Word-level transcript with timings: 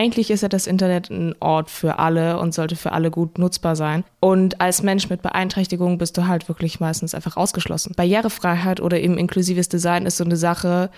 eigentlich 0.00 0.30
ist 0.30 0.40
ja 0.40 0.48
das 0.48 0.66
Internet 0.66 1.10
ein 1.10 1.34
Ort 1.40 1.70
für 1.70 1.98
alle 1.98 2.38
und 2.38 2.54
sollte 2.54 2.74
für 2.74 2.92
alle 2.92 3.10
gut 3.10 3.38
nutzbar 3.38 3.76
sein. 3.76 4.02
Und 4.20 4.60
als 4.60 4.82
Mensch 4.82 5.08
mit 5.08 5.22
Beeinträchtigung 5.22 5.96
bist 5.96 6.18
du 6.18 6.26
halt 6.26 6.46
wirklich 6.48 6.78
meistens 6.78 7.14
einfach 7.14 7.38
ausgeschlossen. 7.38 7.94
Barrierefreiheit 7.96 8.80
oder 8.80 9.00
eben 9.00 9.16
inklusives 9.16 9.70
Design 9.70 10.04
ist 10.04 10.18
so 10.18 10.24
eine 10.24 10.36
Sache, 10.36 10.90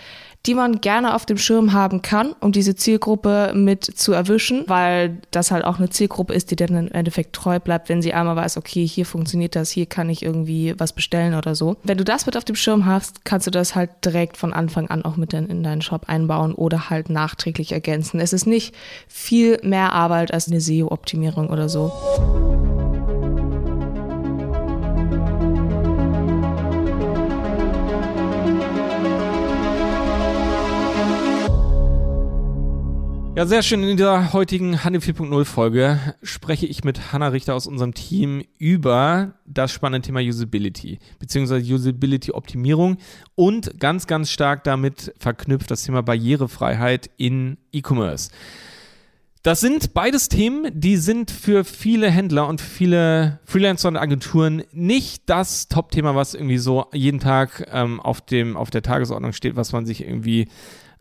die 0.44 0.54
man 0.54 0.80
gerne 0.80 1.14
auf 1.14 1.24
dem 1.24 1.38
Schirm 1.38 1.72
haben 1.72 2.02
kann, 2.02 2.34
um 2.40 2.50
diese 2.50 2.74
Zielgruppe 2.74 3.52
mit 3.54 3.84
zu 3.84 4.12
erwischen, 4.12 4.64
weil 4.66 5.18
das 5.30 5.52
halt 5.52 5.64
auch 5.64 5.78
eine 5.78 5.88
Zielgruppe 5.88 6.34
ist, 6.34 6.50
die 6.50 6.56
dann 6.56 6.74
im 6.74 6.90
Endeffekt 6.90 7.32
treu 7.32 7.60
bleibt, 7.60 7.88
wenn 7.88 8.02
sie 8.02 8.12
einmal 8.12 8.34
weiß, 8.34 8.56
okay, 8.56 8.84
hier 8.84 9.06
funktioniert 9.06 9.54
das, 9.54 9.70
hier 9.70 9.86
kann 9.86 10.10
ich 10.10 10.24
irgendwie 10.24 10.74
was 10.78 10.92
bestellen 10.92 11.34
oder 11.34 11.54
so. 11.54 11.76
Wenn 11.84 11.98
du 11.98 12.04
das 12.04 12.26
mit 12.26 12.36
auf 12.36 12.44
dem 12.44 12.56
Schirm 12.56 12.86
hast, 12.86 13.24
kannst 13.24 13.46
du 13.46 13.52
das 13.52 13.76
halt 13.76 13.90
direkt 14.04 14.36
von 14.36 14.52
Anfang 14.52 14.88
an 14.88 15.04
auch 15.04 15.16
mit 15.16 15.32
in 15.32 15.62
deinen 15.62 15.82
Shop 15.82 16.08
einbauen 16.08 16.54
oder 16.54 16.90
halt 16.90 17.08
nachträglich 17.08 17.70
ergänzen. 17.70 18.18
Es 18.18 18.32
ist 18.32 18.46
nicht 18.46 18.74
viel 19.06 19.60
mehr 19.62 19.92
Arbeit 19.92 20.34
als 20.34 20.48
eine 20.48 20.60
SEO-Optimierung 20.60 21.50
oder 21.50 21.68
so. 21.68 21.92
Ja, 33.34 33.46
sehr 33.46 33.62
schön. 33.62 33.82
In 33.82 33.96
dieser 33.96 34.34
heutigen 34.34 34.84
Hanne 34.84 34.98
4.0 34.98 35.46
Folge 35.46 35.98
spreche 36.22 36.66
ich 36.66 36.84
mit 36.84 37.14
Hanna 37.14 37.28
Richter 37.28 37.54
aus 37.54 37.66
unserem 37.66 37.94
Team 37.94 38.44
über 38.58 39.32
das 39.46 39.72
spannende 39.72 40.06
Thema 40.06 40.20
Usability, 40.20 40.98
beziehungsweise 41.18 41.74
Usability-Optimierung 41.74 42.98
und 43.34 43.80
ganz, 43.80 44.06
ganz 44.06 44.30
stark 44.30 44.64
damit 44.64 45.14
verknüpft 45.18 45.70
das 45.70 45.82
Thema 45.82 46.02
Barrierefreiheit 46.02 47.08
in 47.16 47.56
E-Commerce. 47.72 48.28
Das 49.42 49.60
sind 49.60 49.94
beides 49.94 50.28
Themen, 50.28 50.70
die 50.72 50.98
sind 50.98 51.30
für 51.30 51.64
viele 51.64 52.10
Händler 52.10 52.46
und 52.46 52.60
viele 52.60 53.40
Freelancer 53.46 53.88
und 53.88 53.96
Agenturen 53.96 54.62
nicht 54.72 55.22
das 55.30 55.68
Top-Thema, 55.68 56.14
was 56.14 56.34
irgendwie 56.34 56.58
so 56.58 56.84
jeden 56.92 57.18
Tag 57.18 57.66
ähm, 57.72 57.98
auf, 57.98 58.20
dem, 58.20 58.58
auf 58.58 58.68
der 58.68 58.82
Tagesordnung 58.82 59.32
steht, 59.32 59.56
was 59.56 59.72
man 59.72 59.86
sich 59.86 60.06
irgendwie 60.06 60.48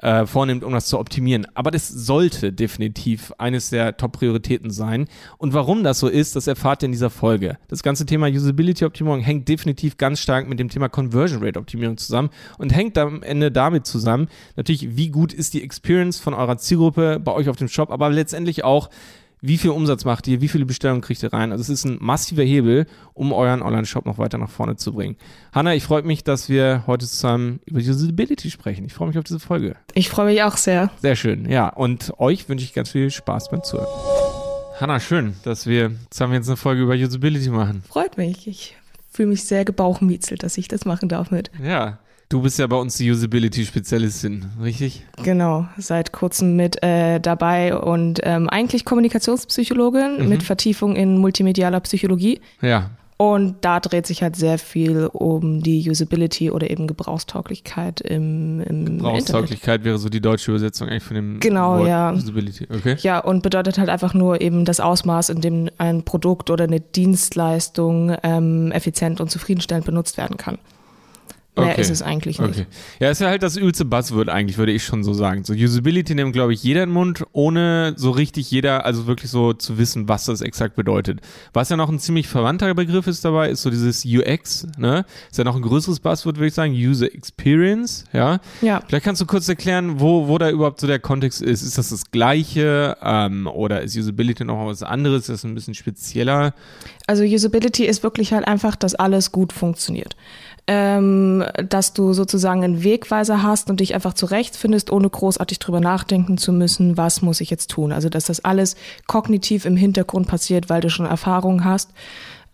äh, 0.02 0.26
vornimmt, 0.26 0.64
um 0.64 0.74
das 0.74 0.88
zu 0.88 1.00
optimieren. 1.00 1.48
Aber 1.54 1.72
das 1.72 1.88
sollte 1.88 2.52
definitiv 2.52 3.32
eines 3.38 3.70
der 3.70 3.98
Top-Prioritäten 3.98 4.72
sein. 4.72 5.06
Und 5.38 5.54
warum 5.54 5.84
das 5.84 6.00
so 6.00 6.08
ist, 6.08 6.36
das 6.36 6.48
erfahrt 6.48 6.84
ihr 6.84 6.88
in 6.88 6.92
dieser 6.92 7.10
Folge. 7.10 7.58
Das 7.68 7.84
ganze 7.84 8.06
Thema 8.06 8.28
Usability-Optimierung 8.28 9.22
hängt 9.22 9.48
definitiv 9.48 9.98
ganz 9.98 10.20
stark 10.20 10.48
mit 10.48 10.60
dem 10.60 10.70
Thema 10.70 10.90
Conversion 10.90 11.44
Rate-Optimierung 11.44 11.98
zusammen 11.98 12.30
und 12.58 12.74
hängt 12.74 12.98
am 12.98 13.24
Ende 13.24 13.52
damit 13.52 13.86
zusammen, 13.86 14.28
natürlich, 14.56 14.96
wie 14.98 15.10
gut 15.10 15.34
ist 15.34 15.54
die 15.54 15.64
Experience 15.64 16.20
von 16.20 16.34
eurer 16.34 16.58
Zielgruppe 16.58 17.20
bei 17.20 17.32
euch 17.32 17.50
auf 17.50 17.58
dem 17.58 17.68
Shop, 17.68 17.92
aber 17.92 18.10
letztendlich 18.10 18.64
auch, 18.64 18.90
wie 19.42 19.58
viel 19.58 19.72
Umsatz 19.72 20.06
macht 20.06 20.28
ihr, 20.28 20.40
wie 20.40 20.48
viele 20.48 20.66
Bestellungen 20.66 21.02
kriegt 21.02 21.24
ihr 21.24 21.34
rein. 21.34 21.52
Also 21.52 21.64
es 21.64 21.70
ist 21.70 21.86
ein 21.86 21.98
massiver 22.00 22.44
Hebel, 22.44 22.86
um 23.14 23.34
euren 23.34 23.64
Online-Shop 23.64 24.06
noch 24.06 24.20
weiter 24.20 24.38
nach 24.38 24.50
vorne 24.50 24.76
zu 24.76 24.94
bringen. 24.94 25.18
Hanna, 25.52 25.74
ich 25.74 25.84
freue 25.84 26.04
mich, 26.04 26.24
dass 26.24 26.48
wir 26.48 26.84
heute 26.86 27.08
zusammen 27.08 27.60
über 27.66 27.80
Usability 27.80 28.52
sprechen. 28.52 28.86
Ich 28.86 28.94
freue 28.94 29.08
mich 29.08 29.18
auf 29.18 29.24
diese 29.24 29.40
Folge. 29.40 29.76
Ich 29.96 30.10
freue 30.10 30.28
mich 30.28 30.44
auch 30.44 30.58
sehr. 30.58 30.92
Sehr 31.02 31.16
schön, 31.16 31.50
ja. 31.50 31.70
Und 31.70 32.14
euch 32.20 32.48
wünsche 32.50 32.66
ich 32.66 32.74
ganz 32.74 32.92
viel 32.92 33.10
Spaß 33.10 33.50
beim 33.50 33.64
Zuhören. 33.64 33.88
Hanna, 34.80 35.00
schön, 35.00 35.36
dass 35.44 35.66
wir 35.66 35.92
zusammen 36.12 36.34
jetzt 36.34 36.48
eine 36.48 36.58
Folge 36.58 36.84
über 36.84 36.94
Usability 36.94 37.50
machen. 37.50 37.84
Freut 37.88 38.18
mich. 38.18 38.48
Ich 38.48 38.76
fühle 39.12 39.30
mich 39.30 39.44
sehr 39.44 39.66
gebauchmiezelt, 39.66 40.44
dass 40.44 40.58
ich 40.58 40.68
das 40.68 40.86
machen 40.86 41.10
darf 41.10 41.32
mit. 41.32 41.52
Ja. 41.64 42.00
Du 42.32 42.42
bist 42.42 42.58
ja 42.60 42.68
bei 42.68 42.78
uns 42.78 42.96
die 42.96 43.12
Usability-Spezialistin, 43.12 44.46
richtig? 44.64 45.06
Genau, 45.22 45.68
seit 45.78 46.14
kurzem 46.14 46.56
mit 46.56 46.82
äh, 46.82 47.20
dabei 47.20 47.76
und 47.76 48.22
ähm, 48.24 48.48
eigentlich 48.48 48.86
Kommunikationspsychologin 48.86 50.20
mhm. 50.20 50.30
mit 50.30 50.42
Vertiefung 50.42 50.96
in 50.96 51.18
multimedialer 51.18 51.82
Psychologie. 51.82 52.40
Ja. 52.62 52.92
Und 53.18 53.58
da 53.62 53.82
dreht 53.82 54.08
sich 54.08 54.24
halt 54.24 54.38
sehr 54.38 54.58
viel 54.60 55.08
um 55.12 55.62
die 55.62 55.90
Usability 55.90 56.52
oder 56.52 56.72
eben 56.72 56.88
Gebrauchstauglichkeit 56.88 58.00
im, 58.00 58.62
im 58.62 58.86
Gebrauchstauglichkeit 59.00 59.82
Internet. 59.82 59.86
wäre 59.86 59.98
so 59.98 60.08
die 60.08 60.22
deutsche 60.22 60.52
Übersetzung 60.52 60.88
eigentlich 60.88 61.04
von 61.04 61.16
dem 61.16 61.40
genau, 61.42 61.80
Wort 61.80 61.88
ja. 61.90 62.14
Usability. 62.14 62.68
Okay. 62.74 62.96
Ja, 63.02 63.20
und 63.20 63.44
bedeutet 63.44 63.78
halt 63.78 63.90
einfach 63.90 64.14
nur 64.14 64.40
eben 64.40 64.64
das 64.64 64.80
Ausmaß, 64.80 65.30
in 65.30 65.42
dem 65.42 65.70
ein 65.78 66.04
Produkt 66.04 66.50
oder 66.50 66.64
eine 66.64 66.80
Dienstleistung 66.80 68.16
ähm, 68.24 68.72
effizient 68.72 69.20
und 69.20 69.30
zufriedenstellend 69.30 69.86
benutzt 69.86 70.18
werden 70.18 70.38
kann. 70.38 70.58
Mehr 71.62 71.74
okay. 71.74 71.82
ist 71.82 71.90
es 71.90 72.02
eigentlich 72.02 72.40
nicht. 72.40 72.50
Okay. 72.52 72.66
Ja, 73.00 73.10
ist 73.10 73.22
ja 73.22 73.28
halt 73.28 73.44
das 73.44 73.58
übelste 73.58 73.86
Buzzword 73.86 74.30
eigentlich, 74.30 74.58
würde 74.58 74.72
ich 74.72 74.84
schon 74.84 75.04
so 75.04 75.14
sagen. 75.14 75.44
So 75.44 75.54
Usability 75.54 76.16
nimmt, 76.16 76.34
glaube 76.34 76.54
ich, 76.54 76.64
jeder 76.64 76.84
in 76.84 76.90
den 76.90 76.94
Mund, 76.94 77.24
ohne 77.32 77.94
so 77.98 78.12
richtig 78.12 78.50
jeder, 78.52 78.86
also 78.86 79.08
wirklich 79.08 79.32
so 79.32 79.54
zu 79.54 79.78
wissen, 79.78 80.08
was 80.08 80.26
das 80.26 80.42
exakt 80.42 80.76
bedeutet. 80.76 81.20
Was 81.54 81.70
ja 81.70 81.78
noch 81.78 81.90
ein 81.90 82.00
ziemlich 82.00 82.28
verwandter 82.28 82.74
Begriff 82.74 83.08
ist 83.08 83.24
dabei, 83.26 83.50
ist 83.50 83.62
so 83.62 83.70
dieses 83.70 84.06
UX, 84.06 84.68
ne? 84.78 85.06
Ist 85.30 85.38
ja 85.38 85.44
noch 85.44 85.56
ein 85.56 85.62
größeres 85.62 86.00
Buzzword, 86.00 86.38
würde 86.38 86.48
ich 86.48 86.54
sagen, 86.54 86.74
User 86.74 87.14
Experience, 87.14 88.06
ja? 88.14 88.40
Ja. 88.62 88.82
Vielleicht 88.88 89.06
kannst 89.06 89.22
du 89.22 89.26
kurz 89.26 89.48
erklären, 89.50 90.00
wo, 90.00 90.28
wo 90.28 90.38
da 90.38 90.50
überhaupt 90.50 90.80
so 90.80 90.88
der 90.88 91.00
Kontext 91.00 91.42
ist. 91.42 91.62
Ist 91.62 91.78
das 91.78 91.90
das 91.90 92.12
Gleiche, 92.12 92.98
ähm, 93.02 93.48
oder 93.48 93.82
ist 93.82 93.98
Usability 93.98 94.46
noch 94.46 94.66
was 94.66 94.84
anderes? 94.84 95.22
Ist 95.22 95.30
das 95.30 95.44
ein 95.44 95.56
bisschen 95.56 95.74
spezieller? 95.74 96.54
Also 97.08 97.24
Usability 97.24 97.86
ist 97.86 98.04
wirklich 98.04 98.34
halt 98.34 98.48
einfach, 98.48 98.76
dass 98.76 98.96
alles 98.96 99.32
gut 99.32 99.54
funktioniert 99.54 100.16
ähm, 100.68 101.44
dass 101.68 101.94
du 101.94 102.14
sozusagen 102.14 102.64
einen 102.64 102.84
Wegweiser 102.84 103.44
hast 103.44 103.70
und 103.70 103.80
dich 103.80 103.94
einfach 103.96 104.14
zurechtfindest, 104.14 104.92
ohne 104.92 105.10
großartig 105.10 105.60
drüber 105.60 105.80
nachdenken 105.80 106.38
zu 106.38 106.54
müssen, 106.54 106.98
was 106.98 107.22
muss 107.22 107.42
ich 107.42 107.50
jetzt 107.50 107.72
tun. 107.72 107.92
Also 107.92 108.10
dass 108.10 108.26
das 108.26 108.46
alles 108.46 108.76
kognitiv 109.08 109.66
im 109.66 109.76
Hintergrund 109.76 110.28
passiert, 110.28 110.70
weil 110.70 110.82
du 110.82 110.90
schon 110.90 111.06
Erfahrung 111.06 111.66
hast, 111.66 111.92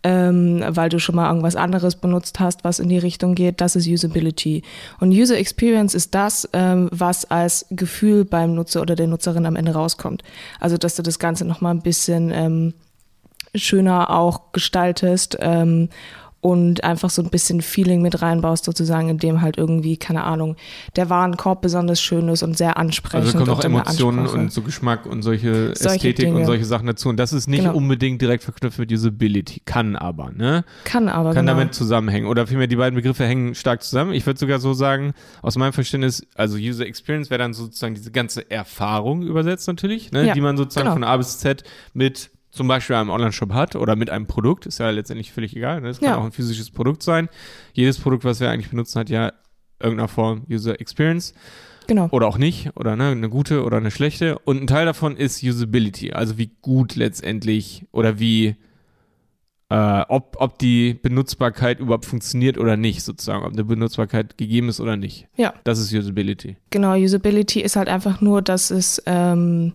ähm, 0.02 0.64
weil 0.68 0.88
du 0.88 0.98
schon 1.00 1.16
mal 1.16 1.28
irgendwas 1.28 1.56
anderes 1.56 1.96
benutzt 1.96 2.40
hast, 2.40 2.64
was 2.64 2.78
in 2.78 2.88
die 2.88 2.98
Richtung 2.98 3.34
geht. 3.34 3.60
Das 3.60 3.76
ist 3.76 3.86
Usability. 3.86 4.62
Und 5.00 5.10
User 5.10 5.36
Experience 5.36 5.94
ist 5.94 6.14
das, 6.14 6.48
ähm, 6.52 6.88
was 6.92 7.30
als 7.30 7.66
Gefühl 7.70 8.24
beim 8.24 8.54
Nutzer 8.54 8.80
oder 8.80 8.94
der 8.94 9.06
Nutzerin 9.06 9.44
am 9.44 9.56
Ende 9.56 9.72
rauskommt. 9.72 10.22
Also 10.60 10.78
dass 10.78 10.94
du 10.94 11.02
das 11.02 11.18
Ganze 11.18 11.44
nochmal 11.44 11.74
ein 11.74 11.82
bisschen 11.82 12.30
ähm, 12.32 12.74
schöner 13.54 14.10
auch 14.10 14.52
gestaltest 14.52 15.36
ähm, 15.40 15.88
und 16.40 16.84
einfach 16.84 17.10
so 17.10 17.20
ein 17.20 17.30
bisschen 17.30 17.62
Feeling 17.62 18.00
mit 18.00 18.22
reinbaust, 18.22 18.64
sozusagen, 18.64 19.08
in 19.08 19.18
dem 19.18 19.42
halt 19.42 19.58
irgendwie, 19.58 19.96
keine 19.96 20.22
Ahnung, 20.22 20.56
der 20.94 21.10
Warenkorb 21.10 21.62
besonders 21.62 22.00
schön 22.00 22.28
ist 22.28 22.44
und 22.44 22.56
sehr 22.56 22.76
ansprechend. 22.76 23.34
Also 23.34 23.38
kommen 23.38 23.50
auch 23.50 23.64
Emotionen 23.64 24.26
und 24.26 24.52
so 24.52 24.62
Geschmack 24.62 25.06
und 25.06 25.22
solche, 25.22 25.74
solche 25.74 25.96
Ästhetik 25.96 26.26
Dinge. 26.26 26.36
und 26.36 26.44
solche 26.46 26.64
Sachen 26.64 26.86
dazu. 26.86 27.08
Und 27.08 27.16
das 27.16 27.32
ist 27.32 27.48
nicht 27.48 27.64
genau. 27.64 27.74
unbedingt 27.74 28.22
direkt 28.22 28.44
verknüpft 28.44 28.78
mit 28.78 28.92
Usability. 28.92 29.62
Kann 29.64 29.96
aber, 29.96 30.30
ne? 30.30 30.64
Kann 30.84 31.08
aber, 31.08 31.34
Kann 31.34 31.46
genau. 31.46 31.58
damit 31.58 31.74
zusammenhängen. 31.74 32.28
Oder 32.28 32.46
vielmehr 32.46 32.68
die 32.68 32.76
beiden 32.76 32.94
Begriffe 32.94 33.24
hängen 33.26 33.56
stark 33.56 33.82
zusammen. 33.82 34.12
Ich 34.12 34.24
würde 34.24 34.38
sogar 34.38 34.60
so 34.60 34.74
sagen, 34.74 35.14
aus 35.42 35.56
meinem 35.56 35.72
Verständnis, 35.72 36.24
also 36.36 36.56
User 36.56 36.86
Experience 36.86 37.30
wäre 37.30 37.38
dann 37.38 37.52
sozusagen 37.52 37.96
diese 37.96 38.12
ganze 38.12 38.48
Erfahrung 38.48 39.22
übersetzt 39.22 39.66
natürlich, 39.66 40.12
ne? 40.12 40.28
Ja, 40.28 40.34
die 40.34 40.40
man 40.40 40.56
sozusagen 40.56 40.84
genau. 40.86 40.94
von 40.94 41.04
A 41.04 41.16
bis 41.16 41.38
Z 41.38 41.64
mit 41.94 42.30
zum 42.58 42.68
Beispiel 42.68 42.96
einem 42.96 43.10
Online-Shop 43.10 43.52
hat 43.52 43.76
oder 43.76 43.94
mit 43.96 44.10
einem 44.10 44.26
Produkt, 44.26 44.66
ist 44.66 44.78
ja 44.78 44.90
letztendlich 44.90 45.32
völlig 45.32 45.56
egal. 45.56 45.80
Ne? 45.80 45.88
Das 45.88 46.00
kann 46.00 46.08
ja. 46.08 46.16
auch 46.16 46.24
ein 46.24 46.32
physisches 46.32 46.70
Produkt 46.70 47.04
sein. 47.04 47.28
Jedes 47.72 47.98
Produkt, 47.98 48.24
was 48.24 48.40
wir 48.40 48.50
eigentlich 48.50 48.68
benutzen, 48.68 48.98
hat 48.98 49.08
ja 49.08 49.32
irgendeiner 49.80 50.08
Form 50.08 50.42
User 50.50 50.80
Experience. 50.80 51.34
Genau. 51.86 52.08
Oder 52.10 52.26
auch 52.26 52.36
nicht, 52.36 52.76
oder 52.76 52.96
ne, 52.96 53.10
eine 53.10 53.30
gute 53.30 53.62
oder 53.62 53.76
eine 53.76 53.92
schlechte. 53.92 54.40
Und 54.40 54.60
ein 54.60 54.66
Teil 54.66 54.86
davon 54.86 55.16
ist 55.16 55.42
Usability, 55.42 56.12
also 56.12 56.36
wie 56.36 56.50
gut 56.60 56.96
letztendlich 56.96 57.86
oder 57.92 58.18
wie, 58.18 58.56
äh, 59.70 60.00
ob, 60.08 60.36
ob 60.40 60.58
die 60.58 60.94
Benutzbarkeit 60.94 61.78
überhaupt 61.78 62.06
funktioniert 62.06 62.58
oder 62.58 62.76
nicht, 62.76 63.02
sozusagen, 63.02 63.44
ob 63.44 63.52
eine 63.52 63.64
Benutzbarkeit 63.64 64.36
gegeben 64.36 64.68
ist 64.68 64.80
oder 64.80 64.96
nicht. 64.96 65.28
Ja. 65.36 65.54
Das 65.62 65.78
ist 65.78 65.94
Usability. 65.94 66.56
Genau, 66.70 66.94
Usability 66.96 67.60
ist 67.60 67.76
halt 67.76 67.88
einfach 67.88 68.20
nur, 68.20 68.42
dass 68.42 68.72
es 68.72 69.00
ähm, 69.06 69.74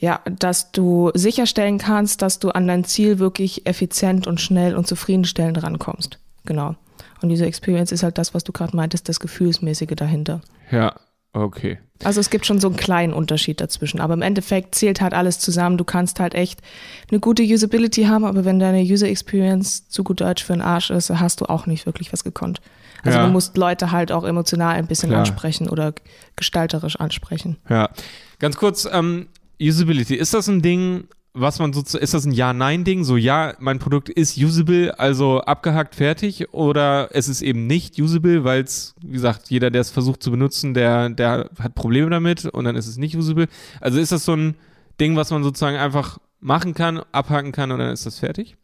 ja, 0.00 0.20
dass 0.24 0.72
du 0.72 1.10
sicherstellen 1.14 1.78
kannst, 1.78 2.22
dass 2.22 2.38
du 2.38 2.50
an 2.50 2.66
dein 2.66 2.84
Ziel 2.84 3.18
wirklich 3.18 3.66
effizient 3.66 4.26
und 4.26 4.40
schnell 4.40 4.74
und 4.74 4.86
zufriedenstellend 4.86 5.62
rankommst. 5.62 6.18
Genau. 6.46 6.74
Und 7.20 7.28
diese 7.28 7.44
Experience 7.44 7.92
ist 7.92 8.02
halt 8.02 8.16
das, 8.16 8.32
was 8.32 8.42
du 8.42 8.50
gerade 8.50 8.74
meintest, 8.74 9.10
das 9.10 9.20
Gefühlsmäßige 9.20 9.94
dahinter. 9.94 10.40
Ja, 10.70 10.94
okay. 11.34 11.78
Also 12.02 12.18
es 12.18 12.30
gibt 12.30 12.46
schon 12.46 12.60
so 12.60 12.68
einen 12.68 12.78
kleinen 12.78 13.12
Unterschied 13.12 13.60
dazwischen, 13.60 14.00
aber 14.00 14.14
im 14.14 14.22
Endeffekt 14.22 14.74
zählt 14.74 15.02
halt 15.02 15.12
alles 15.12 15.38
zusammen. 15.38 15.76
Du 15.76 15.84
kannst 15.84 16.18
halt 16.18 16.34
echt 16.34 16.62
eine 17.10 17.20
gute 17.20 17.42
Usability 17.42 18.04
haben, 18.04 18.24
aber 18.24 18.46
wenn 18.46 18.58
deine 18.58 18.80
User 18.80 19.06
Experience 19.06 19.86
zu 19.90 20.02
gut 20.02 20.22
Deutsch 20.22 20.42
für 20.42 20.54
einen 20.54 20.62
Arsch 20.62 20.88
ist, 20.88 21.10
hast 21.10 21.42
du 21.42 21.44
auch 21.44 21.66
nicht 21.66 21.84
wirklich 21.84 22.10
was 22.10 22.24
gekonnt. 22.24 22.62
Also 23.02 23.18
ja. 23.18 23.26
du 23.26 23.32
musst 23.32 23.54
Leute 23.58 23.90
halt 23.90 24.12
auch 24.12 24.24
emotional 24.24 24.76
ein 24.76 24.86
bisschen 24.86 25.10
Klar. 25.10 25.20
ansprechen 25.20 25.68
oder 25.68 25.92
gestalterisch 26.36 26.96
ansprechen. 26.96 27.58
Ja. 27.68 27.90
Ganz 28.38 28.56
kurz, 28.56 28.88
ähm, 28.90 29.28
Usability, 29.60 30.14
ist 30.14 30.34
das 30.34 30.48
ein 30.48 30.62
Ding, 30.62 31.04
was 31.32 31.58
man 31.58 31.72
so, 31.72 31.80
ist 31.96 32.14
das 32.14 32.24
ein 32.24 32.32
Ja-Nein-Ding? 32.32 33.04
So, 33.04 33.16
ja, 33.16 33.54
mein 33.60 33.78
Produkt 33.78 34.08
ist 34.08 34.36
usable, 34.36 34.98
also 34.98 35.40
abgehakt, 35.42 35.94
fertig, 35.94 36.52
oder 36.52 37.10
es 37.12 37.28
ist 37.28 37.42
eben 37.42 37.66
nicht 37.66 38.00
usable, 38.00 38.44
weil 38.44 38.62
es, 38.62 38.94
wie 39.00 39.12
gesagt, 39.12 39.50
jeder, 39.50 39.70
der 39.70 39.82
es 39.82 39.90
versucht 39.90 40.22
zu 40.22 40.30
benutzen, 40.30 40.74
der, 40.74 41.10
der 41.10 41.50
hat 41.58 41.74
Probleme 41.74 42.10
damit 42.10 42.46
und 42.46 42.64
dann 42.64 42.76
ist 42.76 42.86
es 42.86 42.96
nicht 42.96 43.16
usable. 43.16 43.46
Also 43.80 44.00
ist 44.00 44.12
das 44.12 44.24
so 44.24 44.34
ein 44.34 44.56
Ding, 45.00 45.16
was 45.16 45.30
man 45.30 45.44
sozusagen 45.44 45.76
einfach 45.76 46.18
machen 46.40 46.74
kann, 46.74 47.02
abhaken 47.12 47.52
kann 47.52 47.70
und 47.70 47.78
dann 47.78 47.92
ist 47.92 48.06
das 48.06 48.18
fertig? 48.18 48.56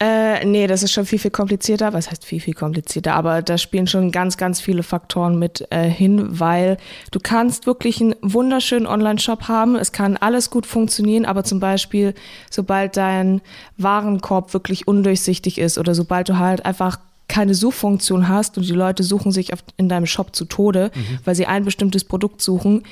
Äh, 0.00 0.44
nee, 0.44 0.66
das 0.66 0.82
ist 0.82 0.92
schon 0.92 1.06
viel, 1.06 1.20
viel 1.20 1.30
komplizierter. 1.30 1.92
Was 1.92 2.10
heißt 2.10 2.24
viel, 2.24 2.40
viel 2.40 2.54
komplizierter? 2.54 3.14
Aber 3.14 3.42
da 3.42 3.56
spielen 3.58 3.86
schon 3.86 4.10
ganz, 4.10 4.36
ganz 4.36 4.60
viele 4.60 4.82
Faktoren 4.82 5.38
mit 5.38 5.66
äh, 5.70 5.88
hin, 5.88 6.40
weil 6.40 6.78
du 7.12 7.20
kannst 7.20 7.66
wirklich 7.66 8.00
einen 8.00 8.16
wunderschönen 8.20 8.86
Online-Shop 8.86 9.46
haben. 9.46 9.76
Es 9.76 9.92
kann 9.92 10.16
alles 10.16 10.50
gut 10.50 10.66
funktionieren, 10.66 11.24
aber 11.24 11.44
zum 11.44 11.60
Beispiel, 11.60 12.14
sobald 12.50 12.96
dein 12.96 13.40
Warenkorb 13.76 14.52
wirklich 14.52 14.88
undurchsichtig 14.88 15.58
ist 15.58 15.78
oder 15.78 15.94
sobald 15.94 16.28
du 16.28 16.38
halt 16.38 16.66
einfach 16.66 16.98
keine 17.28 17.54
Suchfunktion 17.54 18.28
hast 18.28 18.58
und 18.58 18.68
die 18.68 18.72
Leute 18.72 19.02
suchen 19.02 19.32
sich 19.32 19.52
in 19.76 19.88
deinem 19.88 20.06
Shop 20.06 20.34
zu 20.34 20.44
Tode, 20.44 20.90
mhm. 20.94 21.18
weil 21.24 21.34
sie 21.34 21.46
ein 21.46 21.64
bestimmtes 21.64 22.04
Produkt 22.04 22.42
suchen, 22.42 22.82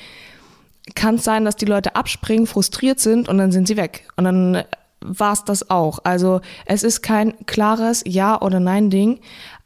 kann 0.95 1.15
es 1.15 1.23
sein, 1.23 1.45
dass 1.45 1.55
die 1.55 1.65
Leute 1.65 1.95
abspringen, 1.95 2.47
frustriert 2.47 2.99
sind 2.99 3.29
und 3.29 3.37
dann 3.37 3.51
sind 3.51 3.67
sie 3.67 3.77
weg. 3.77 4.07
Und 4.15 4.23
dann 4.23 4.63
war 5.05 5.33
es 5.33 5.43
das 5.43 5.69
auch. 5.69 5.99
Also 6.03 6.41
es 6.65 6.83
ist 6.83 7.01
kein 7.01 7.33
klares 7.45 8.03
Ja- 8.05 8.41
oder 8.41 8.59
Nein-Ding, 8.59 9.19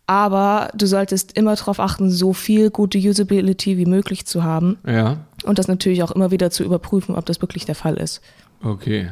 aber 0.07 0.69
du 0.73 0.87
solltest 0.87 1.37
immer 1.37 1.55
darauf 1.55 1.79
achten, 1.79 2.09
so 2.09 2.33
viel 2.33 2.69
gute 2.69 2.97
Usability 2.97 3.77
wie 3.77 3.85
möglich 3.85 4.25
zu 4.25 4.43
haben. 4.43 4.77
Ja. 4.85 5.17
Und 5.43 5.59
das 5.59 5.67
natürlich 5.67 6.01
auch 6.03 6.11
immer 6.11 6.31
wieder 6.31 6.49
zu 6.49 6.63
überprüfen, 6.63 7.15
ob 7.15 7.25
das 7.25 7.41
wirklich 7.41 7.65
der 7.65 7.75
Fall 7.75 7.95
ist. 7.95 8.21
Okay. 8.63 9.09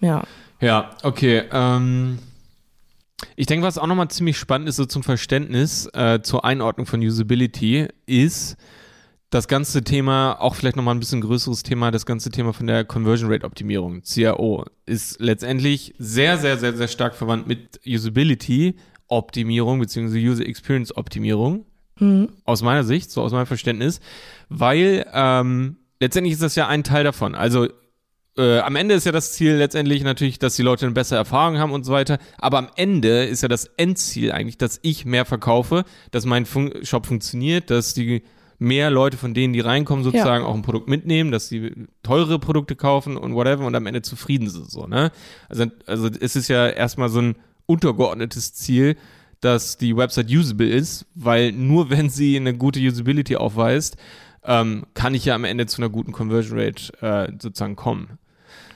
Ja. 0.00 0.24
Ja, 0.60 0.90
okay. 1.02 1.44
Ähm, 1.52 2.18
ich 3.36 3.46
denke, 3.46 3.66
was 3.66 3.78
auch 3.78 3.86
nochmal 3.86 4.08
ziemlich 4.08 4.36
spannend 4.36 4.68
ist, 4.68 4.76
so 4.76 4.84
zum 4.84 5.02
Verständnis 5.02 5.88
äh, 5.92 6.20
zur 6.22 6.44
Einordnung 6.44 6.86
von 6.86 7.00
Usability, 7.00 7.88
ist, 8.06 8.56
das 9.30 9.46
ganze 9.46 9.84
Thema, 9.84 10.40
auch 10.40 10.54
vielleicht 10.54 10.76
nochmal 10.76 10.94
ein 10.94 11.00
bisschen 11.00 11.20
größeres 11.20 11.62
Thema, 11.62 11.90
das 11.90 12.06
ganze 12.06 12.30
Thema 12.30 12.52
von 12.52 12.66
der 12.66 12.84
Conversion 12.84 13.30
Rate 13.30 13.44
Optimierung, 13.44 14.02
CRO, 14.02 14.64
ist 14.86 15.20
letztendlich 15.20 15.94
sehr, 15.98 16.38
sehr, 16.38 16.56
sehr, 16.56 16.74
sehr 16.74 16.88
stark 16.88 17.14
verwandt 17.14 17.46
mit 17.46 17.80
Usability 17.86 18.76
Optimierung 19.06 19.80
beziehungsweise 19.80 20.18
User 20.18 20.46
Experience 20.46 20.96
Optimierung. 20.96 21.66
Mhm. 21.98 22.28
Aus 22.44 22.62
meiner 22.62 22.84
Sicht, 22.84 23.10
so 23.10 23.22
aus 23.22 23.32
meinem 23.32 23.46
Verständnis, 23.46 24.00
weil 24.48 25.04
ähm, 25.12 25.76
letztendlich 26.00 26.34
ist 26.34 26.42
das 26.42 26.54
ja 26.54 26.68
ein 26.68 26.84
Teil 26.84 27.04
davon. 27.04 27.34
Also 27.34 27.68
äh, 28.36 28.60
am 28.60 28.76
Ende 28.76 28.94
ist 28.94 29.04
ja 29.04 29.12
das 29.12 29.32
Ziel 29.32 29.54
letztendlich 29.54 30.04
natürlich, 30.04 30.38
dass 30.38 30.54
die 30.54 30.62
Leute 30.62 30.86
eine 30.86 30.94
bessere 30.94 31.18
Erfahrung 31.18 31.58
haben 31.58 31.72
und 31.72 31.84
so 31.84 31.92
weiter. 31.92 32.18
Aber 32.38 32.58
am 32.58 32.70
Ende 32.76 33.24
ist 33.24 33.42
ja 33.42 33.48
das 33.48 33.66
Endziel 33.76 34.30
eigentlich, 34.32 34.58
dass 34.58 34.78
ich 34.82 35.04
mehr 35.04 35.24
verkaufe, 35.24 35.84
dass 36.12 36.24
mein 36.24 36.46
Fun 36.46 36.72
Shop 36.82 37.04
funktioniert, 37.04 37.70
dass 37.70 37.94
die 37.94 38.22
mehr 38.58 38.90
Leute 38.90 39.16
von 39.16 39.34
denen, 39.34 39.52
die 39.52 39.60
reinkommen, 39.60 40.04
sozusagen 40.04 40.42
ja. 40.42 40.48
auch 40.48 40.54
ein 40.54 40.62
Produkt 40.62 40.88
mitnehmen, 40.88 41.30
dass 41.30 41.48
sie 41.48 41.86
teure 42.02 42.38
Produkte 42.38 42.74
kaufen 42.76 43.16
und 43.16 43.34
whatever 43.34 43.64
und 43.66 43.74
am 43.74 43.86
Ende 43.86 44.02
zufrieden 44.02 44.48
sind, 44.48 44.70
so, 44.70 44.86
ne? 44.86 45.12
Also, 45.48 45.66
also 45.86 46.08
es 46.20 46.36
ist 46.36 46.48
ja 46.48 46.68
erstmal 46.68 47.08
so 47.08 47.20
ein 47.20 47.36
untergeordnetes 47.66 48.54
Ziel, 48.54 48.96
dass 49.40 49.76
die 49.76 49.96
Website 49.96 50.30
usable 50.30 50.68
ist, 50.68 51.06
weil 51.14 51.52
nur 51.52 51.90
wenn 51.90 52.10
sie 52.10 52.36
eine 52.36 52.54
gute 52.54 52.80
Usability 52.80 53.36
aufweist, 53.36 53.96
ähm, 54.44 54.86
kann 54.94 55.14
ich 55.14 55.24
ja 55.24 55.34
am 55.34 55.44
Ende 55.44 55.66
zu 55.66 55.80
einer 55.80 55.90
guten 55.90 56.12
Conversion 56.12 56.58
Rate 56.58 56.92
äh, 57.00 57.32
sozusagen 57.40 57.76
kommen. 57.76 58.17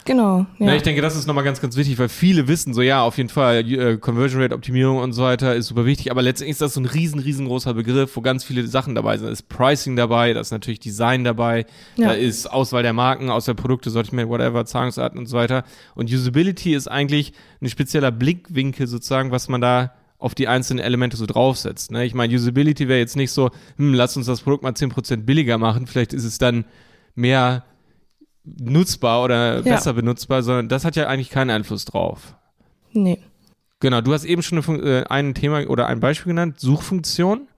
Genau. 0.05 0.47
Ja. 0.59 0.67
ja. 0.67 0.75
ich 0.75 0.83
denke, 0.83 1.03
das 1.03 1.17
ist 1.17 1.27
nochmal 1.27 1.45
ganz, 1.45 1.61
ganz 1.61 1.77
wichtig, 1.77 1.99
weil 1.99 2.09
viele 2.09 2.49
wissen 2.49 2.75
so, 2.75 2.83
ja, 2.83 3.03
auf 3.03 3.17
jeden 3.19 3.29
Fall, 3.29 3.71
äh, 3.71 3.97
Conversion 3.97 4.43
Rate 4.43 4.55
Optimierung 4.55 4.99
und 4.99 5.13
so 5.13 5.23
weiter 5.23 5.55
ist 5.55 5.67
super 5.67 5.87
wichtig, 5.87 6.11
aber 6.11 6.23
letztendlich 6.23 6.53
ist 6.53 6.61
das 6.61 6.75
so 6.75 6.81
ein 6.81 6.87
riesen, 6.87 7.21
riesengroßer 7.21 7.75
Begriff, 7.75 8.17
wo 8.17 8.21
ganz 8.21 8.45
viele 8.45 8.67
Sachen 8.67 8.95
dabei 8.95 9.17
sind. 9.17 9.27
Da 9.27 9.33
ist 9.33 9.49
Pricing 9.49 9.97
dabei, 9.97 10.33
da 10.33 10.41
ist 10.41 10.51
natürlich 10.51 10.81
Design 10.81 11.25
dabei, 11.25 11.67
ja. 11.97 12.09
da 12.09 12.13
ist 12.15 12.47
Auswahl 12.47 12.83
der 12.83 12.93
Marken, 12.93 13.31
Auswahl 13.31 13.55
der 13.55 13.63
Produkte, 13.63 13.91
Sortiment, 13.91 14.29
whatever, 14.29 14.65
Zahlungsarten 14.65 15.19
und 15.19 15.27
so 15.27 15.37
weiter. 15.37 15.65
Und 15.95 16.11
Usability 16.11 16.75
ist 16.75 16.89
eigentlich 16.89 17.33
ein 17.61 17.69
spezieller 17.69 18.11
Blickwinkel 18.11 18.87
sozusagen, 18.87 19.31
was 19.31 19.49
man 19.49 19.61
da 19.61 19.93
auf 20.19 20.35
die 20.35 20.47
einzelnen 20.47 20.85
Elemente 20.85 21.17
so 21.17 21.27
draufsetzt. 21.27 21.91
Ne? 21.91 22.05
Ich 22.05 22.15
meine, 22.15 22.33
Usability 22.33 22.87
wäre 22.87 23.01
jetzt 23.01 23.17
nicht 23.17 23.33
so, 23.33 23.51
hm, 23.77 23.93
lass 23.93 24.17
uns 24.17 24.27
das 24.27 24.41
Produkt 24.41 24.63
mal 24.63 24.73
10% 24.73 25.25
billiger 25.25 25.59
machen, 25.59 25.87
vielleicht 25.87 26.13
ist 26.13 26.25
es 26.25 26.39
dann 26.39 26.65
mehr 27.15 27.65
nutzbar 28.45 29.23
oder 29.23 29.57
ja. 29.57 29.63
besser 29.63 29.93
benutzbar, 29.93 30.43
sondern 30.43 30.69
das 30.69 30.85
hat 30.85 30.97
ja 30.97 31.07
eigentlich 31.07 31.31
keinen 31.31 31.51
Einfluss 31.51 31.85
drauf. 31.85 32.35
Nee. 32.93 33.19
Genau, 33.81 34.01
du 34.01 34.13
hast 34.13 34.25
eben 34.25 34.43
schon 34.43 34.63
eine, 34.63 35.01
äh, 35.01 35.05
ein 35.09 35.35
Thema 35.35 35.69
oder 35.69 35.87
ein 35.87 36.01
Beispiel 36.01 36.31
genannt, 36.31 36.61
Suchfunktion. 36.61 37.49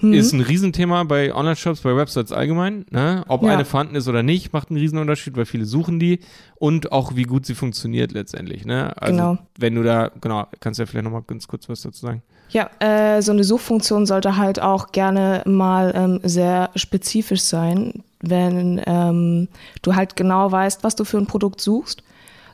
Mhm. 0.00 0.14
Ist 0.14 0.32
ein 0.32 0.40
Riesenthema 0.40 1.04
bei 1.04 1.34
Online-Shops, 1.34 1.82
bei 1.82 1.94
Websites 1.94 2.32
allgemein. 2.32 2.86
Ne? 2.90 3.22
Ob 3.28 3.42
ja. 3.42 3.50
eine 3.50 3.64
vorhanden 3.64 3.96
ist 3.96 4.08
oder 4.08 4.22
nicht, 4.22 4.52
macht 4.52 4.70
einen 4.70 4.78
Riesenunterschied, 4.78 5.36
weil 5.36 5.44
viele 5.44 5.66
suchen 5.66 6.00
die 6.00 6.20
und 6.56 6.90
auch 6.90 7.16
wie 7.16 7.24
gut 7.24 7.44
sie 7.44 7.54
funktioniert 7.54 8.12
letztendlich. 8.12 8.64
Ne? 8.64 8.96
Also 9.00 9.16
genau. 9.16 9.38
wenn 9.58 9.74
du 9.74 9.82
da, 9.82 10.10
genau, 10.20 10.46
kannst 10.58 10.78
du 10.78 10.82
ja 10.82 10.86
vielleicht 10.86 11.04
nochmal 11.04 11.22
ganz 11.26 11.46
kurz 11.46 11.68
was 11.68 11.82
dazu 11.82 12.00
sagen. 12.00 12.22
Ja, 12.48 12.70
äh, 12.80 13.22
so 13.22 13.30
eine 13.30 13.44
Suchfunktion 13.44 14.06
sollte 14.06 14.36
halt 14.36 14.60
auch 14.60 14.90
gerne 14.90 15.42
mal 15.46 15.92
ähm, 15.94 16.20
sehr 16.24 16.70
spezifisch 16.74 17.42
sein 17.42 18.02
wenn 18.20 18.80
ähm, 18.86 19.48
du 19.82 19.94
halt 19.94 20.16
genau 20.16 20.50
weißt, 20.52 20.84
was 20.84 20.94
du 20.94 21.04
für 21.04 21.18
ein 21.18 21.26
Produkt 21.26 21.60
suchst, 21.60 22.02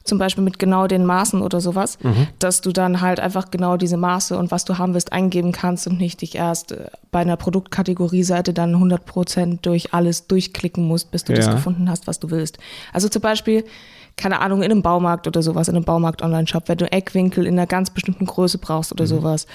zum 0.06 0.18
Beispiel 0.18 0.44
mit 0.44 0.58
genau 0.58 0.86
den 0.86 1.04
Maßen 1.04 1.42
oder 1.42 1.60
sowas, 1.60 1.98
mhm. 2.02 2.28
dass 2.38 2.60
du 2.60 2.72
dann 2.72 3.00
halt 3.00 3.20
einfach 3.20 3.50
genau 3.50 3.76
diese 3.76 3.96
Maße 3.96 4.38
und 4.38 4.50
was 4.50 4.64
du 4.64 4.78
haben 4.78 4.94
willst 4.94 5.12
eingeben 5.12 5.52
kannst 5.52 5.86
und 5.86 5.98
nicht 5.98 6.20
dich 6.22 6.36
erst 6.36 6.72
äh, 6.72 6.86
bei 7.10 7.20
einer 7.20 7.36
Produktkategorieseite 7.36 8.54
dann 8.54 8.74
100% 8.74 9.58
durch 9.62 9.92
alles 9.92 10.26
durchklicken 10.28 10.86
musst, 10.86 11.10
bis 11.10 11.24
du 11.24 11.32
ja. 11.32 11.38
das 11.38 11.50
gefunden 11.50 11.90
hast, 11.90 12.06
was 12.06 12.20
du 12.20 12.30
willst. 12.30 12.58
Also 12.92 13.08
zum 13.08 13.22
Beispiel, 13.22 13.64
keine 14.16 14.40
Ahnung, 14.40 14.62
in 14.62 14.70
einem 14.70 14.82
Baumarkt 14.82 15.26
oder 15.26 15.42
sowas, 15.42 15.68
in 15.68 15.76
einem 15.76 15.84
Baumarkt-Online-Shop, 15.84 16.68
wenn 16.68 16.78
du 16.78 16.90
Eckwinkel 16.90 17.46
in 17.46 17.54
einer 17.54 17.66
ganz 17.66 17.90
bestimmten 17.90 18.26
Größe 18.26 18.58
brauchst 18.58 18.92
oder 18.92 19.04
mhm. 19.04 19.08
sowas, 19.08 19.46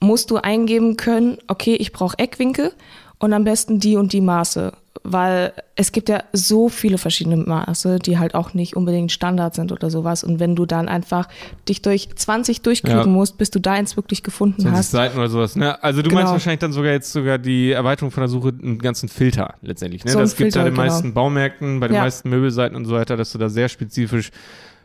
musst 0.00 0.30
du 0.30 0.36
eingeben 0.36 0.96
können, 0.96 1.38
okay, 1.48 1.74
ich 1.74 1.92
brauche 1.92 2.18
Eckwinkel 2.18 2.72
und 3.18 3.32
am 3.32 3.44
besten 3.44 3.78
die 3.78 3.96
und 3.96 4.12
die 4.12 4.20
Maße 4.20 4.72
weil 5.12 5.52
es 5.76 5.92
gibt 5.92 6.08
ja 6.08 6.24
so 6.32 6.68
viele 6.68 6.98
verschiedene 6.98 7.36
Maße, 7.36 7.98
die 7.98 8.18
halt 8.18 8.34
auch 8.34 8.54
nicht 8.54 8.76
unbedingt 8.76 9.12
Standard 9.12 9.54
sind 9.54 9.70
oder 9.70 9.90
sowas. 9.90 10.24
Und 10.24 10.40
wenn 10.40 10.56
du 10.56 10.66
dann 10.66 10.88
einfach 10.88 11.28
dich 11.68 11.82
durch 11.82 12.08
20 12.14 12.62
durchklicken 12.62 13.00
ja. 13.00 13.06
musst, 13.06 13.38
bis 13.38 13.50
du 13.50 13.60
deins 13.60 13.96
wirklich 13.96 14.22
gefunden 14.22 14.62
20 14.62 14.78
hast. 14.78 14.90
Seiten 14.90 15.18
oder 15.18 15.28
sowas, 15.28 15.54
ne? 15.54 15.82
Also 15.82 16.02
du 16.02 16.08
genau. 16.08 16.22
meinst 16.22 16.32
wahrscheinlich 16.32 16.60
dann 16.60 16.72
sogar 16.72 16.92
jetzt 16.92 17.12
sogar 17.12 17.38
die 17.38 17.70
Erweiterung 17.70 18.10
von 18.10 18.22
der 18.22 18.28
Suche 18.28 18.48
einen 18.48 18.78
ganzen 18.78 19.08
Filter 19.08 19.54
letztendlich, 19.62 20.04
ne? 20.04 20.10
So 20.10 20.18
das 20.18 20.36
gibt 20.36 20.48
es 20.48 20.54
ja 20.54 20.64
den 20.64 20.74
genau. 20.74 20.86
meisten 20.86 21.14
Baumärkten, 21.14 21.78
bei 21.78 21.88
den 21.88 21.96
ja. 21.96 22.02
meisten 22.02 22.28
Möbelseiten 22.28 22.76
und 22.76 22.84
so 22.84 22.94
weiter, 22.94 23.16
dass 23.16 23.32
du 23.32 23.38
da 23.38 23.48
sehr 23.48 23.68
spezifisch 23.68 24.30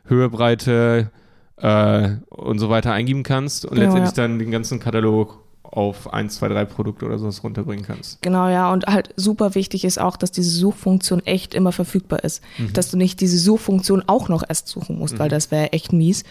Höhe, 0.06 0.30
Breite 0.30 1.12
äh, 1.58 2.10
und 2.30 2.60
so 2.60 2.70
weiter 2.70 2.92
eingeben 2.92 3.24
kannst 3.24 3.66
und 3.66 3.76
genau, 3.76 3.86
letztendlich 3.86 4.18
ja. 4.18 4.24
dann 4.24 4.40
den 4.40 4.52
ganzen 4.52 4.80
Katalog 4.80 5.40
auf 5.72 6.14
ein, 6.14 6.30
zwei, 6.30 6.50
drei 6.50 6.66
Produkte 6.66 7.06
oder 7.06 7.18
sowas 7.18 7.44
runterbringen 7.44 7.86
kannst. 7.86 8.22
Genau, 8.22 8.50
ja. 8.50 8.72
Und 8.72 8.86
halt 8.88 9.10
super 9.16 9.56
wichtig 9.56 9.86
ist 9.86 10.00
auch, 10.00 10.18
dass 10.18 10.32
diese 10.32 10.52
Suchfunktion 10.52 11.26
echt 11.26 11.54
immer 11.54 11.72
verfügbar 11.72 12.24
ist. 12.24 12.44
Mhm. 12.58 12.74
Dass 12.74 12.92
du 12.92 12.98
nicht 12.98 13.22
diese 13.22 13.38
Suchfunktion 13.38 14.04
auch 14.06 14.28
noch 14.30 14.44
erst 14.48 14.68
suchen 14.68 15.00
musst, 15.00 15.16
mhm. 15.16 15.20
weil 15.20 15.30
das 15.30 15.50
wäre 15.50 15.72
echt 15.72 15.94
mies. 15.94 16.24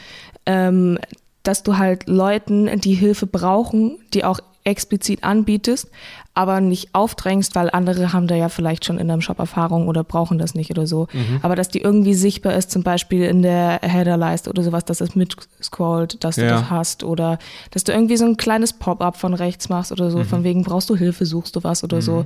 Ähm, 0.44 0.98
dass 1.42 1.62
du 1.62 1.78
halt 1.78 2.06
Leuten, 2.06 2.80
die 2.80 2.94
Hilfe 2.94 3.26
brauchen, 3.26 3.98
die 4.12 4.24
auch 4.24 4.40
explizit 4.64 5.24
anbietest, 5.24 5.90
aber 6.34 6.60
nicht 6.60 6.94
aufdrängst, 6.94 7.54
weil 7.54 7.70
andere 7.70 8.12
haben 8.12 8.26
da 8.26 8.34
ja 8.34 8.48
vielleicht 8.48 8.84
schon 8.84 8.98
in 8.98 9.08
deinem 9.08 9.20
Shop 9.20 9.38
Erfahrung 9.38 9.88
oder 9.88 10.04
brauchen 10.04 10.38
das 10.38 10.54
nicht 10.54 10.70
oder 10.70 10.86
so. 10.86 11.08
Mhm. 11.12 11.40
Aber 11.42 11.56
dass 11.56 11.68
die 11.68 11.80
irgendwie 11.80 12.14
sichtbar 12.14 12.54
ist, 12.54 12.70
zum 12.70 12.82
Beispiel 12.82 13.24
in 13.24 13.42
der 13.42 13.80
Headerleiste 13.82 14.50
oder 14.50 14.62
sowas, 14.62 14.84
dass 14.84 15.00
es 15.00 15.14
mitscrollt, 15.14 16.22
dass 16.22 16.36
du 16.36 16.44
ja. 16.44 16.50
das 16.50 16.70
hast 16.70 17.04
oder 17.04 17.38
dass 17.70 17.84
du 17.84 17.92
irgendwie 17.92 18.16
so 18.16 18.26
ein 18.26 18.36
kleines 18.36 18.72
Pop-up 18.72 19.16
von 19.16 19.34
rechts 19.34 19.68
machst 19.68 19.92
oder 19.92 20.10
so, 20.10 20.18
mhm. 20.18 20.24
von 20.24 20.44
wegen 20.44 20.62
brauchst 20.62 20.90
du 20.90 20.96
Hilfe, 20.96 21.26
suchst 21.26 21.56
du 21.56 21.64
was 21.64 21.82
oder 21.82 21.96
mhm. 21.98 22.02
so. 22.02 22.24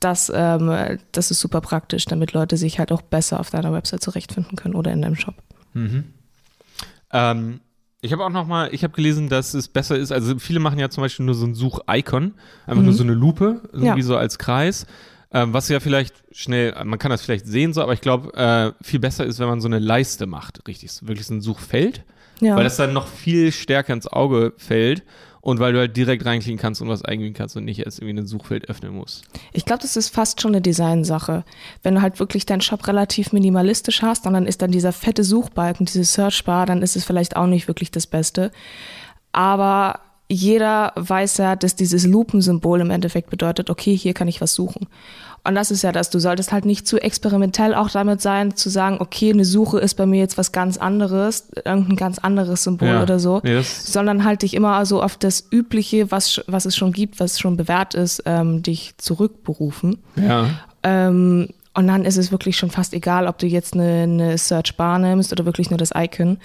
Das, 0.00 0.32
ähm, 0.34 0.98
das 1.12 1.30
ist 1.30 1.40
super 1.40 1.60
praktisch, 1.60 2.04
damit 2.04 2.32
Leute 2.32 2.56
sich 2.56 2.78
halt 2.78 2.92
auch 2.92 3.02
besser 3.02 3.40
auf 3.40 3.50
deiner 3.50 3.72
Website 3.72 4.02
zurechtfinden 4.02 4.56
können 4.56 4.74
oder 4.74 4.92
in 4.92 5.02
deinem 5.02 5.16
Shop. 5.16 5.34
Mhm. 5.74 6.04
Ähm, 7.12 7.60
ich 8.00 8.12
habe 8.12 8.24
auch 8.24 8.30
noch 8.30 8.46
mal, 8.46 8.72
ich 8.72 8.84
habe 8.84 8.94
gelesen, 8.94 9.28
dass 9.28 9.54
es 9.54 9.68
besser 9.68 9.96
ist, 9.96 10.12
also 10.12 10.38
viele 10.38 10.60
machen 10.60 10.78
ja 10.78 10.88
zum 10.88 11.02
Beispiel 11.02 11.26
nur 11.26 11.34
so 11.34 11.46
ein 11.46 11.54
Such-Icon, 11.54 12.34
einfach 12.66 12.80
mhm. 12.80 12.84
nur 12.84 12.94
so 12.94 13.02
eine 13.02 13.14
Lupe, 13.14 13.62
irgendwie 13.72 14.00
ja. 14.00 14.06
so 14.06 14.16
als 14.16 14.38
Kreis, 14.38 14.86
ähm, 15.32 15.52
was 15.52 15.68
ja 15.68 15.80
vielleicht 15.80 16.14
schnell, 16.30 16.74
man 16.84 16.98
kann 16.98 17.10
das 17.10 17.22
vielleicht 17.22 17.46
sehen 17.46 17.72
so, 17.72 17.82
aber 17.82 17.92
ich 17.92 18.00
glaube, 18.00 18.34
äh, 18.34 18.72
viel 18.84 19.00
besser 19.00 19.26
ist, 19.26 19.40
wenn 19.40 19.48
man 19.48 19.60
so 19.60 19.68
eine 19.68 19.78
Leiste 19.78 20.26
macht, 20.26 20.66
richtig, 20.68 20.90
wirklich 21.02 21.26
so 21.26 21.34
ein 21.34 21.40
Suchfeld. 21.40 22.04
Ja. 22.40 22.54
Weil 22.54 22.62
das 22.62 22.76
dann 22.76 22.92
noch 22.92 23.08
viel 23.08 23.50
stärker 23.50 23.92
ins 23.92 24.06
Auge 24.06 24.52
fällt 24.56 25.02
und 25.48 25.60
weil 25.60 25.72
du 25.72 25.78
halt 25.78 25.96
direkt 25.96 26.26
reinklicken 26.26 26.60
kannst 26.60 26.82
und 26.82 26.88
was 26.88 27.02
eingeben 27.02 27.32
kannst 27.32 27.56
und 27.56 27.64
nicht 27.64 27.78
erst 27.78 28.00
irgendwie 28.00 28.20
ein 28.20 28.26
Suchfeld 28.26 28.68
öffnen 28.68 28.94
musst. 28.94 29.24
Ich 29.54 29.64
glaube, 29.64 29.80
das 29.80 29.96
ist 29.96 30.10
fast 30.10 30.42
schon 30.42 30.50
eine 30.50 30.60
Designsache. 30.60 31.42
Wenn 31.82 31.94
du 31.94 32.02
halt 32.02 32.20
wirklich 32.20 32.44
deinen 32.44 32.60
Shop 32.60 32.86
relativ 32.86 33.32
minimalistisch 33.32 34.02
hast 34.02 34.26
und 34.26 34.34
dann 34.34 34.44
ist 34.46 34.60
dann 34.60 34.72
dieser 34.72 34.92
fette 34.92 35.24
Suchbalken, 35.24 35.86
diese 35.86 36.04
Searchbar, 36.04 36.66
dann 36.66 36.82
ist 36.82 36.96
es 36.96 37.06
vielleicht 37.06 37.36
auch 37.36 37.46
nicht 37.46 37.66
wirklich 37.66 37.90
das 37.90 38.06
Beste. 38.06 38.52
Aber 39.32 40.00
jeder 40.28 40.92
weiß 40.96 41.38
ja, 41.38 41.56
dass 41.56 41.74
dieses 41.74 42.04
Lupensymbol 42.04 42.82
im 42.82 42.90
Endeffekt 42.90 43.30
bedeutet, 43.30 43.70
okay, 43.70 43.96
hier 43.96 44.12
kann 44.12 44.28
ich 44.28 44.42
was 44.42 44.52
suchen. 44.52 44.86
Und 45.48 45.54
das 45.54 45.70
ist 45.70 45.80
ja 45.80 45.92
das, 45.92 46.10
du 46.10 46.18
solltest 46.18 46.52
halt 46.52 46.66
nicht 46.66 46.86
zu 46.86 46.98
experimentell 46.98 47.74
auch 47.74 47.88
damit 47.88 48.20
sein, 48.20 48.54
zu 48.54 48.68
sagen, 48.68 48.98
okay, 49.00 49.32
eine 49.32 49.46
Suche 49.46 49.78
ist 49.78 49.94
bei 49.94 50.04
mir 50.04 50.18
jetzt 50.18 50.36
was 50.36 50.52
ganz 50.52 50.76
anderes, 50.76 51.48
irgendein 51.64 51.96
ganz 51.96 52.18
anderes 52.18 52.64
Symbol 52.64 52.88
ja. 52.88 53.02
oder 53.02 53.18
so, 53.18 53.40
nee, 53.42 53.62
sondern 53.62 54.24
halt 54.24 54.42
dich 54.42 54.52
immer 54.52 54.84
so 54.84 55.02
auf 55.02 55.16
das 55.16 55.48
Übliche, 55.50 56.10
was, 56.10 56.42
was 56.48 56.66
es 56.66 56.76
schon 56.76 56.92
gibt, 56.92 57.18
was 57.18 57.40
schon 57.40 57.56
bewährt 57.56 57.94
ist, 57.94 58.24
ähm, 58.26 58.62
dich 58.62 58.92
zurückberufen. 58.98 59.96
Ja. 60.16 60.50
Ähm, 60.82 61.48
und 61.74 61.86
dann 61.86 62.04
ist 62.04 62.16
es 62.16 62.32
wirklich 62.32 62.56
schon 62.56 62.70
fast 62.70 62.94
egal, 62.94 63.26
ob 63.26 63.38
du 63.38 63.46
jetzt 63.46 63.74
eine, 63.74 64.02
eine 64.02 64.38
Search 64.38 64.76
Bar 64.76 64.98
nimmst 64.98 65.32
oder 65.32 65.44
wirklich 65.44 65.70
nur 65.70 65.78
das 65.78 65.92
Icon. 65.94 66.38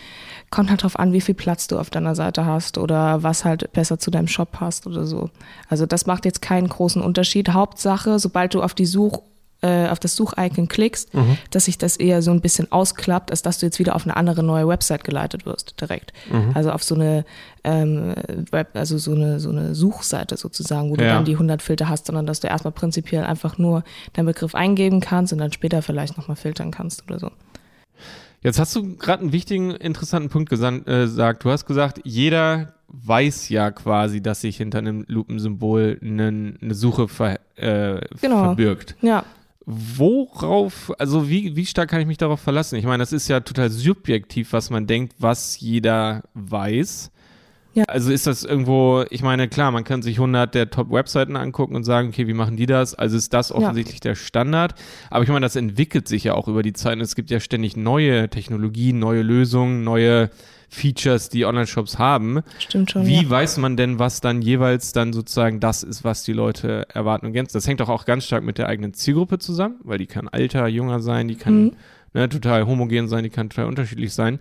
Kommt 0.51 0.69
halt 0.69 0.83
drauf 0.83 0.99
an, 0.99 1.13
wie 1.13 1.21
viel 1.21 1.35
Platz 1.35 1.67
du 1.67 1.79
auf 1.79 1.89
deiner 1.89 2.13
Seite 2.13 2.45
hast 2.45 2.77
oder 2.77 3.23
was 3.23 3.45
halt 3.45 3.71
besser 3.73 3.97
zu 3.97 4.11
deinem 4.11 4.27
Shop 4.27 4.51
passt 4.51 4.85
oder 4.85 5.05
so. 5.05 5.29
Also 5.69 5.85
das 5.85 6.05
macht 6.05 6.25
jetzt 6.25 6.41
keinen 6.41 6.69
großen 6.69 7.01
Unterschied. 7.01 7.49
Hauptsache, 7.49 8.19
sobald 8.19 8.53
du 8.53 8.61
auf 8.61 8.73
die 8.73 8.85
Such 8.85 9.21
äh, 9.63 9.87
auf 9.87 9.99
das 9.99 10.15
Suchicon 10.15 10.67
klickst, 10.67 11.13
mhm. 11.13 11.37
dass 11.49 11.65
sich 11.65 11.77
das 11.77 11.95
eher 11.95 12.21
so 12.21 12.31
ein 12.31 12.41
bisschen 12.41 12.71
ausklappt, 12.71 13.31
als 13.31 13.41
dass 13.41 13.59
du 13.59 13.65
jetzt 13.65 13.79
wieder 13.79 13.95
auf 13.95 14.03
eine 14.03 14.17
andere 14.17 14.43
neue 14.43 14.67
Website 14.67 15.05
geleitet 15.05 15.45
wirst, 15.45 15.79
direkt. 15.79 16.11
Mhm. 16.29 16.51
Also 16.53 16.71
auf 16.71 16.83
so 16.83 16.95
eine 16.95 17.23
ähm, 17.63 18.13
Web, 18.51 18.71
also 18.73 18.97
so 18.97 19.13
eine, 19.13 19.39
so 19.39 19.49
eine 19.49 19.73
Suchseite 19.73 20.35
sozusagen, 20.35 20.91
wo 20.91 20.97
du 20.97 21.05
ja. 21.05 21.13
dann 21.13 21.23
die 21.25 21.33
100 21.33 21.61
Filter 21.61 21.87
hast, 21.87 22.07
sondern 22.07 22.25
dass 22.25 22.41
du 22.41 22.47
erstmal 22.47 22.73
prinzipiell 22.73 23.23
einfach 23.23 23.57
nur 23.57 23.85
deinen 24.11 24.25
Begriff 24.25 24.53
eingeben 24.53 24.99
kannst 24.99 25.31
und 25.31 25.39
dann 25.39 25.53
später 25.53 25.81
vielleicht 25.81 26.17
nochmal 26.17 26.35
filtern 26.35 26.71
kannst 26.71 27.03
oder 27.07 27.19
so. 27.19 27.31
Jetzt 28.41 28.59
hast 28.59 28.75
du 28.75 28.97
gerade 28.97 29.21
einen 29.21 29.31
wichtigen, 29.31 29.71
interessanten 29.71 30.29
Punkt 30.29 30.49
gesagt. 30.49 30.89
Äh, 30.89 31.07
du 31.07 31.49
hast 31.49 31.65
gesagt, 31.65 32.01
jeder 32.03 32.73
weiß 32.89 33.47
ja 33.47 33.71
quasi, 33.71 34.21
dass 34.21 34.41
sich 34.41 34.57
hinter 34.57 34.79
einem 34.79 35.05
Lupensymbol 35.07 35.99
eine, 36.01 36.57
eine 36.61 36.73
Suche 36.73 37.07
ver, 37.07 37.39
äh, 37.55 38.01
genau. 38.19 38.43
verbirgt. 38.43 38.97
Ja. 39.01 39.23
Worauf, 39.65 40.91
also 40.99 41.29
wie, 41.29 41.55
wie 41.55 41.65
stark 41.65 41.89
kann 41.89 42.01
ich 42.01 42.07
mich 42.07 42.17
darauf 42.17 42.39
verlassen? 42.39 42.75
Ich 42.75 42.85
meine, 42.85 43.01
das 43.01 43.13
ist 43.13 43.27
ja 43.29 43.39
total 43.39 43.69
subjektiv, 43.69 44.51
was 44.51 44.69
man 44.69 44.87
denkt, 44.87 45.15
was 45.19 45.59
jeder 45.59 46.23
weiß. 46.33 47.11
Ja. 47.73 47.85
Also 47.85 48.11
ist 48.11 48.27
das 48.27 48.43
irgendwo, 48.43 49.03
ich 49.09 49.23
meine, 49.23 49.47
klar, 49.47 49.71
man 49.71 49.83
kann 49.83 50.03
sich 50.03 50.17
100 50.17 50.53
der 50.53 50.69
Top-Webseiten 50.69 51.35
angucken 51.35 51.75
und 51.75 51.83
sagen, 51.83 52.09
okay, 52.09 52.27
wie 52.27 52.33
machen 52.33 52.55
die 52.55 52.67
das? 52.67 52.93
Also 52.93 53.17
ist 53.17 53.33
das 53.33 53.51
offensichtlich 53.51 53.95
ja. 54.03 54.11
der 54.11 54.15
Standard. 54.15 54.75
Aber 55.09 55.23
ich 55.23 55.29
meine, 55.29 55.45
das 55.45 55.55
entwickelt 55.55 56.07
sich 56.07 56.25
ja 56.25 56.35
auch 56.35 56.47
über 56.47 56.61
die 56.61 56.73
Zeit. 56.73 56.95
Und 56.95 57.01
es 57.01 57.15
gibt 57.15 57.31
ja 57.31 57.39
ständig 57.39 57.75
neue 57.75 58.29
Technologien, 58.29 58.99
neue 58.99 59.23
Lösungen, 59.23 59.83
neue 59.83 60.29
Features, 60.73 61.29
die 61.29 61.45
Online-Shops 61.45 61.99
haben. 61.99 62.41
Stimmt 62.59 62.91
schon. 62.91 63.05
Wie 63.05 63.23
ja. 63.23 63.29
weiß 63.29 63.57
man 63.57 63.77
denn, 63.77 63.99
was 63.99 64.21
dann 64.21 64.41
jeweils 64.41 64.91
dann 64.91 65.13
sozusagen 65.13 65.59
das 65.59 65.83
ist, 65.83 66.03
was 66.03 66.23
die 66.23 66.33
Leute 66.33 66.87
erwarten 66.93 67.27
und 67.27 67.33
gänzen? 67.33 67.53
Das 67.53 67.67
hängt 67.67 67.79
doch 67.79 67.89
auch 67.89 68.05
ganz 68.05 68.25
stark 68.25 68.43
mit 68.43 68.57
der 68.57 68.67
eigenen 68.67 68.93
Zielgruppe 68.93 69.39
zusammen, 69.39 69.75
weil 69.83 69.97
die 69.97 70.07
kann 70.07 70.27
alter, 70.27 70.67
junger 70.67 70.99
sein, 70.99 71.27
die 71.27 71.35
kann 71.35 71.65
mhm. 71.65 71.75
ne, 72.13 72.27
total 72.27 72.65
homogen 72.65 73.07
sein, 73.07 73.23
die 73.23 73.29
kann 73.29 73.49
total 73.49 73.67
unterschiedlich 73.67 74.13
sein. 74.13 74.39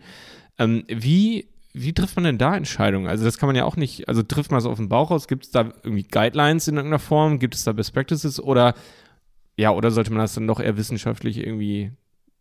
Ähm, 0.59 0.85
wie 0.89 1.49
wie 1.75 1.95
trifft 1.95 2.17
man 2.17 2.25
denn 2.25 2.39
da 2.39 2.55
Entscheidungen? 2.55 3.07
Also 3.07 3.25
das 3.25 3.39
kann 3.39 3.47
man 3.47 3.57
ja 3.57 3.65
auch 3.65 3.77
nicht, 3.77 4.07
also 4.09 4.23
trifft 4.23 4.51
man 4.51 4.59
es 4.59 4.67
auf 4.67 4.77
den 4.77 4.91
Bauch 4.91 5.11
aus? 5.11 5.27
Gibt 5.27 5.47
es 5.47 5.51
da 5.53 5.73
irgendwie 5.83 6.03
Guidelines 6.03 6.69
in 6.69 6.77
irgendeiner 6.77 6.99
Form? 6.99 7.39
Gibt 7.39 7.55
es 7.55 7.65
da 7.65 7.73
Best 7.73 7.95
Practices 7.95 8.41
oder 8.41 8.75
ja, 9.57 9.71
oder 9.71 9.91
sollte 9.91 10.11
man 10.11 10.21
das 10.21 10.35
dann 10.35 10.47
doch 10.47 10.61
eher 10.61 10.77
wissenschaftlich 10.77 11.39
irgendwie 11.39 11.93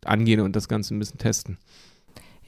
angehen 0.04 0.42
und 0.42 0.56
das 0.56 0.68
Ganze 0.68 0.94
ein 0.94 1.00
bisschen 1.00 1.18
testen? 1.18 1.58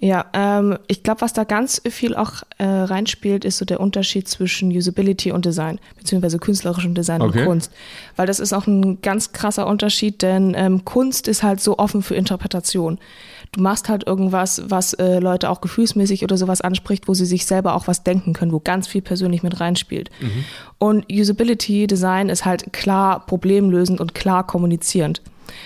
Ja, 0.03 0.25
ähm, 0.33 0.77
ich 0.87 1.01
glaube, 1.01 1.21
was 1.21 1.31
da 1.31 1.45
ganz 1.45 1.81
viel 1.89 2.13
auch 2.13 2.43
äh, 2.57 2.65
reinspielt, 2.65 3.45
ist 3.45 3.57
so 3.57 3.63
der 3.63 3.79
Unterschied 3.79 4.27
zwischen 4.27 4.69
Usability 4.69 5.31
und 5.31 5.45
Design, 5.45 5.79
beziehungsweise 5.97 6.39
künstlerischem 6.39 6.93
Design 6.93 7.21
okay. 7.21 7.39
und 7.39 7.45
Kunst. 7.45 7.71
Weil 8.17 8.27
das 8.27 8.41
ist 8.41 8.51
auch 8.51 8.67
ein 8.67 9.01
ganz 9.01 9.31
krasser 9.31 9.65
Unterschied, 9.65 10.21
denn 10.21 10.55
ähm, 10.57 10.83
Kunst 10.83 11.29
ist 11.29 11.41
halt 11.41 11.61
so 11.61 11.77
offen 11.77 12.03
für 12.03 12.15
Interpretation. 12.15 12.99
Du 13.53 13.61
machst 13.61 13.87
halt 13.87 14.05
irgendwas, 14.05 14.63
was 14.67 14.93
äh, 14.95 15.19
Leute 15.19 15.49
auch 15.49 15.61
gefühlsmäßig 15.61 16.25
oder 16.25 16.35
sowas 16.35 16.59
anspricht, 16.59 17.07
wo 17.07 17.13
sie 17.13 17.25
sich 17.25 17.45
selber 17.45 17.73
auch 17.73 17.87
was 17.87 18.03
denken 18.03 18.33
können, 18.33 18.51
wo 18.51 18.59
ganz 18.59 18.87
viel 18.87 19.01
persönlich 19.01 19.41
mit 19.41 19.61
reinspielt. 19.61 20.09
Mhm. 20.19 20.43
Und 20.79 21.05
Usability 21.09 21.87
Design 21.87 22.27
ist 22.27 22.43
halt 22.43 22.73
klar 22.73 23.25
problemlösend 23.25 24.01
und 24.01 24.13
klar 24.13 24.45
kommunizierend. 24.45 25.21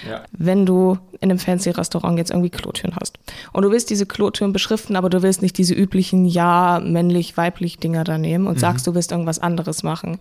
Ja. 0.08 0.24
Wenn 0.32 0.66
du 0.66 0.98
in 1.20 1.30
einem 1.30 1.40
fancy 1.40 1.70
Restaurant 1.70 2.18
jetzt 2.18 2.32
irgendwie 2.32 2.50
Klotüren 2.50 2.96
hast 3.00 3.18
und 3.54 3.64
du 3.64 3.72
willst 3.72 3.90
diese 3.90 4.06
Klotüren 4.06 4.54
beschriften, 4.54 4.96
aber 4.96 5.10
du 5.10 5.22
willst 5.24 5.42
nicht 5.42 5.58
diese 5.58 5.74
üblichen 5.74 6.26
ja 6.26 6.80
männlich 6.84 7.38
weiblich 7.38 7.78
Dinger 7.78 8.04
da 8.04 8.18
nehmen 8.18 8.48
und 8.48 8.56
mhm. 8.56 8.60
sagst, 8.60 8.88
du 8.88 8.96
willst 8.96 9.12
irgendwas 9.12 9.40
anderes 9.40 9.84
machen. 9.84 10.20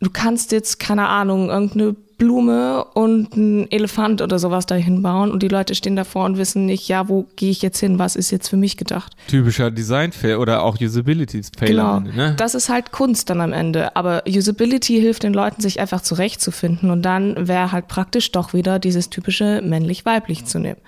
Du 0.00 0.10
kannst 0.10 0.52
jetzt 0.52 0.80
keine 0.80 1.08
Ahnung 1.08 1.48
irgendeine 1.48 1.94
Blume 2.22 2.84
und 2.94 3.36
ein 3.36 3.68
Elefant 3.72 4.22
oder 4.22 4.38
sowas 4.38 4.64
dahin 4.64 5.02
bauen 5.02 5.32
und 5.32 5.42
die 5.42 5.48
Leute 5.48 5.74
stehen 5.74 5.96
davor 5.96 6.24
und 6.24 6.38
wissen 6.38 6.66
nicht, 6.66 6.86
ja, 6.86 7.08
wo 7.08 7.26
gehe 7.34 7.50
ich 7.50 7.62
jetzt 7.62 7.80
hin, 7.80 7.98
was 7.98 8.14
ist 8.14 8.30
jetzt 8.30 8.48
für 8.48 8.56
mich 8.56 8.76
gedacht. 8.76 9.16
Typischer 9.26 9.72
Design-Fail 9.72 10.36
oder 10.36 10.62
auch 10.62 10.80
Usability-Fail. 10.80 11.68
Genau, 11.68 11.98
ne? 11.98 12.34
das 12.36 12.54
ist 12.54 12.68
halt 12.68 12.92
Kunst 12.92 13.28
dann 13.28 13.40
am 13.40 13.52
Ende, 13.52 13.96
aber 13.96 14.22
Usability 14.28 15.00
hilft 15.00 15.24
den 15.24 15.34
Leuten, 15.34 15.60
sich 15.60 15.80
einfach 15.80 16.00
zurechtzufinden 16.00 16.92
und 16.92 17.02
dann 17.02 17.48
wäre 17.48 17.72
halt 17.72 17.88
praktisch 17.88 18.30
doch 18.30 18.54
wieder 18.54 18.78
dieses 18.78 19.10
typische 19.10 19.60
männlich-weiblich 19.60 20.44
zu 20.44 20.60
nehmen, 20.60 20.80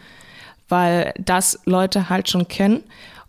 weil 0.69 1.15
das 1.19 1.59
Leute 1.65 2.09
halt 2.11 2.31
schon 2.31 2.47
kennen 2.47 2.85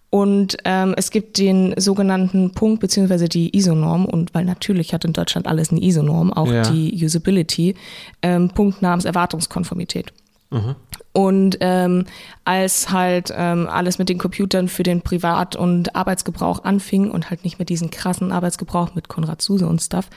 und 0.09 0.57
ähm, 0.63 0.93
es 0.97 1.11
gibt 1.11 1.37
den 1.37 1.73
sogenannten 1.77 2.51
Punkt 2.51 2.79
beziehungsweise 2.79 3.27
die 3.27 3.55
ISO-Norm 3.55 4.05
und 4.05 4.33
weil 4.33 4.45
natürlich 4.45 4.93
hat 4.93 5.03
in 5.03 5.13
Deutschland 5.13 5.47
alles 5.47 5.71
eine 5.71 5.81
ISO-Norm, 5.81 6.31
auch 6.31 6.51
ja. 6.51 6.61
die 6.61 7.03
Usability, 7.03 7.75
ähm, 8.21 8.49
Punkt 8.49 8.81
namens 8.81 9.05
Erwartungskonformität. 9.05 10.13
Mhm. 10.51 10.75
Und 11.11 11.57
ähm, 11.61 12.05
als 12.43 12.91
halt 12.91 13.33
ähm, 13.35 13.67
alles 13.67 13.99
mit 13.99 14.09
den 14.09 14.17
Computern 14.17 14.67
für 14.67 14.83
den 14.83 15.01
Privat- 15.01 15.55
und 15.55 15.95
Arbeitsgebrauch 15.95 16.65
anfing 16.65 17.09
und 17.09 17.29
halt 17.29 17.45
nicht 17.45 17.57
mehr 17.57 17.65
diesen 17.65 17.89
krassen 17.89 18.33
Arbeitsgebrauch 18.33 18.95
mit 18.95 19.07
Konrad 19.07 19.41
Suse 19.41 19.65
und 19.65 19.81
Stuff, 19.81 20.09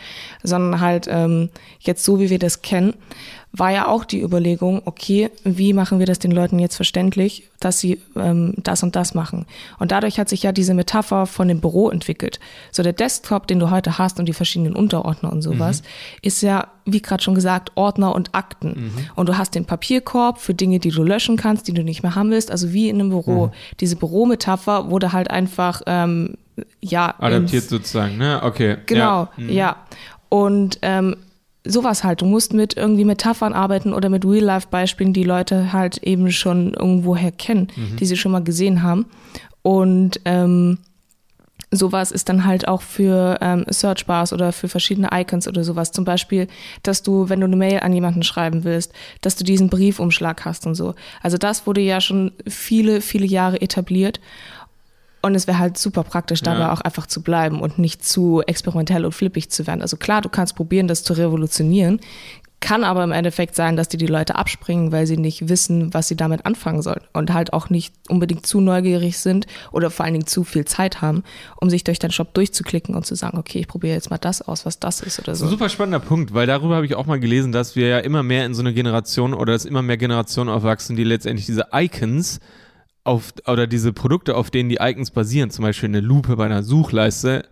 sondern 0.43 0.81
halt 0.81 1.07
ähm, 1.09 1.51
jetzt 1.79 2.05
so, 2.05 2.19
wie 2.19 2.31
wir 2.31 2.41
das 2.41 2.63
kennen, 2.63 2.95
war 3.53 3.71
ja 3.71 3.89
auch 3.89 4.05
die 4.05 4.21
Überlegung, 4.21 4.83
okay, 4.85 5.31
wie 5.43 5.73
machen 5.73 5.99
wir 5.99 6.07
das 6.07 6.19
den 6.19 6.31
Leuten 6.31 6.59
jetzt 6.59 6.77
verständlich, 6.77 7.49
dass 7.61 7.81
sie 7.81 8.01
ähm, 8.15 8.55
das 8.59 8.83
und 8.83 8.95
das 8.95 9.15
machen. 9.15 9.47
Und 9.79 9.91
dadurch 9.91 10.19
hat 10.19 10.29
sich 10.29 10.43
ja 10.43 10.53
diese 10.53 10.75
Metapher 10.75 11.27
von 11.27 11.49
dem 11.49 11.61
Büro 11.61 11.89
entwickelt. 11.89 12.41
So 12.71 12.83
der 12.83 12.93
Desktop, 12.93 13.47
den 13.47 13.59
du 13.59 13.71
heute 13.71 13.99
hast 13.99 14.19
und 14.19 14.27
die 14.27 14.35
verschiedenen 14.35 14.77
Unterordner 14.77 15.33
und 15.33 15.41
sowas, 15.43 15.83
mhm. 15.83 15.87
ist 16.23 16.43
ja, 16.43 16.69
wie 16.85 17.01
gerade 17.01 17.23
schon 17.23 17.35
gesagt, 17.35 17.73
Ordner 17.75 18.15
und 18.15 18.35
Akten. 18.35 18.69
Mhm. 18.69 18.93
Und 19.17 19.29
du 19.29 19.39
hast 19.39 19.55
den 19.55 19.65
Papierkorb 19.65 20.39
für 20.39 20.55
Dinge, 20.55 20.79
die 20.79 20.91
du 20.91 21.03
löschen 21.03 21.37
kannst, 21.37 21.69
die 21.69 21.73
du 21.73 21.83
nicht 21.83 22.03
mehr 22.03 22.15
haben 22.15 22.31
willst, 22.31 22.51
also 22.51 22.73
wie 22.73 22.91
in 22.91 23.01
einem 23.01 23.11
Büro. 23.11 23.47
Mhm. 23.47 23.53
Diese 23.81 23.97
Bürometapher 23.97 24.91
wurde 24.91 25.13
halt 25.13 25.31
einfach, 25.31 25.83
ähm, 25.87 26.35
ja. 26.81 27.15
Adaptiert 27.19 27.65
sozusagen, 27.65 28.19
ne? 28.19 28.41
Okay. 28.43 28.77
Genau, 28.87 29.01
ja. 29.01 29.31
Mhm. 29.37 29.51
ja. 29.51 29.77
Und 30.29 30.79
ähm, 30.83 31.17
sowas 31.69 32.03
halt. 32.03 32.23
Du 32.23 32.27
musst 32.27 32.53
mit 32.53 32.77
irgendwie 32.77 33.05
Metaphern 33.05 33.53
arbeiten 33.53 33.93
oder 33.93 34.09
mit 34.09 34.25
Real-Life-Beispielen, 34.25 35.13
die 35.13 35.25
Leute 35.25 35.73
halt 35.73 35.99
eben 35.99 36.31
schon 36.33 36.75
irgendwoher 36.75 37.31
kennen, 37.33 37.69
mhm. 37.77 37.97
die 37.97 38.07
sie 38.07 38.17
schon 38.17 38.33
mal 38.33 38.43
gesehen 38.43 38.83
haben. 38.83 39.07
Und 39.63 40.21
ähm, 40.25 40.79
sowas 41.71 42.11
ist 42.11 42.29
dann 42.29 42.45
halt 42.45 42.67
auch 42.67 42.83
für 42.83 43.39
ähm, 43.41 43.65
Searchbars 43.69 44.33
oder 44.33 44.53
für 44.53 44.69
verschiedene 44.69 45.11
Icons 45.13 45.47
oder 45.47 45.65
sowas. 45.65 45.93
Zum 45.93 46.05
Beispiel, 46.05 46.49
dass 46.83 47.03
du, 47.03 47.29
wenn 47.29 47.41
du 47.41 47.47
eine 47.47 47.57
Mail 47.57 47.81
an 47.81 47.93
jemanden 47.93 48.23
schreiben 48.23 48.65
willst, 48.65 48.93
dass 49.21 49.37
du 49.37 49.45
diesen 49.45 49.69
Briefumschlag 49.69 50.45
hast 50.45 50.67
und 50.67 50.75
so. 50.75 50.95
Also 51.23 51.37
das 51.37 51.67
wurde 51.67 51.81
ja 51.81 52.01
schon 52.01 52.33
viele, 52.47 53.01
viele 53.01 53.27
Jahre 53.27 53.61
etabliert. 53.61 54.21
Und 55.21 55.35
es 55.35 55.47
wäre 55.47 55.59
halt 55.59 55.77
super 55.79 56.05
praktisch, 56.05 56.43
dabei 56.43 56.61
ja. 56.61 56.73
auch 56.73 56.81
einfach 56.81 57.07
zu 57.07 57.23
bleiben 57.23 57.61
und 57.61 57.79
nicht 57.79 58.05
zu 58.05 58.43
experimentell 58.47 59.05
und 59.05 59.13
flippig 59.13 59.51
zu 59.51 59.67
werden. 59.67 59.83
Also 59.83 59.97
klar, 59.97 60.21
du 60.21 60.29
kannst 60.29 60.55
probieren, 60.55 60.87
das 60.87 61.03
zu 61.03 61.13
revolutionieren, 61.13 62.01
kann 62.61 62.83
aber 62.83 63.05
im 63.05 63.13
Endeffekt 63.13 63.55
sein, 63.55 63.77
dass 63.77 63.89
dir 63.89 63.99
die 63.99 64.07
Leute 64.07 64.35
abspringen, 64.35 64.91
weil 64.91 65.07
sie 65.07 65.17
nicht 65.17 65.49
wissen, 65.49 65.95
was 65.95 66.09
sie 66.09 66.17
damit 66.17 66.45
anfangen 66.45 66.83
sollen 66.83 67.03
und 67.13 67.33
halt 67.33 67.53
auch 67.53 67.71
nicht 67.71 67.95
unbedingt 68.09 68.47
zu 68.47 68.61
neugierig 68.61 69.19
sind 69.19 69.47
oder 69.71 69.91
vor 69.91 70.05
allen 70.05 70.15
Dingen 70.15 70.27
zu 70.27 70.43
viel 70.43 70.65
Zeit 70.65 71.01
haben, 71.01 71.23
um 71.61 71.71
sich 71.71 71.85
durch 71.85 71.99
deinen 71.99 72.11
Shop 72.11 72.35
durchzuklicken 72.35 72.95
und 72.95 73.07
zu 73.07 73.15
sagen, 73.15 73.39
okay, 73.39 73.61
ich 73.61 73.69
probiere 73.69 73.95
jetzt 73.95 74.11
mal 74.11 74.19
das 74.19 74.43
aus, 74.43 74.67
was 74.67 74.81
das 74.81 75.01
ist 75.01 75.21
oder 75.21 75.37
so. 75.37 75.45
Ein 75.45 75.51
super 75.51 75.69
spannender 75.69 76.01
Punkt, 76.01 76.35
weil 76.35 76.47
darüber 76.47 76.77
habe 76.77 76.87
ich 76.87 76.97
auch 76.97 77.07
mal 77.07 77.21
gelesen, 77.21 77.53
dass 77.53 77.77
wir 77.77 77.87
ja 77.87 77.99
immer 77.99 78.23
mehr 78.23 78.45
in 78.45 78.55
so 78.55 78.63
eine 78.63 78.75
Generation 78.75 79.35
oder 79.35 79.53
dass 79.53 79.65
immer 79.65 79.83
mehr 79.83 79.97
Generationen 79.97 80.51
aufwachsen, 80.51 80.97
die 80.97 81.05
letztendlich 81.05 81.47
diese 81.47 81.69
Icons 81.73 82.41
auf, 83.05 83.33
oder 83.47 83.67
diese 83.67 83.93
Produkte, 83.93 84.37
auf 84.37 84.51
denen 84.51 84.69
die 84.69 84.79
Icons 84.81 85.11
basieren, 85.11 85.51
zum 85.51 85.65
Beispiel 85.65 85.89
eine 85.89 86.01
Lupe 86.01 86.37
bei 86.37 86.47
einer 86.47 86.63
Suchleiste, 86.63 87.49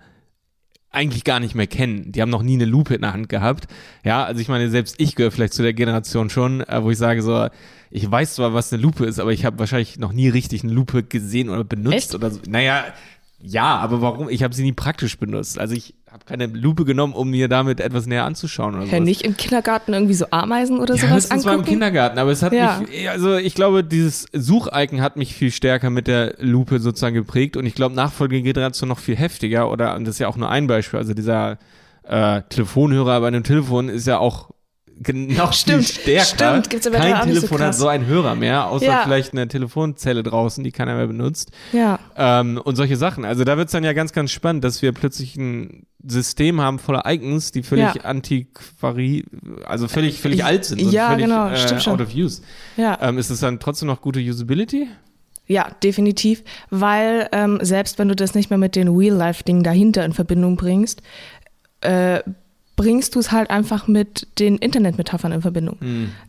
eigentlich 0.91 1.25
gar 1.25 1.41
nicht 1.41 1.55
mehr 1.55 1.67
kennen. 1.67 2.13
Die 2.13 2.23
haben 2.23 2.31
noch 2.31 2.43
nie 2.43 2.55
eine 2.55 2.65
Lupe 2.65 2.95
in 2.95 3.03
der 3.03 3.13
Hand 3.13 3.29
gehabt. 3.29 3.67
Ja, 4.03 4.25
also 4.25 4.41
ich 4.41 4.49
meine, 4.49 4.71
selbst 4.71 4.97
ich 4.99 5.15
gehöre 5.15 5.31
vielleicht 5.31 5.53
zu 5.53 5.63
der 5.63 5.75
Generation 5.75 6.31
schon, 6.31 6.63
äh, 6.63 6.83
wo 6.83 6.91
ich 6.91 6.99
sage 6.99 7.23
so, 7.23 7.49
ich 7.91 8.11
weiß 8.11 8.35
zwar, 8.35 8.55
was 8.55 8.73
eine 8.73 8.83
Lupe 8.83 9.05
ist, 9.05 9.19
aber 9.19 9.33
ich 9.33 9.45
habe 9.45 9.59
wahrscheinlich 9.59 9.99
noch 9.99 10.13
nie 10.13 10.29
richtig 10.29 10.65
eine 10.65 10.73
Lupe 10.73 11.03
gesehen 11.03 11.51
oder 11.51 11.65
benutzt 11.65 11.97
Echt? 11.97 12.15
oder 12.15 12.31
so. 12.31 12.41
Naja, 12.49 12.85
ja, 13.39 13.77
aber 13.77 14.01
warum? 14.01 14.31
Ich 14.31 14.43
habe 14.43 14.55
sie 14.55 14.63
nie 14.63 14.73
praktisch 14.73 15.19
benutzt. 15.19 15.59
Also 15.59 15.75
ich 15.75 15.95
habe 16.17 16.25
keine 16.25 16.47
Lupe 16.47 16.85
genommen, 16.85 17.13
um 17.13 17.31
mir 17.31 17.49
damit 17.49 17.79
etwas 17.81 18.07
näher 18.07 18.25
anzuschauen 18.25 18.75
oder 18.75 18.85
Ja, 18.87 19.01
nicht 19.01 19.23
im 19.23 19.37
Kindergarten 19.37 19.93
irgendwie 19.93 20.15
so 20.15 20.27
Ameisen 20.31 20.79
oder 20.79 20.95
Ja, 20.95 21.09
sowas 21.09 21.29
das 21.29 21.45
war 21.45 21.53
im 21.53 21.59
angucken? 21.61 21.69
Kindergarten, 21.73 22.19
aber 22.19 22.31
es 22.31 22.43
hat 22.43 22.53
Ja. 22.55 22.81
mich, 22.81 23.09
also 23.11 23.37
ich 23.37 23.55
glaube, 23.55 23.85
dieses 23.85 24.27
Suchicon 24.33 25.03
hat 25.03 25.17
mich 25.17 25.35
viel 25.35 25.51
stärker 25.51 25.91
mit 25.91 26.07
der 26.07 26.35
Lupe 26.39 26.79
sozusagen 26.81 27.15
geprägt 27.15 27.57
und 27.57 27.67
ich 27.67 27.75
glaube, 27.75 27.95
nachfolgende 27.95 28.43
Generation 28.43 28.89
noch 28.89 28.99
viel 28.99 29.17
heftiger 29.17 29.71
oder, 29.71 29.95
und 29.97 30.05
das 30.07 30.15
ist 30.17 30.19
ja 30.21 30.29
auch 30.29 30.37
nur 30.37 30.49
ein 30.49 30.67
Beispiel, 30.67 30.99
also 30.99 31.13
dieser 31.13 31.59
äh, 32.05 32.41
Telefonhörer 32.49 33.21
bei 33.21 33.27
einem 33.29 33.45
Telefon 33.45 33.89
ist 33.91 34.07
ja 34.07 34.19
auch 34.19 34.51
noch 35.13 35.53
Stimmt, 35.53 35.85
viel 35.85 36.21
stärker. 36.21 36.63
stimmt, 36.65 36.93
Kein 36.95 37.29
nicht 37.29 37.35
so 37.35 37.41
Telefon 37.47 37.61
hat 37.61 37.75
so 37.75 37.89
einen 37.89 38.07
Hörer 38.07 38.35
mehr, 38.35 38.67
außer 38.69 38.87
Ja. 38.87 39.03
vielleicht 39.05 39.33
eine 39.33 39.47
Telefonzelle 39.49 40.23
draußen, 40.23 40.65
die 40.65 40.73
keiner 40.73 40.95
mehr 40.97 41.07
benutzt. 41.07 41.51
Ja, 41.73 41.99
Ähm, 42.17 42.59
und 42.65 42.77
solche 42.77 42.97
Sachen. 42.97 43.25
Also 43.25 43.45
da 43.45 43.57
wird's 43.59 43.73
dann 43.73 43.85
ja 43.85 43.93
ganz, 43.93 44.13
ganz 44.13 44.31
spannend, 44.31 44.65
dass 44.65 44.81
wir 44.83 44.93
plötzlich 44.93 45.37
ein 45.37 45.87
System 46.03 46.61
haben 46.61 46.79
voller 46.79 47.03
Icons, 47.07 47.53
die 47.53 47.63
völlig 47.63 47.95
Ja. 47.97 48.03
antiquari, 48.03 49.25
also 49.67 49.89
völlig, 49.89 50.21
völlig 50.21 50.45
alt 50.45 50.65
sind 50.65 50.81
und 50.83 50.93
Ja, 50.93 51.09
völlig 51.11 51.25
genau, 51.27 51.49
äh, 51.49 51.57
stimmt 51.57 51.83
schon. 51.83 51.93
out 51.95 52.01
of 52.01 52.15
use. 52.15 52.43
ja. 52.77 52.99
Ähm, 53.03 53.19
ist 53.19 53.31
es 53.31 53.41
dann 53.41 53.59
trotzdem 53.61 53.89
noch 53.89 54.01
gute 54.01 54.21
Usability? 54.21 54.89
Ja, 55.49 55.69
definitiv, 55.83 56.43
weil 56.71 57.29
ähm, 57.33 57.59
selbst 57.63 57.99
wenn 57.99 58.09
du 58.09 58.17
das 58.17 58.35
nicht 58.35 58.51
mehr 58.51 58.59
mit 58.59 58.75
den 58.75 58.89
Real-Life-Dingen 58.89 59.63
dahinter 59.63 60.05
in 60.05 60.13
Verbindung 60.13 60.57
bringst, 60.57 61.03
äh, 61.83 62.21
bringst 62.77 63.15
du 63.15 63.19
es 63.19 63.33
halt 63.33 63.51
einfach 63.51 63.89
mit 63.89 64.29
den 64.39 64.59
Internetmetaphern 64.59 65.33
in 65.33 65.43
Verbindung. 65.43 65.79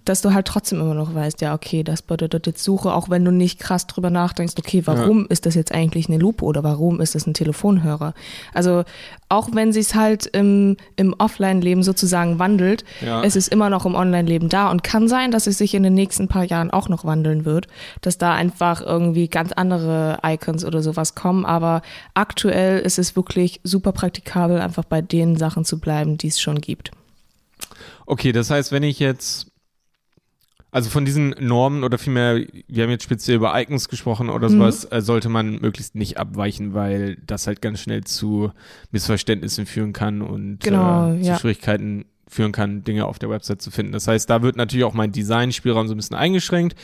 Dass 0.05 0.21
du 0.21 0.33
halt 0.33 0.47
trotzdem 0.47 0.79
immer 0.79 0.93
noch 0.93 1.13
weißt, 1.13 1.41
ja, 1.41 1.53
okay, 1.53 1.83
das 1.83 2.01
bedeutet 2.01 2.47
jetzt 2.47 2.63
Suche, 2.63 2.93
auch 2.93 3.09
wenn 3.09 3.25
du 3.25 3.31
nicht 3.31 3.59
krass 3.59 3.85
drüber 3.85 4.09
nachdenkst, 4.09 4.55
okay, 4.57 4.81
warum 4.85 5.27
ist 5.27 5.45
das 5.45 5.55
jetzt 5.55 5.73
eigentlich 5.73 6.07
eine 6.07 6.17
Lupe 6.17 6.45
oder 6.45 6.63
warum 6.63 7.01
ist 7.01 7.15
das 7.15 7.27
ein 7.27 7.33
Telefonhörer? 7.33 8.13
Also 8.53 8.85
auch 9.29 9.49
wenn 9.53 9.73
sich's 9.73 9.93
halt 9.95 10.25
im, 10.27 10.77
im 10.95 11.13
Offline-Leben 11.17 11.83
sozusagen 11.83 12.39
wandelt, 12.39 12.85
Ja. 13.05 13.23
es 13.23 13.35
ist 13.35 13.49
immer 13.49 13.69
noch 13.69 13.85
im 13.85 13.95
Online-Leben 13.95 14.49
da 14.49 14.69
und 14.71 14.83
kann 14.83 15.07
sein, 15.07 15.31
dass 15.31 15.47
es 15.47 15.57
sich 15.57 15.73
in 15.73 15.83
den 15.83 15.93
nächsten 15.93 16.27
paar 16.27 16.43
Jahren 16.45 16.71
auch 16.71 16.87
noch 16.89 17.03
wandeln 17.03 17.43
wird, 17.45 17.67
dass 18.01 18.17
da 18.17 18.33
einfach 18.33 18.81
irgendwie 18.81 19.27
ganz 19.27 19.51
andere 19.51 20.19
Icons 20.23 20.63
oder 20.63 20.81
sowas 20.81 21.15
kommen, 21.15 21.45
aber 21.45 21.81
aktuell 22.13 22.79
ist 22.79 22.99
es 22.99 23.15
wirklich 23.15 23.59
super 23.63 23.91
praktikabel, 23.91 24.59
einfach 24.59 24.85
bei 24.85 25.01
den 25.01 25.35
Sachen 25.35 25.65
zu 25.65 25.79
bleiben, 25.79 26.17
die 26.17 26.27
es 26.27 26.39
schon 26.39 26.61
gibt. 26.61 26.91
Okay, 28.05 28.31
das 28.31 28.49
heißt, 28.49 28.71
wenn 28.71 28.83
ich 28.83 28.99
jetzt, 28.99 29.47
also 30.77 30.89
von 30.91 31.05
diesen 31.05 31.31
Normen 31.39 31.83
oder 31.83 31.97
vielmehr, 31.97 32.45
wir 32.67 32.83
haben 32.83 32.91
jetzt 32.91 33.03
speziell 33.03 33.37
über 33.37 33.59
Icons 33.59 33.89
gesprochen 33.89 34.29
oder 34.29 34.47
Mhm. 34.47 34.53
sowas, 34.59 34.85
äh, 34.91 35.01
sollte 35.01 35.27
man 35.27 35.59
möglichst 35.59 35.95
nicht 35.95 36.17
abweichen, 36.17 36.73
weil 36.75 37.17
das 37.25 37.47
halt 37.47 37.61
ganz 37.63 37.79
schnell 37.81 38.03
zu 38.03 38.51
Missverständnissen 38.91 39.65
führen 39.65 39.91
kann 39.91 40.21
und 40.21 40.59
Genau, 40.59 41.13
äh, 41.13 41.19
zu 41.21 41.27
ja. 41.27 41.39
Schwierigkeiten 41.39 42.05
führen 42.27 42.51
kann, 42.51 42.83
Dinge 42.83 43.05
auf 43.05 43.19
der 43.19 43.29
Website 43.29 43.61
zu 43.61 43.71
finden. 43.71 43.91
Das 43.93 44.07
heißt, 44.07 44.29
da 44.29 44.41
wird 44.41 44.55
natürlich 44.55 44.83
auch 44.85 44.93
mein 44.93 45.11
Design-Spielraum 45.11 45.87
so 45.87 45.93
ein 45.93 45.97
bisschen 45.97 46.15
eingeschränkt. 46.17 46.75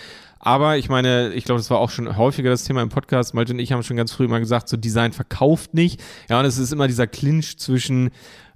Aber 0.45 0.77
ich 0.77 0.89
meine, 0.89 1.31
ich 1.33 1.45
glaube, 1.45 1.59
das 1.59 1.69
war 1.69 1.77
auch 1.79 1.89
schon 1.89 2.17
häufiger 2.17 2.49
das 2.49 2.65
Thema 2.65 2.81
im 2.81 2.89
Podcast. 2.89 3.33
Malte 3.33 3.53
und 3.53 3.59
ich 3.59 3.71
haben 3.71 3.81
schon 3.81 3.95
ganz 3.95 4.11
früh 4.11 4.27
mal 4.27 4.39
gesagt, 4.39 4.67
so 4.67 4.75
Design 4.75 5.13
verkauft 5.13 5.73
nicht. 5.73 6.01
Ja, 6.29 6.37
und 6.39 6.45
es 6.45 6.57
ist 6.57 6.73
immer 6.73 6.87
dieser 6.87 7.07
Clinch 7.07 7.57
zwischen 7.57 8.09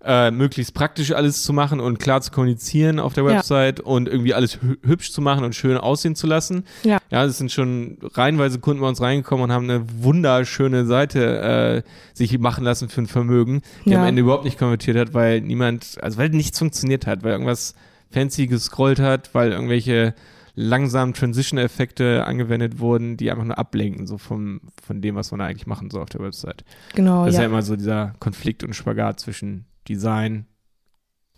äh, 0.03 0.29
möglichst 0.29 0.74
praktisch 0.74 1.12
alles 1.13 1.44
zu 1.44 1.53
machen 1.53 1.79
und 1.79 1.98
klar 2.00 2.20
zu 2.22 2.32
kommunizieren 2.32 3.00
auf 3.00 3.13
der 3.13 3.24
Ja. 3.24 3.29
Website 3.38 3.79
und 3.79 4.08
irgendwie 4.10 4.34
alles 4.34 4.62
hü 4.62 4.75
hübsch 4.86 5.12
zu 5.12 5.22
machen 5.22 5.44
und 5.46 5.56
schön 5.56 5.77
aussehen 5.77 6.15
zu 6.15 6.27
lassen. 6.27 6.65
Ja. 6.84 6.98
Ja, 7.10 7.24
es 7.24 7.38
sind 7.38 7.51
schon 7.53 7.98
reihenweise 8.15 8.60
Kunden 8.60 8.82
bei 8.82 8.88
uns 8.89 9.00
reingekommen 9.01 9.46
und 9.46 9.51
haben 9.53 9.70
eine 9.70 9.86
wunderschöne 10.00 10.86
Seite 10.86 11.84
äh, 11.86 11.89
sich 12.13 12.38
machen 12.38 12.63
lassen 12.65 12.89
für 12.89 13.01
ein 13.01 13.08
Vermögen, 13.08 13.62
die 13.86 13.91
Ja. 13.91 14.01
am 14.01 14.08
Ende 14.08 14.22
überhaupt 14.24 14.44
nicht 14.46 14.60
konvertiert 14.60 14.98
hat, 14.98 15.13
weil 15.13 15.39
niemand, 15.41 15.98
also 16.01 16.17
weil 16.17 16.29
nichts 16.29 16.60
funktioniert 16.60 17.08
hat, 17.08 17.24
weil 17.24 17.32
irgendwas 17.32 17.74
fancy 18.12 18.48
gescrollt 18.48 19.00
hat, 19.00 19.34
weil 19.34 19.51
irgendwelche 19.51 20.13
langsamen 20.59 21.13
Transition-Effekte 21.13 22.25
angewendet 22.25 22.79
wurden, 22.79 23.15
die 23.15 23.29
einfach 23.29 23.43
nur 23.43 23.57
ablenken, 23.59 24.07
so 24.07 24.17
vom, 24.17 24.59
von 24.83 25.01
dem, 25.01 25.13
was 25.15 25.29
man 25.29 25.39
eigentlich 25.39 25.67
machen 25.67 25.91
soll 25.91 26.01
auf 26.01 26.09
der 26.09 26.21
Website. 26.21 26.65
Genau, 26.95 27.25
Das 27.25 27.36
ist 27.36 27.38
ja 27.38 27.43
ja. 27.43 27.49
immer 27.49 27.62
so 27.62 27.75
dieser 27.75 28.15
Konflikt 28.19 28.63
und 28.63 28.73
Spagat 28.75 29.19
zwischen 29.19 29.65
Design, 29.88 30.47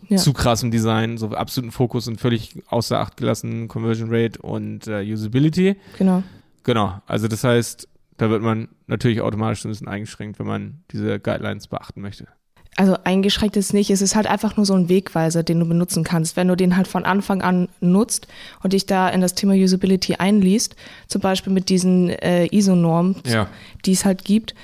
Ja. 0.08 0.16
zu 0.16 0.32
krassem 0.32 0.70
Design, 0.70 1.18
so 1.18 1.28
absoluten 1.32 1.70
Fokus 1.70 2.08
und 2.08 2.18
völlig 2.18 2.62
außer 2.68 2.98
Acht 2.98 3.18
gelassenen 3.18 3.68
Conversion 3.68 4.08
Rate 4.10 4.40
und 4.40 4.86
äh, 4.86 5.02
Usability. 5.02 5.76
Genau. 5.98 6.22
Genau, 6.64 7.02
also 7.06 7.28
das 7.28 7.44
heißt, 7.44 7.88
da 8.16 8.30
wird 8.30 8.42
man 8.42 8.68
natürlich 8.86 9.20
automatisch 9.20 9.64
ein 9.66 9.70
bisschen 9.70 9.88
eingeschränkt, 9.88 10.38
wenn 10.38 10.46
man 10.46 10.82
diese 10.92 11.20
Guidelines 11.20 11.68
beachten 11.68 12.00
möchte. 12.00 12.26
Also 12.80 12.96
eingeschränkt 13.04 13.58
ist 13.58 13.74
nicht, 13.74 13.90
es 13.90 14.00
ist 14.00 14.16
halt 14.16 14.26
einfach 14.26 14.56
nur 14.56 14.64
so 14.64 14.72
ein 14.72 14.88
Wegweiser, 14.88 15.42
den 15.42 15.60
du 15.60 15.66
benutzen 15.68 16.02
kannst. 16.02 16.36
Wenn 16.38 16.48
du 16.48 16.56
den 16.56 16.78
halt 16.78 16.88
von 16.88 17.04
Anfang 17.04 17.42
an 17.42 17.68
nutzt 17.82 18.26
und 18.62 18.72
dich 18.72 18.86
da 18.86 19.10
in 19.10 19.20
das 19.20 19.34
Thema 19.34 19.52
Usability 19.52 20.14
einliest, 20.14 20.76
zum 21.06 21.20
Beispiel 21.20 21.52
mit 21.52 21.68
diesen 21.68 22.08
äh, 22.08 22.46
ISO-Normen, 22.46 23.16
Ja. 23.26 23.48
die 23.84 23.92
es 23.92 24.06
halt 24.06 24.24
gibt, 24.24 24.54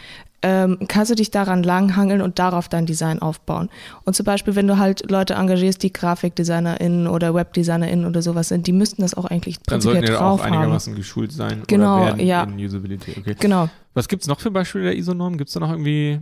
ähm, 0.41 0.79
kannst 0.89 1.11
du 1.11 1.15
dich 1.15 1.31
daran 1.31 1.63
langhangeln 1.63 2.23
und 2.23 2.39
darauf 2.39 2.71
dein 2.71 2.87
Design 2.87 3.21
aufbauen. 3.21 3.69
Und 4.05 4.17
zum 4.17 4.25
Beispiel, 4.25 4.55
wenn 4.57 4.67
du 4.67 4.79
halt 4.79 5.11
Leute 5.11 5.35
engagierst, 5.35 5.83
die 5.83 5.93
GrafikdesignerInnen 5.93 7.09
oder 7.09 7.35
WebdesignerInnen 7.35 8.07
oder 8.07 8.23
sowas 8.23 8.49
sind, 8.49 8.67
die 8.67 8.73
müssten 8.73 9.03
das 9.03 9.13
auch 9.13 9.27
eigentlich 9.27 9.57
Dann 9.59 9.81
prinzipiell 9.81 10.07
sollten 10.07 10.13
drauf 10.23 10.41
auch 10.41 10.45
haben. 10.47 10.55
einigermaßen 10.55 10.95
geschult 10.95 11.33
sein 11.33 11.65
Genau, 11.67 11.97
oder 11.99 12.07
werden 12.17 12.27
ja. 12.27 12.43
in 12.45 12.65
Usability. 12.65 13.15
Okay. 13.19 13.37
Genau. 13.39 13.69
Was 13.93 14.09
gibt's 14.09 14.27
noch 14.27 14.41
für 14.41 14.51
Beispiele 14.51 14.85
der 14.85 14.97
ISO-Norm? 14.97 15.37
Gibt's 15.37 15.53
da 15.53 15.61
noch 15.61 15.71
irgendwie 15.71 16.21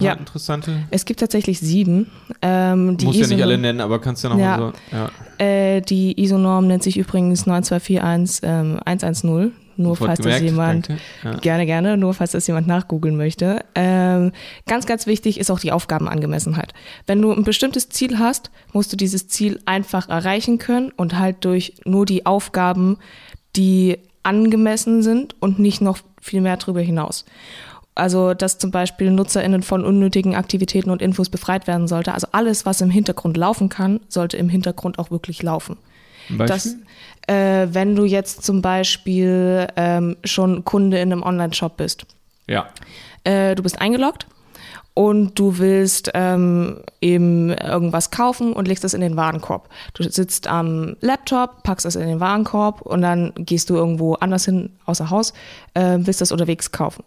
Ja. 0.00 0.14
interessante? 0.14 0.84
Es 0.90 1.04
gibt 1.04 1.20
tatsächlich 1.20 1.60
sieben. 1.60 2.10
Ähm, 2.42 2.96
die 2.96 3.04
Muss 3.06 3.18
ja 3.18 3.26
nicht 3.26 3.42
alle 3.42 3.58
nennen, 3.58 3.80
aber 3.80 4.00
kannst 4.00 4.24
ja 4.24 4.30
noch 4.30 4.38
Ja. 4.38 4.58
so. 4.58 4.72
Ja. 4.96 5.10
Äh, 5.44 5.80
die 5.82 6.20
ISO-Norm 6.22 6.66
nennt 6.66 6.82
sich 6.82 6.96
übrigens 6.96 7.46
9241 7.46 8.40
ähm, 8.42 8.80
110. 8.84 9.52
Nur 9.76 9.96
Sofort 9.96 10.06
falls 10.08 10.18
das 10.18 10.26
gemerkt, 10.26 10.44
jemand, 10.44 10.88
danke. 10.88 11.02
Ja. 11.24 11.36
gerne, 11.40 11.66
gerne, 11.66 11.96
nur 11.96 12.14
falls 12.14 12.30
das 12.30 12.46
jemand 12.46 12.68
nachgoogeln 12.68 13.16
möchte. 13.16 13.64
Ähm, 13.74 14.30
ganz, 14.66 14.86
ganz 14.86 15.06
wichtig 15.08 15.40
ist 15.40 15.50
auch 15.50 15.58
die 15.58 15.72
Aufgabenangemessenheit. 15.72 16.72
Wenn 17.08 17.20
du 17.20 17.32
ein 17.32 17.42
bestimmtes 17.42 17.88
Ziel 17.88 18.20
hast, 18.20 18.52
musst 18.72 18.92
du 18.92 18.96
dieses 18.96 19.26
Ziel 19.26 19.60
einfach 19.66 20.08
erreichen 20.08 20.58
können 20.58 20.92
und 20.96 21.18
halt 21.18 21.44
durch 21.44 21.74
nur 21.84 22.06
die 22.06 22.24
Aufgaben, 22.24 22.98
die 23.56 23.98
angemessen 24.22 25.02
sind 25.02 25.34
und 25.40 25.58
nicht 25.58 25.80
noch 25.80 25.98
viel 26.20 26.40
mehr 26.40 26.56
darüber 26.56 26.80
hinaus. 26.80 27.24
Also, 27.94 28.34
dass 28.34 28.58
zum 28.58 28.70
Beispiel 28.72 29.10
NutzerInnen 29.10 29.62
von 29.62 29.84
unnötigen 29.84 30.34
Aktivitäten 30.34 30.90
und 30.90 31.00
Infos 31.00 31.28
befreit 31.28 31.68
werden 31.68 31.86
sollte. 31.86 32.12
Also 32.12 32.26
alles, 32.32 32.66
was 32.66 32.80
im 32.80 32.90
Hintergrund 32.90 33.36
laufen 33.36 33.68
kann, 33.68 34.00
sollte 34.08 34.36
im 34.36 34.48
Hintergrund 34.48 34.98
auch 34.98 35.10
wirklich 35.10 35.42
laufen. 35.42 35.76
Ein 36.28 36.38
Beispiel? 36.38 36.76
Das, 37.26 37.34
äh, 37.34 37.68
wenn 37.72 37.94
du 37.94 38.04
jetzt 38.04 38.42
zum 38.42 38.62
Beispiel 38.62 39.68
ähm, 39.76 40.16
schon 40.24 40.64
Kunde 40.64 40.98
in 40.98 41.12
einem 41.12 41.22
Online-Shop 41.22 41.76
bist. 41.76 42.06
ja. 42.46 42.68
Äh, 43.22 43.54
du 43.54 43.62
bist 43.62 43.80
eingeloggt 43.80 44.26
und 44.92 45.38
du 45.38 45.58
willst 45.58 46.10
ähm, 46.14 46.80
eben 47.00 47.50
irgendwas 47.50 48.10
kaufen 48.10 48.52
und 48.52 48.68
legst 48.68 48.84
das 48.84 48.94
in 48.94 49.00
den 49.00 49.16
Warenkorb. 49.16 49.68
Du 49.94 50.02
sitzt 50.02 50.46
am 50.46 50.96
Laptop, 51.00 51.62
packst 51.62 51.84
das 51.84 51.96
in 51.96 52.06
den 52.06 52.20
Warenkorb 52.20 52.82
und 52.82 53.02
dann 53.02 53.32
gehst 53.36 53.70
du 53.70 53.76
irgendwo 53.76 54.14
anders 54.14 54.44
hin, 54.44 54.70
außer 54.84 55.10
Haus, 55.10 55.32
äh, 55.74 55.98
willst 56.00 56.20
das 56.20 56.32
unterwegs 56.32 56.70
kaufen. 56.70 57.02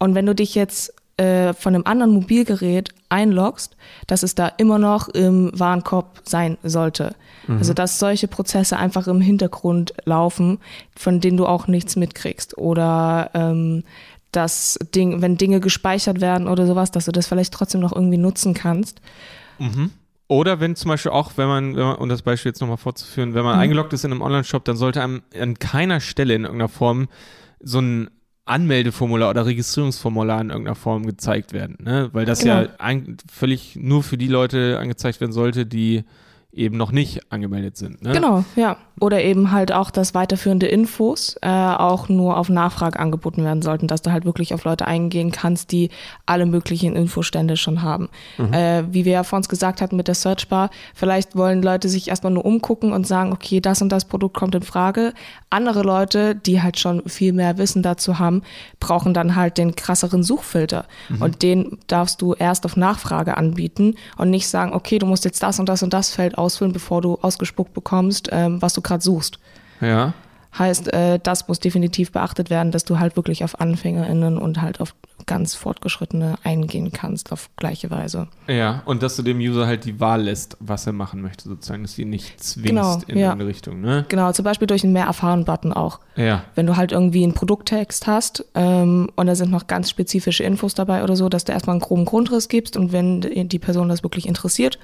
Und 0.00 0.16
wenn 0.16 0.26
du 0.26 0.34
dich 0.34 0.56
jetzt 0.56 0.92
äh, 1.16 1.52
von 1.52 1.74
einem 1.74 1.84
anderen 1.86 2.12
Mobilgerät 2.12 2.88
einloggst, 3.10 3.76
dass 4.06 4.22
es 4.22 4.34
da 4.34 4.48
immer 4.48 4.78
noch 4.78 5.08
im 5.08 5.50
Warenkorb 5.54 6.22
sein 6.24 6.56
sollte. 6.62 7.14
Also 7.48 7.74
dass 7.74 7.98
solche 7.98 8.28
Prozesse 8.28 8.76
einfach 8.76 9.06
im 9.08 9.20
Hintergrund 9.20 9.92
laufen, 10.04 10.58
von 10.96 11.20
denen 11.20 11.36
du 11.36 11.46
auch 11.46 11.66
nichts 11.66 11.96
mitkriegst. 11.96 12.56
Oder 12.56 13.30
ähm, 13.34 13.82
dass 14.32 14.78
Ding, 14.94 15.20
wenn 15.20 15.36
Dinge 15.36 15.58
gespeichert 15.60 16.20
werden 16.20 16.46
oder 16.46 16.66
sowas, 16.66 16.90
dass 16.92 17.06
du 17.06 17.12
das 17.12 17.26
vielleicht 17.26 17.52
trotzdem 17.52 17.80
noch 17.80 17.92
irgendwie 17.94 18.18
nutzen 18.18 18.54
kannst. 18.54 19.00
Oder 20.28 20.60
wenn 20.60 20.76
zum 20.76 20.90
Beispiel 20.90 21.10
auch, 21.10 21.32
wenn 21.36 21.48
man, 21.48 21.76
wenn 21.76 21.82
man 21.84 21.96
um 21.96 22.08
das 22.08 22.22
Beispiel 22.22 22.50
jetzt 22.50 22.60
nochmal 22.60 22.76
fortzuführen, 22.76 23.34
wenn 23.34 23.42
man 23.44 23.56
Mhm. 23.56 23.62
eingeloggt 23.62 23.92
ist 23.92 24.04
in 24.04 24.12
einem 24.12 24.22
Online-Shop, 24.22 24.64
dann 24.64 24.76
sollte 24.76 25.02
einem 25.02 25.22
an 25.38 25.58
keiner 25.58 25.98
Stelle 26.00 26.34
in 26.34 26.44
irgendeiner 26.44 26.68
Form 26.68 27.08
so 27.58 27.80
ein 27.80 28.10
Anmeldeformular 28.50 29.30
oder 29.30 29.46
Registrierungsformular 29.46 30.40
in 30.40 30.50
irgendeiner 30.50 30.74
Form 30.74 31.06
gezeigt 31.06 31.52
werden, 31.52 31.76
ne? 31.82 32.10
Weil 32.12 32.24
das 32.26 32.42
ja 32.42 32.62
Genau. 32.62 32.74
ein, 32.78 33.16
völlig 33.30 33.76
nur 33.76 34.02
für 34.02 34.18
die 34.18 34.26
Leute 34.28 34.78
angezeigt 34.78 35.20
werden 35.20 35.32
sollte, 35.32 35.66
die 35.66 36.04
eben 36.52 36.76
noch 36.76 36.90
nicht 36.90 37.32
angemeldet 37.32 37.76
sind. 37.76 38.02
Ne? 38.02 38.12
Genau, 38.12 38.44
ja. 38.56 38.76
Oder 39.00 39.22
eben 39.22 39.50
halt 39.50 39.72
auch, 39.72 39.90
dass 39.90 40.14
weiterführende 40.14 40.66
Infos 40.66 41.36
äh, 41.40 41.48
auch 41.48 42.08
nur 42.08 42.36
auf 42.36 42.48
Nachfrage 42.48 42.98
angeboten 42.98 43.44
werden 43.44 43.62
sollten, 43.62 43.86
dass 43.86 44.02
du 44.02 44.12
halt 44.12 44.24
wirklich 44.24 44.52
auf 44.52 44.64
Leute 44.64 44.86
eingehen 44.86 45.30
kannst, 45.30 45.72
die 45.72 45.90
alle 46.26 46.44
möglichen 46.44 46.96
Infostände 46.96 47.56
schon 47.56 47.82
haben. 47.82 48.10
Mhm. 48.36 48.52
Äh, 48.52 48.92
wie 48.92 49.04
wir 49.04 49.12
ja 49.12 49.22
vor 49.22 49.36
uns 49.38 49.48
gesagt 49.48 49.80
hatten 49.80 49.96
mit 49.96 50.08
der 50.08 50.14
Searchbar, 50.14 50.70
vielleicht 50.94 51.36
wollen 51.36 51.62
Leute 51.62 51.88
sich 51.88 52.08
erstmal 52.08 52.32
nur 52.32 52.44
umgucken 52.44 52.92
und 52.92 53.06
sagen, 53.06 53.32
okay, 53.32 53.60
das 53.60 53.80
und 53.80 53.90
das 53.90 54.04
Produkt 54.04 54.36
kommt 54.36 54.54
in 54.54 54.62
Frage. 54.62 55.14
Andere 55.48 55.82
Leute, 55.82 56.34
die 56.34 56.60
halt 56.60 56.78
schon 56.78 57.02
viel 57.08 57.32
mehr 57.32 57.58
Wissen 57.58 57.82
dazu 57.82 58.18
haben, 58.18 58.42
brauchen 58.80 59.14
dann 59.14 59.36
halt 59.36 59.56
den 59.56 59.76
krasseren 59.76 60.22
Suchfilter. 60.22 60.84
Mhm. 61.08 61.22
Und 61.22 61.42
den 61.42 61.78
darfst 61.86 62.20
du 62.20 62.34
erst 62.34 62.66
auf 62.66 62.76
Nachfrage 62.76 63.36
anbieten 63.36 63.94
und 64.18 64.30
nicht 64.30 64.48
sagen, 64.48 64.74
okay, 64.74 64.98
du 64.98 65.06
musst 65.06 65.24
jetzt 65.24 65.42
das 65.42 65.58
und 65.58 65.68
das 65.68 65.82
und 65.82 65.94
das 65.94 66.10
Feld 66.10 66.36
ausfüllen, 66.40 66.72
bevor 66.72 67.02
du 67.02 67.18
ausgespuckt 67.20 67.74
bekommst, 67.74 68.28
ähm, 68.32 68.60
was 68.60 68.74
du 68.74 68.80
gerade 68.80 69.02
suchst. 69.02 69.38
Ja. 69.80 70.14
Heißt, 70.58 70.92
äh, 70.92 71.20
das 71.22 71.46
muss 71.46 71.60
definitiv 71.60 72.10
beachtet 72.10 72.50
werden, 72.50 72.72
dass 72.72 72.84
du 72.84 72.98
halt 72.98 73.14
wirklich 73.14 73.44
auf 73.44 73.60
AnfängerInnen 73.60 74.36
und 74.36 74.60
halt 74.60 74.80
auf 74.80 74.94
ganz 75.26 75.54
Fortgeschrittene 75.54 76.36
eingehen 76.42 76.90
kannst 76.90 77.30
auf 77.30 77.50
gleiche 77.54 77.90
Weise. 77.90 78.26
Ja, 78.48 78.82
und 78.84 79.02
dass 79.02 79.14
du 79.14 79.22
dem 79.22 79.38
User 79.38 79.66
halt 79.66 79.84
die 79.84 80.00
Wahl 80.00 80.22
lässt, 80.22 80.56
was 80.58 80.86
er 80.86 80.92
machen 80.92 81.22
möchte, 81.22 81.48
sozusagen, 81.48 81.82
dass 81.82 81.94
du 81.94 82.02
ihn 82.02 82.10
nicht 82.10 82.42
zwingst 82.42 82.68
genau, 82.68 83.00
in 83.06 83.18
ja. 83.18 83.30
eine 83.30 83.46
Richtung, 83.46 83.80
ne? 83.80 84.04
Genau, 84.08 84.32
zum 84.32 84.44
Beispiel 84.44 84.66
durch 84.66 84.82
einen 84.82 84.92
Mehr 84.92 85.04
erfahren-Button 85.04 85.72
auch. 85.72 86.00
Ja. 86.16 86.42
Wenn 86.56 86.66
du 86.66 86.76
halt 86.76 86.90
irgendwie 86.90 87.22
einen 87.22 87.34
Produkttext 87.34 88.08
hast 88.08 88.44
ähm, 88.56 89.08
und 89.14 89.26
da 89.28 89.36
sind 89.36 89.52
noch 89.52 89.68
ganz 89.68 89.88
spezifische 89.88 90.42
Infos 90.42 90.74
dabei 90.74 91.04
oder 91.04 91.14
so, 91.14 91.28
dass 91.28 91.44
du 91.44 91.52
erstmal 91.52 91.74
einen 91.74 91.80
groben 91.80 92.04
Grundriss 92.06 92.48
gibst 92.48 92.76
und 92.76 92.92
wenn 92.92 93.20
die 93.20 93.58
Person 93.58 93.88
das 93.88 94.02
wirklich 94.02 94.26
interessiert, 94.26 94.80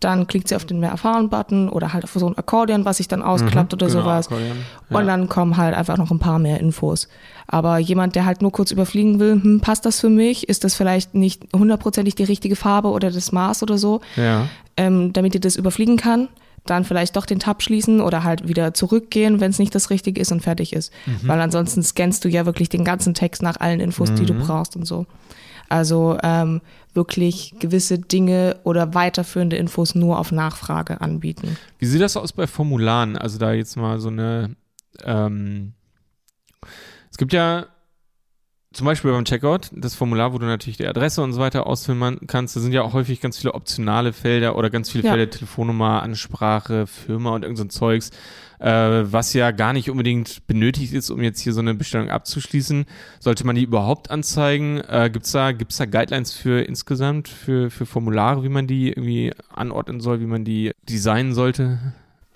dann 0.00 0.26
klickt 0.26 0.48
sie 0.48 0.56
auf 0.56 0.64
den 0.64 0.80
Mehr 0.80 0.90
erfahren-Button 0.90 1.68
oder 1.68 1.92
halt 1.92 2.04
auf 2.04 2.12
so 2.12 2.26
ein 2.26 2.38
Akkordeon, 2.38 2.84
was 2.84 2.98
sich 2.98 3.08
dann 3.08 3.22
ausklappt 3.22 3.72
mhm, 3.72 3.76
oder 3.76 3.86
genau, 3.88 4.00
sowas. 4.00 4.28
Ja. 4.30 4.96
Und 4.96 5.06
dann 5.06 5.28
kommen 5.28 5.56
halt 5.56 5.74
einfach 5.74 5.96
noch 5.96 6.10
ein 6.10 6.18
paar 6.18 6.38
mehr 6.38 6.60
Infos. 6.60 7.08
Aber 7.46 7.78
jemand, 7.78 8.14
der 8.14 8.24
halt 8.24 8.42
nur 8.42 8.52
kurz 8.52 8.70
überfliegen 8.70 9.18
will, 9.18 9.40
hm, 9.42 9.60
passt 9.60 9.86
das 9.86 10.00
für 10.00 10.10
mich? 10.10 10.48
Ist 10.48 10.64
das 10.64 10.74
vielleicht 10.74 11.14
nicht 11.14 11.48
hundertprozentig 11.54 12.14
die 12.14 12.24
richtige 12.24 12.56
Farbe 12.56 12.88
oder 12.88 13.10
das 13.10 13.32
Maß 13.32 13.62
oder 13.62 13.78
so? 13.78 14.00
Ja. 14.16 14.46
Ähm, 14.76 15.12
damit 15.12 15.34
ihr 15.34 15.40
das 15.40 15.56
überfliegen 15.56 15.96
kann 15.96 16.28
dann 16.68 16.84
vielleicht 16.84 17.16
doch 17.16 17.26
den 17.26 17.38
Tab 17.38 17.62
schließen 17.62 18.00
oder 18.00 18.24
halt 18.24 18.46
wieder 18.46 18.74
zurückgehen, 18.74 19.40
wenn 19.40 19.50
es 19.50 19.58
nicht 19.58 19.74
das 19.74 19.90
Richtige 19.90 20.20
ist 20.20 20.32
und 20.32 20.40
fertig 20.40 20.72
ist. 20.72 20.92
Mhm. 21.06 21.28
Weil 21.28 21.40
ansonsten 21.40 21.82
scannst 21.82 22.24
du 22.24 22.28
ja 22.28 22.46
wirklich 22.46 22.68
den 22.68 22.84
ganzen 22.84 23.14
Text 23.14 23.42
nach 23.42 23.58
allen 23.58 23.80
Infos, 23.80 24.10
mhm. 24.10 24.16
die 24.16 24.26
du 24.26 24.34
mhm. 24.34 24.40
brauchst 24.40 24.76
und 24.76 24.84
so. 24.84 25.06
Also 25.68 26.18
ähm, 26.22 26.60
wirklich 26.98 27.54
gewisse 27.58 27.98
Dinge 27.98 28.60
oder 28.64 28.92
weiterführende 28.92 29.56
Infos 29.56 29.94
nur 29.94 30.18
auf 30.18 30.32
Nachfrage 30.32 31.00
anbieten. 31.00 31.56
Wie 31.78 31.86
sieht 31.86 32.02
das 32.02 32.18
aus 32.18 32.32
bei 32.34 32.46
Formularen? 32.46 33.16
Also 33.16 33.38
da 33.38 33.52
jetzt 33.52 33.76
mal 33.76 34.00
so 34.00 34.08
eine 34.08 34.56
ähm, 35.04 35.74
es 37.10 37.16
gibt 37.16 37.32
ja 37.32 37.66
zum 38.72 38.84
Beispiel 38.84 39.10
beim 39.10 39.24
Checkout, 39.24 39.70
das 39.72 39.94
Formular, 39.94 40.32
wo 40.32 40.38
du 40.38 40.46
natürlich 40.46 40.76
die 40.76 40.86
Adresse 40.86 41.22
und 41.22 41.32
so 41.32 41.40
weiter 41.40 41.66
ausfüllen 41.66 42.20
kannst, 42.26 42.54
da 42.54 42.60
sind 42.60 42.72
ja 42.72 42.82
auch 42.82 42.92
häufig 42.92 43.20
ganz 43.20 43.38
viele 43.38 43.54
optionale 43.54 44.12
Felder 44.12 44.56
oder 44.56 44.70
ganz 44.70 44.90
viele 44.90 45.04
ja. 45.04 45.12
Felder, 45.12 45.30
Telefonnummer, 45.30 46.02
Ansprache, 46.02 46.86
Firma 46.86 47.34
und 47.34 47.42
irgend 47.44 47.58
so 47.58 47.64
ein 47.64 47.70
Zeugs, 47.70 48.10
äh, 48.58 48.68
was 48.68 49.32
ja 49.32 49.50
gar 49.50 49.72
nicht 49.72 49.90
unbedingt 49.90 50.46
benötigt 50.46 50.92
ist, 50.92 51.10
um 51.10 51.22
jetzt 51.22 51.40
hier 51.40 51.52
so 51.52 51.60
eine 51.60 51.74
Bestellung 51.74 52.10
abzuschließen. 52.10 52.86
Sollte 53.20 53.46
man 53.46 53.56
die 53.56 53.62
überhaupt 53.62 54.10
anzeigen? 54.10 54.78
Äh, 54.88 55.10
gibt's 55.12 55.32
da, 55.32 55.52
gibt's 55.52 55.76
da 55.76 55.86
Guidelines 55.86 56.32
für 56.32 56.60
insgesamt, 56.62 57.28
für, 57.28 57.70
für 57.70 57.86
Formulare, 57.86 58.42
wie 58.42 58.48
man 58.48 58.66
die 58.66 58.88
irgendwie 58.88 59.32
anordnen 59.54 60.00
soll, 60.00 60.20
wie 60.20 60.26
man 60.26 60.44
die 60.44 60.72
designen 60.88 61.34
sollte? 61.34 61.78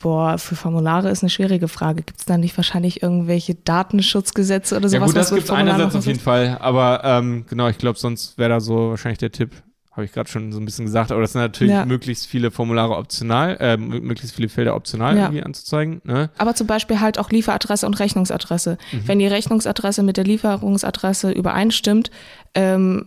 Boah, 0.03 0.37
für 0.37 0.57
Formulare 0.57 1.11
ist 1.11 1.23
eine 1.23 1.31
schwierige 1.31 1.69
Frage. 1.69 2.03
Gibt 2.03 2.19
es 2.19 2.27
da 2.27 2.37
nicht 2.37 2.57
wahrscheinlich 2.57 3.03
irgendwelche 3.05 3.55
Datenschutzgesetze 3.55 4.77
oder 4.77 4.89
sowas? 4.89 5.01
Ja 5.01 5.07
gut, 5.07 5.17
das 5.17 5.31
gibt 5.31 5.45
es 5.45 5.51
einerseits 5.51 5.95
auf 5.95 6.07
jeden 6.07 6.19
Fall, 6.19 6.59
aber 6.61 7.03
ähm, 7.05 7.45
genau, 7.49 7.69
ich 7.69 7.79
glaube, 7.79 7.99
sonst 7.99 8.37
wäre 8.37 8.51
da 8.51 8.61
so 8.61 8.91
wahrscheinlich 8.91 9.19
der 9.19 9.31
Tipp, 9.31 9.51
habe 9.93 10.07
ich 10.07 10.13
gerade 10.13 10.29
schon 10.29 10.53
so 10.53 10.59
ein 10.59 10.65
bisschen 10.65 10.87
gesagt, 10.87 11.13
aber 11.13 11.21
das 11.21 11.33
sind 11.33 11.43
natürlich 11.43 11.75
ja. 11.75 11.85
möglichst 11.85 12.27
viele 12.27 12.51
Formulare 12.51 12.97
optional, 12.97 13.59
äh, 13.61 13.77
möglichst 13.77 14.35
viele 14.35 14.49
Felder 14.49 14.75
optional 14.75 15.17
ja. 15.17 15.25
irgendwie 15.25 15.43
anzuzeigen. 15.43 16.01
Ne? 16.05 16.31
Aber 16.39 16.55
zum 16.55 16.67
Beispiel 16.67 17.01
halt 17.01 17.19
auch 17.19 17.31
Lieferadresse 17.31 17.87
und 17.87 18.01
Rechnungsadresse. 18.01 18.79
Mhm. 18.91 19.03
Wenn 19.05 19.19
die 19.19 19.27
Rechnungsadresse 19.27 20.03
mit 20.03 20.17
der 20.17 20.25
Lieferungsadresse 20.25 21.31
übereinstimmt, 21.31 22.11
ähm, 22.55 23.07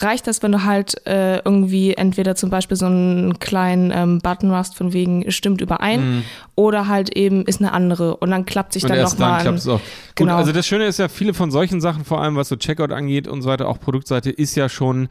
reicht 0.00 0.26
das, 0.26 0.42
wenn 0.42 0.52
du 0.52 0.64
halt 0.64 1.06
äh, 1.06 1.38
irgendwie 1.38 1.94
entweder 1.94 2.34
zum 2.34 2.50
Beispiel 2.50 2.76
so 2.76 2.86
einen 2.86 3.38
kleinen 3.38 3.92
ähm, 3.94 4.18
Button 4.20 4.50
machst, 4.50 4.76
von 4.76 4.92
wegen 4.92 5.30
stimmt 5.30 5.60
überein, 5.60 6.18
mm. 6.18 6.24
oder 6.56 6.88
halt 6.88 7.16
eben 7.16 7.44
ist 7.44 7.60
eine 7.60 7.72
andere 7.72 8.16
und 8.16 8.30
dann 8.30 8.44
klappt 8.44 8.72
sich 8.72 8.84
und 8.84 8.90
dann 8.90 9.02
nochmal. 9.02 9.44
Dann 9.44 9.56
Genau. 9.56 9.80
Gut, 10.16 10.28
also 10.30 10.52
das 10.52 10.66
Schöne 10.66 10.86
ist 10.86 10.98
ja, 10.98 11.08
viele 11.08 11.34
von 11.34 11.50
solchen 11.50 11.80
Sachen, 11.80 12.04
vor 12.04 12.20
allem 12.20 12.36
was 12.36 12.48
so 12.48 12.56
Checkout 12.56 12.92
angeht 12.92 13.28
und 13.28 13.42
so 13.42 13.48
weiter, 13.48 13.68
auch 13.68 13.80
Produktseite, 13.80 14.30
ist 14.30 14.54
ja 14.56 14.68
schon 14.68 15.08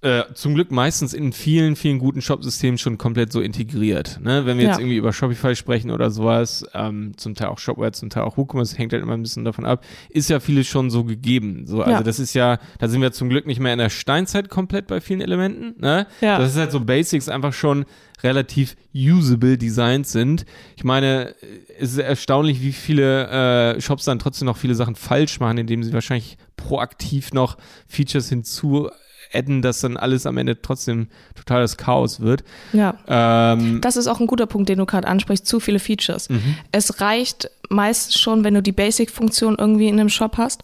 äh, 0.00 0.22
zum 0.34 0.54
Glück 0.54 0.70
meistens 0.70 1.12
in 1.12 1.32
vielen, 1.32 1.74
vielen 1.74 1.98
guten 1.98 2.22
Shop-Systemen 2.22 2.78
schon 2.78 2.98
komplett 2.98 3.32
so 3.32 3.40
integriert. 3.40 4.20
Ne? 4.22 4.46
Wenn 4.46 4.56
wir 4.56 4.66
jetzt 4.66 4.76
ja. 4.76 4.80
irgendwie 4.80 4.96
über 4.96 5.12
Shopify 5.12 5.56
sprechen 5.56 5.90
oder 5.90 6.12
sowas, 6.12 6.64
ähm, 6.72 7.16
zum 7.16 7.34
Teil 7.34 7.48
auch 7.48 7.58
Shopware, 7.58 7.90
zum 7.90 8.08
Teil 8.08 8.22
auch 8.22 8.36
WooCommerce, 8.36 8.78
hängt 8.78 8.92
halt 8.92 9.02
immer 9.02 9.14
ein 9.14 9.22
bisschen 9.22 9.44
davon 9.44 9.64
ab, 9.64 9.84
ist 10.08 10.30
ja 10.30 10.38
vieles 10.38 10.68
schon 10.68 10.90
so 10.90 11.02
gegeben. 11.02 11.66
So, 11.66 11.80
also 11.80 11.90
ja. 11.90 12.02
das 12.04 12.20
ist 12.20 12.34
ja, 12.34 12.58
da 12.78 12.86
sind 12.86 13.00
wir 13.00 13.10
zum 13.10 13.28
Glück 13.28 13.46
nicht 13.46 13.58
mehr 13.58 13.72
in 13.72 13.80
der 13.80 13.90
Steinzeit 13.90 14.48
komplett 14.48 14.86
bei 14.86 15.00
vielen 15.00 15.20
Elementen. 15.20 15.74
Ne? 15.80 16.06
Ja. 16.20 16.38
Das 16.38 16.52
ist 16.52 16.58
halt 16.58 16.70
so 16.70 16.78
Basics 16.78 17.28
einfach 17.28 17.52
schon 17.52 17.84
relativ 18.22 18.76
usable 18.94 19.58
designt 19.58 20.06
sind. 20.06 20.44
Ich 20.76 20.84
meine, 20.84 21.34
es 21.76 21.92
ist 21.92 21.98
erstaunlich, 21.98 22.62
wie 22.62 22.72
viele 22.72 23.74
äh, 23.76 23.80
Shops 23.80 24.04
dann 24.04 24.20
trotzdem 24.20 24.46
noch 24.46 24.56
viele 24.56 24.76
Sachen 24.76 24.94
falsch 24.94 25.40
machen, 25.40 25.58
indem 25.58 25.82
sie 25.82 25.92
wahrscheinlich 25.92 26.38
proaktiv 26.56 27.32
noch 27.32 27.58
Features 27.88 28.28
hinzu 28.28 28.90
adden, 29.32 29.62
dass 29.62 29.80
dann 29.80 29.96
alles 29.96 30.26
am 30.26 30.38
Ende 30.38 30.60
trotzdem 30.60 31.08
totales 31.34 31.76
Chaos 31.76 32.20
wird. 32.20 32.44
Ja. 32.72 32.94
Ähm, 33.06 33.80
das 33.80 33.96
ist 33.96 34.06
auch 34.06 34.20
ein 34.20 34.26
guter 34.26 34.46
Punkt, 34.46 34.68
den 34.68 34.78
du 34.78 34.86
gerade 34.86 35.06
ansprichst, 35.06 35.46
zu 35.46 35.60
viele 35.60 35.78
Features. 35.78 36.28
Mhm. 36.28 36.56
Es 36.72 37.00
reicht 37.00 37.50
meist 37.68 38.18
schon, 38.18 38.44
wenn 38.44 38.54
du 38.54 38.62
die 38.62 38.72
Basic-Funktion 38.72 39.56
irgendwie 39.58 39.88
in 39.88 40.00
einem 40.00 40.08
Shop 40.08 40.38
hast. 40.38 40.62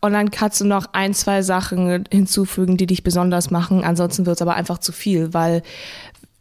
Und 0.00 0.12
dann 0.12 0.30
kannst 0.30 0.60
du 0.60 0.64
noch 0.64 0.86
ein, 0.92 1.12
zwei 1.12 1.42
Sachen 1.42 2.04
hinzufügen, 2.10 2.76
die 2.76 2.86
dich 2.86 3.02
besonders 3.02 3.50
machen. 3.50 3.84
Ansonsten 3.84 4.26
wird 4.26 4.36
es 4.36 4.42
aber 4.42 4.54
einfach 4.54 4.78
zu 4.78 4.92
viel, 4.92 5.34
weil 5.34 5.62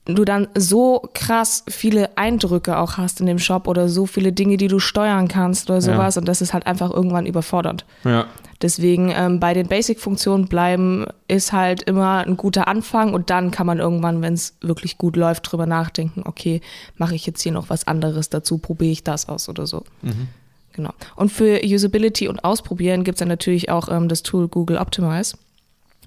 du 0.06 0.26
dann 0.26 0.48
so 0.56 1.10
krass 1.14 1.64
viele 1.68 2.18
Eindrücke 2.18 2.78
auch 2.78 2.98
hast 2.98 3.20
in 3.20 3.26
dem 3.26 3.40
Shop 3.40 3.68
oder 3.68 3.90
so 3.90 4.06
viele 4.06 4.32
Dinge, 4.32 4.58
die 4.58 4.68
du 4.68 4.80
steuern 4.80 5.28
kannst 5.28 5.70
oder 5.70 5.82
sowas 5.82 6.16
ja. 6.16 6.22
und 6.22 6.28
das 6.28 6.42
ist 6.42 6.54
halt 6.54 6.66
einfach 6.66 6.92
irgendwann 6.92 7.26
überfordert. 7.26 7.86
Ja. 8.04 8.26
Deswegen 8.62 9.12
ähm, 9.16 9.40
bei 9.40 9.54
den 9.54 9.68
Basic-Funktionen 9.68 10.48
bleiben 10.48 11.06
ist 11.28 11.54
halt 11.54 11.84
immer 11.84 12.26
ein 12.26 12.38
guter 12.38 12.68
Anfang 12.68 13.14
und 13.14 13.30
dann 13.30 13.52
kann 13.52 13.68
man 13.68 13.78
irgendwann, 13.78 14.22
wenn 14.22 14.34
es 14.34 14.56
wirklich 14.62 14.98
gut 14.98 15.16
läuft, 15.16 15.52
drüber 15.52 15.68
nachdenken, 15.68 16.24
okay, 16.26 16.62
mache 16.96 17.14
ich 17.14 17.26
jetzt 17.28 17.42
hier 17.42 17.52
noch 17.52 17.70
was 17.70 17.86
anderes 17.86 18.30
dazu, 18.30 18.58
probiere 18.58 18.92
ich 18.92 19.04
das 19.04 19.30
aus 19.30 19.48
oder 19.48 19.68
so. 19.68 19.84
Mhm. 20.02 20.28
Genau. 20.74 20.92
Und 21.16 21.32
für 21.32 21.62
Usability 21.64 22.28
und 22.28 22.44
Ausprobieren 22.44 23.04
gibt 23.04 23.16
es 23.16 23.20
dann 23.20 23.28
natürlich 23.28 23.70
auch 23.70 23.90
ähm, 23.90 24.10
das 24.10 24.24
Tool 24.24 24.48
Google 24.48 24.78
Optimize. 24.78 25.38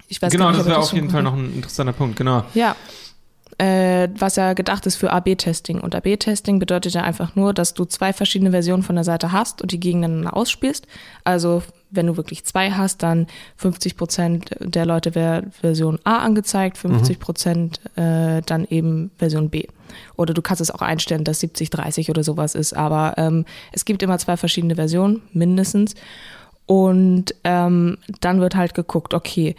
Ich 0.07 0.21
weiß 0.21 0.31
genau, 0.31 0.49
nicht, 0.49 0.59
das 0.59 0.67
wäre 0.67 0.79
auf 0.79 0.93
jeden 0.93 1.09
Fall 1.09 1.23
noch 1.23 1.33
ein 1.33 1.53
interessanter 1.55 1.93
Punkt, 1.93 2.17
genau. 2.17 2.43
Ja, 2.53 2.75
äh, 3.57 4.09
was 4.17 4.35
ja 4.35 4.53
gedacht 4.53 4.85
ist 4.85 4.95
für 4.95 5.11
AB-Testing. 5.11 5.79
Und 5.79 5.95
AB-Testing 5.95 6.59
bedeutet 6.59 6.93
ja 6.93 7.03
einfach 7.03 7.35
nur, 7.35 7.53
dass 7.53 7.73
du 7.73 7.85
zwei 7.85 8.13
verschiedene 8.13 8.51
Versionen 8.51 8.83
von 8.83 8.95
der 8.95 9.03
Seite 9.03 9.31
hast 9.31 9.61
und 9.61 9.71
die 9.71 9.79
gegeneinander 9.79 10.35
ausspielst. 10.35 10.87
Also 11.23 11.63
wenn 11.91 12.07
du 12.07 12.17
wirklich 12.17 12.45
zwei 12.45 12.71
hast, 12.71 13.03
dann 13.03 13.27
50 13.57 13.97
Prozent 13.97 14.55
der 14.59 14.85
Leute 14.85 15.13
wäre 15.13 15.43
Version 15.59 15.99
A 16.03 16.19
angezeigt, 16.19 16.77
50 16.77 17.19
Prozent 17.19 17.81
mhm. 17.95 18.03
äh, 18.03 18.41
dann 18.41 18.65
eben 18.65 19.11
Version 19.17 19.49
B. 19.49 19.67
Oder 20.15 20.33
du 20.33 20.41
kannst 20.41 20.61
es 20.61 20.71
auch 20.71 20.81
einstellen, 20.81 21.25
dass 21.25 21.41
70, 21.41 21.69
30 21.69 22.09
oder 22.09 22.23
sowas 22.23 22.55
ist. 22.55 22.73
Aber 22.73 23.15
ähm, 23.17 23.45
es 23.73 23.83
gibt 23.85 24.01
immer 24.03 24.17
zwei 24.19 24.37
verschiedene 24.37 24.75
Versionen, 24.75 25.21
mindestens. 25.33 25.95
Und 26.71 27.35
ähm, 27.43 27.97
dann 28.21 28.39
wird 28.39 28.55
halt 28.55 28.73
geguckt, 28.73 29.13
okay, 29.13 29.57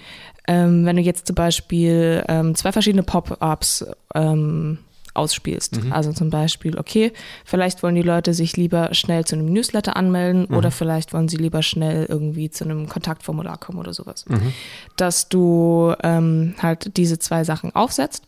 ähm, 0.48 0.87
wenn 0.87 0.96
du 0.96 1.03
jetzt 1.03 1.27
zum 1.27 1.35
Beispiel 1.35 2.25
ähm, 2.27 2.55
zwei 2.55 2.72
verschiedene 2.72 3.03
Pop-ups 3.03 3.85
ähm, 4.14 4.79
ausspielst. 5.12 5.85
Mhm. 5.85 5.92
Also 5.92 6.14
zum 6.14 6.31
Beispiel, 6.31 6.79
okay, 6.79 7.12
vielleicht 7.44 7.83
wollen 7.83 7.96
die 7.96 8.01
Leute 8.01 8.33
sich 8.33 8.57
lieber 8.57 8.94
schnell 8.94 9.27
zu 9.27 9.37
einem 9.37 9.53
Newsletter 9.53 9.94
anmelden 9.94 10.46
mhm. 10.48 10.57
oder 10.57 10.70
vielleicht 10.70 11.12
wollen 11.12 11.29
sie 11.29 11.37
lieber 11.37 11.62
schnell 11.62 12.07
irgendwie 12.09 12.48
zu 12.48 12.64
einem 12.64 12.88
Kontaktformular 12.88 13.59
kommen 13.59 13.79
oder 13.79 13.92
sowas. 13.92 14.25
Mhm. 14.27 14.55
Dass 14.96 15.29
du 15.29 15.92
ähm, 16.03 16.55
halt 16.62 16.96
diese 16.96 17.18
zwei 17.18 17.44
Sachen 17.44 17.77
aufsetzt 17.77 18.25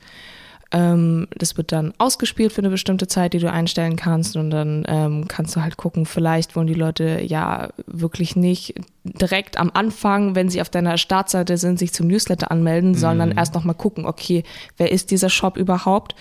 ähm, 0.74 1.28
das 1.38 1.56
wird 1.56 1.70
dann 1.70 1.94
ausgespielt 1.98 2.52
für 2.52 2.60
eine 2.60 2.68
bestimmte 2.68 3.06
Zeit, 3.06 3.32
die 3.32 3.38
du 3.38 3.50
einstellen 3.50 3.94
kannst. 3.94 4.36
Und 4.36 4.50
dann 4.50 4.84
ähm, 4.88 5.28
kannst 5.28 5.54
du 5.54 5.62
halt 5.62 5.76
gucken, 5.76 6.04
vielleicht 6.04 6.56
wollen 6.56 6.66
die 6.66 6.74
Leute 6.74 7.20
ja 7.22 7.68
wirklich 7.86 8.34
nicht 8.34 8.74
direkt 9.04 9.56
am 9.56 9.70
Anfang, 9.72 10.34
wenn 10.34 10.48
sie 10.48 10.60
auf 10.60 10.68
deiner 10.68 10.98
Startseite 10.98 11.58
sind, 11.58 11.78
sich 11.78 11.92
zum 11.92 12.08
Newsletter 12.08 12.50
anmelden, 12.50 12.94
sondern 12.96 13.30
mhm. 13.30 13.38
erst 13.38 13.54
nochmal 13.54 13.76
gucken, 13.76 14.04
okay, 14.04 14.42
wer 14.76 14.90
ist 14.90 15.12
dieser 15.12 15.30
Shop 15.30 15.56
überhaupt? 15.56 16.16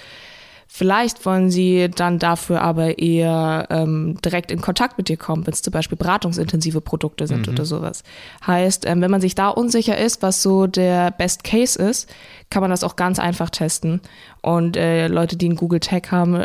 Vielleicht 0.75 1.23
wollen 1.27 1.51
sie 1.51 1.88
dann 1.95 2.17
dafür 2.17 2.62
aber 2.63 2.97
eher 2.97 3.67
ähm, 3.69 4.17
direkt 4.25 4.49
in 4.49 4.59
Kontakt 4.59 4.97
mit 4.97 5.07
dir 5.07 5.17
kommen, 5.17 5.45
wenn 5.45 5.53
es 5.53 5.62
zum 5.62 5.71
Beispiel 5.71 5.99
beratungsintensive 5.99 6.81
Produkte 6.81 7.27
sind 7.27 7.45
Mhm. 7.45 7.53
oder 7.53 7.65
sowas. 7.65 8.01
Heißt, 8.47 8.88
ähm, 8.88 8.99
wenn 9.01 9.12
man 9.12 9.21
sich 9.21 9.36
da 9.36 9.49
unsicher 9.49 9.95
ist, 9.99 10.23
was 10.23 10.41
so 10.41 10.65
der 10.65 11.12
Best 11.12 11.43
Case 11.43 11.77
ist, 11.79 12.09
kann 12.49 12.62
man 12.62 12.71
das 12.71 12.83
auch 12.83 12.95
ganz 12.95 13.19
einfach 13.19 13.51
testen. 13.51 14.01
Und 14.41 14.75
äh, 14.75 15.07
Leute, 15.09 15.38
die 15.38 15.45
einen 15.45 15.57
Google 15.57 15.79
Tag 15.79 16.12
haben, 16.12 16.43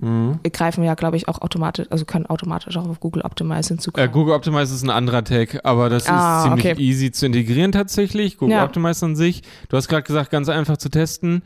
Mhm. 0.00 0.40
greifen 0.52 0.84
ja, 0.84 0.92
glaube 0.92 1.16
ich, 1.16 1.26
auch 1.26 1.40
automatisch, 1.40 1.86
also 1.88 2.04
können 2.04 2.26
automatisch 2.26 2.76
auch 2.76 2.86
auf 2.86 3.00
Google 3.00 3.22
Optimize 3.22 3.68
Äh, 3.70 3.76
hinzukommen. 3.76 4.12
Google 4.12 4.34
Optimize 4.34 4.74
ist 4.74 4.82
ein 4.82 4.90
anderer 4.90 5.24
Tag, 5.24 5.60
aber 5.64 5.88
das 5.88 6.06
Ah, 6.06 6.40
ist 6.40 6.42
ziemlich 6.42 6.72
okay. 6.72 6.82
easy 6.82 7.10
zu 7.10 7.24
integrieren 7.24 7.72
tatsächlich. 7.72 8.36
Google 8.36 8.56
Ja. 8.56 8.64
Optimize 8.64 9.02
an 9.06 9.16
sich. 9.16 9.42
Du 9.70 9.78
hast 9.78 9.88
gerade 9.88 10.02
gesagt, 10.02 10.30
ganz 10.30 10.50
einfach 10.50 10.76
zu 10.76 10.90
testen. 10.90 11.40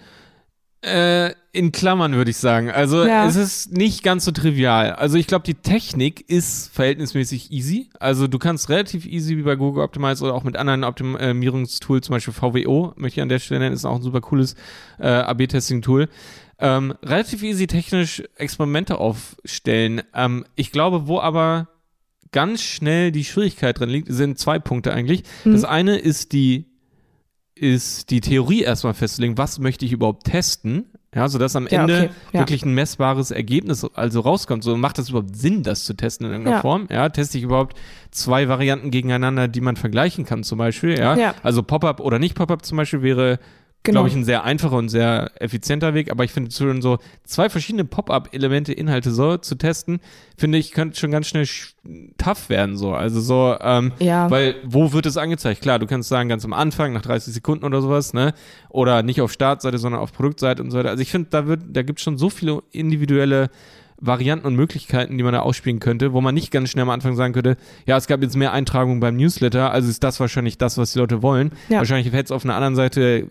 Äh, 0.83 1.33
in 1.53 1.73
Klammern 1.73 2.15
würde 2.15 2.31
ich 2.31 2.37
sagen. 2.39 2.71
Also 2.71 3.05
Ja. 3.05 3.27
es 3.27 3.37
ist 3.37 3.73
nicht 3.73 4.03
ganz 4.03 4.25
so 4.25 4.31
trivial. 4.31 4.93
Also 4.93 5.19
ich 5.19 5.27
glaube, 5.27 5.45
die 5.45 5.55
Technik 5.55 6.29
ist 6.31 6.73
verhältnismäßig 6.73 7.51
easy. 7.51 7.91
Also 7.99 8.29
du 8.29 8.39
kannst 8.39 8.69
relativ 8.71 9.05
easy 9.05 9.37
wie 9.37 9.43
bei 9.43 9.57
Google 9.57 9.83
Optimize 9.83 10.25
oder 10.25 10.33
auch 10.35 10.45
mit 10.45 10.57
anderen 10.57 10.85
Optimierungstools, 10.85 12.07
zum 12.07 12.15
Beispiel 12.15 12.33
VWO, 12.33 12.93
möchte 12.97 13.19
ich 13.19 13.23
an 13.23 13.29
der 13.29 13.41
Stelle 13.41 13.61
nennen, 13.61 13.75
ist 13.75 13.85
auch 13.85 13.97
ein 13.97 14.03
super 14.03 14.21
cooles 14.21 14.55
äh, 14.99 15.09
AB-Testing-Tool. 15.09 16.09
Ähm, 16.61 16.95
relativ 17.03 17.43
easy 17.43 17.67
technisch 17.67 18.23
Experimente 18.37 18.99
aufstellen. 18.99 20.03
Ähm, 20.15 20.45
ich 20.57 20.73
glaube, 20.73 21.07
wo 21.09 21.19
aber 21.19 21.69
ganz 22.33 22.63
schnell 22.63 23.11
die 23.13 23.25
Schwierigkeit 23.25 23.79
drin 23.81 23.89
liegt, 23.91 24.09
sind 24.13 24.39
zwei 24.39 24.59
Punkte 24.59 24.93
eigentlich. 24.93 25.25
Mhm. 25.45 25.53
Das 25.53 25.65
eine 25.65 25.97
ist 25.99 26.33
die, 26.33 26.67
ist 27.61 28.11
die 28.11 28.21
Theorie 28.21 28.63
erstmal 28.63 28.95
festzulegen, 28.95 29.37
was 29.39 29.59
möchte 29.59 29.85
ich 29.85 29.93
überhaupt 29.93 30.25
testen. 30.25 30.87
Ja, 31.15 31.29
sodass 31.29 31.57
am 31.57 31.67
Ja, 31.69 31.81
Ende 31.81 31.95
okay, 32.05 32.11
ja. 32.33 32.41
wirklich 32.41 32.65
ein 32.65 32.73
messbares 32.73 33.33
Ergebnis 33.33 33.85
also 33.95 34.21
rauskommt. 34.21 34.63
So 34.63 34.77
macht 34.77 34.97
das 34.97 35.09
überhaupt 35.09 35.35
Sinn, 35.35 35.65
das 35.65 35.85
zu 35.85 35.95
testen 35.95 36.27
in 36.27 36.33
irgendeiner 36.33 36.59
Ja. 36.59 36.63
Form? 36.63 36.87
Ja, 36.89 37.09
teste 37.09 37.37
ich 37.37 37.43
überhaupt 37.45 37.77
zwei 38.13 38.47
Varianten 38.49 38.93
gegeneinander, 38.93 39.49
die 39.49 39.61
man 39.61 39.75
vergleichen 39.75 40.25
kann, 40.25 40.45
zum 40.45 40.59
Beispiel. 40.59 40.97
Ja, 40.97 41.17
Ja. 41.17 41.35
also 41.43 41.65
Pop-up 41.65 41.99
oder 41.99 42.21
nicht 42.21 42.37
Pop-up 42.37 42.65
zum 42.65 42.77
Beispiel 42.77 43.03
wäre 43.03 43.41
Genau. 43.83 44.01
glaube 44.01 44.09
ich, 44.11 44.15
ein 44.15 44.25
sehr 44.25 44.45
einfacher 44.45 44.77
und 44.77 44.91
sehr 44.91 45.31
effizienter 45.41 45.95
Weg. 45.95 46.11
Aber 46.11 46.23
ich 46.23 46.33
finde 46.33 46.51
schon 46.51 46.83
so 46.83 46.99
zwei 47.25 47.49
verschiedene 47.49 47.87
Pop-up-Elemente, 47.87 48.75
Inhalte 48.75 49.11
so 49.11 49.39
zu 49.39 49.55
testen, 49.55 50.01
finde 50.37 50.59
ich, 50.59 50.73
könnte 50.73 50.99
schon 51.01 51.11
ganz 51.11 51.29
schnell 51.29 51.45
sch- 51.45 51.73
tough 52.19 52.51
werden 52.51 52.77
so. 52.77 52.93
Also 52.93 53.21
so, 53.23 53.57
ähm, 53.61 53.93
Ja. 53.99 54.31
weil 54.31 54.57
wo 54.65 54.93
wird 54.93 55.07
es 55.07 55.17
angezeigt? 55.17 55.63
Klar, 55.63 55.79
du 55.79 55.87
kannst 55.87 56.11
sagen, 56.11 56.29
ganz 56.29 56.45
am 56.45 56.53
Anfang, 56.53 56.93
nach 56.93 57.01
30 57.01 57.33
Sekunden 57.33 57.65
oder 57.65 57.81
sowas, 57.81 58.13
ne? 58.13 58.35
Oder 58.69 59.03
nicht 59.03 59.23
auf 59.23 59.33
Startseite, 59.33 59.79
sondern 59.79 60.03
auf 60.03 60.13
Produktseite 60.13 60.63
und 60.63 60.71
so 60.71 60.77
weiter. 60.79 60.91
Also 60.91 61.01
ich 61.03 61.11
finde, 61.11 61.29
da 61.31 61.47
wird, 61.47 61.63
da 61.73 61.83
gibt 61.83 62.01
es 62.01 62.05
schon 62.05 62.19
so 62.19 62.29
viele 62.29 62.63
individuelle 62.73 63.49
Varianten 64.03 64.47
und 64.47 64.57
Möglichkeiten, 64.57 65.17
die 65.19 65.23
man 65.25 65.33
da 65.35 65.41
ausspielen 65.41 65.79
könnte, 65.81 66.13
wo 66.13 66.21
man 66.21 66.35
nicht 66.35 66.51
ganz 66.51 66.71
schnell 66.71 66.83
am 66.83 66.91
Anfang 66.91 67.17
sagen 67.17 67.33
könnte, 67.35 67.57
ja, 67.87 67.97
es 67.97 68.07
gab 68.07 68.23
jetzt 68.23 68.37
mehr 68.37 68.53
Eintragungen 68.53 69.01
beim 69.01 69.17
Newsletter, 69.17 69.71
also 69.73 69.89
ist 69.89 70.03
das 70.05 70.21
wahrscheinlich 70.21 70.59
das, 70.59 70.77
was 70.79 70.93
die 70.93 70.99
Leute 70.99 71.23
wollen. 71.23 71.53
Ja. 71.69 71.79
Wahrscheinlich 71.79 72.07
hätte 72.13 72.25
es 72.25 72.31
auf 72.31 72.45
einer 72.45 72.55
anderen 72.55 72.77
Seite 72.77 73.29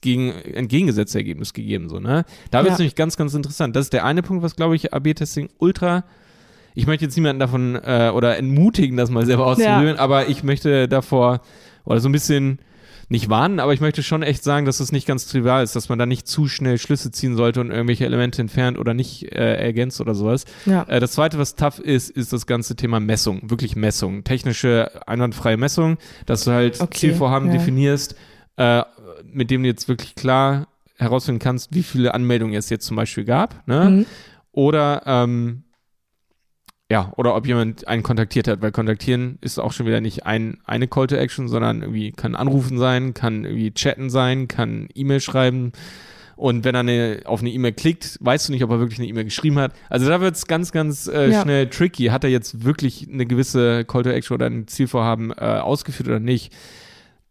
gegen 0.00 0.30
entgegengesetzte 0.32 1.18
Ergebnis 1.18 1.52
gegeben, 1.52 1.88
so, 1.88 1.98
ne? 2.00 2.24
Da 2.50 2.58
wird 2.60 2.72
es 2.72 2.78
Ja. 2.78 2.82
nämlich 2.82 2.94
ganz, 2.94 3.16
ganz 3.16 3.34
interessant. 3.34 3.74
Das 3.76 3.86
ist 3.86 3.92
der 3.92 4.04
eine 4.04 4.22
Punkt, 4.22 4.42
was, 4.42 4.56
glaube 4.56 4.76
ich, 4.76 4.92
AB-Testing 4.94 5.48
ultra 5.58 6.04
ich 6.74 6.86
möchte 6.86 7.04
jetzt 7.04 7.16
niemanden 7.16 7.38
davon 7.40 7.74
äh, 7.74 8.10
oder 8.14 8.38
entmutigen, 8.38 8.96
das 8.96 9.10
mal 9.10 9.26
selber 9.26 9.44
auszuprobieren, 9.46 9.98
aber 9.98 10.28
ich 10.28 10.42
möchte 10.42 10.88
davor 10.88 11.42
oder 11.84 12.00
so 12.00 12.08
ein 12.08 12.12
bisschen 12.12 12.60
nicht 13.10 13.28
warnen, 13.28 13.60
aber 13.60 13.74
ich 13.74 13.82
möchte 13.82 14.02
schon 14.02 14.22
echt 14.22 14.42
sagen, 14.42 14.64
dass 14.64 14.78
das 14.78 14.90
nicht 14.90 15.06
ganz 15.06 15.26
trivial 15.26 15.62
ist, 15.62 15.76
dass 15.76 15.90
man 15.90 15.98
da 15.98 16.06
nicht 16.06 16.26
zu 16.26 16.48
schnell 16.48 16.78
Schlüsse 16.78 17.10
ziehen 17.10 17.36
sollte 17.36 17.60
und 17.60 17.70
irgendwelche 17.70 18.06
Elemente 18.06 18.40
entfernt 18.40 18.78
oder 18.78 18.94
nicht 18.94 19.30
äh, 19.32 19.56
ergänzt 19.56 20.00
oder 20.00 20.14
sowas. 20.14 20.46
ja. 20.64 20.84
Äh, 20.84 20.98
das 20.98 21.12
zweite, 21.12 21.36
was 21.38 21.56
tough 21.56 21.78
ist, 21.78 22.08
ist 22.08 22.32
das 22.32 22.46
ganze 22.46 22.74
Thema 22.74 23.00
Messung, 23.00 23.50
wirklich 23.50 23.76
Messung, 23.76 24.24
technische 24.24 25.06
einwandfreie 25.06 25.58
Messung, 25.58 25.98
dass 26.24 26.44
du 26.44 26.52
halt 26.52 26.80
Okay, 26.80 26.96
Zielvorhaben 27.00 27.48
ja. 27.48 27.58
definierst, 27.58 28.16
äh, 28.56 28.82
mit 29.32 29.50
dem 29.50 29.62
du 29.62 29.68
jetzt 29.68 29.88
wirklich 29.88 30.14
klar 30.14 30.68
herausfinden 30.96 31.38
kannst, 31.40 31.74
wie 31.74 31.82
viele 31.82 32.14
Anmeldungen 32.14 32.54
es 32.54 32.70
jetzt 32.70 32.86
zum 32.86 32.96
Beispiel 32.96 33.24
gab, 33.24 33.66
ne? 33.66 33.90
Mhm. 33.90 34.06
Oder 34.52 35.02
ähm, 35.06 35.64
ja, 36.90 37.10
oder 37.16 37.34
ob 37.34 37.46
jemand 37.46 37.88
einen 37.88 38.02
kontaktiert 38.02 38.46
hat, 38.48 38.60
weil 38.60 38.70
kontaktieren 38.70 39.38
ist 39.40 39.58
auch 39.58 39.72
schon 39.72 39.86
wieder 39.86 40.02
nicht 40.02 40.26
ein, 40.26 40.58
eine 40.66 40.88
Call 40.88 41.06
to 41.06 41.16
Action, 41.16 41.48
sondern 41.48 41.80
irgendwie 41.80 42.12
kann 42.12 42.34
anrufen 42.34 42.76
sein, 42.76 43.14
kann 43.14 43.44
irgendwie 43.46 43.72
chatten 43.72 44.10
sein, 44.10 44.46
kann 44.46 44.88
E-Mail 44.94 45.20
schreiben. 45.20 45.72
Und 46.36 46.64
wenn 46.64 46.74
er 46.74 46.80
eine, 46.80 47.22
auf 47.24 47.40
eine 47.40 47.50
E-Mail 47.50 47.72
klickt, 47.72 48.18
weißt 48.20 48.48
du 48.48 48.52
nicht, 48.52 48.62
ob 48.62 48.70
er 48.70 48.78
wirklich 48.80 48.98
eine 48.98 49.08
E-Mail 49.08 49.24
geschrieben 49.24 49.58
hat. 49.58 49.72
Also 49.88 50.06
da 50.08 50.20
wird 50.20 50.34
es 50.34 50.46
ganz, 50.46 50.70
ganz 50.72 51.06
äh, 51.06 51.30
Ja. 51.30 51.42
schnell 51.42 51.68
tricky. 51.68 52.06
Hat 52.06 52.24
er 52.24 52.30
jetzt 52.30 52.64
wirklich 52.64 53.08
eine 53.10 53.24
gewisse 53.24 53.84
Call 53.86 54.02
to 54.02 54.10
Action 54.10 54.34
oder 54.34 54.46
ein 54.46 54.66
Zielvorhaben 54.66 55.30
äh, 55.30 55.34
ausgeführt 55.36 56.08
oder 56.08 56.20
nicht? 56.20 56.52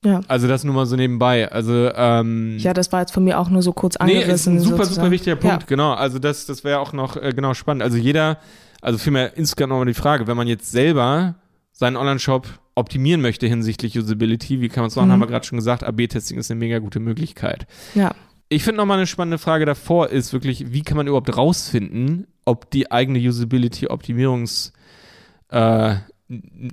Ja. 0.03 0.21
Also 0.27 0.47
das 0.47 0.63
nur 0.63 0.73
mal 0.73 0.85
so 0.87 0.95
nebenbei. 0.95 1.51
Also 1.51 1.91
ähm, 1.93 2.57
ja, 2.57 2.73
das 2.73 2.91
war 2.91 3.01
jetzt 3.01 3.11
von 3.13 3.23
mir 3.23 3.39
auch 3.39 3.49
nur 3.49 3.61
so 3.61 3.71
kurz 3.71 3.95
Nee, 3.99 4.17
angerissen. 4.17 4.33
ist 4.33 4.47
ein 4.47 4.59
super, 4.59 4.77
sozusagen. 4.77 4.95
super 4.95 5.11
wichtiger 5.11 5.35
Punkt, 5.35 5.61
Ja. 5.63 5.67
genau. 5.67 5.93
Also 5.93 6.17
das, 6.17 6.45
das 6.47 6.63
wäre 6.63 6.79
auch 6.79 6.91
noch 6.93 7.17
äh, 7.17 7.31
genau 7.35 7.53
spannend. 7.53 7.83
Also 7.83 7.97
jeder, 7.97 8.39
also 8.81 8.97
vielmehr 8.97 9.37
insgesamt 9.37 9.69
nochmal 9.69 9.85
die 9.85 9.93
Frage, 9.93 10.25
wenn 10.25 10.37
man 10.37 10.47
jetzt 10.47 10.71
selber 10.71 11.35
seinen 11.71 11.97
Online-Shop 11.97 12.47
optimieren 12.73 13.21
möchte 13.21 13.45
hinsichtlich 13.47 13.97
Usability, 13.97 14.59
wie 14.61 14.69
kann 14.69 14.81
man 14.81 14.87
es 14.87 14.95
machen, 14.95 15.09
Mhm. 15.09 15.11
haben 15.13 15.19
wir 15.19 15.27
gerade 15.27 15.45
schon 15.45 15.57
gesagt, 15.59 15.83
AB-Testing 15.83 16.37
ist 16.39 16.49
eine 16.49 16.59
mega 16.59 16.79
gute 16.79 16.99
Möglichkeit. 16.99 17.67
Ja. 17.93 18.15
Ich 18.49 18.63
finde 18.63 18.77
nochmal 18.77 18.97
eine 18.97 19.07
spannende 19.07 19.37
Frage 19.37 19.65
davor 19.65 20.09
ist 20.09 20.33
wirklich, 20.33 20.71
wie 20.73 20.81
kann 20.81 20.97
man 20.97 21.05
überhaupt 21.07 21.35
rausfinden, 21.37 22.27
ob 22.43 22.71
die 22.71 22.91
eigene 22.91 23.19
Usability-Optimierungs- 23.19 24.71
äh, 25.49 25.95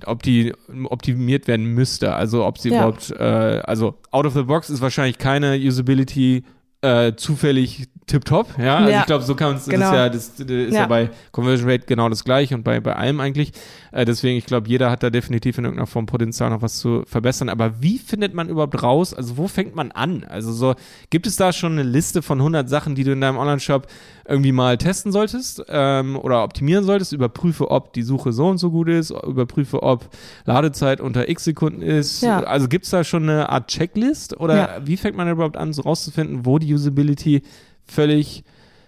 ob 0.05 0.23
die 0.23 0.53
optimiert 0.85 1.47
werden 1.47 1.65
müsste. 1.73 2.13
Also 2.13 2.45
ob 2.45 2.57
sie 2.57 2.69
Ja. 2.69 2.77
überhaupt, 2.87 3.11
äh, 3.11 3.23
also 3.23 3.95
out 4.11 4.25
of 4.25 4.33
the 4.33 4.43
box 4.43 4.69
ist 4.69 4.81
wahrscheinlich 4.81 5.17
keine 5.17 5.57
Usability 5.57 6.43
äh, 6.81 7.13
zufällig 7.15 7.87
tipptopp, 8.09 8.47
ja. 8.57 8.77
Also 8.77 8.89
Ja. 8.91 8.99
ich 9.01 9.05
glaube, 9.05 9.23
so 9.23 9.35
kann 9.35 9.55
es, 9.55 9.65
das 9.65 9.69
Genau. 9.73 9.87
ist 9.87 9.93
ja, 9.93 10.09
das, 10.09 10.35
das 10.35 10.47
ist 10.49 10.73
ja. 10.73 10.81
Ja. 10.81 10.87
bei 10.87 11.09
Conversion 11.31 11.69
Rate 11.69 11.85
genau 11.85 12.09
das 12.09 12.23
gleiche 12.23 12.55
und 12.55 12.63
bei, 12.63 12.79
bei 12.79 12.95
allem 12.95 13.19
eigentlich. 13.19 13.51
Äh, 13.91 14.05
deswegen, 14.05 14.37
ich 14.37 14.45
glaube, 14.45 14.67
jeder 14.67 14.91
hat 14.91 15.01
da 15.03 15.09
definitiv 15.09 15.57
in 15.57 15.63
irgendeiner 15.65 15.87
Form 15.87 16.05
Potenzial, 16.05 16.49
noch 16.49 16.61
was 16.61 16.79
zu 16.79 17.03
verbessern. 17.07 17.49
Aber 17.49 17.81
wie 17.81 17.97
findet 17.97 18.33
man 18.33 18.49
überhaupt 18.49 18.81
raus? 18.83 19.13
Also 19.13 19.37
wo 19.37 19.47
fängt 19.47 19.75
man 19.75 19.91
an? 19.91 20.23
Also 20.27 20.51
so, 20.51 20.75
gibt 21.09 21.25
es 21.27 21.35
da 21.37 21.53
schon 21.53 21.73
eine 21.73 21.83
Liste 21.83 22.21
von 22.21 22.39
100 22.39 22.67
Sachen, 22.69 22.95
die 22.95 23.03
du 23.03 23.11
in 23.13 23.21
deinem 23.21 23.37
Online-Shop 23.37 23.87
irgendwie 24.27 24.51
mal 24.51 24.77
testen 24.77 25.11
solltest 25.11 25.63
ähm, 25.69 26.15
oder 26.17 26.43
optimieren 26.43 26.83
solltest? 26.83 27.13
Überprüfe, 27.13 27.71
ob 27.71 27.93
die 27.93 28.03
Suche 28.03 28.31
so 28.31 28.47
und 28.47 28.57
so 28.59 28.69
gut 28.71 28.89
ist, 28.89 29.11
überprüfe, 29.11 29.81
ob 29.81 30.07
Ladezeit 30.45 31.01
unter 31.01 31.29
x 31.29 31.43
Sekunden 31.45 31.81
ist. 31.81 32.21
Ja. 32.21 32.41
Also 32.43 32.67
gibt 32.67 32.85
es 32.85 32.91
da 32.91 33.03
schon 33.03 33.23
eine 33.23 33.49
Art 33.49 33.67
Checklist 33.69 34.39
oder 34.39 34.81
wie 34.85 34.97
fängt 34.97 35.17
man 35.17 35.29
überhaupt 35.29 35.57
an, 35.57 35.73
so 35.73 35.81
rauszufinden, 35.83 36.45
wo 36.45 36.59
die 36.59 36.73
Usability 36.73 37.41
völlig, 37.89 38.43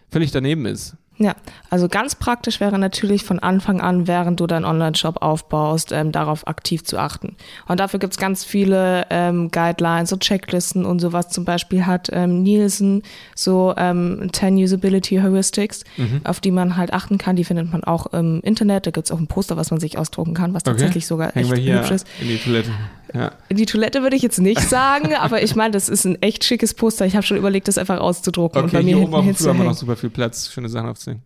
völlig 0.09 0.31
daneben 0.31 0.65
ist? 0.65 0.95
Ja, 1.17 1.35
also 1.69 1.87
ganz 1.87 2.15
praktisch 2.15 2.59
wäre 2.59 2.79
natürlich 2.79 3.23
von 3.23 3.37
Anfang 3.37 3.79
an, 3.79 4.07
während 4.07 4.39
du 4.39 4.47
deinen 4.47 4.65
Online-Shop 4.65 5.21
aufbaust, 5.21 5.91
ähm, 5.91 6.11
darauf 6.11 6.47
aktiv 6.47 6.83
zu 6.83 6.97
achten. 6.97 7.35
Und 7.67 7.79
dafür 7.79 7.99
gibt's 7.99 8.17
ganz 8.17 8.43
viele 8.43 9.05
ähm, 9.11 9.51
Guidelines 9.51 10.11
und 10.13 10.23
Checklisten 10.23 10.83
und 10.83 10.97
sowas. 10.99 11.27
Zum 11.29 11.45
Beispiel 11.45 11.85
hat 11.85 12.09
ähm, 12.11 12.41
Nielsen 12.41 13.03
so 13.35 13.71
ähm, 13.77 14.29
10 14.33 14.55
Usability 14.55 15.17
Heuristics, 15.17 15.83
Mhm. 15.97 16.21
auf 16.23 16.39
die 16.39 16.49
man 16.49 16.75
halt 16.75 16.91
achten 16.91 17.19
kann. 17.19 17.35
Die 17.35 17.43
findet 17.43 17.71
man 17.71 17.83
auch 17.83 18.07
im 18.13 18.39
Internet. 18.41 18.87
Da 18.87 18.91
gibt's 18.91 19.11
auch 19.11 19.19
ein 19.19 19.27
Poster, 19.27 19.57
was 19.57 19.69
man 19.69 19.79
sich 19.79 19.99
ausdrucken 19.99 20.33
kann, 20.33 20.55
was 20.55 20.63
Okay. 20.63 20.71
tatsächlich 20.71 21.05
sogar 21.05 21.33
Hängen 21.33 21.53
echt 21.53 21.67
hübsch 21.69 21.91
ist. 21.91 22.07
in 22.19 22.29
die 22.29 22.37
Toilette. 22.37 22.71
Ja. 23.13 23.31
Die 23.49 23.65
Toilette 23.65 24.01
würde 24.03 24.15
ich 24.15 24.21
jetzt 24.21 24.39
nicht 24.39 24.61
sagen, 24.61 25.13
aber 25.19 25.43
ich 25.43 25.55
meine, 25.55 25.71
das 25.71 25.89
ist 25.89 26.05
ein 26.05 26.21
echt 26.21 26.43
schickes 26.43 26.73
Poster. 26.73 27.05
Ich 27.05 27.15
habe 27.15 27.25
schon 27.25 27.37
überlegt, 27.37 27.67
das 27.67 27.77
einfach 27.77 27.99
auszudrucken 27.99 28.61
und 28.63 28.71
bei 28.71 28.77
Okay, 28.79 28.85
mir 28.85 28.95
hier 28.97 29.05
oben 29.05 29.13
auf 29.13 29.25
dem 29.25 29.35
Flur 29.35 29.49
haben 29.49 29.57
wir 29.59 29.65
noch 29.65 29.73
super 29.75 29.95
viel 29.95 30.09
Platz, 30.09 30.49
schöne 30.49 30.69
Sachen 30.69 30.89
aufzunehmen. 30.89 31.23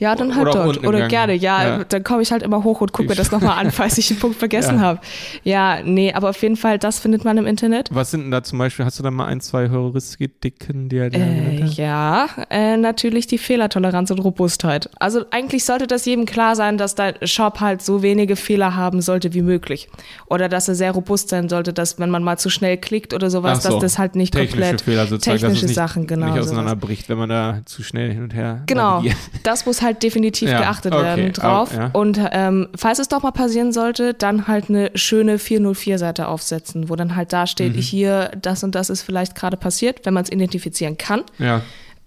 Ja, 0.00 0.16
dann 0.16 0.34
halt 0.34 0.48
Oder 0.48 0.64
dort. 0.64 0.84
Oder 0.86 1.06
gerne, 1.08 1.34
ja. 1.34 1.62
Ja. 1.78 1.84
Dann 1.84 2.02
komme 2.02 2.22
ich 2.22 2.32
halt 2.32 2.42
immer 2.42 2.64
hoch 2.64 2.80
und 2.80 2.92
gucke 2.92 3.08
mir 3.08 3.14
das 3.14 3.30
nochmal 3.30 3.58
an, 3.58 3.70
falls 3.70 3.96
ich 3.98 4.10
einen 4.10 4.18
Punkt 4.18 4.36
vergessen 4.38 4.76
Ja. 4.76 4.80
habe. 4.80 5.00
Ja, 5.44 5.78
nee, 5.84 6.12
aber 6.12 6.30
auf 6.30 6.42
jeden 6.42 6.56
Fall, 6.56 6.78
das 6.78 6.98
findet 6.98 7.24
man 7.24 7.36
im 7.38 7.46
Internet. 7.46 7.88
Was 7.92 8.10
sind 8.10 8.22
denn 8.22 8.30
da 8.30 8.42
zum 8.42 8.58
Beispiel, 8.58 8.84
hast 8.84 8.98
du 8.98 9.02
da 9.02 9.10
mal 9.12 9.26
ein, 9.26 9.40
zwei 9.40 9.68
Heuristiken, 9.70 10.88
die 10.88 10.96
dir 11.10 11.12
Äh, 11.12 11.64
ja, 11.66 12.26
äh, 12.48 12.76
natürlich 12.76 13.26
die 13.26 13.38
Fehlertoleranz 13.38 14.10
und 14.10 14.18
Robustheit. 14.20 14.88
Also 14.98 15.24
eigentlich 15.30 15.64
sollte 15.64 15.86
das 15.86 16.04
jedem 16.06 16.24
klar 16.26 16.56
sein, 16.56 16.78
dass 16.78 16.94
dein 16.94 17.14
Shop 17.24 17.60
halt 17.60 17.82
so 17.82 18.02
wenige 18.02 18.36
Fehler 18.36 18.74
haben 18.76 19.00
sollte 19.02 19.34
wie 19.34 19.42
möglich. 19.42 19.88
Oder 20.28 20.48
dass 20.48 20.68
er 20.68 20.74
sehr 20.74 20.92
robust 20.92 21.28
sein 21.28 21.48
sollte, 21.48 21.72
dass 21.72 21.98
wenn 21.98 22.10
man 22.10 22.22
mal 22.22 22.38
zu 22.38 22.48
schnell 22.50 22.76
klickt 22.78 23.12
oder 23.14 23.30
sowas, 23.30 23.62
so. 23.62 23.68
dass 23.70 23.78
das 23.80 23.98
halt 23.98 24.16
nicht 24.16 24.32
Technische 24.32 24.52
komplett 24.60 24.80
Fehler 24.80 25.06
sozusagen, 25.06 25.34
dass 25.34 25.40
technische 25.42 25.64
es 25.66 25.68
nicht, 25.70 25.74
Sachen, 25.74 26.06
genau. 26.06 26.26
nicht 26.26 26.34
sowas. 26.36 26.46
auseinanderbricht, 26.48 27.08
wenn 27.08 27.18
man 27.18 27.28
da 27.28 27.60
zu 27.66 27.82
schnell 27.82 28.12
hin 28.12 28.22
und 28.22 28.34
her 28.34 28.62
Genau, 28.66 28.96
navigiert. 28.96 29.16
das 29.42 29.66
muss 29.66 29.82
halt 29.82 29.89
definitiv 29.94 30.48
Ja, 30.50 30.58
geachtet 30.60 30.94
okay, 30.94 31.02
werden 31.04 31.32
drauf. 31.32 31.72
aber, 31.74 31.82
ja. 31.82 31.90
Und 31.92 32.20
ähm, 32.32 32.68
falls 32.76 32.98
es 32.98 33.08
doch 33.08 33.22
mal 33.22 33.32
passieren 33.32 33.72
sollte, 33.72 34.14
dann 34.14 34.46
halt 34.48 34.68
eine 34.70 34.90
schöne 34.94 35.38
404-Seite 35.38 36.28
aufsetzen, 36.28 36.88
wo 36.88 36.96
dann 36.96 37.16
halt 37.16 37.32
da 37.32 37.46
steht, 37.46 37.74
Mhm. 37.76 37.80
hier, 37.80 38.30
das 38.40 38.62
und 38.64 38.74
das 38.74 38.90
ist 38.90 39.02
vielleicht 39.02 39.34
gerade 39.34 39.56
passiert, 39.56 40.04
wenn 40.06 40.14
man 40.14 40.24
es 40.24 40.30
identifizieren 40.30 40.96
kann. 40.98 41.22
Ja, 41.38 41.62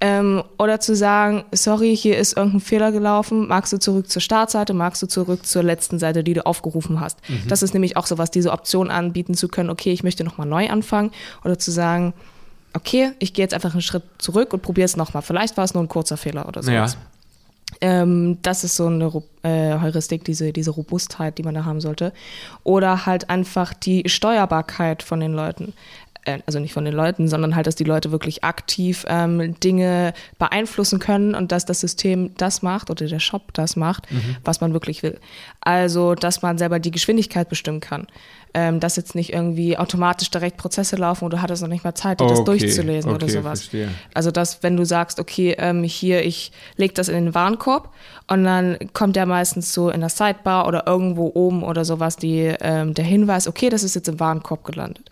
Ähm, 0.06 0.44
oder 0.58 0.82
zu 0.82 0.98
sagen, 0.98 1.46
sorry, 1.54 1.96
hier 1.96 2.18
ist 2.18 2.36
irgendein 2.36 2.60
Fehler 2.60 2.92
gelaufen, 2.92 3.48
magst 3.48 3.72
du 3.72 3.78
zurück 3.78 4.10
zur 4.10 4.22
Startseite, 4.22 4.74
magst 4.74 5.02
du 5.02 5.08
zurück 5.08 5.46
zur 5.46 5.64
letzten 5.64 5.98
Seite, 5.98 6.26
die 6.26 6.34
du 6.34 6.46
aufgerufen 6.46 7.00
hast. 7.00 7.20
Mhm. 7.30 7.48
Das 7.48 7.64
ist 7.64 7.74
nämlich 7.74 7.96
auch 7.96 8.06
so 8.06 8.18
was, 8.18 8.30
diese 8.30 8.52
Option 8.52 8.92
anbieten 8.92 9.34
zu 9.34 9.48
können, 9.48 9.70
okay, 9.70 9.94
ich 9.94 10.04
möchte 10.04 10.26
nochmal 10.26 10.46
neu 10.46 10.70
anfangen. 10.70 11.12
Oder 11.46 11.58
zu 11.58 11.72
sagen, 11.72 12.14
okay, 12.74 13.12
ich 13.20 13.34
gehe 13.34 13.44
jetzt 13.46 13.54
einfach 13.54 13.72
einen 13.72 13.82
Schritt 13.82 14.04
zurück 14.18 14.52
und 14.52 14.62
probiere 14.62 14.84
es 14.86 14.98
nochmal. 14.98 15.24
Vielleicht 15.24 15.56
war 15.56 15.64
es 15.64 15.74
nur 15.74 15.82
ein 15.82 15.88
kurzer 15.88 16.18
Fehler 16.18 16.50
oder 16.50 16.62
so. 16.64 16.70
Ja. 16.72 16.86
Ähm, 17.82 18.38
das 18.42 18.64
ist 18.64 18.76
so 18.76 18.88
eine 18.88 19.12
äh, 19.44 19.80
Heuristik, 19.80 20.24
diese, 20.24 20.54
diese 20.54 20.72
Robustheit, 20.72 21.38
die 21.38 21.44
man 21.44 21.54
da 21.54 21.66
haben 21.66 21.82
sollte. 21.82 22.14
Oder 22.64 23.06
halt 23.06 23.30
einfach 23.30 23.74
die 23.74 24.04
Steuerbarkeit 24.08 25.04
von 25.04 25.20
den 25.20 25.34
Leuten. 25.34 25.74
Äh, 26.26 26.40
also 26.46 26.60
nicht 26.60 26.74
von 26.74 26.86
den 26.86 26.94
Leuten, 26.94 27.28
sondern 27.28 27.56
halt, 27.56 27.68
dass 27.68 27.76
die 27.76 27.84
Leute 27.84 28.12
wirklich 28.12 28.44
aktiv 28.44 29.06
ähm, 29.08 29.60
Dinge 29.60 30.14
beeinflussen 30.40 31.00
können 31.00 31.36
und 31.36 31.52
dass 31.52 31.66
das 31.66 31.80
System 31.80 32.32
das 32.38 32.62
macht 32.62 32.90
oder 32.90 33.06
der 33.06 33.20
Shop 33.20 33.54
das 33.54 33.76
macht, 33.76 34.12
mhm. 34.12 34.38
was 34.44 34.62
man 34.62 34.74
wirklich 34.74 35.04
will. 35.04 35.20
Also, 35.62 36.16
dass 36.16 36.42
man 36.42 36.58
selber 36.58 36.80
die 36.80 36.92
Geschwindigkeit 36.92 37.50
bestimmen 37.50 37.80
kann. 37.80 38.08
Ähm, 38.56 38.80
dass 38.80 38.98
jetzt 38.98 39.16
nicht 39.16 39.34
irgendwie 39.34 39.80
automatisch 39.80 40.30
direkt 40.30 40.58
Prozesse 40.58 40.96
laufen 40.96 41.26
und 41.26 41.34
du 41.34 41.42
hattest 41.42 41.64
noch 41.64 41.70
nicht 41.70 41.84
mal 41.84 41.96
Zeit, 41.96 42.20
dir 42.20 42.28
das 42.28 42.40
okay. 42.40 42.60
durchzulesen 42.60 43.10
okay, 43.10 43.24
oder 43.24 43.34
sowas. 43.34 43.62
Verstehe. 43.62 43.90
Also, 44.14 44.30
dass 44.30 44.62
wenn 44.62 44.78
du 44.78 44.86
sagst, 44.86 45.20
okay, 45.20 45.56
ähm, 45.58 45.84
hier, 45.84 46.24
ich 46.24 46.52
lege 46.78 46.94
das 46.94 47.08
in 47.08 47.16
den 47.16 47.34
Warenkorb 47.34 47.90
und 48.28 48.44
dann 48.44 48.78
kommt 48.94 49.16
der 49.16 49.26
meistens 49.26 49.74
so 49.74 49.90
in 49.90 50.02
der 50.02 50.10
Sidebar 50.10 50.68
oder 50.68 50.86
irgendwo 50.86 51.32
oben 51.34 51.64
oder 51.64 51.84
sowas 51.84 52.16
die, 52.16 52.54
ähm, 52.62 52.94
der 52.94 53.06
Hinweis, 53.06 53.48
okay, 53.48 53.70
das 53.70 53.84
ist 53.84 53.96
jetzt 53.96 54.08
im 54.08 54.20
Warenkorb 54.20 54.64
gelandet. 54.64 55.10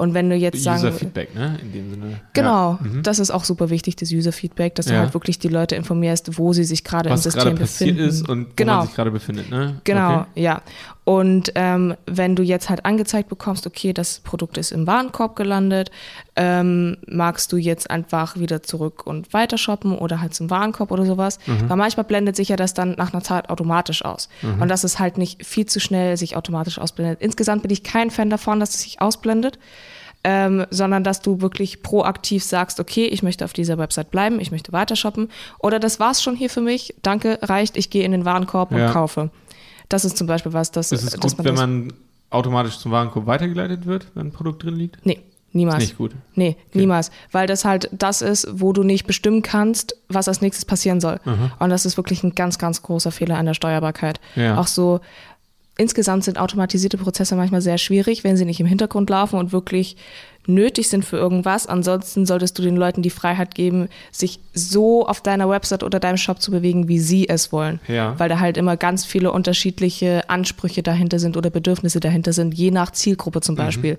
Und 0.00 0.14
wenn 0.14 0.30
du 0.30 0.34
jetzt 0.34 0.62
sagen. 0.62 0.78
User-Feedback, 0.78 1.34
ne? 1.34 1.58
In 1.60 1.72
dem 1.72 1.90
Sinne. 1.90 2.20
Genau, 2.32 2.78
ja. 2.82 2.88
mhm. 2.88 3.02
das 3.02 3.18
ist 3.18 3.30
auch 3.30 3.44
super 3.44 3.68
wichtig, 3.68 3.96
das 3.96 4.10
User-Feedback, 4.10 4.74
dass 4.74 4.86
ja. 4.86 4.92
du 4.92 4.98
halt 5.00 5.12
wirklich 5.12 5.38
die 5.38 5.48
Leute 5.48 5.76
informierst, 5.76 6.38
wo 6.38 6.54
sie 6.54 6.64
sich 6.64 6.84
gerade 6.84 7.10
im 7.10 7.18
System 7.18 7.54
befinden. 7.54 8.06
Was 8.06 8.14
ist 8.14 8.26
und 8.26 8.56
genau. 8.56 8.72
wo 8.72 8.76
man 8.78 8.86
sich 8.86 8.96
gerade 8.96 9.10
befindet, 9.10 9.50
ne? 9.50 9.78
Genau, 9.84 10.20
okay. 10.20 10.40
ja. 10.40 10.62
Und 11.04 11.52
ähm, 11.54 11.94
wenn 12.06 12.36
du 12.36 12.42
jetzt 12.42 12.68
halt 12.68 12.84
angezeigt 12.84 13.28
bekommst, 13.28 13.66
okay, 13.66 13.92
das 13.92 14.20
Produkt 14.20 14.58
ist 14.58 14.70
im 14.70 14.86
Warenkorb 14.86 15.34
gelandet, 15.34 15.90
ähm, 16.36 16.98
magst 17.06 17.52
du 17.52 17.56
jetzt 17.56 17.90
einfach 17.90 18.36
wieder 18.36 18.62
zurück 18.62 19.06
und 19.06 19.32
weiter 19.32 19.58
shoppen 19.58 19.96
oder 19.96 20.20
halt 20.20 20.34
zum 20.34 20.50
Warenkorb 20.50 20.90
oder 20.90 21.06
sowas. 21.06 21.38
Mhm. 21.46 21.68
Weil 21.68 21.76
manchmal 21.76 22.04
blendet 22.04 22.36
sich 22.36 22.48
ja 22.48 22.56
das 22.56 22.74
dann 22.74 22.92
nach 22.96 23.12
einer 23.12 23.22
Zeit 23.22 23.50
automatisch 23.50 24.04
aus. 24.04 24.28
Mhm. 24.42 24.62
Und 24.62 24.68
dass 24.68 24.84
es 24.84 24.98
halt 24.98 25.18
nicht 25.18 25.44
viel 25.44 25.66
zu 25.66 25.80
schnell 25.80 26.16
sich 26.16 26.36
automatisch 26.36 26.78
ausblendet. 26.78 27.20
Insgesamt 27.20 27.62
bin 27.62 27.70
ich 27.70 27.82
kein 27.82 28.10
Fan 28.10 28.30
davon, 28.30 28.60
dass 28.60 28.74
es 28.74 28.82
sich 28.82 29.00
ausblendet 29.00 29.58
ähm, 30.22 30.66
sondern 30.70 31.02
dass 31.02 31.22
du 31.22 31.40
wirklich 31.40 31.82
proaktiv 31.82 32.44
sagst, 32.44 32.78
okay, 32.80 33.06
ich 33.06 33.22
möchte 33.22 33.44
auf 33.44 33.52
dieser 33.52 33.78
Website 33.78 34.10
bleiben, 34.10 34.40
ich 34.40 34.50
möchte 34.50 34.72
weiter 34.72 34.96
shoppen 34.96 35.30
oder 35.58 35.78
das 35.78 35.98
war's 35.98 36.22
schon 36.22 36.36
hier 36.36 36.50
für 36.50 36.60
mich, 36.60 36.94
danke, 37.02 37.38
reicht, 37.42 37.76
ich 37.76 37.90
gehe 37.90 38.04
in 38.04 38.12
den 38.12 38.24
Warenkorb 38.24 38.72
ja. 38.72 38.86
und 38.86 38.92
kaufe. 38.92 39.30
Das 39.90 40.06
ist 40.06 40.16
zum 40.16 40.26
Beispiel 40.26 40.54
was, 40.54 40.70
das 40.70 40.92
ist 40.92 41.02
es 41.02 41.20
gut, 41.20 41.36
man 41.36 41.44
wenn 41.44 41.54
man 41.54 41.92
automatisch 42.30 42.78
zum 42.78 42.92
Warenkorb 42.92 43.26
weitergeleitet 43.26 43.84
wird, 43.84 44.06
wenn 44.14 44.28
ein 44.28 44.32
Produkt 44.32 44.62
drin 44.62 44.76
liegt? 44.76 45.04
Nee. 45.04 45.20
Niemals. 45.52 45.82
Ist 45.82 45.88
nicht 45.90 45.98
gut. 45.98 46.12
Nee, 46.36 46.56
okay. 46.68 46.78
niemals. 46.78 47.10
Weil 47.32 47.48
das 47.48 47.64
halt 47.64 47.88
das 47.90 48.22
ist, 48.22 48.46
wo 48.52 48.72
du 48.72 48.84
nicht 48.84 49.04
bestimmen 49.04 49.42
kannst, 49.42 49.96
was 50.08 50.28
als 50.28 50.40
nächstes 50.40 50.64
passieren 50.64 51.00
soll. 51.00 51.18
Mhm. 51.24 51.50
Und 51.58 51.70
das 51.70 51.84
ist 51.86 51.96
wirklich 51.96 52.22
ein 52.22 52.36
ganz, 52.36 52.56
ganz 52.58 52.82
großer 52.82 53.10
Fehler 53.10 53.36
an 53.36 53.46
der 53.46 53.54
Steuerbarkeit. 53.54 54.20
Ja. 54.36 54.58
Auch 54.58 54.68
so, 54.68 55.00
insgesamt 55.76 56.22
sind 56.22 56.38
automatisierte 56.38 56.98
Prozesse 56.98 57.34
manchmal 57.34 57.62
sehr 57.62 57.78
schwierig, 57.78 58.22
wenn 58.22 58.36
sie 58.36 58.44
nicht 58.44 58.60
im 58.60 58.66
Hintergrund 58.66 59.10
laufen 59.10 59.40
und 59.40 59.50
wirklich 59.50 59.96
nötig 60.54 60.88
sind 60.88 61.04
für 61.04 61.16
irgendwas. 61.16 61.66
Ansonsten 61.66 62.26
solltest 62.26 62.58
du 62.58 62.62
den 62.62 62.76
Leuten 62.76 63.02
die 63.02 63.10
Freiheit 63.10 63.54
geben, 63.54 63.88
sich 64.10 64.40
so 64.52 65.06
auf 65.06 65.20
deiner 65.20 65.48
Website 65.48 65.82
oder 65.82 66.00
deinem 66.00 66.16
Shop 66.16 66.40
zu 66.40 66.50
bewegen, 66.50 66.88
wie 66.88 66.98
sie 66.98 67.28
es 67.28 67.52
wollen. 67.52 67.80
Ja. 67.88 68.18
Weil 68.18 68.28
da 68.28 68.40
halt 68.40 68.56
immer 68.56 68.76
ganz 68.76 69.04
viele 69.04 69.32
unterschiedliche 69.32 70.28
Ansprüche 70.28 70.82
dahinter 70.82 71.18
sind 71.18 71.36
oder 71.36 71.50
Bedürfnisse 71.50 72.00
dahinter 72.00 72.32
sind, 72.32 72.54
je 72.54 72.70
nach 72.70 72.90
Zielgruppe 72.90 73.40
zum 73.40 73.54
mhm. 73.54 73.58
Beispiel. 73.58 73.94
Mhm. 73.94 73.98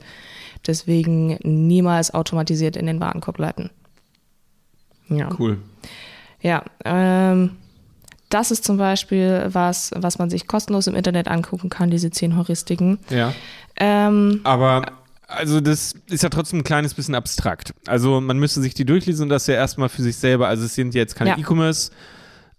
Deswegen 0.67 1.39
niemals 1.43 2.13
automatisiert 2.13 2.75
in 2.75 2.85
den 2.85 2.99
Warenkorb 2.99 3.39
leiten. 3.39 3.69
Ja. 5.09 5.29
Cool. 5.37 5.57
Ja, 6.41 6.63
ähm, 6.85 7.51
das 8.29 8.51
ist 8.51 8.63
zum 8.63 8.77
Beispiel 8.77 9.49
was, 9.51 9.91
was 9.95 10.17
man 10.17 10.29
sich 10.29 10.47
kostenlos 10.47 10.87
im 10.87 10.95
Internet 10.95 11.27
angucken 11.27 11.69
kann, 11.69 11.91
diese 11.91 12.11
zehn 12.11 12.37
Heuristiken. 12.37 12.99
Ja. 13.09 13.33
Ähm, 13.75 14.41
Aber 14.43 14.85
also 15.31 15.61
das 15.61 15.95
ist 16.09 16.23
ja 16.23 16.29
trotzdem 16.29 16.59
ein 16.59 16.63
kleines 16.63 16.93
bisschen 16.93 17.15
abstrakt. 17.15 17.73
Also 17.87 18.21
man 18.21 18.37
müsste 18.37 18.61
sich 18.61 18.73
die 18.73 18.85
durchlesen 18.85 19.23
und 19.23 19.29
das 19.29 19.47
ja 19.47 19.55
erstmal 19.55 19.89
für 19.89 20.01
sich 20.01 20.17
selber. 20.17 20.47
Also 20.47 20.65
es 20.65 20.75
sind 20.75 20.93
jetzt 20.93 21.15
keine 21.15 21.31
ja. 21.31 21.37
E-Commerce 21.37 21.91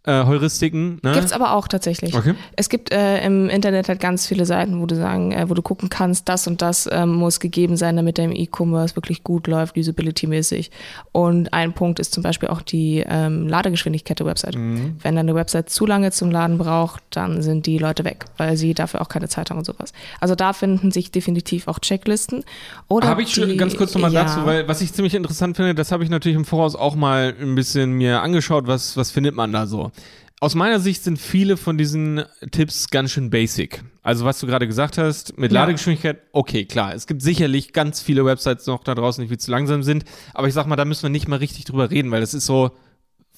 äh, 0.04 0.24
Heuristiken. 0.24 0.98
Ne? 1.02 1.12
Gibt 1.12 1.26
es 1.26 1.32
aber 1.32 1.54
auch 1.54 1.68
tatsächlich. 1.68 2.14
Okay. 2.14 2.34
Es 2.56 2.68
gibt 2.68 2.92
äh, 2.92 3.24
im 3.24 3.48
Internet 3.48 3.88
halt 3.88 4.00
ganz 4.00 4.26
viele 4.26 4.46
Seiten, 4.46 4.80
wo 4.80 4.86
du 4.86 4.96
sagen, 4.96 5.30
äh, 5.30 5.48
wo 5.48 5.54
du 5.54 5.62
gucken 5.62 5.88
kannst, 5.90 6.28
das 6.28 6.46
und 6.48 6.60
das 6.60 6.88
ähm, 6.90 7.14
muss 7.14 7.38
gegeben 7.38 7.76
sein, 7.76 7.94
damit 7.94 8.18
dein 8.18 8.34
E-Commerce 8.34 8.96
wirklich 8.96 9.22
gut 9.22 9.46
läuft, 9.46 9.76
usability-mäßig. 9.76 10.70
Und 11.12 11.52
ein 11.52 11.72
Punkt 11.72 12.00
ist 12.00 12.12
zum 12.12 12.24
Beispiel 12.24 12.48
auch 12.48 12.62
die 12.62 13.04
ähm, 13.06 13.46
Ladegeschwindigkeit 13.46 14.18
der 14.18 14.26
Website. 14.26 14.56
Mhm. 14.56 14.96
Wenn 15.00 15.14
deine 15.14 15.36
Website 15.36 15.70
zu 15.70 15.86
lange 15.86 16.10
zum 16.10 16.32
Laden 16.32 16.58
braucht, 16.58 17.04
dann 17.10 17.40
sind 17.42 17.66
die 17.66 17.78
Leute 17.78 18.04
weg, 18.04 18.24
weil 18.38 18.56
sie 18.56 18.74
dafür 18.74 19.02
auch 19.02 19.08
keine 19.08 19.28
Zeit 19.28 19.50
haben 19.50 19.58
und 19.58 19.64
sowas. 19.64 19.92
Also 20.20 20.34
da 20.34 20.52
finden 20.52 20.90
sich 20.90 21.12
definitiv 21.12 21.68
auch 21.68 21.78
Checklisten. 21.78 22.44
Oder 22.88 23.06
habe 23.06 23.22
ich 23.22 23.32
die, 23.34 23.56
ganz 23.56 23.76
kurz 23.76 23.94
nochmal 23.94 24.12
ja. 24.12 24.24
dazu, 24.24 24.44
weil 24.46 24.66
was 24.66 24.80
ich 24.80 24.92
ziemlich 24.92 25.14
interessant 25.14 25.56
finde, 25.56 25.76
das 25.76 25.92
habe 25.92 26.02
ich 26.02 26.10
natürlich 26.10 26.36
im 26.36 26.44
Voraus 26.44 26.74
auch 26.74 26.96
mal 26.96 27.34
ein 27.40 27.54
bisschen 27.54 27.92
mir 27.92 28.20
angeschaut, 28.20 28.66
was, 28.66 28.96
was 28.96 29.12
findet 29.12 29.36
man 29.36 29.52
da 29.52 29.66
so. 29.66 29.91
Aus 30.40 30.56
meiner 30.56 30.80
Sicht 30.80 31.04
sind 31.04 31.18
viele 31.18 31.56
von 31.56 31.78
diesen 31.78 32.24
Tipps 32.50 32.90
ganz 32.90 33.12
schön 33.12 33.30
basic. 33.30 33.84
Also 34.02 34.24
was 34.24 34.40
du 34.40 34.48
gerade 34.48 34.66
gesagt 34.66 34.98
hast, 34.98 35.38
mit 35.38 35.52
ja. 35.52 35.60
Ladegeschwindigkeit, 35.60 36.20
okay, 36.32 36.64
klar. 36.64 36.94
Es 36.94 37.06
gibt 37.06 37.22
sicherlich 37.22 37.72
ganz 37.72 38.02
viele 38.02 38.24
Websites 38.24 38.66
noch 38.66 38.82
da 38.82 38.96
draußen, 38.96 39.22
die 39.22 39.28
viel 39.28 39.38
zu 39.38 39.52
langsam 39.52 39.84
sind. 39.84 40.04
Aber 40.34 40.48
ich 40.48 40.54
sag 40.54 40.66
mal, 40.66 40.74
da 40.74 40.84
müssen 40.84 41.04
wir 41.04 41.10
nicht 41.10 41.28
mal 41.28 41.36
richtig 41.36 41.64
drüber 41.66 41.90
reden, 41.92 42.10
weil 42.10 42.20
das 42.20 42.34
ist 42.34 42.46
so 42.46 42.72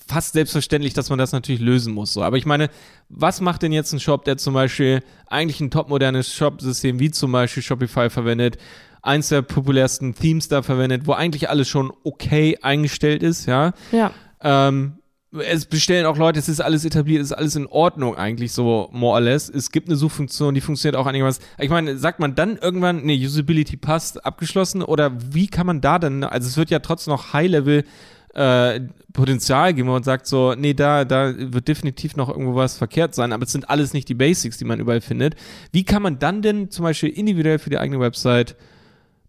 fast 0.06 0.32
selbstverständlich, 0.32 0.94
dass 0.94 1.10
man 1.10 1.18
das 1.18 1.32
natürlich 1.32 1.60
lösen 1.60 1.92
muss. 1.92 2.12
So. 2.12 2.22
Aber 2.22 2.36
ich 2.36 2.46
meine, 2.46 2.70
was 3.08 3.40
macht 3.40 3.62
denn 3.62 3.72
jetzt 3.72 3.92
ein 3.92 4.00
Shop, 4.00 4.24
der 4.24 4.36
zum 4.36 4.54
Beispiel 4.54 5.02
eigentlich 5.26 5.60
ein 5.60 5.70
topmodernes 5.70 6.32
Shop-System 6.32 6.98
wie 7.00 7.10
zum 7.10 7.32
Beispiel 7.32 7.62
Shopify 7.62 8.10
verwendet, 8.10 8.56
eins 9.02 9.28
der 9.28 9.42
populärsten 9.42 10.14
Themes 10.14 10.48
da 10.48 10.62
verwendet, 10.62 11.06
wo 11.06 11.12
eigentlich 11.12 11.48
alles 11.50 11.68
schon 11.68 11.92
okay 12.02 12.58
eingestellt 12.62 13.22
ist, 13.22 13.46
ja? 13.46 13.72
Ja. 13.92 14.12
Ähm, 14.40 14.98
es 15.40 15.66
bestellen 15.66 16.06
auch 16.06 16.16
Leute, 16.16 16.38
es 16.38 16.48
ist 16.48 16.60
alles 16.60 16.84
etabliert, 16.84 17.20
es 17.20 17.30
ist 17.30 17.36
alles 17.36 17.56
in 17.56 17.66
Ordnung 17.66 18.16
eigentlich 18.16 18.52
so 18.52 18.88
more 18.92 19.14
or 19.14 19.20
less. 19.20 19.48
Es 19.48 19.70
gibt 19.70 19.88
eine 19.88 19.96
Suchfunktion, 19.96 20.54
die 20.54 20.60
funktioniert 20.60 20.96
auch 20.96 21.06
einigermaßen. 21.06 21.44
Ich 21.58 21.70
meine, 21.70 21.96
sagt 21.98 22.20
man 22.20 22.34
dann 22.34 22.56
irgendwann, 22.56 23.02
nee, 23.04 23.24
Usability 23.24 23.76
passt, 23.76 24.24
abgeschlossen 24.24 24.82
oder 24.82 25.12
wie 25.32 25.46
kann 25.46 25.66
man 25.66 25.80
da 25.80 25.98
denn, 25.98 26.24
also 26.24 26.48
es 26.48 26.56
wird 26.56 26.70
ja 26.70 26.78
trotzdem 26.78 27.12
noch 27.12 27.32
High-Level 27.32 27.84
äh, 28.34 28.80
Potenzial 29.12 29.74
geben 29.74 29.88
und 29.88 30.04
sagt 30.04 30.26
so, 30.26 30.54
nee, 30.54 30.74
da, 30.74 31.04
da 31.04 31.32
wird 31.36 31.68
definitiv 31.68 32.16
noch 32.16 32.28
irgendwo 32.28 32.56
was 32.56 32.76
verkehrt 32.76 33.14
sein, 33.14 33.32
aber 33.32 33.44
es 33.44 33.52
sind 33.52 33.70
alles 33.70 33.92
nicht 33.92 34.08
die 34.08 34.14
Basics, 34.14 34.58
die 34.58 34.64
man 34.64 34.80
überall 34.80 35.00
findet. 35.00 35.36
Wie 35.72 35.84
kann 35.84 36.02
man 36.02 36.18
dann 36.18 36.42
denn 36.42 36.70
zum 36.70 36.82
Beispiel 36.82 37.10
individuell 37.10 37.58
für 37.58 37.70
die 37.70 37.78
eigene 37.78 38.00
Website 38.00 38.56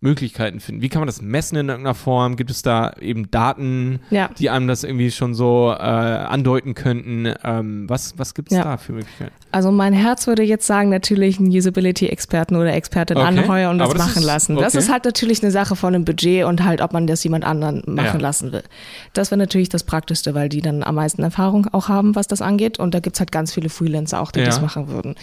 Möglichkeiten 0.06 0.60
finden? 0.60 0.82
Wie 0.82 0.90
kann 0.90 1.02
man 1.02 1.08
das 1.08 1.22
messen 1.22 1.58
in 1.58 1.68
irgendeiner 1.68 1.96
Form? 1.96 2.36
Gibt 2.36 2.52
es 2.52 2.62
da 2.62 2.94
eben 3.02 3.32
Daten, 3.32 4.00
ja. 4.12 4.30
die 4.38 4.52
einem 4.52 4.68
das 4.68 4.84
irgendwie 4.84 5.10
schon 5.10 5.34
so 5.34 5.74
äh, 5.76 5.82
andeuten 5.82 6.76
könnten? 6.76 7.34
Ähm, 7.44 7.90
was 7.90 8.18
was 8.18 8.36
gibt 8.36 8.52
es 8.52 8.58
ja. 8.58 8.64
da 8.64 8.78
für 8.78 8.94
Möglichkeiten? 8.94 9.34
Also 9.52 9.72
mein 9.72 9.94
Herz 9.94 10.28
würde 10.28 10.44
jetzt 10.44 10.68
sagen, 10.68 10.90
natürlich 10.90 11.40
einen 11.40 11.50
Usability-Experten 11.50 12.56
oder 12.56 12.74
Expertin 12.74 13.18
okay. 13.18 13.26
anheuern 13.26 13.72
und 13.72 13.80
das, 13.80 13.90
das 13.90 13.98
machen 13.98 14.20
ist, 14.20 14.26
lassen. 14.26 14.56
Das 14.58 14.76
okay. 14.76 14.84
ist 14.84 14.92
halt 14.92 15.06
natürlich 15.06 15.42
eine 15.42 15.52
Sache 15.52 15.76
von 15.76 15.96
einem 15.96 16.06
Budget 16.06 16.46
und 16.46 16.64
halt, 16.64 16.82
ob 16.82 16.94
man 16.94 17.08
das 17.08 17.24
jemand 17.24 17.46
anderen 17.46 17.82
machen 17.88 18.20
ja. 18.20 18.22
lassen 18.22 18.52
will. 18.52 18.64
Das 19.14 19.32
wäre 19.32 19.40
natürlich 19.40 19.70
das 19.70 19.84
Praktischste, 19.84 20.36
weil 20.36 20.50
die 20.50 20.62
dann 20.62 20.84
am 20.84 20.96
meisten 20.96 21.24
Erfahrung 21.24 21.68
auch 21.72 21.90
haben, 21.90 22.16
was 22.16 22.28
das 22.28 22.42
angeht. 22.42 22.78
Und 22.80 22.94
da 22.94 23.00
gibt 23.00 23.16
es 23.16 23.20
halt 23.20 23.32
ganz 23.32 23.54
viele 23.54 23.70
Freelancer 23.70 24.22
auch, 24.22 24.32
die 24.32 24.44
das 24.44 24.62
machen 24.62 24.90
würden. 24.90 25.16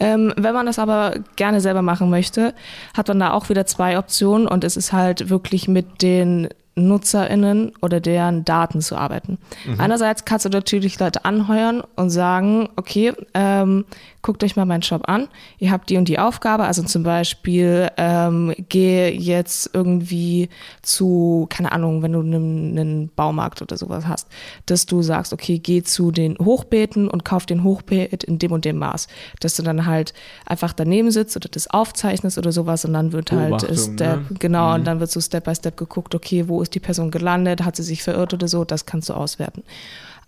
Ähm, 0.00 0.32
wenn 0.36 0.54
man 0.54 0.66
das 0.66 0.78
aber 0.78 1.14
gerne 1.36 1.60
selber 1.60 1.82
machen 1.82 2.10
möchte, 2.10 2.54
hat 2.96 3.08
man 3.08 3.20
da 3.20 3.32
auch 3.32 3.48
wieder 3.48 3.66
zwei 3.66 3.98
Optionen 3.98 4.23
Option 4.24 4.48
und 4.48 4.64
es 4.64 4.76
ist 4.76 4.92
halt 4.92 5.28
wirklich 5.28 5.68
mit 5.68 6.02
den 6.02 6.48
NutzerInnen 6.76 7.72
oder 7.80 8.00
deren 8.00 8.44
Daten 8.44 8.80
zu 8.80 8.96
arbeiten. 8.96 9.38
Mhm. 9.66 9.80
Einerseits 9.80 10.24
kannst 10.24 10.44
du 10.44 10.48
natürlich 10.48 10.98
Leute 10.98 11.24
anheuern 11.24 11.82
und 11.96 12.10
sagen, 12.10 12.68
okay, 12.76 13.12
ähm, 13.34 13.84
guckt 14.24 14.42
euch 14.42 14.56
mal 14.56 14.64
meinen 14.64 14.82
Shop 14.82 15.02
an, 15.06 15.28
ihr 15.58 15.70
habt 15.70 15.90
die 15.90 15.98
und 15.98 16.08
die 16.08 16.18
Aufgabe, 16.18 16.64
also 16.64 16.82
zum 16.82 17.02
Beispiel 17.02 17.90
ähm, 17.98 18.54
gehe 18.70 19.12
jetzt 19.12 19.70
irgendwie 19.74 20.48
zu, 20.80 21.46
keine 21.50 21.72
Ahnung, 21.72 22.02
wenn 22.02 22.12
du 22.12 22.20
einen, 22.20 22.78
einen 22.78 23.08
Baumarkt 23.14 23.60
oder 23.60 23.76
sowas 23.76 24.06
hast, 24.06 24.28
dass 24.64 24.86
du 24.86 25.02
sagst, 25.02 25.34
okay, 25.34 25.58
geh 25.58 25.82
zu 25.82 26.10
den 26.10 26.38
Hochbeeten 26.38 27.08
und 27.08 27.24
kauf 27.26 27.44
den 27.44 27.62
Hochbeet 27.64 28.24
in 28.24 28.38
dem 28.38 28.52
und 28.52 28.64
dem 28.64 28.78
Maß, 28.78 29.08
dass 29.40 29.56
du 29.56 29.62
dann 29.62 29.84
halt 29.84 30.14
einfach 30.46 30.72
daneben 30.72 31.10
sitzt 31.10 31.36
oder 31.36 31.50
das 31.50 31.68
aufzeichnest 31.68 32.38
oder 32.38 32.50
sowas 32.50 32.86
und 32.86 32.94
dann 32.94 33.12
wird 33.12 33.30
halt 33.30 33.60
Step, 33.78 34.30
ne? 34.30 34.36
genau, 34.38 34.68
mhm. 34.68 34.74
und 34.74 34.84
dann 34.86 35.00
wird 35.00 35.10
so 35.10 35.20
Step 35.20 35.44
by 35.44 35.54
Step 35.54 35.76
geguckt, 35.76 36.14
okay, 36.14 36.48
wo 36.48 36.63
ist 36.64 36.74
die 36.74 36.80
Person 36.80 37.10
gelandet, 37.10 37.64
hat 37.64 37.76
sie 37.76 37.82
sich 37.82 38.02
verirrt 38.02 38.34
oder 38.34 38.48
so, 38.48 38.64
das 38.64 38.86
kannst 38.86 39.08
du 39.08 39.14
auswerten. 39.14 39.62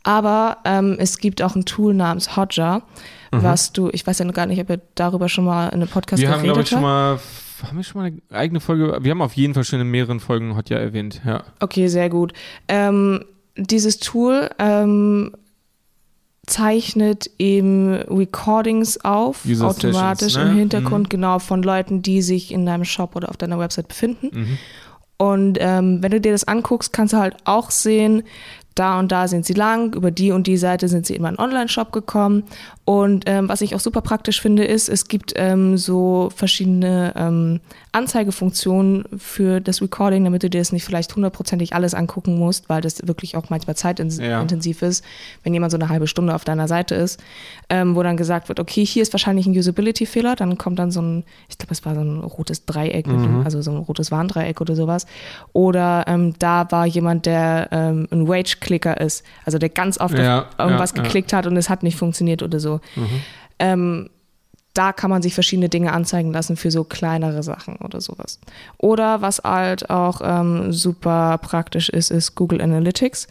Aber 0.04 0.58
ähm, 0.64 0.96
es 1.00 1.18
gibt 1.18 1.42
auch 1.42 1.56
ein 1.56 1.64
Tool 1.64 1.92
namens 1.92 2.36
Hotjar, 2.36 2.82
mhm. 3.32 3.42
was 3.42 3.72
du, 3.72 3.90
ich 3.92 4.06
weiß 4.06 4.20
ja 4.20 4.24
noch 4.24 4.34
gar 4.34 4.46
nicht, 4.46 4.60
ob 4.60 4.70
ihr 4.70 4.80
darüber 4.94 5.28
schon 5.28 5.44
mal 5.44 5.66
in 5.68 5.74
einem 5.74 5.88
Podcast 5.88 6.22
wir 6.22 6.28
geredet 6.28 6.50
haben, 6.50 6.60
ich, 6.60 6.68
schon 6.68 6.82
mal 6.82 7.18
haben 7.64 7.76
wir 7.76 7.84
schon 7.84 8.00
mal 8.00 8.06
eine 8.06 8.20
eigene 8.30 8.60
Folge? 8.60 8.98
Wir 9.00 9.10
haben 9.10 9.22
auf 9.22 9.32
jeden 9.32 9.54
Fall 9.54 9.64
schon 9.64 9.80
in 9.80 9.90
mehreren 9.90 10.20
Folgen 10.20 10.56
Hotjar 10.56 10.80
erwähnt, 10.80 11.22
ja. 11.24 11.42
Okay, 11.60 11.88
sehr 11.88 12.10
gut. 12.10 12.32
Ähm, 12.68 13.24
dieses 13.56 13.98
Tool 13.98 14.50
ähm, 14.58 15.32
zeichnet 16.46 17.30
eben 17.38 17.94
Recordings 17.94 19.02
auf, 19.04 19.44
User 19.44 19.68
automatisch 19.68 20.34
Sessions, 20.34 20.44
ne? 20.44 20.52
im 20.52 20.58
Hintergrund, 20.58 21.04
mhm. 21.04 21.08
genau, 21.08 21.38
von 21.38 21.62
Leuten, 21.62 22.02
die 22.02 22.22
sich 22.22 22.52
in 22.52 22.66
deinem 22.66 22.84
Shop 22.84 23.16
oder 23.16 23.28
auf 23.28 23.36
deiner 23.36 23.58
Website 23.58 23.88
befinden. 23.88 24.30
Mhm. 24.32 24.58
Und 25.18 25.58
ähm, 25.60 26.02
wenn 26.02 26.10
du 26.10 26.20
dir 26.20 26.32
das 26.32 26.44
anguckst, 26.44 26.92
kannst 26.92 27.14
du 27.14 27.18
halt 27.18 27.36
auch 27.44 27.70
sehen, 27.70 28.22
da 28.78 28.98
und 28.98 29.10
da 29.10 29.28
sind 29.28 29.44
sie 29.44 29.54
lang, 29.54 29.94
über 29.94 30.10
die 30.10 30.32
und 30.32 30.46
die 30.46 30.56
Seite 30.56 30.88
sind 30.88 31.06
sie 31.06 31.16
in 31.16 31.22
meinen 31.22 31.38
Online-Shop 31.38 31.92
gekommen. 31.92 32.44
Und 32.84 33.24
ähm, 33.26 33.48
was 33.48 33.62
ich 33.62 33.74
auch 33.74 33.80
super 33.80 34.00
praktisch 34.00 34.40
finde, 34.40 34.64
ist, 34.64 34.88
es 34.88 35.08
gibt 35.08 35.32
ähm, 35.34 35.76
so 35.76 36.30
verschiedene 36.34 37.12
ähm, 37.16 37.60
Anzeigefunktionen 37.90 39.04
für 39.18 39.60
das 39.60 39.82
Recording, 39.82 40.22
damit 40.22 40.44
du 40.44 40.50
dir 40.50 40.60
das 40.60 40.70
nicht 40.70 40.84
vielleicht 40.84 41.16
hundertprozentig 41.16 41.74
alles 41.74 41.94
angucken 41.94 42.38
musst, 42.38 42.68
weil 42.68 42.82
das 42.82 43.04
wirklich 43.06 43.36
auch 43.36 43.50
manchmal 43.50 43.74
zeitintensiv 43.74 44.82
ja. 44.82 44.88
ist, 44.88 45.04
wenn 45.42 45.52
jemand 45.52 45.72
so 45.72 45.78
eine 45.78 45.88
halbe 45.88 46.06
Stunde 46.06 46.34
auf 46.34 46.44
deiner 46.44 46.68
Seite 46.68 46.94
ist, 46.94 47.18
ähm, 47.70 47.96
wo 47.96 48.02
dann 48.04 48.16
gesagt 48.16 48.48
wird, 48.48 48.60
okay, 48.60 48.84
hier 48.84 49.02
ist 49.02 49.12
wahrscheinlich 49.12 49.46
ein 49.46 49.58
Usability-Fehler, 49.58 50.36
dann 50.36 50.58
kommt 50.58 50.78
dann 50.78 50.92
so 50.92 51.00
ein, 51.02 51.24
ich 51.48 51.58
glaube, 51.58 51.72
es 51.72 51.84
war 51.84 51.94
so 51.94 52.02
ein 52.02 52.20
rotes 52.20 52.66
Dreieck, 52.66 53.08
mhm. 53.08 53.42
also 53.44 53.62
so 53.62 53.72
ein 53.72 53.78
rotes 53.78 54.12
Warndreieck 54.12 54.60
oder 54.60 54.76
sowas. 54.76 55.06
Oder 55.54 56.04
ähm, 56.06 56.34
da 56.38 56.70
war 56.70 56.86
jemand, 56.86 57.26
der 57.26 57.68
ähm, 57.72 58.06
ein 58.12 58.28
Wage 58.28 58.58
Klicker 58.66 59.00
ist. 59.00 59.24
Also 59.44 59.58
der 59.58 59.68
ganz 59.68 59.98
oft 59.98 60.18
ja, 60.18 60.40
auf 60.40 60.46
irgendwas 60.58 60.92
ja, 60.96 61.02
geklickt 61.02 61.32
ja. 61.32 61.38
hat 61.38 61.46
und 61.46 61.56
es 61.56 61.70
hat 61.70 61.82
nicht 61.82 61.96
funktioniert 61.96 62.42
oder 62.42 62.60
so. 62.60 62.80
Mhm. 62.96 63.22
Ähm, 63.58 64.10
da 64.74 64.92
kann 64.92 65.08
man 65.08 65.22
sich 65.22 65.32
verschiedene 65.32 65.70
Dinge 65.70 65.92
anzeigen 65.92 66.32
lassen 66.32 66.56
für 66.56 66.70
so 66.70 66.84
kleinere 66.84 67.42
Sachen 67.42 67.76
oder 67.76 68.00
sowas. 68.00 68.40
Oder 68.76 69.22
was 69.22 69.38
halt 69.38 69.88
auch 69.88 70.20
ähm, 70.22 70.72
super 70.72 71.38
praktisch 71.38 71.88
ist, 71.88 72.10
ist 72.10 72.34
Google 72.34 72.60
Analytics. 72.60 73.28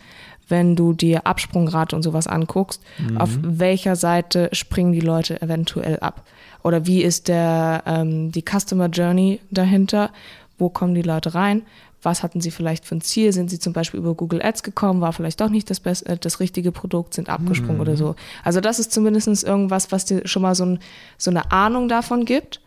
Wenn 0.47 0.75
du 0.75 0.93
dir 0.93 1.27
Absprungrate 1.27 1.95
und 1.95 2.03
sowas 2.03 2.27
anguckst, 2.27 2.81
mhm. 2.97 3.17
auf 3.17 3.29
welcher 3.41 3.95
Seite 3.95 4.49
springen 4.53 4.93
die 4.93 5.01
Leute 5.01 5.41
eventuell 5.41 5.99
ab? 5.99 6.23
Oder 6.63 6.87
wie 6.87 7.03
ist 7.03 7.27
der, 7.27 7.83
ähm, 7.85 8.31
die 8.31 8.43
Customer 8.43 8.87
Journey 8.87 9.39
dahinter? 9.51 10.09
Wo 10.57 10.69
kommen 10.69 10.95
die 10.95 11.03
Leute 11.03 11.35
rein? 11.35 11.61
Was 12.05 12.23
hatten 12.23 12.39
sie 12.39 12.51
vielleicht 12.51 12.85
für 12.85 12.95
ein 12.95 13.01
Ziel? 13.01 13.33
Sind 13.33 13.49
sie 13.49 13.59
zum 13.59 13.73
Beispiel 13.73 13.99
über 13.99 14.13
Google 14.13 14.41
Ads 14.41 14.63
gekommen? 14.63 15.01
War 15.01 15.11
vielleicht 15.11 15.41
doch 15.41 15.49
nicht 15.49 15.69
das, 15.69 15.79
best, 15.79 16.05
äh, 16.05 16.17
das 16.17 16.39
richtige 16.39 16.71
Produkt? 16.71 17.13
Sind 17.13 17.29
abgesprungen 17.29 17.75
mhm. 17.75 17.81
oder 17.81 17.97
so? 17.97 18.15
Also 18.43 18.61
das 18.61 18.79
ist 18.79 18.91
zumindest 18.91 19.43
irgendwas, 19.43 19.91
was 19.91 20.05
dir 20.05 20.21
schon 20.27 20.43
mal 20.43 20.55
so, 20.55 20.65
ein, 20.65 20.79
so 21.17 21.31
eine 21.31 21.51
Ahnung 21.51 21.89
davon 21.89 22.25
gibt, 22.25 22.61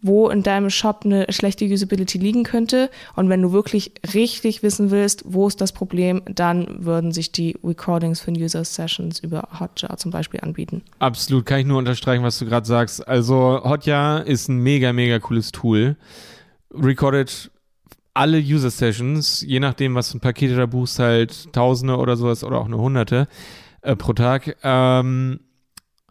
wo 0.00 0.28
in 0.28 0.42
deinem 0.42 0.68
Shop 0.70 1.00
eine 1.04 1.26
schlechte 1.30 1.64
Usability 1.64 2.18
liegen 2.18 2.44
könnte. 2.44 2.90
Und 3.16 3.30
wenn 3.30 3.40
du 3.42 3.52
wirklich 3.52 3.92
richtig 4.12 4.62
wissen 4.62 4.90
willst, 4.90 5.24
wo 5.26 5.48
ist 5.48 5.60
das 5.60 5.72
Problem, 5.72 6.22
dann 6.26 6.84
würden 6.84 7.10
sich 7.10 7.32
die 7.32 7.56
Recordings 7.64 8.20
von 8.20 8.34
User 8.34 8.64
Sessions 8.64 9.20
über 9.20 9.48
Hotjar 9.58 9.96
zum 9.96 10.10
Beispiel 10.10 10.40
anbieten. 10.40 10.82
Absolut, 10.98 11.46
kann 11.46 11.60
ich 11.60 11.66
nur 11.66 11.78
unterstreichen, 11.78 12.22
was 12.22 12.38
du 12.38 12.44
gerade 12.44 12.66
sagst. 12.66 13.06
Also 13.08 13.62
Hotjar 13.64 14.26
ist 14.26 14.48
ein 14.48 14.58
mega, 14.58 14.92
mega 14.92 15.18
cooles 15.18 15.52
Tool. 15.52 15.96
Recorded 16.70 17.50
alle 18.14 18.38
User 18.38 18.70
Sessions, 18.70 19.42
je 19.42 19.60
nachdem, 19.60 19.94
was 19.94 20.14
ein 20.14 20.20
Paket 20.20 20.56
da 20.56 20.66
buchst, 20.66 20.98
halt 20.98 21.52
Tausende 21.52 21.96
oder 21.96 22.16
sowas 22.16 22.44
oder 22.44 22.58
auch 22.58 22.68
nur 22.68 22.80
Hunderte 22.80 23.28
äh, 23.82 23.96
pro 23.96 24.12
Tag. 24.12 24.56
Ähm, 24.62 25.40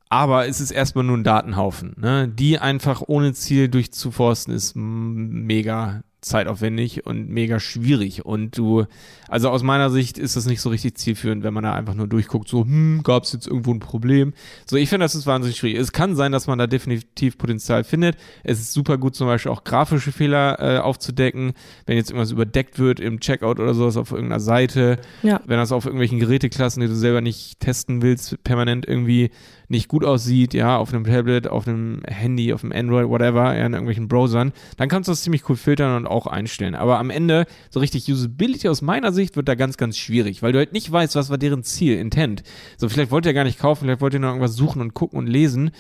aber 0.09 0.47
es 0.47 0.61
ist 0.61 0.71
erstmal 0.71 1.05
nur 1.05 1.17
ein 1.17 1.23
Datenhaufen. 1.23 1.95
Ne? 1.97 2.27
Die 2.27 2.59
einfach 2.59 3.01
ohne 3.07 3.33
Ziel 3.33 3.67
durchzuforsten 3.67 4.53
ist 4.53 4.75
mega 4.75 6.03
zeitaufwendig 6.23 7.05
und 7.05 7.29
mega 7.29 7.59
schwierig. 7.59 8.25
Und 8.25 8.57
du, 8.57 8.85
also 9.27 9.49
aus 9.49 9.63
meiner 9.63 9.89
Sicht 9.89 10.17
ist 10.17 10.35
das 10.35 10.45
nicht 10.45 10.61
so 10.61 10.69
richtig 10.69 10.97
zielführend, 10.97 11.43
wenn 11.43 11.53
man 11.53 11.63
da 11.63 11.73
einfach 11.73 11.93
nur 11.93 12.07
durchguckt, 12.07 12.47
so, 12.47 12.61
hm, 12.61 13.01
gab 13.03 13.23
es 13.23 13.33
jetzt 13.33 13.47
irgendwo 13.47 13.73
ein 13.73 13.79
Problem. 13.79 14.33
So, 14.65 14.77
ich 14.77 14.89
finde, 14.89 15.05
das 15.05 15.15
ist 15.15 15.25
wahnsinnig 15.27 15.57
schwierig. 15.57 15.79
Es 15.79 15.91
kann 15.91 16.15
sein, 16.15 16.31
dass 16.31 16.47
man 16.47 16.57
da 16.57 16.67
definitiv 16.67 17.37
Potenzial 17.37 17.83
findet. 17.83 18.17
Es 18.43 18.59
ist 18.59 18.73
super 18.73 18.97
gut, 18.97 19.15
zum 19.15 19.27
Beispiel 19.27 19.51
auch 19.51 19.63
grafische 19.63 20.11
Fehler 20.11 20.57
äh, 20.59 20.79
aufzudecken, 20.79 21.53
wenn 21.85 21.97
jetzt 21.97 22.09
irgendwas 22.09 22.31
überdeckt 22.31 22.79
wird 22.79 22.99
im 22.99 23.19
Checkout 23.19 23.59
oder 23.59 23.73
sowas 23.73 23.97
auf 23.97 24.11
irgendeiner 24.11 24.39
Seite. 24.39 24.99
Ja. 25.21 25.41
Wenn 25.45 25.57
das 25.57 25.71
auf 25.71 25.85
irgendwelchen 25.85 26.19
Geräteklassen, 26.19 26.81
die 26.81 26.87
du 26.87 26.95
selber 26.95 27.21
nicht 27.21 27.59
testen 27.59 28.01
willst, 28.01 28.43
permanent 28.43 28.87
irgendwie 28.87 29.31
nicht 29.73 29.87
gut 29.87 30.05
aussieht, 30.05 30.53
ja, 30.53 30.77
auf 30.77 30.93
einem 30.93 31.03
Tablet, 31.03 31.47
auf 31.47 31.67
einem 31.67 32.01
Handy, 32.05 32.53
auf 32.53 32.63
einem 32.63 32.71
Android, 32.71 33.09
whatever, 33.09 33.55
ja, 33.57 33.65
in 33.65 33.73
irgendwelchen 33.73 34.07
Browsern, 34.07 34.53
dann 34.77 34.87
kannst 34.87 35.07
du 35.07 35.11
das 35.11 35.23
ziemlich 35.23 35.49
cool 35.49 35.57
filtern 35.57 35.97
und 35.97 36.07
auch 36.13 36.27
einstellen. 36.27 36.75
Aber 36.75 36.99
am 36.99 37.09
Ende, 37.09 37.45
so 37.69 37.79
richtig 37.79 38.09
Usability 38.09 38.69
aus 38.69 38.81
meiner 38.81 39.11
Sicht, 39.11 39.35
wird 39.35 39.47
da 39.47 39.55
ganz, 39.55 39.77
ganz 39.77 39.97
schwierig, 39.97 40.41
weil 40.41 40.51
du 40.51 40.59
halt 40.59 40.73
nicht 40.73 40.91
weißt, 40.91 41.15
was 41.15 41.29
war 41.29 41.37
deren 41.37 41.63
Ziel, 41.63 41.97
Intent. 41.97 42.43
So, 42.77 42.87
vielleicht 42.87 43.11
wollt 43.11 43.25
ihr 43.25 43.33
gar 43.33 43.43
nicht 43.43 43.59
kaufen, 43.59 43.85
vielleicht 43.85 44.01
wollt 44.01 44.13
ihr 44.13 44.19
noch 44.19 44.29
irgendwas 44.29 44.55
suchen 44.55 44.81
und 44.81 44.93
gucken 44.93 45.19
und 45.19 45.27
lesen 45.27 45.71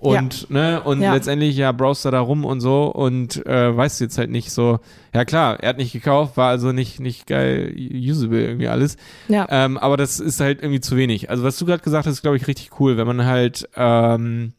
und, 0.00 0.42
ja. 0.42 0.46
ne, 0.50 0.82
und 0.82 1.00
ja. 1.00 1.14
letztendlich, 1.14 1.56
ja, 1.56 1.72
browst 1.72 2.04
da 2.04 2.20
rum 2.20 2.44
und 2.44 2.60
so 2.60 2.86
und 2.86 3.44
äh, 3.46 3.76
weißt 3.76 4.00
jetzt 4.00 4.18
halt 4.18 4.30
nicht 4.30 4.50
so, 4.50 4.78
ja 5.14 5.24
klar, 5.24 5.60
er 5.60 5.70
hat 5.70 5.78
nicht 5.78 5.92
gekauft, 5.92 6.36
war 6.36 6.50
also 6.50 6.72
nicht, 6.72 7.00
nicht 7.00 7.26
geil 7.26 7.74
usable 7.76 8.44
irgendwie 8.44 8.68
alles. 8.68 8.96
Ja. 9.28 9.46
Ähm, 9.50 9.78
aber 9.78 9.96
das 9.96 10.20
ist 10.20 10.40
halt 10.40 10.62
irgendwie 10.62 10.80
zu 10.80 10.96
wenig. 10.96 11.30
Also 11.30 11.42
was 11.44 11.58
du 11.58 11.66
gerade 11.66 11.82
gesagt 11.82 12.06
hast, 12.06 12.14
ist, 12.14 12.22
glaube 12.22 12.36
ich, 12.36 12.46
richtig 12.46 12.80
cool, 12.80 12.96
wenn 12.96 13.06
man 13.06 13.24
halt 13.24 13.68
ähm, 13.76 14.52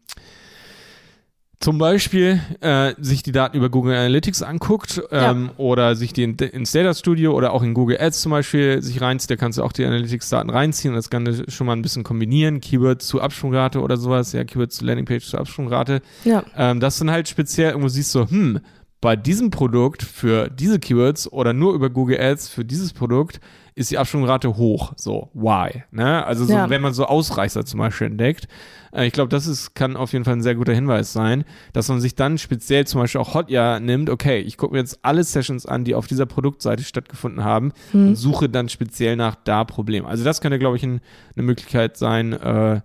zum 1.60 1.78
Beispiel 1.78 2.39
äh, 2.62 2.93
sich 2.99 3.22
die 3.22 3.34
Daten 3.34 3.57
über 3.57 3.70
Google 3.70 3.93
Analytics 3.93 4.43
anguckt 4.43 5.01
ähm, 5.12 5.45
ja. 5.45 5.51
oder 5.57 5.95
sich 5.95 6.14
die 6.14 6.24
in, 6.24 6.36
ins 6.36 6.72
Data 6.72 6.93
Studio 6.93 7.34
oder 7.34 7.51
auch 7.51 7.64
in 7.64 7.74
Google 7.74 7.99
Ads 7.99 8.22
zum 8.22 8.32
Beispiel 8.32 8.82
sich 8.82 9.01
reinzieht, 9.01 9.32
da 9.32 9.36
kannst 9.36 9.57
du 9.57 9.64
auch 9.64 9.74
die 9.74 9.84
Analytics-Daten 9.84 10.49
reinziehen 10.49 10.93
und 10.93 10.97
das 10.97 11.10
Ganze 11.10 11.51
schon 11.51 11.68
mal 11.68 11.74
ein 11.74 11.82
bisschen 11.82 12.03
kombinieren, 12.03 12.62
Keyword 12.62 13.01
zu 13.01 13.20
Absprungrate 13.20 13.82
oder 13.82 13.97
sowas, 13.97 14.32
ja, 14.32 14.45
Keyword 14.45 14.72
zu 14.72 14.86
Landingpage 14.86 15.26
zu 15.26 15.38
Absprungrate. 15.38 16.01
Ja. 16.24 16.43
Ähm, 16.55 16.80
das 16.80 16.97
dann 16.97 17.12
halt 17.12 17.28
speziell 17.28 17.72
irgendwo 17.72 17.89
siehst 17.89 18.12
so, 18.12 18.30
hm, 18.30 18.62
bei 19.01 19.18
diesem 19.18 19.49
Produkt 19.49 20.01
für 20.03 20.49
diese 20.49 20.80
Keywords 20.80 21.32
oder 21.32 21.51
nur 21.51 21.74
über 21.74 21.89
Google 21.89 22.22
Ads 22.22 22.49
für 22.49 22.64
dieses 22.64 22.93
Produkt 22.93 23.39
ist 23.80 23.91
die 23.91 23.97
Absprungrate 23.97 24.57
hoch. 24.57 24.91
So, 24.97 25.30
why? 25.34 25.84
Ne? 25.91 26.25
Also 26.25 26.43
so, 26.43 26.51
ja. 26.51 26.69
wenn 26.69 26.82
man 26.82 26.93
so 26.93 27.05
Ausreißer 27.05 27.63
zum 27.63 27.80
Beispiel 27.80 28.07
entdeckt. 28.07 28.49
Äh, 28.91 29.07
ich 29.07 29.13
glaube, 29.13 29.30
das 29.30 29.47
ist, 29.47 29.73
kann 29.73 29.95
auf 29.95 30.11
jeden 30.11 30.25
Fall 30.25 30.34
ein 30.34 30.41
sehr 30.41 30.55
guter 30.55 30.73
Hinweis 30.73 31.13
sein, 31.13 31.45
dass 31.71 31.88
man 31.88 32.01
sich 32.01 32.13
dann 32.13 32.38
speziell 32.38 32.86
zum 32.86 32.99
Beispiel 32.99 33.21
auch 33.21 33.34
Hotjar 33.34 33.80
nimmt, 33.80 34.09
okay, 34.09 34.39
ich 34.39 34.57
gucke 34.57 34.73
mir 34.73 34.80
jetzt 34.80 34.99
alle 35.01 35.23
Sessions 35.23 35.65
an, 35.65 35.86
die 35.86 35.95
auf 35.95 36.07
dieser 36.07 36.25
Produktseite 36.25 36.84
stattgefunden 36.84 37.45
haben 37.45 37.71
hm. 37.91 38.09
und 38.09 38.15
suche 38.17 38.49
dann 38.49 38.67
speziell 38.67 39.15
nach 39.15 39.36
da 39.36 39.63
Problem. 39.63 40.05
Also 40.05 40.25
das 40.25 40.41
könnte, 40.41 40.59
glaube 40.59 40.75
ich, 40.75 40.84
ein, 40.84 40.99
eine 41.38 41.43
Möglichkeit 41.43 41.95
sein, 41.95 42.34
äh, 42.34 42.82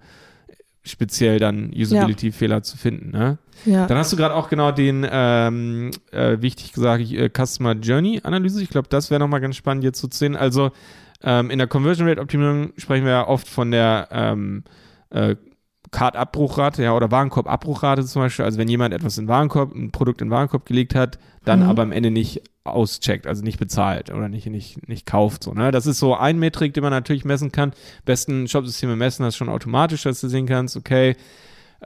speziell 0.85 1.39
dann 1.39 1.72
Usability-Fehler 1.74 2.57
ja. 2.57 2.62
zu 2.62 2.76
finden. 2.76 3.11
Ne? 3.11 3.39
Ja. 3.64 3.87
Dann 3.87 3.97
hast 3.97 4.12
du 4.12 4.16
gerade 4.16 4.35
auch 4.35 4.49
genau 4.49 4.70
den, 4.70 5.07
ähm, 5.11 5.91
äh, 6.12 6.41
wichtig 6.41 6.72
gesagt, 6.72 7.11
äh, 7.11 7.30
Customer 7.30 7.72
Journey 7.72 8.20
Analyse. 8.22 8.62
Ich 8.62 8.68
glaube, 8.68 8.89
das 8.89 9.11
wäre 9.11 9.18
nochmal 9.18 9.41
ganz 9.41 9.57
spannend 9.57 9.82
jetzt 9.85 9.99
zu 9.99 10.09
sehen. 10.11 10.37
Also 10.37 10.72
ähm, 11.22 11.51
in 11.51 11.59
der 11.59 11.66
Conversion 11.66 12.07
Rate 12.07 12.20
Optimierung 12.20 12.72
sprechen 12.76 13.05
wir 13.05 13.12
ja 13.12 13.26
oft 13.26 13.49
von 13.49 13.70
der 13.70 14.09
ähm, 14.12 14.64
äh, 15.11 15.37
Card-Abbruchrate, 15.95 16.82
ja, 16.82 16.92
oder 16.92 17.12
Warenkorb-Abbruchrate 17.12 18.05
zum 18.05 18.22
Beispiel. 18.22 18.45
Also 18.45 18.59
wenn 18.59 18.68
jemand 18.68 18.92
etwas 18.92 19.16
in 19.16 19.28
Warenkorb, 19.28 19.72
ein 19.72 19.92
Produkt 19.92 20.20
in 20.22 20.30
Warenkorb 20.30 20.66
gelegt 20.66 20.97
hat, 20.97 21.20
dann 21.45 21.61
mhm. 21.61 21.68
aber 21.68 21.82
am 21.82 21.92
Ende 21.92 22.11
nicht 22.11 22.42
auscheckt, 22.64 23.28
also 23.28 23.45
nicht 23.45 23.61
bezahlt 23.61 24.11
oder 24.11 24.28
nicht, 24.28 24.47
nicht, 24.47 24.88
nicht 24.88 25.07
kauft. 25.07 25.45
So, 25.45 25.53
ne? 25.53 25.70
Das 25.70 25.86
ist 25.86 26.01
so 26.01 26.16
ein 26.16 26.40
Metrik, 26.40 26.74
den 26.74 26.82
man 26.82 26.90
natürlich 26.90 27.24
messen 27.24 27.53
kann. 27.53 27.74
Besten 28.05 28.49
Shopsysteme 28.49 28.97
messen 28.97 29.22
das 29.22 29.36
schon 29.36 29.49
automatisch, 29.49 30.03
dass 30.03 30.20
du 30.20 30.28
sehen 30.28 30.47
kannst, 30.47 30.76
okay, 30.76 31.14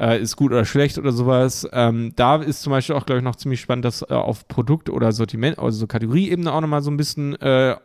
äh, 0.01 0.19
ist 0.19 0.37
gut 0.37 0.53
oder 0.53 0.65
schlecht 0.65 0.97
oder 0.97 1.13
sowas. 1.13 1.69
Ähm, 1.73 2.15
da 2.17 2.37
ist 2.37 2.63
zum 2.63 2.71
Beispiel 2.71 2.97
auch, 2.97 3.05
glaube 3.05 3.19
ich, 3.19 3.25
noch 3.25 3.37
ziemlich 3.37 3.61
spannend, 3.61 3.85
das 3.85 4.01
äh, 4.01 4.15
auf 4.15 4.49
Produkt- 4.49 4.89
oder 4.89 5.13
Sortiment, 5.13 5.59
also 5.59 5.81
so 5.81 5.87
Kategorieebene 5.87 6.51
auch 6.51 6.63
nochmal 6.63 6.81
so 6.81 6.91
ein 6.91 6.97
bisschen 6.97 7.39
äh, 7.43 7.77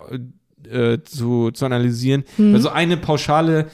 äh, 0.69 1.03
zu, 1.03 1.51
zu 1.51 1.65
analysieren. 1.65 2.23
Mhm. 2.37 2.55
Also 2.55 2.69
eine 2.69 2.95
pauschale 2.95 3.67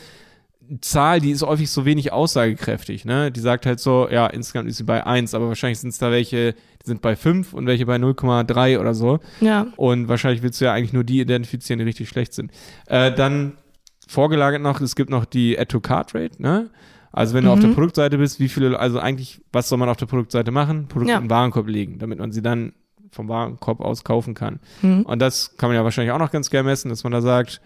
Zahl, 0.81 1.19
die 1.19 1.31
ist 1.31 1.41
häufig 1.41 1.69
so 1.69 1.85
wenig 1.85 2.11
aussagekräftig, 2.11 3.05
ne? 3.05 3.31
Die 3.31 3.39
sagt 3.39 3.65
halt 3.65 3.79
so, 3.79 4.07
ja, 4.09 4.27
insgesamt 4.27 4.69
ist 4.69 4.77
sie 4.77 4.83
bei 4.83 5.05
1, 5.05 5.33
aber 5.33 5.47
wahrscheinlich 5.47 5.79
sind 5.79 5.89
es 5.89 5.97
da 5.97 6.11
welche, 6.11 6.53
die 6.53 6.85
sind 6.85 7.01
bei 7.01 7.15
5 7.15 7.53
und 7.53 7.65
welche 7.65 7.85
bei 7.85 7.95
0,3 7.95 8.79
oder 8.79 8.93
so. 8.93 9.19
Ja. 9.41 9.67
Und 9.77 10.07
wahrscheinlich 10.07 10.43
willst 10.43 10.61
du 10.61 10.65
ja 10.65 10.73
eigentlich 10.73 10.93
nur 10.93 11.03
die 11.03 11.21
identifizieren, 11.21 11.79
die 11.79 11.85
richtig 11.85 12.09
schlecht 12.09 12.33
sind. 12.33 12.51
Äh, 12.85 13.11
dann 13.13 13.53
vorgelagert 14.07 14.61
noch, 14.61 14.79
es 14.81 14.95
gibt 14.95 15.09
noch 15.09 15.25
die 15.25 15.57
Add-to-Card-Rate, 15.57 16.41
ne? 16.41 16.69
Also 17.11 17.33
wenn 17.33 17.45
du 17.45 17.51
auf 17.51 17.59
der 17.59 17.69
mhm. 17.69 17.75
Produktseite 17.75 18.19
bist, 18.19 18.39
wie 18.39 18.49
viele, 18.49 18.79
also 18.79 18.99
eigentlich, 18.99 19.41
was 19.51 19.67
soll 19.67 19.79
man 19.79 19.89
auf 19.89 19.97
der 19.97 20.05
Produktseite 20.05 20.51
machen? 20.51 20.87
Produkte 20.87 21.13
ja. 21.13 21.19
in 21.19 21.29
Warenkorb 21.29 21.67
legen, 21.67 21.97
damit 21.97 22.19
man 22.19 22.31
sie 22.31 22.43
dann 22.43 22.73
vom 23.11 23.27
Warenkorb 23.27 23.81
aus 23.81 24.03
kaufen 24.03 24.35
kann. 24.35 24.59
Mhm. 24.83 25.01
Und 25.03 25.19
das 25.19 25.57
kann 25.57 25.69
man 25.69 25.75
ja 25.75 25.83
wahrscheinlich 25.83 26.11
auch 26.11 26.19
noch 26.19 26.31
ganz 26.31 26.51
gerne 26.51 26.69
messen, 26.69 26.89
dass 26.89 27.03
man 27.03 27.11
da 27.11 27.21
sagt, 27.21 27.61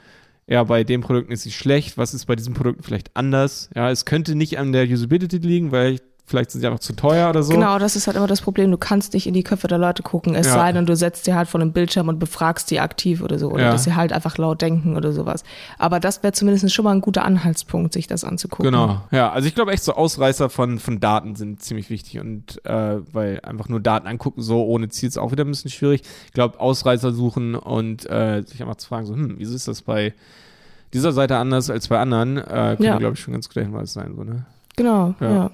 ja, 0.47 0.63
bei 0.63 0.83
den 0.83 1.01
Produkten 1.01 1.31
ist 1.31 1.43
sie 1.43 1.51
schlecht, 1.51 1.97
was 1.97 2.13
ist 2.13 2.25
bei 2.25 2.35
diesen 2.35 2.53
Produkten 2.53 2.83
vielleicht 2.83 3.15
anders? 3.15 3.69
Ja, 3.75 3.89
es 3.89 4.05
könnte 4.05 4.35
nicht 4.35 4.57
an 4.57 4.71
der 4.71 4.87
Usability 4.87 5.37
liegen, 5.37 5.71
weil 5.71 5.99
vielleicht 6.25 6.51
sind 6.51 6.61
sie 6.61 6.67
einfach 6.67 6.79
zu 6.79 6.95
teuer 6.95 7.29
oder 7.29 7.43
so. 7.43 7.53
Genau, 7.53 7.77
das 7.79 7.95
ist 7.95 8.07
halt 8.07 8.15
immer 8.17 8.27
das 8.27 8.41
Problem. 8.41 8.71
Du 8.71 8.77
kannst 8.77 9.13
nicht 9.13 9.27
in 9.27 9.33
die 9.33 9.43
Köpfe 9.43 9.67
der 9.67 9.77
Leute 9.77 10.03
gucken, 10.03 10.35
es 10.35 10.47
ja. 10.47 10.53
sei 10.53 10.71
denn, 10.71 10.85
du 10.85 10.95
setzt 10.95 11.27
dir 11.27 11.35
halt 11.35 11.49
vor 11.49 11.59
einem 11.59 11.73
Bildschirm 11.73 12.07
und 12.07 12.19
befragst 12.19 12.71
die 12.71 12.79
aktiv 12.79 13.21
oder 13.21 13.37
so. 13.37 13.51
Oder 13.51 13.65
ja. 13.65 13.71
dass 13.71 13.83
sie 13.83 13.95
halt 13.95 14.13
einfach 14.13 14.37
laut 14.37 14.61
denken 14.61 14.95
oder 14.95 15.11
sowas. 15.11 15.43
Aber 15.77 15.99
das 15.99 16.23
wäre 16.23 16.33
zumindest 16.33 16.73
schon 16.73 16.85
mal 16.85 16.91
ein 16.91 17.01
guter 17.01 17.25
Anhaltspunkt, 17.25 17.93
sich 17.93 18.07
das 18.07 18.23
anzugucken. 18.23 18.71
Genau, 18.71 19.01
ja. 19.11 19.31
Also 19.31 19.47
ich 19.47 19.55
glaube 19.55 19.71
echt 19.71 19.83
so 19.83 19.93
Ausreißer 19.93 20.49
von, 20.49 20.79
von 20.79 20.99
Daten 20.99 21.35
sind 21.35 21.61
ziemlich 21.61 21.89
wichtig 21.89 22.19
und 22.19 22.63
äh, 22.65 22.99
weil 23.11 23.41
einfach 23.43 23.67
nur 23.67 23.79
Daten 23.79 24.07
angucken, 24.07 24.41
so 24.41 24.63
ohne 24.63 24.89
Ziel 24.89 25.09
ist 25.09 25.17
auch 25.17 25.31
wieder 25.31 25.43
ein 25.43 25.49
bisschen 25.49 25.71
schwierig. 25.71 26.03
Ich 26.27 26.33
glaube, 26.33 26.59
Ausreißer 26.59 27.11
suchen 27.11 27.55
und 27.55 28.09
äh, 28.09 28.43
sich 28.43 28.61
einfach 28.61 28.75
zu 28.75 28.87
fragen, 28.87 29.05
so, 29.05 29.13
hm, 29.13 29.35
wieso 29.37 29.55
ist 29.55 29.67
das 29.67 29.81
bei 29.81 30.13
dieser 30.93 31.11
Seite 31.11 31.37
anders 31.37 31.69
als 31.69 31.87
bei 31.87 31.99
anderen, 31.99 32.37
äh, 32.37 32.43
kann, 32.43 32.77
ja. 32.79 32.97
glaube 32.97 33.15
ich, 33.15 33.19
schon 33.19 33.33
ganz 33.33 33.49
guter 33.49 33.61
Hinweis 33.61 33.93
sein. 33.93 34.13
So, 34.15 34.23
ne? 34.23 34.45
Genau, 34.75 35.15
ja. 35.19 35.33
ja. 35.33 35.51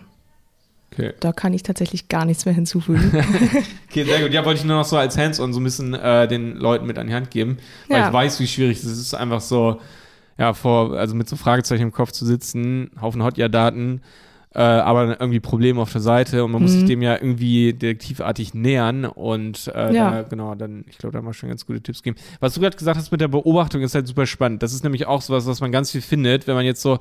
Okay. 0.91 1.13
Da 1.19 1.31
kann 1.31 1.53
ich 1.53 1.63
tatsächlich 1.63 2.07
gar 2.07 2.25
nichts 2.25 2.45
mehr 2.45 2.53
hinzufügen. 2.53 3.11
okay, 3.89 4.03
sehr 4.03 4.21
gut. 4.21 4.33
Ja, 4.33 4.43
wollte 4.45 4.59
ich 4.59 4.65
nur 4.65 4.77
noch 4.77 4.85
so 4.85 4.97
als 4.97 5.17
Hands-on 5.17 5.53
so 5.53 5.59
ein 5.59 5.63
bisschen 5.63 5.93
äh, 5.93 6.27
den 6.27 6.55
Leuten 6.55 6.85
mit 6.85 6.97
an 6.97 7.07
die 7.07 7.13
Hand 7.13 7.31
geben, 7.31 7.57
weil 7.87 7.99
ja. 7.99 8.07
ich 8.07 8.13
weiß, 8.13 8.39
wie 8.39 8.47
schwierig 8.47 8.77
es 8.77 8.85
ist. 8.85 8.93
Es 8.93 8.99
ist 8.99 9.13
einfach 9.13 9.41
so, 9.41 9.79
ja, 10.37 10.53
vor, 10.53 10.93
also 10.93 11.15
mit 11.15 11.29
so 11.29 11.35
Fragezeichen 11.35 11.83
im 11.83 11.91
Kopf 11.91 12.11
zu 12.11 12.25
sitzen, 12.25 12.91
Haufen 12.99 13.23
Hotjar-Daten, 13.23 14.01
äh, 14.55 14.61
aber 14.61 15.19
irgendwie 15.19 15.39
Probleme 15.39 15.79
auf 15.79 15.91
der 15.91 16.01
Seite 16.01 16.43
und 16.43 16.51
man 16.51 16.61
mhm. 16.61 16.65
muss 16.65 16.71
sich 16.71 16.83
mhm. 16.83 16.87
dem 16.87 17.01
ja 17.03 17.13
irgendwie 17.13 17.73
detektivartig 17.73 18.55
nähern 18.55 19.05
und 19.05 19.71
äh, 19.75 19.93
ja. 19.93 20.11
da, 20.11 20.21
genau, 20.23 20.55
dann, 20.55 20.85
ich 20.89 20.97
glaube, 20.97 21.13
da 21.13 21.21
mal 21.21 21.33
schon 21.33 21.49
ganz 21.49 21.67
gute 21.67 21.81
Tipps 21.81 22.01
geben. 22.01 22.17
Was 22.39 22.55
du 22.55 22.61
gerade 22.61 22.75
gesagt 22.75 22.97
hast 22.97 23.11
mit 23.11 23.21
der 23.21 23.27
Beobachtung, 23.27 23.81
ist 23.81 23.93
halt 23.93 24.07
super 24.07 24.25
spannend. 24.25 24.63
Das 24.63 24.73
ist 24.73 24.83
nämlich 24.83 25.05
auch 25.05 25.21
sowas, 25.21 25.45
was 25.45 25.61
man 25.61 25.71
ganz 25.71 25.91
viel 25.91 26.01
findet, 26.01 26.47
wenn 26.47 26.55
man 26.55 26.65
jetzt 26.65 26.81
so 26.81 26.99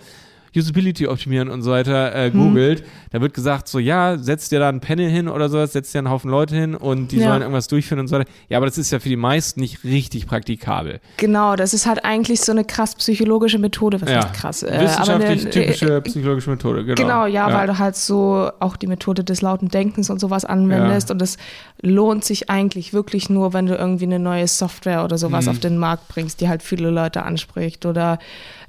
Usability 0.56 1.06
optimieren 1.06 1.48
und 1.48 1.62
so 1.62 1.70
weiter 1.70 2.14
äh, 2.14 2.30
hm. 2.30 2.38
googelt, 2.38 2.80
hm. 2.80 2.86
da 3.10 3.20
wird 3.20 3.34
gesagt, 3.34 3.68
so 3.68 3.78
ja, 3.78 4.18
setzt 4.18 4.52
dir 4.52 4.58
da 4.58 4.68
ein 4.68 4.80
Panel 4.80 5.08
hin 5.08 5.28
oder 5.28 5.48
sowas, 5.48 5.72
setzt 5.72 5.94
dir 5.94 5.98
einen 5.98 6.10
Haufen 6.10 6.30
Leute 6.30 6.54
hin 6.54 6.74
und 6.74 7.12
die 7.12 7.18
ja. 7.18 7.28
sollen 7.28 7.42
irgendwas 7.42 7.68
durchführen 7.68 8.00
und 8.00 8.08
so 8.08 8.18
weiter. 8.18 8.30
Ja, 8.48 8.58
aber 8.58 8.66
das 8.66 8.78
ist 8.78 8.90
ja 8.90 8.98
für 8.98 9.08
die 9.08 9.16
meisten 9.16 9.60
nicht 9.60 9.84
richtig 9.84 10.26
praktikabel. 10.26 11.00
Genau, 11.16 11.56
das 11.56 11.74
ist 11.74 11.86
halt 11.86 12.04
eigentlich 12.04 12.40
so 12.40 12.52
eine 12.52 12.64
krass 12.64 12.94
psychologische 12.94 13.58
Methode, 13.58 14.00
was 14.00 14.10
ja. 14.10 14.24
heißt 14.24 14.34
krass. 14.34 14.62
Äh, 14.62 14.80
Wissenschaftlich 14.80 15.42
eine, 15.42 15.50
typische 15.50 15.96
äh, 15.96 16.00
psychologische 16.02 16.50
Methode, 16.50 16.84
genau. 16.84 16.94
Genau, 16.94 17.26
ja, 17.26 17.48
ja, 17.48 17.54
weil 17.54 17.66
du 17.66 17.78
halt 17.78 17.96
so 17.96 18.50
auch 18.60 18.76
die 18.76 18.86
Methode 18.86 19.24
des 19.24 19.42
lauten 19.42 19.68
Denkens 19.68 20.10
und 20.10 20.20
sowas 20.20 20.44
anwendest 20.44 21.10
und 21.10 21.22
es 21.22 21.36
lohnt 21.80 22.24
sich 22.24 22.50
eigentlich 22.50 22.92
wirklich 22.92 23.30
nur, 23.30 23.52
wenn 23.52 23.66
du 23.66 23.74
irgendwie 23.74 24.04
eine 24.04 24.18
neue 24.18 24.46
Software 24.48 25.04
oder 25.04 25.18
sowas 25.18 25.46
hm. 25.46 25.52
auf 25.52 25.58
den 25.58 25.78
Markt 25.78 26.08
bringst, 26.08 26.40
die 26.40 26.48
halt 26.48 26.62
viele 26.62 26.90
Leute 26.90 27.22
anspricht 27.22 27.86
oder 27.86 28.18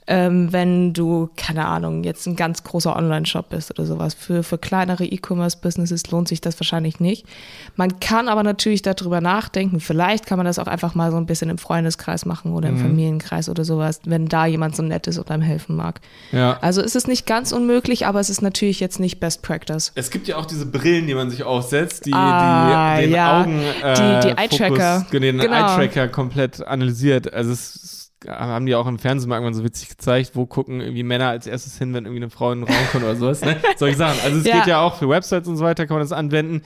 ähm, 0.09 0.51
wenn 0.51 0.91
du, 0.91 1.29
keine 1.37 1.67
Ahnung, 1.67 2.03
jetzt 2.03 2.25
ein 2.25 2.35
ganz 2.35 2.63
großer 2.63 2.95
Online-Shop 2.95 3.49
bist 3.49 3.69
oder 3.69 3.85
sowas. 3.85 4.15
Für, 4.15 4.41
für 4.41 4.57
kleinere 4.57 5.05
E-Commerce-Businesses 5.05 6.09
lohnt 6.09 6.27
sich 6.27 6.41
das 6.41 6.59
wahrscheinlich 6.59 6.99
nicht. 6.99 7.27
Man 7.75 7.99
kann 7.99 8.27
aber 8.27 8.41
natürlich 8.41 8.81
darüber 8.81 9.21
nachdenken. 9.21 9.79
Vielleicht 9.79 10.25
kann 10.25 10.37
man 10.37 10.47
das 10.47 10.57
auch 10.57 10.65
einfach 10.65 10.95
mal 10.95 11.11
so 11.11 11.17
ein 11.17 11.27
bisschen 11.27 11.51
im 11.51 11.59
Freundeskreis 11.59 12.25
machen 12.25 12.53
oder 12.53 12.69
im 12.69 12.77
mhm. 12.77 12.81
Familienkreis 12.81 13.49
oder 13.49 13.63
sowas, 13.63 14.01
wenn 14.05 14.25
da 14.25 14.47
jemand 14.47 14.75
so 14.75 14.81
nett 14.81 15.05
ist 15.05 15.19
und 15.19 15.29
einem 15.29 15.43
helfen 15.43 15.75
mag. 15.75 16.01
Ja. 16.31 16.57
Also 16.59 16.81
ist 16.81 16.95
es 16.95 17.05
nicht 17.05 17.27
ganz 17.27 17.51
unmöglich, 17.51 18.07
aber 18.07 18.19
es 18.19 18.31
ist 18.31 18.41
natürlich 18.41 18.79
jetzt 18.79 18.99
nicht 18.99 19.19
Best 19.19 19.43
Practice. 19.43 19.91
Es 19.93 20.09
gibt 20.09 20.27
ja 20.27 20.37
auch 20.37 20.47
diese 20.47 20.65
Brillen, 20.65 21.05
die 21.05 21.13
man 21.13 21.29
sich 21.29 21.43
aufsetzt, 21.43 22.07
die, 22.07 22.13
ah, 22.13 22.97
die 22.97 23.03
den 23.03 23.13
ja. 23.13 23.41
Augen 23.41 23.61
äh, 23.83 23.93
die, 23.93 24.27
die 24.27 24.37
Eye-Tracker. 24.41 25.05
Den 25.11 25.37
genau. 25.37 25.53
Eye-Tracker 25.53 26.07
komplett 26.07 26.65
analysiert. 26.65 27.31
Also 27.31 27.51
es 27.51 27.75
ist 27.75 27.98
haben 28.27 28.65
die 28.65 28.75
auch 28.75 28.87
im 28.87 28.99
Fernsehen 28.99 29.29
mal 29.29 29.35
irgendwann 29.35 29.53
so 29.53 29.63
witzig 29.63 29.89
gezeigt, 29.89 30.31
wo 30.33 30.45
gucken 30.45 30.81
irgendwie 30.81 31.03
Männer 31.03 31.29
als 31.29 31.47
erstes 31.47 31.77
hin, 31.77 31.93
wenn 31.93 32.05
irgendwie 32.05 32.23
eine 32.23 32.29
Frau 32.29 32.51
in 32.51 32.61
den 32.61 32.73
Raum 32.73 32.87
kommt 32.91 33.03
oder 33.03 33.15
sowas. 33.15 33.41
Ne? 33.41 33.57
Solche 33.77 33.97
Sachen. 33.97 34.19
Also 34.23 34.39
es 34.39 34.45
ja. 34.45 34.57
geht 34.57 34.67
ja 34.67 34.81
auch 34.81 34.95
für 34.95 35.09
Websites 35.09 35.47
und 35.47 35.57
so 35.57 35.63
weiter, 35.63 35.87
kann 35.87 35.95
man 35.95 36.03
das 36.03 36.11
anwenden. 36.11 36.61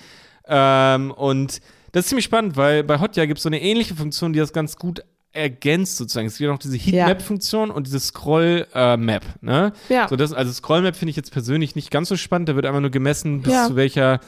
Ähm, 0.47 1.12
und 1.12 1.62
das 1.91 2.06
ist 2.06 2.10
ziemlich 2.10 2.26
spannend, 2.26 2.58
weil 2.58 2.84
bei 2.84 2.99
Hotjar 2.99 3.28
gibt 3.28 3.38
es 3.38 3.43
so 3.43 3.49
eine 3.49 3.62
ähnliche 3.62 3.95
Funktion, 3.95 4.34
die 4.34 4.39
das 4.39 4.51
ganz 4.51 4.78
gut 4.78 5.04
ergänzt 5.32 5.97
sozusagen. 5.97 6.28
Es 6.28 6.38
gibt 6.38 6.49
auch 6.49 6.60
diese 6.60 6.78
Heatmap-Funktion 6.78 7.72
und 7.72 7.88
diese 7.88 7.99
Scroll-Map. 7.99 9.24
Äh, 9.24 9.45
ne? 9.45 9.74
Ja. 9.89 10.08
So 10.08 10.16
das, 10.16 10.32
also 10.34 10.51
Scroll-Map 10.51 10.95
finde 10.95 11.12
ich 11.12 11.16
jetzt 11.16 11.32
persönlich 11.32 11.76
nicht 11.76 11.91
ganz 11.91 12.10
so 12.10 12.18
spannend. 12.18 12.49
Da 12.49 12.56
wird 12.56 12.66
einfach 12.66 12.82
nur 12.82 12.91
gemessen, 12.91 13.41
bis 13.41 13.54
ja. 13.54 13.68
zu 13.68 13.76
welcher 13.76 14.20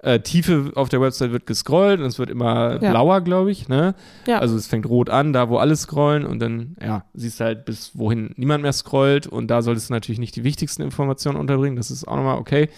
äh, 0.00 0.20
Tiefe 0.20 0.72
auf 0.74 0.88
der 0.88 1.00
Website 1.00 1.32
wird 1.32 1.46
gescrollt 1.46 2.00
und 2.00 2.06
es 2.06 2.18
wird 2.18 2.30
immer 2.30 2.80
ja. 2.80 2.90
blauer, 2.90 3.20
glaube 3.20 3.50
ich. 3.50 3.68
Ne? 3.68 3.94
Ja. 4.26 4.38
Also 4.38 4.56
es 4.56 4.66
fängt 4.66 4.86
rot 4.86 5.10
an, 5.10 5.32
da 5.32 5.48
wo 5.48 5.56
alle 5.56 5.74
scrollen 5.76 6.24
und 6.24 6.38
dann, 6.38 6.76
ja, 6.80 7.04
siehst 7.14 7.40
du 7.40 7.44
halt, 7.44 7.64
bis 7.64 7.98
wohin 7.98 8.32
niemand 8.36 8.62
mehr 8.62 8.72
scrollt 8.72 9.26
und 9.26 9.48
da 9.48 9.62
solltest 9.62 9.90
du 9.90 9.94
natürlich 9.94 10.20
nicht 10.20 10.36
die 10.36 10.44
wichtigsten 10.44 10.82
Informationen 10.82 11.36
unterbringen. 11.36 11.76
Das 11.76 11.90
ist 11.90 12.06
auch 12.06 12.16
nochmal 12.16 12.38
okay. 12.38 12.68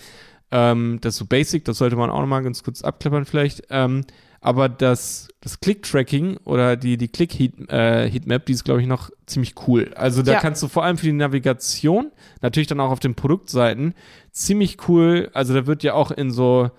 Ähm, 0.50 0.98
das 1.02 1.14
ist 1.14 1.18
so 1.18 1.26
basic, 1.26 1.64
das 1.64 1.78
sollte 1.78 1.96
man 1.96 2.10
auch 2.10 2.20
nochmal 2.20 2.42
ganz 2.42 2.62
kurz 2.62 2.82
abklappern 2.82 3.26
vielleicht. 3.26 3.64
Ähm, 3.70 4.04
aber 4.40 4.70
das, 4.70 5.28
das 5.42 5.60
Click-Tracking 5.60 6.38
oder 6.44 6.76
die, 6.76 6.96
die 6.96 7.08
Click-Heatmap, 7.08 7.70
äh, 7.70 8.44
die 8.46 8.52
ist, 8.52 8.64
glaube 8.64 8.80
ich, 8.80 8.86
noch 8.86 9.10
ziemlich 9.26 9.54
cool. 9.68 9.92
Also 9.94 10.22
da 10.22 10.32
ja. 10.32 10.40
kannst 10.40 10.62
du 10.62 10.68
vor 10.68 10.84
allem 10.84 10.96
für 10.96 11.04
die 11.04 11.12
Navigation, 11.12 12.10
natürlich 12.40 12.66
dann 12.66 12.80
auch 12.80 12.90
auf 12.90 13.00
den 13.00 13.14
Produktseiten, 13.14 13.92
ziemlich 14.32 14.88
cool, 14.88 15.28
also 15.34 15.52
da 15.52 15.66
wird 15.66 15.82
ja 15.82 15.92
auch 15.92 16.10
in 16.10 16.30
so 16.30 16.70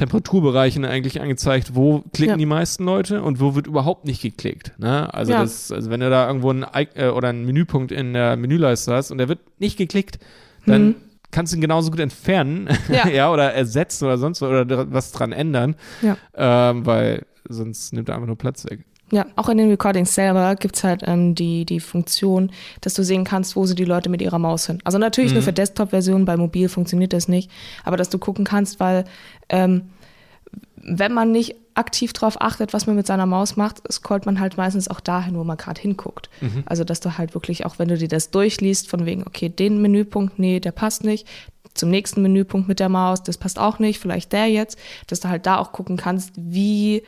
Temperaturbereichen 0.00 0.86
eigentlich 0.86 1.20
angezeigt, 1.20 1.74
wo 1.74 2.02
klicken 2.14 2.30
ja. 2.30 2.36
die 2.38 2.46
meisten 2.46 2.84
Leute 2.84 3.22
und 3.22 3.38
wo 3.38 3.54
wird 3.54 3.66
überhaupt 3.66 4.06
nicht 4.06 4.22
geklickt. 4.22 4.72
Ne? 4.78 5.12
Also, 5.12 5.32
ja. 5.32 5.42
das, 5.42 5.70
also 5.70 5.90
wenn 5.90 6.00
du 6.00 6.08
da 6.08 6.26
irgendwo 6.26 6.48
einen, 6.48 6.64
äh, 6.94 7.08
oder 7.08 7.28
einen 7.28 7.44
Menüpunkt 7.44 7.92
in 7.92 8.14
der 8.14 8.36
Menüleiste 8.38 8.94
hast 8.94 9.10
und 9.10 9.18
der 9.18 9.28
wird 9.28 9.40
nicht 9.60 9.76
geklickt, 9.76 10.18
dann 10.64 10.86
mhm. 10.86 10.94
kannst 11.30 11.52
du 11.52 11.58
ihn 11.58 11.60
genauso 11.60 11.90
gut 11.90 12.00
entfernen 12.00 12.68
ja. 12.88 13.08
ja. 13.08 13.30
oder 13.30 13.52
ersetzen 13.52 14.06
oder 14.06 14.16
sonst 14.16 14.40
was 14.40 14.48
oder 14.48 14.90
was 14.90 15.12
dran 15.12 15.32
ändern, 15.32 15.76
ähm, 16.34 16.86
weil 16.86 17.26
sonst 17.46 17.92
nimmt 17.92 18.08
er 18.08 18.14
einfach 18.14 18.26
nur 18.26 18.38
Platz 18.38 18.64
weg. 18.64 18.86
Ja, 19.12 19.26
auch 19.36 19.48
in 19.48 19.58
den 19.58 19.70
Recordings 19.70 20.14
selber 20.14 20.54
gibt 20.54 20.76
es 20.76 20.84
halt 20.84 21.02
ähm, 21.04 21.34
die, 21.34 21.64
die 21.64 21.80
Funktion, 21.80 22.52
dass 22.80 22.94
du 22.94 23.02
sehen 23.02 23.24
kannst, 23.24 23.56
wo 23.56 23.66
sie 23.66 23.74
die 23.74 23.84
Leute 23.84 24.08
mit 24.08 24.22
ihrer 24.22 24.38
Maus 24.38 24.64
sind. 24.64 24.86
Also 24.86 24.98
natürlich 24.98 25.30
mhm. 25.30 25.36
nur 25.36 25.42
für 25.42 25.52
Desktop-Versionen, 25.52 26.24
bei 26.24 26.36
Mobil 26.36 26.68
funktioniert 26.68 27.12
das 27.12 27.26
nicht, 27.26 27.50
aber 27.84 27.96
dass 27.96 28.08
du 28.08 28.18
gucken 28.18 28.44
kannst, 28.44 28.78
weil 28.78 29.04
ähm, 29.48 29.90
wenn 30.76 31.12
man 31.12 31.32
nicht 31.32 31.56
aktiv 31.74 32.12
darauf 32.12 32.40
achtet, 32.40 32.72
was 32.72 32.86
man 32.86 32.96
mit 32.96 33.06
seiner 33.06 33.26
Maus 33.26 33.56
macht, 33.56 33.80
scrollt 33.92 34.26
man 34.26 34.40
halt 34.40 34.56
meistens 34.56 34.88
auch 34.88 35.00
dahin, 35.00 35.36
wo 35.36 35.44
man 35.44 35.56
gerade 35.56 35.80
hinguckt. 35.80 36.30
Mhm. 36.40 36.64
Also 36.66 36.84
dass 36.84 37.00
du 37.00 37.16
halt 37.18 37.34
wirklich, 37.34 37.66
auch 37.66 37.78
wenn 37.78 37.88
du 37.88 37.96
dir 37.96 38.08
das 38.08 38.30
durchliest, 38.30 38.88
von 38.88 39.06
wegen, 39.06 39.26
okay, 39.26 39.48
den 39.48 39.80
Menüpunkt, 39.82 40.38
nee, 40.38 40.60
der 40.60 40.72
passt 40.72 41.04
nicht, 41.04 41.26
zum 41.74 41.90
nächsten 41.90 42.22
Menüpunkt 42.22 42.68
mit 42.68 42.80
der 42.80 42.88
Maus, 42.88 43.22
das 43.22 43.38
passt 43.38 43.58
auch 43.58 43.78
nicht, 43.78 44.00
vielleicht 44.00 44.32
der 44.32 44.48
jetzt, 44.48 44.78
dass 45.06 45.20
du 45.20 45.28
halt 45.28 45.46
da 45.46 45.58
auch 45.58 45.72
gucken 45.72 45.96
kannst, 45.96 46.32
wie 46.36 47.02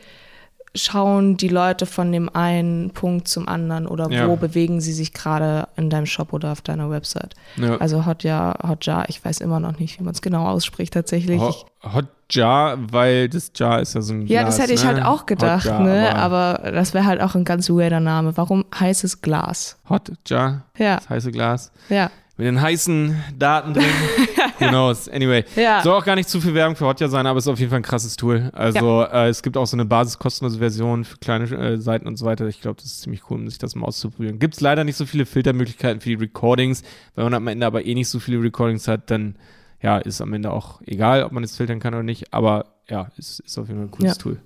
schauen 0.75 1.37
die 1.37 1.49
Leute 1.49 1.85
von 1.85 2.11
dem 2.11 2.29
einen 2.29 2.91
Punkt 2.91 3.27
zum 3.27 3.47
anderen 3.47 3.87
oder 3.87 4.09
ja. 4.09 4.27
wo 4.27 4.35
bewegen 4.35 4.81
sie 4.81 4.93
sich 4.93 5.13
gerade 5.13 5.67
in 5.75 5.89
deinem 5.89 6.07
Shop 6.07 6.33
oder 6.33 6.51
auf 6.51 6.61
deiner 6.61 6.89
Website. 6.89 7.35
Ja. 7.57 7.77
Also 7.77 8.05
Hotjar, 8.05 8.57
Hotjar, 8.67 9.07
ich 9.07 9.23
weiß 9.23 9.41
immer 9.41 9.59
noch 9.59 9.77
nicht, 9.77 9.99
wie 9.99 10.03
man 10.03 10.13
es 10.13 10.21
genau 10.21 10.47
ausspricht 10.47 10.93
tatsächlich. 10.93 11.39
Hot, 11.39 11.65
Hotjar, 11.83 12.77
weil 12.91 13.29
das 13.29 13.51
Jar 13.55 13.81
ist 13.81 13.93
ja 13.93 14.01
so 14.01 14.13
ein 14.13 14.25
Ja, 14.25 14.41
Glas, 14.41 14.55
das 14.55 14.63
hätte 14.63 14.73
ich 14.73 14.83
ne? 14.83 14.89
halt 14.89 15.05
auch 15.05 15.27
gedacht, 15.27 15.65
Hotjar, 15.65 15.81
ne? 15.81 16.15
Aber, 16.15 16.59
aber, 16.59 16.71
das 16.71 16.95
wäre 16.95 17.05
halt 17.05 17.21
auch 17.21 17.35
ein 17.35 17.45
ganz 17.45 17.69
weirder 17.69 17.99
Name. 17.99 18.35
Warum 18.35 18.65
heißes 18.77 19.21
Glas? 19.21 19.77
Hotjar, 19.87 20.63
ja. 20.77 20.95
das 20.95 21.09
heiße 21.09 21.31
Glas. 21.31 21.71
Ja 21.89 22.09
mit 22.35 22.47
den 22.47 22.59
heißen 22.59 23.23
Daten 23.37 23.73
drin. 23.73 23.83
Who 24.59 24.67
knows? 24.69 25.07
Anyway. 25.07 25.45
Ja. 25.55 25.81
Soll 25.81 25.93
auch 25.93 26.05
gar 26.05 26.15
nicht 26.15 26.27
zu 26.27 26.41
viel 26.41 26.53
Werbung 26.55 26.75
für 26.75 26.85
Hotjar 26.85 27.09
sein, 27.09 27.27
aber 27.27 27.37
es 27.37 27.45
ist 27.45 27.51
auf 27.51 27.59
jeden 27.59 27.69
Fall 27.69 27.79
ein 27.79 27.83
krasses 27.83 28.15
Tool. 28.15 28.49
Also 28.53 29.01
ja. 29.01 29.25
äh, 29.25 29.29
es 29.29 29.43
gibt 29.43 29.55
auch 29.55 29.67
so 29.67 29.75
eine 29.75 29.85
basiskostenlose 29.85 30.57
Version 30.57 31.05
für 31.05 31.17
kleine 31.17 31.45
äh, 31.55 31.77
Seiten 31.77 32.07
und 32.07 32.17
so 32.17 32.25
weiter. 32.25 32.47
Ich 32.47 32.61
glaube, 32.61 32.77
das 32.77 32.85
ist 32.85 33.01
ziemlich 33.01 33.29
cool, 33.29 33.37
um 33.37 33.47
sich 33.47 33.59
das 33.59 33.75
mal 33.75 33.85
auszuprobieren. 33.85 34.39
Gibt 34.39 34.55
es 34.55 34.61
leider 34.61 34.83
nicht 34.83 34.95
so 34.95 35.05
viele 35.05 35.25
Filtermöglichkeiten 35.27 36.01
für 36.01 36.09
die 36.09 36.15
Recordings. 36.15 36.81
Wenn 37.13 37.25
man 37.25 37.35
am 37.35 37.47
Ende 37.47 37.67
aber 37.67 37.85
eh 37.85 37.93
nicht 37.93 38.09
so 38.09 38.19
viele 38.19 38.41
Recordings 38.41 38.87
hat, 38.87 39.11
dann 39.11 39.35
ja, 39.81 39.97
ist 39.97 40.21
am 40.21 40.33
Ende 40.33 40.51
auch 40.51 40.81
egal, 40.85 41.23
ob 41.23 41.33
man 41.33 41.43
es 41.43 41.55
filtern 41.55 41.79
kann 41.79 41.93
oder 41.93 42.03
nicht. 42.03 42.33
Aber 42.33 42.73
ja, 42.89 43.11
ist, 43.17 43.41
ist 43.41 43.57
auf 43.59 43.67
jeden 43.67 43.79
Fall 43.79 43.87
ein 43.87 43.91
cooles 43.91 44.13
ja. 44.13 44.21
Tool. 44.21 44.39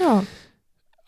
Ja. 0.00 0.24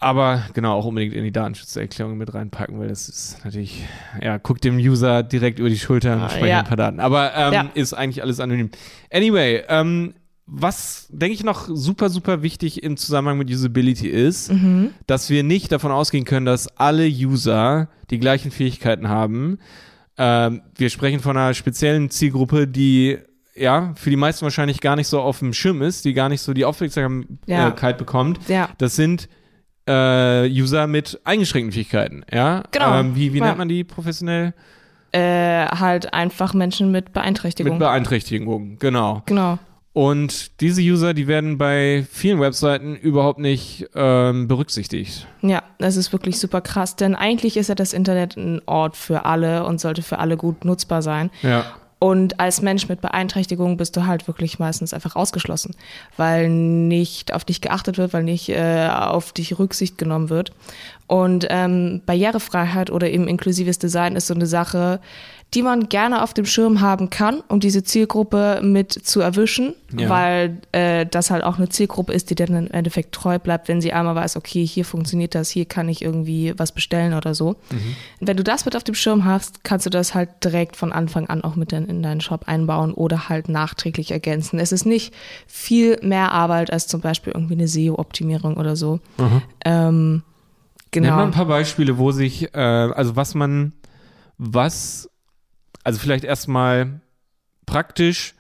Aber 0.03 0.45
genau, 0.55 0.75
auch 0.75 0.87
unbedingt 0.87 1.13
in 1.15 1.23
die 1.25 1.31
Datenschutzerklärung 1.31 2.17
mit 2.17 2.33
reinpacken, 2.33 2.81
weil 2.81 2.89
das 2.89 3.09
ist 3.11 3.45
natürlich, 3.45 3.85
ja, 4.23 4.39
guckt 4.39 4.65
dem 4.65 4.79
User 4.79 5.23
direkt 5.23 5.59
über 5.59 5.69
die 5.69 5.79
Schulter 5.79 6.15
und 6.15 6.23
ah, 6.23 6.31
speichert 6.31 6.49
ja. 6.49 6.59
ein 6.61 6.65
paar 6.65 6.77
Daten. 6.79 7.01
Aber 7.01 7.35
ähm, 7.37 7.53
ja. 7.53 7.71
ist 7.75 7.93
eigentlich 7.93 8.23
alles 8.23 8.41
anonym. 8.41 8.71
Anyway, 9.13 9.63
ähm, 9.69 10.15
was, 10.47 11.07
denke 11.11 11.35
ich, 11.35 11.45
noch 11.45 11.69
super, 11.69 12.09
super 12.09 12.43
wichtig 12.43 12.83
im 12.83 12.97
Zusammenhang 12.97 13.37
mit 13.37 13.51
Usability 13.51 14.09
ist, 14.09 14.51
mhm. 14.51 14.91
dass 15.07 15.29
wir 15.29 15.45
nicht 15.45 15.71
davon 15.71 15.93
ausgehen 15.93 16.25
können, 16.25 16.47
dass 16.47 16.69
alle 16.79 17.07
User 17.07 17.89
die 18.09 18.19
gleichen 18.19 18.51
Fähigkeiten 18.51 19.09
haben. 19.09 19.59
Ähm, 20.17 20.63
wir 20.77 20.89
sprechen 20.89 21.21
von 21.21 21.37
einer 21.37 21.53
speziellen 21.53 22.09
Zielgruppe, 22.09 22.67
die 22.67 23.19
ja, 23.55 23.93
für 23.97 24.09
die 24.09 24.17
meisten 24.17 24.43
wahrscheinlich 24.43 24.81
gar 24.81 24.97
nicht 24.97 25.09
so 25.09 25.21
auf 25.21 25.41
dem 25.41 25.53
Schirm 25.53 25.83
ist, 25.83 26.07
die 26.07 26.15
gar 26.15 26.31
nicht 26.31 26.41
so 26.41 26.55
die 26.55 26.65
Aufmerksamkeit 26.65 27.37
Ja. 27.47 27.93
bekommt, 27.93 28.49
Ja. 28.49 28.71
das 28.79 28.97
sind 28.97 29.29
äh, 29.91 30.49
User 30.49 30.87
mit 30.87 31.21
eingeschränkten 31.25 31.73
Fähigkeiten, 31.73 32.25
ja? 32.33 32.63
Genau. 32.71 32.99
Ähm, 33.01 33.17
wie 33.17 33.33
wie 33.33 33.39
Ja. 33.39 33.47
nennt 33.47 33.59
man 33.59 33.69
die 33.69 33.85
professionell? 33.85 34.55
Äh, 35.13 35.67
halt 35.67 36.15
einfach 36.15 36.55
Menschen 36.55 36.93
mit 36.93 37.13
Beeinträchtigung. 37.13 37.73
Mit 37.73 37.81
Beeinträchtigung, 37.81 38.79
genau. 38.79 39.23
genau. 39.27 39.59
Und 39.93 40.61
diese 40.61 40.81
User, 40.83 41.15
die 41.15 41.27
werden 41.27 41.59
bei 41.59 42.07
vielen 42.13 42.39
Webseiten 42.41 42.95
überhaupt 42.95 43.41
nicht 43.41 43.89
ähm, 43.97 44.47
berücksichtigt. 44.47 45.27
Ja, 45.43 45.65
das 45.79 45.97
ist 45.97 46.13
wirklich 46.13 46.39
super 46.39 46.61
krass, 46.61 46.95
denn 46.95 47.17
eigentlich 47.17 47.57
ist 47.57 47.69
ja 47.69 47.75
das 47.75 47.93
Internet 47.93 48.37
ein 48.37 48.63
Ort 48.67 48.97
für 48.97 49.25
alle 49.25 49.65
und 49.65 49.81
sollte 49.81 50.03
für 50.03 50.21
alle 50.21 50.37
gut 50.37 50.65
nutzbar 50.65 51.03
sein. 51.03 51.31
Ja. 51.43 51.65
Und 52.03 52.41
als 52.41 52.63
Mensch 52.63 52.89
mit 52.89 53.03
Beeinträchtigung 53.03 53.77
bist 53.77 53.95
du 53.95 54.07
halt 54.07 54.27
wirklich 54.27 54.59
meistens 54.59 54.95
einfach 54.95 55.17
ausgeschlossen, 55.17 55.77
weil 56.17 56.49
nicht 56.49 57.35
auf 57.35 57.45
dich 57.45 57.61
geachtet 57.61 57.99
wird, 57.99 58.15
weil 58.15 58.23
nicht 58.25 58.49
äh, 58.49 58.89
auf 58.89 59.33
dich 59.33 59.59
Rücksicht 59.59 59.99
genommen 59.99 60.31
wird. 60.31 60.51
Und 61.07 61.47
ähm, 61.51 62.01
Barrierefreiheit 62.07 62.91
oder 62.91 63.11
eben 63.11 63.29
inklusives 63.29 63.79
Design 63.79 64.17
ist 64.17 64.29
so 64.29 64.35
eine 64.35 64.47
Sache, 64.47 65.01
die 65.53 65.63
man 65.63 65.89
gerne 65.89 66.23
auf 66.23 66.33
dem 66.33 66.47
Schirm 66.47 66.81
haben 66.81 67.11
kann, 67.11 67.43
um 67.49 67.59
diese 67.59 67.83
Zielgruppe 67.83 68.61
mit 68.63 68.93
zu 68.93 69.21
erwischen, 69.21 69.75
Ja. 69.99 70.09
weil 70.09 70.59
äh, 70.71 71.07
das 71.07 71.33
halt 71.33 71.43
auch 71.43 71.59
eine 71.59 71.69
Zielgruppe 71.69 72.13
ist, 72.13 72.31
die 72.31 72.37
dann 72.37 72.55
im 72.55 72.71
Endeffekt 72.71 73.13
treu 73.13 73.41
bleibt, 73.41 73.67
wenn 73.67 73.81
sie 73.81 73.93
einmal 73.93 74.15
weiß, 74.15 74.37
okay, 74.37 74.65
hier 74.65 74.85
funktioniert 74.85 75.35
das, 75.35 75.51
hier 75.51 75.65
kann 75.65 75.89
ich 75.89 76.03
irgendwie 76.03 76.55
was 76.57 76.71
bestellen 76.71 77.15
oder 77.15 77.35
so. 77.35 77.57
Wenn 78.21 78.37
du 78.37 78.45
das 78.45 78.65
mit 78.65 78.77
auf 78.77 78.85
dem 78.85 78.95
Schirm 78.95 79.25
hast, 79.25 79.65
kannst 79.65 79.87
du 79.87 79.91
das 79.91 80.15
halt 80.15 80.29
direkt 80.45 80.77
von 80.77 80.93
Anfang 80.93 81.27
an 81.27 81.43
auch 81.43 81.57
mit 81.57 81.73
in, 81.73 81.87
in 81.87 82.01
deinen 82.05 82.21
Shop 82.21 82.45
einbauen 82.47 82.95
oder 82.95 83.29
halt 83.29 83.49
nachträglich 83.49 84.13
ergänzen. 84.13 84.61
Es 84.61 84.71
ist 84.71 84.87
nicht 84.87 85.13
viel 85.49 85.99
mehr 86.01 86.31
Arbeit 86.31 86.73
als 86.73 86.87
zum 86.87 87.01
Beispiel 87.01 87.33
irgendwie 87.33 87.55
eine 87.55 87.67
SEO-Optimierung 87.67 88.57
oder 88.57 88.77
so. 88.77 89.01
Ähm, 89.65 90.23
Nenn 90.95 91.03
mal 91.05 91.11
genau. 91.11 91.23
ein 91.25 91.31
paar 91.33 91.47
Beispiele, 91.47 91.99
wo 91.99 92.13
sich, 92.13 92.55
äh, 92.55 92.59
also 92.59 93.17
was 93.17 93.35
man, 93.35 93.73
was, 94.39 95.10
also 95.85 95.99
vielleicht 95.99 96.25
erstmal 96.25 97.01
praktisch 97.67 98.35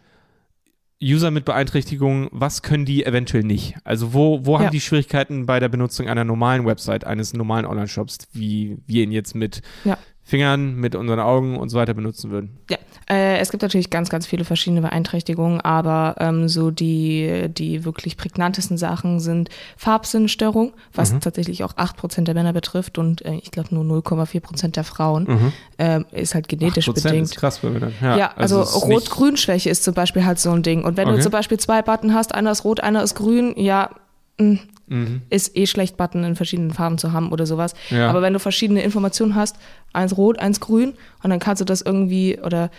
User 1.02 1.30
mit 1.30 1.46
Beeinträchtigungen, 1.46 2.28
was 2.30 2.60
können 2.62 2.84
die 2.84 3.06
eventuell 3.06 3.42
nicht? 3.42 3.74
Also 3.84 4.12
wo, 4.12 4.44
wo 4.44 4.56
haben 4.58 4.64
Ja. 4.64 4.70
die 4.70 4.80
Schwierigkeiten 4.82 5.46
bei 5.46 5.58
der 5.58 5.70
Benutzung 5.70 6.08
einer 6.08 6.24
normalen 6.24 6.66
Website, 6.66 7.04
eines 7.04 7.32
normalen 7.32 7.64
Online-Shops, 7.64 8.18
wie 8.32 8.76
wir 8.86 9.04
ihn 9.04 9.12
jetzt 9.12 9.34
mit 9.34 9.62
Ja. 9.84 9.96
Fingern, 10.30 10.76
mit 10.76 10.94
unseren 10.94 11.20
Augen 11.20 11.58
und 11.58 11.68
so 11.68 11.76
weiter 11.78 11.92
benutzen 11.94 12.30
würden? 12.30 12.56
Ja, 12.70 12.78
äh, 13.10 13.38
es 13.38 13.50
gibt 13.50 13.62
natürlich 13.62 13.90
ganz, 13.90 14.08
ganz 14.08 14.26
viele 14.26 14.44
verschiedene 14.44 14.80
Beeinträchtigungen, 14.80 15.60
aber 15.60 16.14
ähm, 16.18 16.48
so 16.48 16.70
die, 16.70 17.46
die 17.48 17.84
wirklich 17.84 18.16
prägnantesten 18.16 18.78
Sachen 18.78 19.20
sind 19.20 19.50
Farbsinnstörung, 19.76 20.72
was 20.94 21.18
tatsächlich 21.18 21.64
auch 21.64 21.72
8% 21.74 22.22
der 22.24 22.34
Männer 22.34 22.52
betrifft 22.52 22.96
und 22.98 23.24
äh, 23.24 23.34
ich 23.34 23.50
glaube 23.50 23.74
nur 23.74 23.84
0,4% 23.84 24.68
der 24.68 24.84
Frauen. 24.84 25.52
Ähm, 25.78 26.06
ist 26.12 26.34
halt 26.34 26.48
genetisch 26.48 26.88
8% 26.88 26.94
bedingt. 27.02 27.22
ist 27.24 27.36
krass 27.36 27.58
bei 27.58 27.70
Männern. 27.70 27.92
Ja, 28.00 28.16
Ja, 28.16 28.30
also, 28.36 28.60
nicht- 28.60 28.74
Rot-Grün-Schwäche 28.84 29.68
ist 29.68 29.82
zum 29.84 29.94
Beispiel 29.94 30.24
halt 30.24 30.38
so 30.38 30.50
ein 30.52 30.62
Ding. 30.62 30.84
Und 30.84 30.96
wenn 30.96 31.08
Okay. 31.08 31.16
du 31.16 31.22
zum 31.24 31.32
Beispiel 31.32 31.58
zwei 31.58 31.82
Button 31.82 32.14
hast, 32.14 32.34
einer 32.34 32.52
ist 32.52 32.64
rot, 32.64 32.80
einer 32.80 33.02
ist 33.02 33.14
grün, 33.16 33.54
ja, 33.56 33.90
mh, 34.38 34.60
Mhm. 34.90 35.22
ist 35.30 35.56
eh 35.56 35.66
schlecht, 35.66 35.96
Button 35.96 36.24
in 36.24 36.36
verschiedenen 36.36 36.72
Farben 36.72 36.98
zu 36.98 37.12
haben 37.12 37.30
oder 37.32 37.46
sowas. 37.46 37.74
Ja. 37.90 38.10
Aber 38.10 38.22
wenn 38.22 38.32
du 38.32 38.40
verschiedene 38.40 38.82
Informationen 38.82 39.34
hast, 39.36 39.56
eins 39.92 40.16
rot, 40.16 40.38
eins 40.38 40.60
grün, 40.60 40.94
und 41.22 41.30
dann 41.30 41.38
kannst 41.38 41.60
du 41.60 41.64
das 41.64 41.80
irgendwie 41.80 42.38
oder 42.40 42.70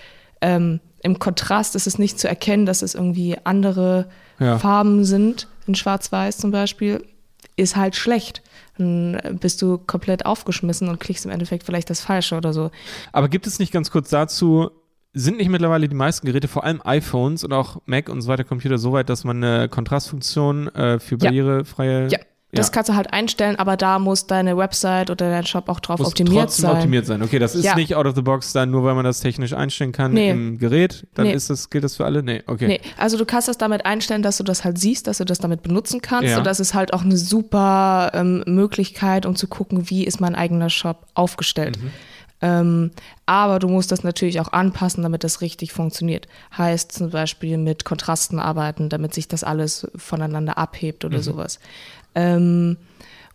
ähm, 0.42 0.82
im 1.04 1.20
Kontrast 1.20 1.76
ist 1.76 1.88
es 1.88 1.98
nicht 1.98 2.20
zu 2.20 2.28
erkennen, 2.28 2.66
dass 2.66 2.82
es 2.82 2.94
irgendwie 2.96 3.38
andere 3.46 4.08
Ja. 4.40 4.60
Farben 4.60 5.06
sind, 5.06 5.48
in 5.68 5.76
Schwarz-Weiß 5.76 6.38
zum 6.38 6.52
Beispiel, 6.52 7.04
ist 7.56 7.76
halt 7.76 7.96
schlecht. 7.96 8.42
Dann 8.78 9.20
bist 9.40 9.62
du 9.62 9.78
komplett 9.78 10.26
aufgeschmissen 10.26 10.90
und 10.90 11.00
klickst 11.00 11.26
im 11.26 11.32
Endeffekt 11.32 11.64
vielleicht 11.64 11.90
das 11.90 12.02
Falsche 12.02 12.36
oder 12.36 12.52
so. 12.54 12.72
Aber 13.12 13.30
gibt 13.30 13.48
es 13.48 13.60
nicht 13.60 13.72
ganz 13.72 13.90
kurz 13.92 14.10
dazu, 14.10 14.72
sind 15.14 15.38
nicht 15.38 15.50
mittlerweile 15.50 15.90
die 15.90 15.96
meisten 15.96 16.26
Geräte, 16.26 16.48
vor 16.48 16.64
allem 16.64 16.82
iPhones 16.86 17.44
und 17.44 17.52
auch 17.54 17.82
Mac 17.86 18.08
und 18.10 18.22
so 18.22 18.28
weiter 18.30 18.44
Computer, 18.44 18.78
so 18.78 18.94
weit, 18.94 19.10
dass 19.10 19.24
man 19.24 19.44
eine 19.44 19.68
Kontrastfunktion 19.70 20.68
äh, 20.70 21.00
für 21.00 21.16
Ja. 21.16 21.30
barrierefreie 21.30 22.08
Ja, 22.10 22.20
das 22.54 22.68
Ja. 22.68 22.72
kannst 22.74 22.90
du 22.90 22.96
halt 22.96 23.12
einstellen, 23.14 23.58
aber 23.58 23.78
da 23.78 23.98
muss 24.00 24.28
deine 24.28 24.58
Website 24.58 25.10
oder 25.10 25.30
dein 25.30 25.46
Shop 25.46 25.70
auch 25.70 25.80
drauf 25.80 26.00
muss 26.00 26.10
optimiert 26.10 26.44
trotzdem 26.44 26.62
sein. 26.64 26.76
optimiert 26.76 27.06
sein. 27.06 27.22
Okay, 27.24 27.40
das 27.40 27.56
ist 27.56 27.64
Ja. 27.66 27.76
nicht 27.76 27.96
out 27.96 28.06
of 28.06 28.16
the 28.16 28.22
box 28.22 28.52
dann, 28.54 28.72
nur 28.72 28.84
weil 28.84 28.94
man 28.94 29.04
das 29.06 29.20
technisch 29.22 29.54
einstellen 29.54 29.92
kann 29.92 30.14
Nee. 30.14 30.32
im 30.32 30.58
Gerät, 30.58 31.08
dann 31.14 31.28
Nee. 31.28 31.34
ist 31.34 31.50
das, 31.50 31.70
gilt 31.70 31.84
das 31.84 31.96
für 31.98 32.06
alle? 32.06 32.24
Nee, 32.24 32.44
okay. 32.48 32.68
Nee, 32.68 32.82
also 32.98 33.18
du 33.18 33.26
kannst 33.26 33.48
das 33.50 33.58
damit 33.58 33.86
einstellen, 33.86 34.22
dass 34.24 34.38
du 34.38 34.44
das 34.44 34.64
halt 34.64 34.78
siehst, 34.80 35.08
dass 35.08 35.18
du 35.18 35.26
das 35.26 35.40
damit 35.40 35.62
benutzen 35.62 36.02
kannst. 36.02 36.30
Ja. 36.30 36.38
Und 36.38 36.46
das 36.46 36.60
ist 36.60 36.74
halt 36.74 36.94
auch 36.94 37.04
eine 37.04 37.18
super 37.18 38.12
ähm, 38.14 38.44
Möglichkeit, 38.48 39.26
um 39.26 39.36
zu 39.36 39.48
gucken, 39.48 39.90
wie 39.90 40.04
ist 40.06 40.20
mein 40.22 40.36
eigener 40.36 40.70
Shop 40.70 41.06
aufgestellt. 41.14 41.78
Mhm. 41.82 41.92
Ähm, 42.42 42.92
aber 43.26 43.60
du 43.60 43.68
musst 43.68 43.92
das 43.92 44.04
natürlich 44.04 44.40
auch 44.40 44.52
anpassen, 44.52 45.04
damit 45.04 45.24
das 45.24 45.42
richtig 45.42 45.74
funktioniert. 45.74 46.28
Heißt 46.58 46.92
zum 46.92 47.12
Beispiel 47.12 47.58
mit 47.58 47.86
Kontrasten 47.86 48.40
arbeiten, 48.40 48.90
damit 48.90 49.14
sich 49.14 49.28
das 49.28 49.44
alles 49.44 49.88
voneinander 49.96 50.58
abhebt 50.58 51.06
oder 51.06 51.22
sowas. 51.22 51.60
Ähm, 52.16 52.78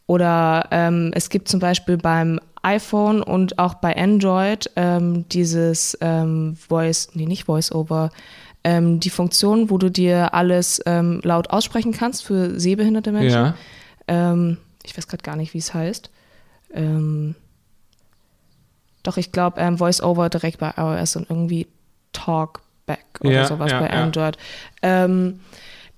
oder 0.07 0.69
ähm, 0.71 1.13
es 1.15 1.31
gibt 1.31 1.49
zum 1.49 1.61
Beispiel 1.61 1.97
beim 1.97 2.41
iPhone 2.63 3.23
und 3.23 3.59
auch 3.59 3.75
bei 3.75 3.97
Android 3.97 4.71
ähm, 4.75 5.29
dieses 5.29 5.97
ähm, 6.01 6.57
Voice, 6.57 7.11
nee, 7.15 7.27
nicht 7.27 7.45
Voice-Over, 7.45 8.11
ähm, 8.65 8.99
die 8.99 9.11
Funktion, 9.11 9.71
wo 9.71 9.79
du 9.79 9.89
dir 9.89 10.35
alles 10.35 10.83
laut 10.85 11.51
aussprechen 11.51 11.93
kannst 11.93 12.25
für 12.25 12.59
sehbehinderte 12.59 13.13
Menschen. 13.13 13.55
Ja. 14.09 14.47
Ich 14.85 14.97
weiß 14.97 15.09
gerade 15.09 15.23
gar 15.23 15.37
nicht, 15.37 15.55
wie 15.55 15.59
es 15.59 15.75
heißt. 15.75 16.11
Ähm, 16.73 17.35
doch, 19.07 19.17
ich 19.17 19.33
glaube, 19.33 19.61
ähm, 19.61 19.79
Voice-Over 19.79 20.29
direkt 20.29 20.59
bei 20.59 20.73
iOS 20.77 21.17
und 21.17 21.31
irgendwie 21.31 21.67
Talkback 22.13 23.05
oder 23.21 23.31
Ja, 23.31 23.45
sowas 23.47 23.71
ja, 23.73 23.81
bei 23.81 23.87
ja. 23.87 23.93
Android. 24.03 24.37
Ähm, 24.83 25.41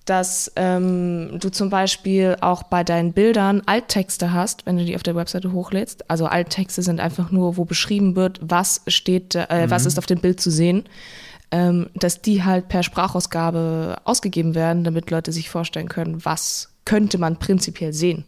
dass 0.04 0.50
ähm, 0.56 1.38
du 1.38 1.50
zum 1.50 1.68
Beispiel 1.68 2.36
auch 2.40 2.62
bei 2.62 2.82
deinen 2.82 3.12
Bildern 3.12 3.62
Alttexte 3.66 4.32
hast, 4.32 4.64
wenn 4.64 4.78
du 4.78 4.84
die 4.86 4.96
auf 4.96 5.02
der 5.02 5.14
Webseite 5.14 5.52
hochlädst. 5.52 6.10
Also 6.10 6.24
Alttexte 6.26 6.80
sind 6.80 6.98
einfach 6.98 7.30
nur, 7.30 7.58
wo 7.58 7.66
beschrieben 7.66 8.16
wird, 8.16 8.40
was 8.42 8.80
steht, 8.86 9.34
äh, 9.34 9.66
was 9.68 9.82
Mhm. 9.82 9.88
ist 9.88 9.98
auf 9.98 10.06
dem 10.06 10.20
Bild 10.20 10.40
zu 10.40 10.50
sehen. 10.50 10.84
Ähm, 11.50 11.88
dass 11.94 12.20
die 12.22 12.42
halt 12.44 12.68
per 12.68 12.82
Sprachausgabe 12.82 13.96
ausgegeben 14.04 14.54
werden, 14.54 14.84
damit 14.84 15.10
Leute 15.10 15.32
sich 15.32 15.48
vorstellen 15.50 15.88
können, 15.88 16.24
was 16.24 16.70
könnte 16.84 17.16
man 17.18 17.38
prinzipiell 17.38 17.92
sehen. 17.92 18.24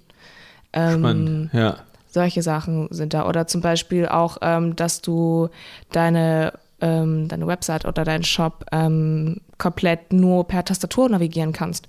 Ähm, 0.72 0.98
Spannend. 1.00 1.50
Ja. 1.54 1.76
Solche 2.12 2.42
Sachen 2.42 2.88
sind 2.90 3.14
da. 3.14 3.26
Oder 3.26 3.46
zum 3.46 3.60
Beispiel 3.60 4.06
auch, 4.06 4.38
ähm, 4.42 4.76
dass 4.76 5.00
du 5.00 5.48
deine, 5.92 6.52
ähm, 6.80 7.28
deine 7.28 7.46
Website 7.46 7.84
oder 7.84 8.04
deinen 8.04 8.24
Shop 8.24 8.64
ähm, 8.72 9.40
komplett 9.58 10.12
nur 10.12 10.46
per 10.46 10.64
Tastatur 10.64 11.08
navigieren 11.08 11.52
kannst. 11.52 11.88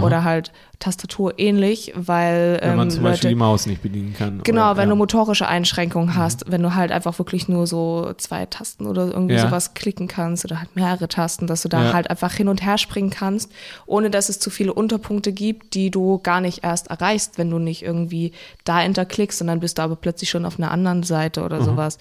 Oder 0.00 0.24
halt 0.24 0.52
Tastatur 0.78 1.34
ähnlich, 1.38 1.92
weil 1.94 2.58
Wenn 2.62 2.76
man 2.76 2.88
ähm, 2.88 2.90
zum 2.94 3.02
Beispiel 3.04 3.28
die 3.30 3.34
Leute, 3.34 3.44
Maus 3.44 3.66
nicht 3.66 3.82
bedienen 3.82 4.14
kann. 4.14 4.40
Genau, 4.42 4.70
oder, 4.70 4.76
wenn 4.78 4.88
ja. 4.88 4.94
du 4.94 4.96
motorische 4.96 5.46
Einschränkungen 5.46 6.16
hast, 6.16 6.50
wenn 6.50 6.62
du 6.62 6.74
halt 6.74 6.90
einfach 6.90 7.18
wirklich 7.18 7.46
nur 7.48 7.66
so 7.66 8.12
zwei 8.16 8.46
Tasten 8.46 8.86
oder 8.86 9.06
irgendwie 9.12 9.34
Ja. 9.34 9.42
sowas 9.46 9.74
klicken 9.74 10.08
kannst 10.08 10.44
oder 10.44 10.58
halt 10.58 10.74
mehrere 10.74 11.08
Tasten, 11.08 11.46
dass 11.46 11.62
du 11.62 11.68
da 11.68 11.84
Ja. 11.84 11.92
halt 11.92 12.10
einfach 12.10 12.32
hin 12.32 12.48
und 12.48 12.64
her 12.64 12.78
springen 12.78 13.10
kannst, 13.10 13.52
ohne 13.86 14.10
dass 14.10 14.28
es 14.28 14.38
zu 14.40 14.50
viele 14.50 14.72
Unterpunkte 14.72 15.32
gibt, 15.32 15.74
die 15.74 15.90
du 15.90 16.18
gar 16.18 16.40
nicht 16.40 16.64
erst 16.64 16.88
erreichst, 16.88 17.38
wenn 17.38 17.50
du 17.50 17.58
nicht 17.58 17.82
irgendwie 17.82 18.32
da 18.64 18.82
Enter 18.82 19.04
klickst 19.04 19.40
und 19.40 19.46
dann 19.48 19.60
bist 19.60 19.78
du 19.78 19.82
aber 19.82 19.96
plötzlich 19.96 20.30
schon 20.30 20.46
auf 20.46 20.58
einer 20.58 20.70
anderen 20.70 21.02
Seite 21.02 21.42
oder 21.44 21.62
sowas. 21.62 21.98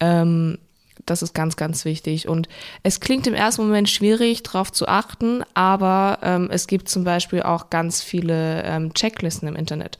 Ähm, 0.00 0.58
das 1.06 1.22
ist 1.22 1.34
ganz, 1.34 1.56
ganz 1.56 1.84
wichtig. 1.84 2.28
Und 2.28 2.48
es 2.82 3.00
klingt 3.00 3.26
im 3.26 3.34
ersten 3.34 3.62
Moment 3.62 3.88
schwierig, 3.88 4.42
darauf 4.42 4.72
zu 4.72 4.88
achten, 4.88 5.42
aber 5.54 6.18
ähm, 6.22 6.48
es 6.50 6.66
gibt 6.66 6.88
zum 6.88 7.04
Beispiel 7.04 7.42
auch 7.42 7.70
ganz 7.70 8.02
viele 8.02 8.62
ähm, 8.64 8.92
Checklisten 8.92 9.48
im 9.48 9.56
Internet. 9.56 9.98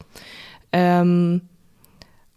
Ähm, 0.73 1.43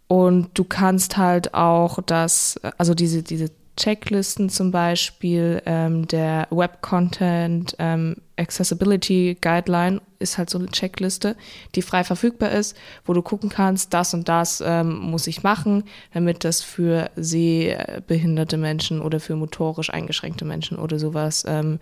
und 0.06 0.50
du 0.54 0.64
kannst 0.64 1.16
halt 1.16 1.54
auch 1.54 2.00
das, 2.04 2.58
also 2.78 2.94
diese, 2.94 3.22
diese 3.22 3.50
Checklisten 3.76 4.48
zum 4.50 4.70
Beispiel, 4.70 5.62
ähm, 5.66 6.06
der 6.08 6.48
Web 6.50 6.82
Content 6.82 7.76
ähm, 7.78 8.16
Accessibility 8.40 9.36
Guideline 9.40 10.00
ist 10.18 10.38
halt 10.38 10.50
so 10.50 10.58
eine 10.58 10.68
Checkliste, 10.68 11.36
die 11.74 11.82
frei 11.82 12.04
verfügbar 12.04 12.50
ist, 12.50 12.76
wo 13.04 13.12
du 13.12 13.22
gucken 13.22 13.48
kannst, 13.48 13.94
das 13.94 14.14
und 14.14 14.28
das 14.28 14.62
ähm, 14.64 14.98
muss 14.98 15.26
ich 15.26 15.42
machen, 15.42 15.84
damit 16.12 16.44
das 16.44 16.62
für 16.62 17.10
sehbehinderte 17.16 18.56
Menschen 18.56 19.00
oder 19.00 19.20
für 19.20 19.36
motorisch 19.36 19.90
eingeschränkte 19.90 20.44
Menschen 20.44 20.78
oder 20.78 20.98
sowas 20.98 21.44
ähm, 21.46 21.78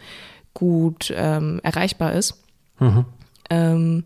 gut 0.54 1.12
ähm, 1.16 1.60
erreichbar 1.62 2.12
ist. 2.12 2.42
Mhm. 2.78 3.04
Ähm, 3.50 4.04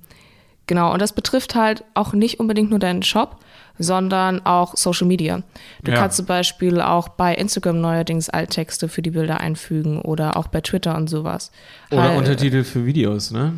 Genau, 0.67 0.93
und 0.93 1.03
das 1.03 1.13
betrifft 1.13 1.55
halt 1.55 1.85
auch 1.95 2.13
nicht 2.13 2.41
unbedingt 2.41 2.71
nur 2.71 2.79
deinen 2.79 3.03
Shop, 3.03 3.39
sondern 3.83 4.45
auch 4.47 4.77
Social 4.77 5.07
Media. 5.07 5.43
Du 5.85 5.91
Ja. 5.93 5.99
kannst 5.99 6.17
zum 6.17 6.27
Beispiel 6.27 6.81
auch 6.81 7.09
bei 7.09 7.35
Instagram 7.35 7.81
neuerdings 7.81 8.29
Alttexte 8.29 8.89
für 8.89 9.03
die 9.03 9.11
Bilder 9.11 9.41
einfügen 9.41 10.01
oder 10.01 10.37
auch 10.37 10.49
bei 10.49 10.61
Twitter 10.61 10.97
und 10.97 11.09
sowas. 11.09 11.51
Oder 11.91 12.03
Halt, 12.03 12.19
Untertitel 12.19 12.65
für 12.65 12.87
Videos, 12.87 13.31
ne? 13.31 13.53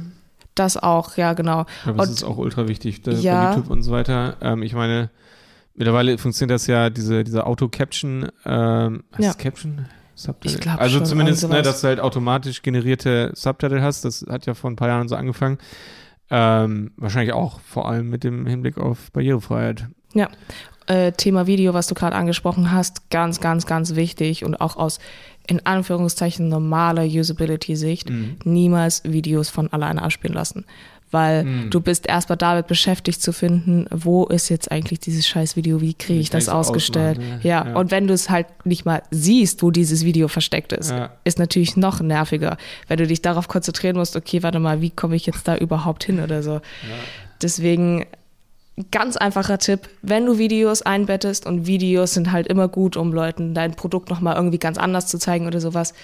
Das 0.54 0.76
auch, 0.76 1.16
ja, 1.16 1.32
genau. 1.32 1.66
Glaube, 1.82 1.98
das 1.98 2.08
Und- 2.08 2.14
ist 2.14 2.24
auch 2.24 2.36
ultra 2.36 2.68
wichtig 2.68 3.02
da, 3.02 3.10
Ja. 3.12 3.44
bei 3.50 3.50
YouTube 3.56 3.70
und 3.70 3.82
so 3.82 3.90
weiter. 3.92 4.36
Ähm, 4.40 4.62
ich 4.62 4.72
meine, 4.74 5.10
mittlerweile 5.74 6.16
funktioniert 6.18 6.54
das 6.54 6.66
ja, 6.68 6.90
diese, 6.90 7.24
diese 7.24 7.44
Auto-Caption, 7.46 8.28
ähm, 8.46 9.02
heißt 9.16 9.22
Ja. 9.24 9.34
Caption? 9.34 9.86
Subtitle? 10.16 10.54
Ich 10.56 10.60
glaub 10.62 10.80
Also 10.80 10.98
schon, 10.98 11.06
zumindest, 11.06 11.42
irgend 11.42 11.56
ne, 11.56 11.62
dass 11.62 11.80
du 11.80 11.88
halt 11.88 11.98
automatisch 11.98 12.62
generierte 12.62 13.32
Subtitle 13.34 13.82
hast. 13.82 14.04
Das 14.04 14.24
hat 14.30 14.46
ja 14.46 14.54
vor 14.54 14.70
ein 14.70 14.76
paar 14.76 14.86
Jahren 14.86 15.08
so 15.08 15.16
angefangen. 15.16 15.58
Ähm, 16.30 16.92
wahrscheinlich 16.96 17.32
auch 17.34 17.58
vor 17.60 17.88
allem 17.88 18.08
mit 18.10 18.22
dem 18.22 18.46
Hinblick 18.46 18.78
auf 18.78 19.10
Barrierefreiheit. 19.12 19.88
Äh, 20.86 21.12
Thema 21.12 21.46
Video, 21.46 21.72
was 21.74 21.86
du 21.86 21.94
gerade 21.94 22.14
angesprochen 22.16 22.70
hast, 22.72 23.10
ganz, 23.10 23.40
ganz, 23.40 23.64
ganz 23.66 23.94
wichtig 23.94 24.44
und 24.44 24.60
auch 24.60 24.76
aus 24.76 24.98
in 25.46 25.64
Anführungszeichen 25.66 26.48
normaler 26.48 27.04
Usability-Sicht 27.04 28.08
Mhm. 28.10 28.36
niemals 28.44 29.02
Videos 29.04 29.48
von 29.50 29.72
alleine 29.72 30.02
abspielen 30.02 30.34
lassen. 30.34 30.64
Weil 31.10 31.44
Mhm. 31.44 31.70
du 31.70 31.80
bist 31.80 32.06
erstmal 32.08 32.36
damit 32.38 32.66
beschäftigt 32.66 33.22
zu 33.22 33.32
finden, 33.32 33.86
wo 33.90 34.24
ist 34.24 34.48
jetzt 34.48 34.72
eigentlich 34.72 34.98
dieses 35.00 35.26
scheiß 35.28 35.54
Video, 35.54 35.80
wie 35.80 35.94
kriege 35.94 36.18
ich 36.18 36.30
kann 36.30 36.40
das 36.40 36.48
ausgestellt. 36.48 37.18
Ja, 37.42 37.62
ja. 37.62 37.66
Ja. 37.68 37.76
und 37.76 37.90
wenn 37.92 38.06
du 38.08 38.14
es 38.14 38.30
halt 38.30 38.46
nicht 38.64 38.84
mal 38.84 39.02
siehst, 39.12 39.62
wo 39.62 39.70
dieses 39.70 40.04
Video 40.04 40.26
versteckt 40.28 40.72
ist, 40.72 40.90
Ja. 40.90 41.10
ist 41.24 41.38
natürlich 41.38 41.76
noch 41.76 42.00
nerviger, 42.00 42.56
wenn 42.88 42.96
du 42.98 43.06
dich 43.06 43.22
darauf 43.22 43.46
konzentrieren 43.48 43.96
musst, 43.96 44.16
okay, 44.16 44.42
warte 44.42 44.58
mal, 44.58 44.80
wie 44.80 44.90
komme 44.90 45.14
ich 45.14 45.24
jetzt 45.26 45.46
da 45.46 45.56
überhaupt 45.56 46.04
hin 46.04 46.20
oder 46.20 46.42
so. 46.42 46.60
Deswegen 47.42 48.06
ganz 48.90 49.16
einfacher 49.16 49.58
Tipp, 49.58 49.88
wenn 50.02 50.26
du 50.26 50.38
Videos 50.38 50.82
einbettest 50.82 51.46
und 51.46 51.66
Videos 51.66 52.14
sind 52.14 52.32
halt 52.32 52.46
immer 52.48 52.68
gut, 52.68 52.96
um 52.96 53.12
Leuten 53.12 53.54
dein 53.54 53.74
Produkt 53.74 54.10
nochmal 54.10 54.36
irgendwie 54.36 54.58
ganz 54.58 54.78
anders 54.78 55.06
zu 55.06 55.18
zeigen 55.18 55.46
oder 55.46 55.60
sowas, 55.60 55.94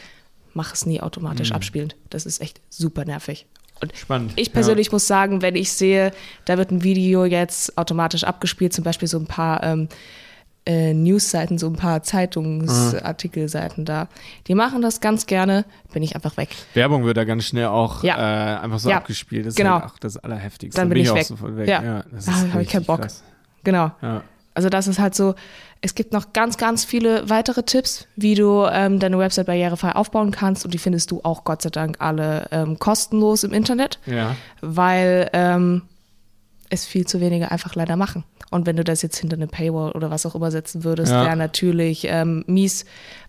mach 0.55 0.73
es 0.73 0.87
nie 0.87 1.01
automatisch 1.01 1.51
Mhm. 1.51 1.57
abspielend. 1.57 1.97
Das 2.11 2.27
ist 2.27 2.41
echt 2.41 2.61
super 2.71 3.05
nervig. 3.05 3.47
Und 3.83 3.97
Spannend. 3.97 4.33
ich 4.37 4.53
persönlich 4.53 4.93
muss 4.93 5.07
sagen, 5.07 5.41
wenn 5.43 5.57
ich 5.57 5.73
sehe, 5.73 6.13
da 6.45 6.59
wird 6.59 6.71
ein 6.71 6.83
Video 6.85 7.25
jetzt 7.25 7.79
automatisch 7.79 8.25
abgespielt, 8.25 8.73
zum 8.75 8.85
Beispiel 8.85 9.09
so 9.09 9.19
ein 9.19 9.27
paar 9.27 9.63
ähm, 9.63 9.89
äh, 10.67 10.93
Newsseiten, 10.95 11.59
so 11.59 11.67
ein 11.69 11.77
paar 11.77 12.03
Zeitungsartikelseiten 12.03 13.85
da, 13.85 14.09
die 14.47 14.55
machen 14.55 14.83
das 14.83 15.01
ganz 15.01 15.27
gerne, 15.27 15.65
bin 15.93 16.03
ich 16.03 16.15
einfach 16.15 16.37
weg. 16.37 16.51
Ja. 16.75 16.83
Werbung 16.83 17.05
wird 17.05 17.17
da 17.17 17.25
ganz 17.25 17.45
schnell 17.45 17.67
auch 17.67 18.03
Ja. 18.03 18.57
äh, 18.57 18.59
einfach 18.61 18.79
so 18.79 18.91
Ja. 18.91 18.99
abgespielt. 18.99 19.47
Das 19.47 19.55
Genau. 19.55 19.77
ist 19.79 19.83
halt 19.83 19.93
auch 19.93 19.99
das 19.99 20.17
Allerheftigste. 20.19 20.81
Dann 20.81 20.89
bin 20.89 20.99
ich 20.99 21.11
auch 21.11 21.17
weg. 21.17 21.25
sofort 21.27 21.57
weg. 21.57 21.69
Ja. 21.69 22.05
das 22.13 22.27
Da 22.27 22.33
ist 22.33 22.53
hab 22.55 22.61
ich 22.61 22.69
keinen 22.69 22.85
Bock. 22.85 23.01
krass. 23.03 23.23
Genau. 23.65 23.91
Ja. 24.03 24.23
Also 24.55 24.69
das 24.69 24.89
ist 24.89 24.99
halt 24.99 25.15
so, 25.15 25.35
es 25.81 25.95
gibt 25.95 26.13
noch 26.13 26.33
ganz, 26.33 26.57
ganz 26.59 26.85
viele 26.85 27.31
weitere 27.31 27.63
Tipps, 27.63 28.07
wie 28.17 28.35
du 28.35 28.67
ähm, 28.71 28.99
deine 28.99 29.19
Website 29.19 29.47
barrierefrei 29.47 29.93
aufbauen 29.93 30.31
kannst 30.33 30.65
und 30.65 30.75
die 30.75 30.79
findest 30.79 31.11
du 31.11 31.21
auch 31.23 31.45
Gott 31.45 31.63
sei 31.63 31.71
Dank 31.71 31.97
alle 32.01 32.47
ähm, 32.51 32.79
kostenlos 32.79 33.45
im 33.45 33.53
Internet, 33.53 33.99
ja. 34.07 34.35
weil 34.61 35.31
ähm, 35.33 35.83
es 36.71 36.87
viel 36.87 37.07
zu 37.07 37.21
wenige 37.21 37.51
einfach 37.51 37.75
leider 37.75 37.97
machen. 37.97 38.25
Und 38.51 38.67
wenn 38.67 38.77
du 38.77 38.85
das 38.85 39.03
jetzt 39.03 39.19
hinter 39.19 39.37
eine 39.37 39.47
Paywall 39.47 39.93
oder 39.93 40.11
was 40.11 40.25
auch 40.27 40.35
immer 40.35 40.51
setzen 40.51 40.83
würdest, 40.85 41.13
Ja. 41.13 41.25
wäre 41.25 41.37
natürlich 41.37 42.07
ähm, 42.09 42.45
mies, 42.47 42.85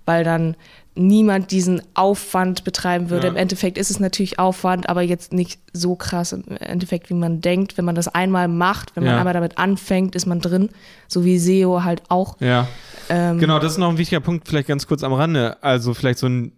weil 0.06 0.24
dann 0.24 0.56
niemand 0.96 1.52
diesen 1.52 1.82
Aufwand 1.94 2.64
betreiben 2.64 3.10
würde. 3.10 3.28
Ja. 3.28 3.32
Im 3.32 3.38
Endeffekt 3.38 3.78
ist 3.78 3.92
es 3.92 4.00
natürlich 4.00 4.40
Aufwand, 4.40 4.90
aber 4.90 5.02
jetzt 5.02 5.32
nicht 5.32 5.60
so 5.74 5.96
krass 5.96 6.34
im 6.34 6.44
Endeffekt, 6.60 7.10
wie 7.10 7.14
man 7.14 7.40
denkt. 7.40 7.78
Wenn 7.78 7.86
man 7.86 7.96
das 7.96 8.08
einmal 8.10 8.48
macht, 8.48 8.96
wenn 8.96 9.04
man 9.04 9.14
Ja. 9.14 9.20
einmal 9.20 9.34
damit 9.34 9.58
anfängt, 9.58 10.16
ist 10.16 10.26
man 10.26 10.40
drin. 10.42 10.70
So 11.08 11.24
wie 11.24 11.38
SEO 11.38 11.84
halt 11.84 12.04
auch. 12.10 12.40
Ja. 12.42 12.68
Ähm, 13.10 13.38
Genau, 13.40 13.60
das 13.60 13.74
ist 13.74 13.78
noch 13.78 13.90
ein 13.90 13.98
wichtiger 13.98 14.20
Punkt, 14.22 14.48
vielleicht 14.48 14.68
ganz 14.68 14.86
kurz 14.86 15.04
am 15.04 15.14
Rande. 15.14 15.58
Also 15.64 15.94
vielleicht 15.94 16.20
so 16.20 16.28
ein 16.28 16.52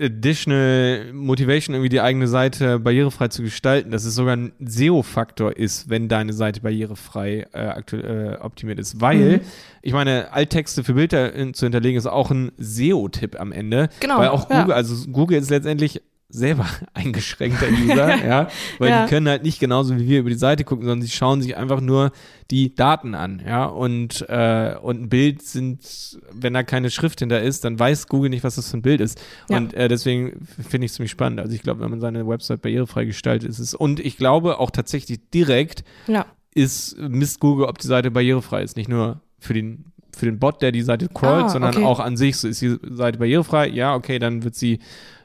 additional 0.00 1.12
Motivation, 1.12 1.74
irgendwie 1.74 1.88
die 1.90 2.00
eigene 2.00 2.26
Seite 2.26 2.78
barrierefrei 2.78 3.28
zu 3.28 3.42
gestalten, 3.42 3.90
dass 3.90 4.04
es 4.04 4.14
sogar 4.14 4.36
ein 4.36 4.52
SEO-Faktor 4.64 5.56
ist, 5.56 5.90
wenn 5.90 6.08
deine 6.08 6.32
Seite 6.32 6.60
barrierefrei 6.62 7.46
äh, 7.52 7.80
äh, 7.96 8.36
optimiert 8.38 8.78
ist. 8.78 9.00
Weil, 9.00 9.14
Mhm. 9.38 9.40
ich 9.82 9.92
meine, 9.92 10.32
Alttexte 10.32 10.84
für 10.84 10.94
Bilder 10.94 11.32
in, 11.34 11.54
zu 11.54 11.66
hinterlegen 11.66 11.98
ist 11.98 12.06
auch 12.06 12.30
ein 12.30 12.52
SEO-Tipp 12.58 13.38
am 13.38 13.52
Ende. 13.52 13.88
Genau, 14.00 14.18
Weil 14.18 14.28
auch 14.28 14.48
ja. 14.50 14.62
Google, 14.62 14.74
also 14.74 15.10
Google 15.10 15.38
ist 15.38 15.50
letztendlich 15.50 16.00
selber 16.28 16.66
eingeschränkter 16.94 17.68
User, 17.68 18.16
ja, 18.26 18.48
weil 18.78 18.90
Ja. 18.90 19.04
die 19.04 19.10
können 19.10 19.28
halt 19.28 19.42
nicht 19.42 19.60
genauso 19.60 19.96
wie 19.98 20.08
wir 20.08 20.20
über 20.20 20.30
die 20.30 20.36
Seite 20.36 20.64
gucken, 20.64 20.84
sondern 20.84 21.02
sie 21.02 21.10
schauen 21.14 21.42
sich 21.42 21.56
einfach 21.56 21.80
nur 21.80 22.10
die 22.50 22.74
Daten 22.74 23.14
an, 23.14 23.42
ja, 23.46 23.66
und, 23.66 24.28
äh, 24.28 24.74
und 24.82 25.02
ein 25.02 25.08
Bild 25.08 25.42
sind, 25.42 26.18
wenn 26.32 26.54
da 26.54 26.62
keine 26.62 26.90
Schrift 26.90 27.20
hinter 27.20 27.40
ist, 27.42 27.64
dann 27.64 27.78
weiß 27.78 28.08
Google 28.08 28.30
nicht, 28.30 28.44
was 28.44 28.56
das 28.56 28.70
für 28.70 28.76
ein 28.78 28.82
Bild 28.82 29.00
ist. 29.00 29.20
Ja. 29.48 29.56
Und 29.58 29.74
äh, 29.74 29.88
deswegen 29.88 30.46
finde 30.68 30.86
ich 30.86 30.90
es 30.90 30.96
ziemlich 30.96 31.10
spannend. 31.12 31.40
Also 31.40 31.54
ich 31.54 31.62
glaube, 31.62 31.80
wenn 31.80 31.90
man 31.90 32.00
seine 32.00 32.26
Website 32.26 32.62
barrierefrei 32.62 33.04
gestaltet, 33.04 33.48
ist 33.48 33.58
es, 33.60 33.74
und 33.74 34.00
ich 34.00 34.16
glaube 34.16 34.58
auch 34.58 34.70
tatsächlich 34.70 35.20
direkt 35.32 35.84
ja. 36.06 36.26
ist, 36.54 36.96
misst 36.98 37.40
Google, 37.40 37.66
ob 37.66 37.78
die 37.78 37.86
Seite 37.86 38.10
barrierefrei 38.10 38.62
ist, 38.62 38.76
nicht 38.76 38.88
nur 38.88 39.20
für 39.38 39.54
den 39.54 39.86
für 40.16 40.26
den 40.26 40.38
Bot, 40.38 40.62
der 40.62 40.70
die 40.70 40.82
Seite 40.82 41.08
crawlt, 41.08 41.46
Ah, 41.46 41.48
sondern 41.48 41.74
okay. 41.74 41.84
auch 41.84 41.98
an 41.98 42.16
sich. 42.16 42.36
So 42.36 42.46
ist 42.46 42.62
die 42.62 42.78
Seite 42.88 43.18
barrierefrei, 43.18 43.66
ja, 43.68 43.96
okay, 43.96 44.20
dann 44.20 44.44
wird 44.44 44.54
sie 44.54 44.78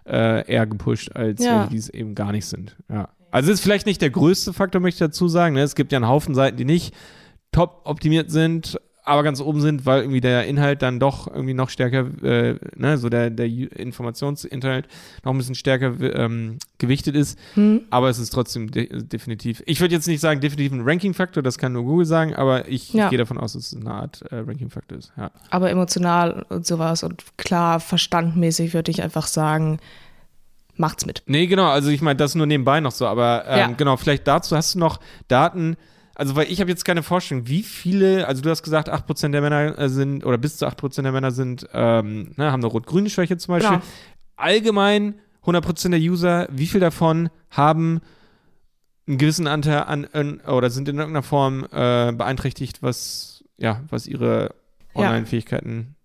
äh, 0.10 0.52
eher 0.52 0.66
gepusht, 0.68 1.12
als 1.16 1.44
Ja. 1.44 1.60
welche, 1.60 1.70
die 1.72 1.78
es 1.78 1.90
eben 1.90 2.16
gar 2.16 2.32
nicht 2.32 2.46
sind. 2.46 2.76
Ja. 2.90 3.10
Also 3.32 3.52
ist 3.52 3.62
vielleicht 3.62 3.86
nicht 3.86 4.02
der 4.02 4.10
größte 4.10 4.54
Faktor, 4.54 4.82
möchte 4.82 5.04
ich 5.06 5.10
dazu 5.12 5.28
sagen. 5.28 5.56
Ne? 5.56 5.62
Es 5.62 5.76
gibt 5.76 5.92
ja 5.92 5.98
einen 6.00 6.08
Haufen 6.08 6.34
Seiten, 6.34 6.58
die 6.58 6.66
nicht 6.66 6.96
top 7.52 7.82
optimiert 7.84 8.32
sind, 8.32 8.80
aber 9.10 9.24
ganz 9.24 9.42
oben 9.42 9.60
sind, 9.62 9.86
weil 9.86 10.02
irgendwie 10.02 10.22
der 10.22 10.46
Inhalt 10.46 10.82
dann 10.82 11.00
doch 11.00 11.28
irgendwie 11.28 11.54
noch 11.54 11.70
stärker, 11.70 12.06
äh, 12.24 12.56
ne, 12.76 12.98
so 12.98 13.10
der, 13.10 13.30
der 13.30 13.48
Informationsinhalt 13.48 14.88
noch 15.24 15.34
ein 15.34 15.38
bisschen 15.38 15.56
stärker 15.56 16.00
ähm, 16.00 16.60
gewichtet 16.78 17.16
ist. 17.16 17.38
Hm. 17.56 17.82
Aber 17.90 18.10
es 18.10 18.20
ist 18.20 18.30
trotzdem 18.30 18.72
de 18.72 19.04
definitiv, 19.04 19.62
ich 19.66 19.82
würde 19.82 19.94
jetzt 19.96 20.08
nicht 20.08 20.22
sagen 20.22 20.40
definitiv 20.42 20.72
ein 20.72 20.82
Ranking-Faktor, 20.88 21.44
das 21.44 21.58
kann 21.58 21.74
nur 21.74 21.84
Google 21.84 22.06
sagen, 22.06 22.36
aber 22.36 22.68
ich, 22.68 22.94
Ja. 22.94 23.06
ich 23.06 23.10
gehe 23.10 23.20
davon 23.20 23.38
aus, 23.38 23.54
dass 23.54 23.74
es 23.74 23.80
eine 23.80 23.92
Art 23.92 24.22
äh, 24.32 24.36
Ranking-Faktor 24.36 24.98
ist. 24.98 25.12
Ja. 25.18 25.32
Aber 25.50 25.70
emotional 25.70 26.46
und 26.50 26.66
sowas 26.66 27.04
und 27.04 27.24
klar, 27.38 27.80
verstandmäßig 27.80 28.74
würde 28.74 28.92
ich 28.92 29.02
einfach 29.02 29.28
sagen, 29.28 29.80
macht's 30.76 31.06
mit. 31.06 31.24
Nee, 31.26 31.48
genau, 31.48 31.70
also 31.70 31.90
ich 31.90 32.02
meine, 32.02 32.16
das 32.18 32.36
nur 32.36 32.46
nebenbei 32.46 32.80
noch 32.80 32.92
so, 32.92 33.06
aber 33.08 33.44
ähm, 33.48 33.58
Ja. 33.58 33.68
genau, 33.76 33.98
vielleicht 33.98 34.28
dazu 34.28 34.56
hast 34.56 34.76
du 34.76 34.80
noch 34.80 35.00
Daten, 35.28 35.76
also 36.20 36.36
weil 36.36 36.52
ich 36.52 36.60
habe 36.60 36.70
jetzt 36.70 36.84
keine 36.84 37.02
Vorstellung, 37.02 37.48
wie 37.48 37.64
viele, 37.64 38.28
also 38.28 38.42
du 38.42 38.50
hast 38.50 38.62
gesagt, 38.62 38.92
8% 38.92 39.30
der 39.30 39.40
Männer 39.40 39.80
äh, 39.80 39.88
sind, 39.88 40.26
oder 40.26 40.38
bis 40.38 40.58
zu 40.58 40.68
8% 40.68 41.02
der 41.02 41.14
Männer 41.14 41.32
sind, 41.32 41.66
ähm, 41.74 42.34
ne, 42.36 42.52
haben 42.52 42.62
eine 42.62 42.68
rot-grüne 42.68 43.10
Schwäche 43.10 43.38
zum 43.38 43.54
Beispiel. 43.54 43.78
Genau. 43.78 43.84
Allgemein 44.36 45.16
100% 45.46 45.92
der 45.92 46.00
User, 46.00 46.50
wie 46.52 46.68
viel 46.68 46.82
davon 46.82 47.30
haben 47.50 48.02
einen 49.08 49.18
gewissen 49.18 49.48
Anteil 49.48 49.84
an, 49.84 50.08
an 50.12 50.42
oder 50.42 50.70
sind 50.70 50.90
in 50.90 50.98
irgendeiner 50.98 51.24
Form 51.24 51.64
äh, 51.72 52.12
beeinträchtigt, 52.12 52.84
was, 52.84 53.46
ja, 53.58 53.82
was 53.90 54.06
ihre 54.06 54.54
Ja. 54.96 55.02
Online-Fähigkeiten 55.02 55.96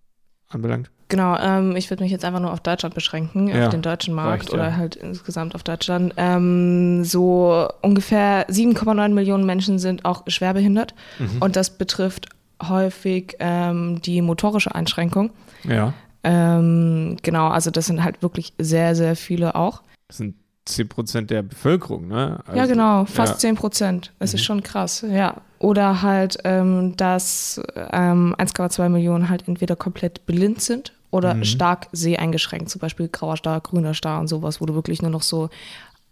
anbelangt? 0.47 0.91
Genau, 1.15 1.37
ähm, 1.37 1.77
ich 1.77 1.89
würde 1.89 2.03
mich 2.03 2.11
jetzt 2.11 2.25
einfach 2.25 2.41
nur 2.41 2.51
auf 2.51 2.59
Deutschland 2.59 2.93
beschränken, 2.93 3.47
Ja, 3.47 3.63
auf 3.67 3.69
den 3.69 3.81
deutschen 3.81 4.13
Markt 4.13 4.43
reicht, 4.43 4.53
oder 4.53 4.67
ja. 4.67 4.75
halt 4.75 4.97
insgesamt 4.97 5.55
auf 5.55 5.63
Deutschland. 5.63 6.13
Ähm, 6.17 7.05
so 7.05 7.69
ungefähr 7.81 8.45
7,9 8.49 9.13
Millionen 9.13 9.45
Menschen 9.45 9.79
sind 9.79 10.03
auch 10.03 10.23
schwerbehindert 10.27 10.93
Mhm. 11.19 11.37
und 11.39 11.55
das 11.55 11.69
betrifft 11.77 12.27
häufig 12.61 13.37
ähm, 13.39 14.01
die 14.01 14.21
motorische 14.21 14.75
Einschränkung. 14.75 15.29
Ja. 15.63 15.93
Ähm, 16.25 17.15
genau, 17.21 17.47
also 17.47 17.71
das 17.71 17.85
sind 17.85 18.03
halt 18.03 18.21
wirklich 18.21 18.51
sehr, 18.59 18.93
sehr 18.93 19.15
viele 19.15 19.55
auch. 19.55 19.83
Das 20.09 20.17
sind 20.17 20.35
10% 20.67 21.27
der 21.27 21.43
Bevölkerung, 21.43 22.09
ne? 22.09 22.39
ja, 22.47 22.53
Also, 22.61 22.73
genau, 22.73 23.05
fast 23.05 23.33
ja. 23.35 23.39
10 23.39 23.55
Prozent. 23.55 24.11
Das 24.19 24.33
Mhm. 24.33 24.35
ist 24.35 24.43
schon 24.43 24.63
krass, 24.63 25.05
ja. 25.09 25.35
Oder 25.59 26.01
halt, 26.01 26.39
ähm, 26.43 26.97
dass 26.97 27.61
ähm, 27.93 28.35
1,2 28.37 28.89
Millionen 28.89 29.29
halt 29.29 29.47
entweder 29.47 29.77
komplett 29.77 30.25
blind 30.25 30.61
sind 30.61 30.91
oder 31.15 31.33
Mhm. 31.35 31.43
stark 31.45 31.87
seheingeschränkt, 31.91 32.69
zum 32.69 32.79
Beispiel 32.79 33.07
grauer 33.07 33.37
Star, 33.37 33.59
grüner 33.61 33.93
Star 33.93 34.19
und 34.19 34.27
sowas, 34.27 34.61
wo 34.61 34.65
du 34.65 34.73
wirklich 34.75 35.01
nur 35.01 35.11
noch 35.11 35.23
so 35.23 35.49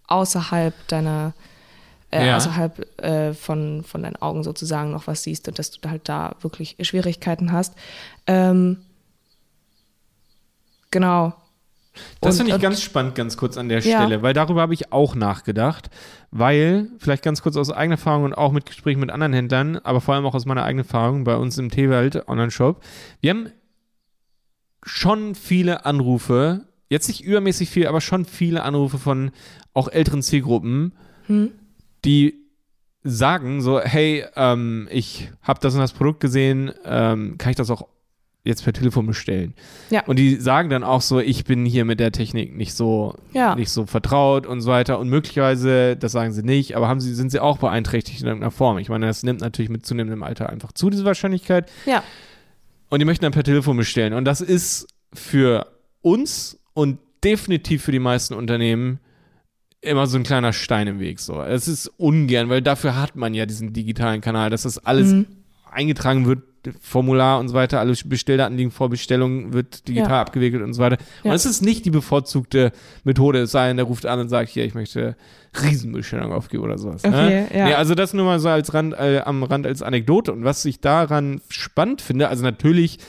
außerhalb 0.07 0.73
deiner, 0.87 1.33
äh, 2.11 2.27
Ja. 2.27 2.37
außerhalb 2.37 3.01
äh, 3.03 3.33
von, 3.33 3.83
von 3.83 4.03
deinen 4.03 4.15
Augen 4.17 4.43
sozusagen 4.43 4.91
noch 4.91 5.07
was 5.07 5.23
siehst 5.23 5.47
und 5.47 5.59
dass 5.59 5.71
du 5.71 5.89
halt 5.89 6.07
da 6.09 6.35
wirklich 6.41 6.75
Schwierigkeiten 6.81 7.51
hast. 7.51 7.73
Ähm, 8.27 8.77
genau. 10.91 11.33
Das 12.21 12.37
finde 12.37 12.49
ich 12.49 12.55
und- 12.55 12.61
ganz 12.61 12.81
spannend, 12.81 13.13
ganz 13.13 13.37
kurz 13.37 13.55
an 13.55 13.69
der 13.69 13.79
Ja. 13.79 13.99
Stelle, 13.99 14.23
weil 14.23 14.33
darüber 14.33 14.61
habe 14.61 14.73
ich 14.73 14.91
auch 14.91 15.13
nachgedacht, 15.13 15.91
weil, 16.31 16.87
vielleicht 16.97 17.21
ganz 17.23 17.43
kurz 17.43 17.55
aus 17.55 17.69
eigener 17.69 17.95
Erfahrung 17.95 18.23
und 18.23 18.33
auch 18.33 18.51
mit 18.51 18.65
Gesprächen 18.65 18.99
mit 18.99 19.11
anderen 19.11 19.31
Händlern, 19.33 19.77
aber 19.77 20.01
vor 20.01 20.15
allem 20.15 20.25
auch 20.25 20.33
aus 20.33 20.45
meiner 20.47 20.63
eigenen 20.63 20.85
Erfahrung 20.85 21.23
bei 21.23 21.35
uns 21.35 21.57
im 21.59 21.69
T-Welt 21.69 22.27
Online-Shop, 22.27 22.81
wir 23.21 23.29
haben 23.29 23.49
schon 24.85 25.35
viele 25.35 25.85
Anrufe, 25.85 26.61
jetzt 26.89 27.07
nicht 27.07 27.23
übermäßig 27.23 27.69
viel, 27.69 27.87
aber 27.87 28.01
schon 28.01 28.25
viele 28.25 28.63
Anrufe 28.63 28.97
von 28.99 29.31
auch 29.73 29.87
älteren 29.87 30.21
Zielgruppen, 30.21 30.93
Hm? 31.27 31.51
die 32.05 32.35
sagen, 33.03 33.61
so, 33.61 33.79
hey, 33.81 34.25
ähm, 34.35 34.87
ich 34.91 35.29
habe 35.41 35.59
das 35.61 35.73
und 35.73 35.79
das 35.79 35.93
Produkt 35.93 36.19
gesehen, 36.19 36.71
ähm, 36.85 37.37
kann 37.37 37.49
ich 37.51 37.55
das 37.57 37.69
auch 37.69 37.87
jetzt 38.45 38.63
per 38.65 38.73
Telefon 38.73 39.07
bestellen? 39.07 39.53
Ja. 39.89 40.03
Und 40.05 40.19
die 40.19 40.35
sagen 40.35 40.69
dann 40.69 40.83
auch 40.83 41.01
so, 41.01 41.19
ich 41.19 41.45
bin 41.45 41.65
hier 41.65 41.85
mit 41.85 41.99
der 42.01 42.11
Technik 42.11 42.55
nicht 42.55 42.73
so, 42.73 43.15
Ja. 43.33 43.55
nicht 43.55 43.69
so 43.71 43.85
vertraut 43.85 44.45
und 44.45 44.61
so 44.61 44.69
weiter. 44.69 44.99
Und 44.99 45.09
möglicherweise, 45.09 45.95
das 45.95 46.11
sagen 46.11 46.33
sie 46.33 46.43
nicht, 46.43 46.75
aber 46.75 46.87
haben 46.89 46.99
sie, 46.99 47.13
sind 47.13 47.31
sie 47.31 47.39
auch 47.39 47.57
beeinträchtigt 47.57 48.19
in 48.21 48.27
irgendeiner 48.27 48.51
Form. 48.51 48.77
Ich 48.79 48.89
meine, 48.89 49.05
das 49.07 49.23
nimmt 49.23 49.39
natürlich 49.41 49.69
mit 49.71 49.85
zunehmendem 49.85 50.23
Alter 50.23 50.49
einfach 50.49 50.73
zu, 50.73 50.89
diese 50.89 51.05
Wahrscheinlichkeit. 51.05 51.69
Ja. 51.85 52.03
Und 52.93 52.99
die 52.99 53.05
möchten 53.05 53.23
dann 53.23 53.31
per 53.31 53.41
Telefon 53.41 53.75
bestellen. 53.75 54.13
Und 54.13 54.25
das 54.25 54.39
ist 54.39 54.85
für 55.15 55.65
uns 56.03 56.59
und 56.75 56.99
definitiv 57.23 57.81
für 57.81 57.91
die 57.91 57.97
meisten 57.97 58.35
Unternehmen 58.35 58.99
immer 59.81 60.05
so 60.05 60.15
ein 60.15 60.21
kleiner 60.21 60.53
Stein 60.53 60.85
im 60.85 60.99
Weg. 60.99 61.19
So, 61.19 61.41
es 61.41 61.67
ist 61.67 61.87
ungern, 61.97 62.49
weil 62.49 62.61
dafür 62.61 62.95
hat 62.95 63.15
man 63.15 63.33
ja 63.33 63.47
diesen 63.47 63.73
digitalen 63.73 64.21
Kanal, 64.21 64.51
das 64.51 64.77
alles 64.77 65.07
Mhm. 65.07 65.25
Eingetragen 65.73 66.25
wird, 66.25 66.39
Formular 66.79 67.39
und 67.41 67.49
so 67.49 67.55
weiter, 67.55 67.81
alle 67.81 67.93
Bestelldaten 68.05 68.55
liegen 68.55 68.71
vor, 68.71 68.89
Bestellung 68.89 69.51
wird 69.51 69.85
digital 69.89 70.11
Ja. 70.11 70.21
abgewickelt 70.21 70.63
und 70.63 70.73
so 70.73 70.81
weiter. 70.81 70.95
Und 71.23 71.31
Ja. 71.31 71.35
es 71.35 71.45
ist 71.45 71.61
nicht 71.61 71.83
die 71.83 71.89
bevorzugte 71.89 72.71
Methode, 73.03 73.39
es 73.41 73.51
sei 73.51 73.67
denn, 73.67 73.75
der 73.75 73.85
ruft 73.85 74.05
an 74.05 74.21
und 74.21 74.29
sagt, 74.29 74.47
hier, 74.49 74.63
ich 74.63 74.73
möchte 74.73 75.17
Riesenbestellung 75.61 76.31
aufgeben 76.31 76.63
oder 76.63 76.77
sowas. 76.77 77.03
ne? 77.03 77.09
Okay, 77.09 77.57
ja. 77.57 77.65
Nee, 77.65 77.73
also 77.73 77.95
das 77.95 78.13
nur 78.13 78.23
mal 78.23 78.39
so 78.39 78.47
als 78.47 78.73
Rand, 78.73 78.93
äh, 78.93 79.21
am 79.25 79.43
Rand 79.43 79.67
als 79.67 79.81
Anekdote. 79.81 80.31
Und 80.31 80.45
was 80.45 80.63
ich 80.63 80.79
daran 80.79 81.41
spannend 81.49 82.01
finde, 82.01 82.29
also 82.29 82.43
natürlich 82.43 82.99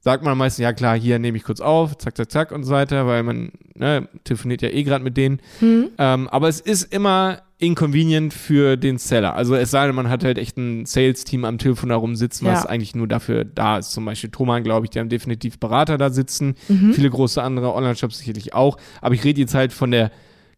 sagt 0.00 0.22
man 0.24 0.36
meistens, 0.38 0.62
ja 0.62 0.72
klar, 0.72 0.98
hier 0.98 1.18
nehme 1.18 1.36
ich 1.36 1.44
kurz 1.44 1.60
auf, 1.60 1.96
zack, 1.98 2.16
zack, 2.16 2.30
zack 2.30 2.52
und 2.52 2.64
so 2.64 2.72
weiter, 2.72 3.06
weil 3.06 3.22
man 3.22 3.50
ne, 3.74 4.08
telefoniert 4.24 4.62
ja 4.62 4.68
eh 4.70 4.82
gerade 4.82 5.02
mit 5.04 5.16
denen. 5.16 5.40
Mhm. 5.60 5.88
Ähm, 5.98 6.28
aber 6.28 6.48
es 6.48 6.60
ist 6.60 6.92
immer 6.92 7.42
inconvenient 7.60 8.32
für 8.32 8.76
den 8.76 8.98
Seller. 8.98 9.34
Also 9.34 9.56
es 9.56 9.72
sei 9.72 9.86
denn, 9.86 9.94
man 9.96 10.08
hat 10.08 10.22
halt 10.22 10.38
echt 10.38 10.56
ein 10.56 10.86
Sales-Team 10.86 11.44
am 11.44 11.58
Telefon 11.58 11.88
da 11.88 11.96
rumsitzen, 11.96 12.46
was 12.46 12.62
Ja. 12.62 12.68
eigentlich 12.68 12.94
nur 12.94 13.08
dafür 13.08 13.44
da 13.44 13.78
ist. 13.78 13.90
Zum 13.90 14.04
Beispiel 14.04 14.30
Thomann, 14.30 14.62
glaube 14.62 14.86
ich, 14.86 14.90
die 14.90 15.00
haben 15.00 15.08
definitiv 15.08 15.58
Berater 15.58 15.98
da 15.98 16.10
sitzen. 16.10 16.54
Mhm. 16.68 16.92
Viele 16.94 17.10
große 17.10 17.42
andere 17.42 17.74
Online-Shops 17.74 18.18
sicherlich 18.18 18.54
auch. 18.54 18.76
Aber 19.00 19.14
ich 19.16 19.24
rede 19.24 19.40
jetzt 19.40 19.54
halt 19.54 19.72
von 19.72 19.90
der 19.90 20.12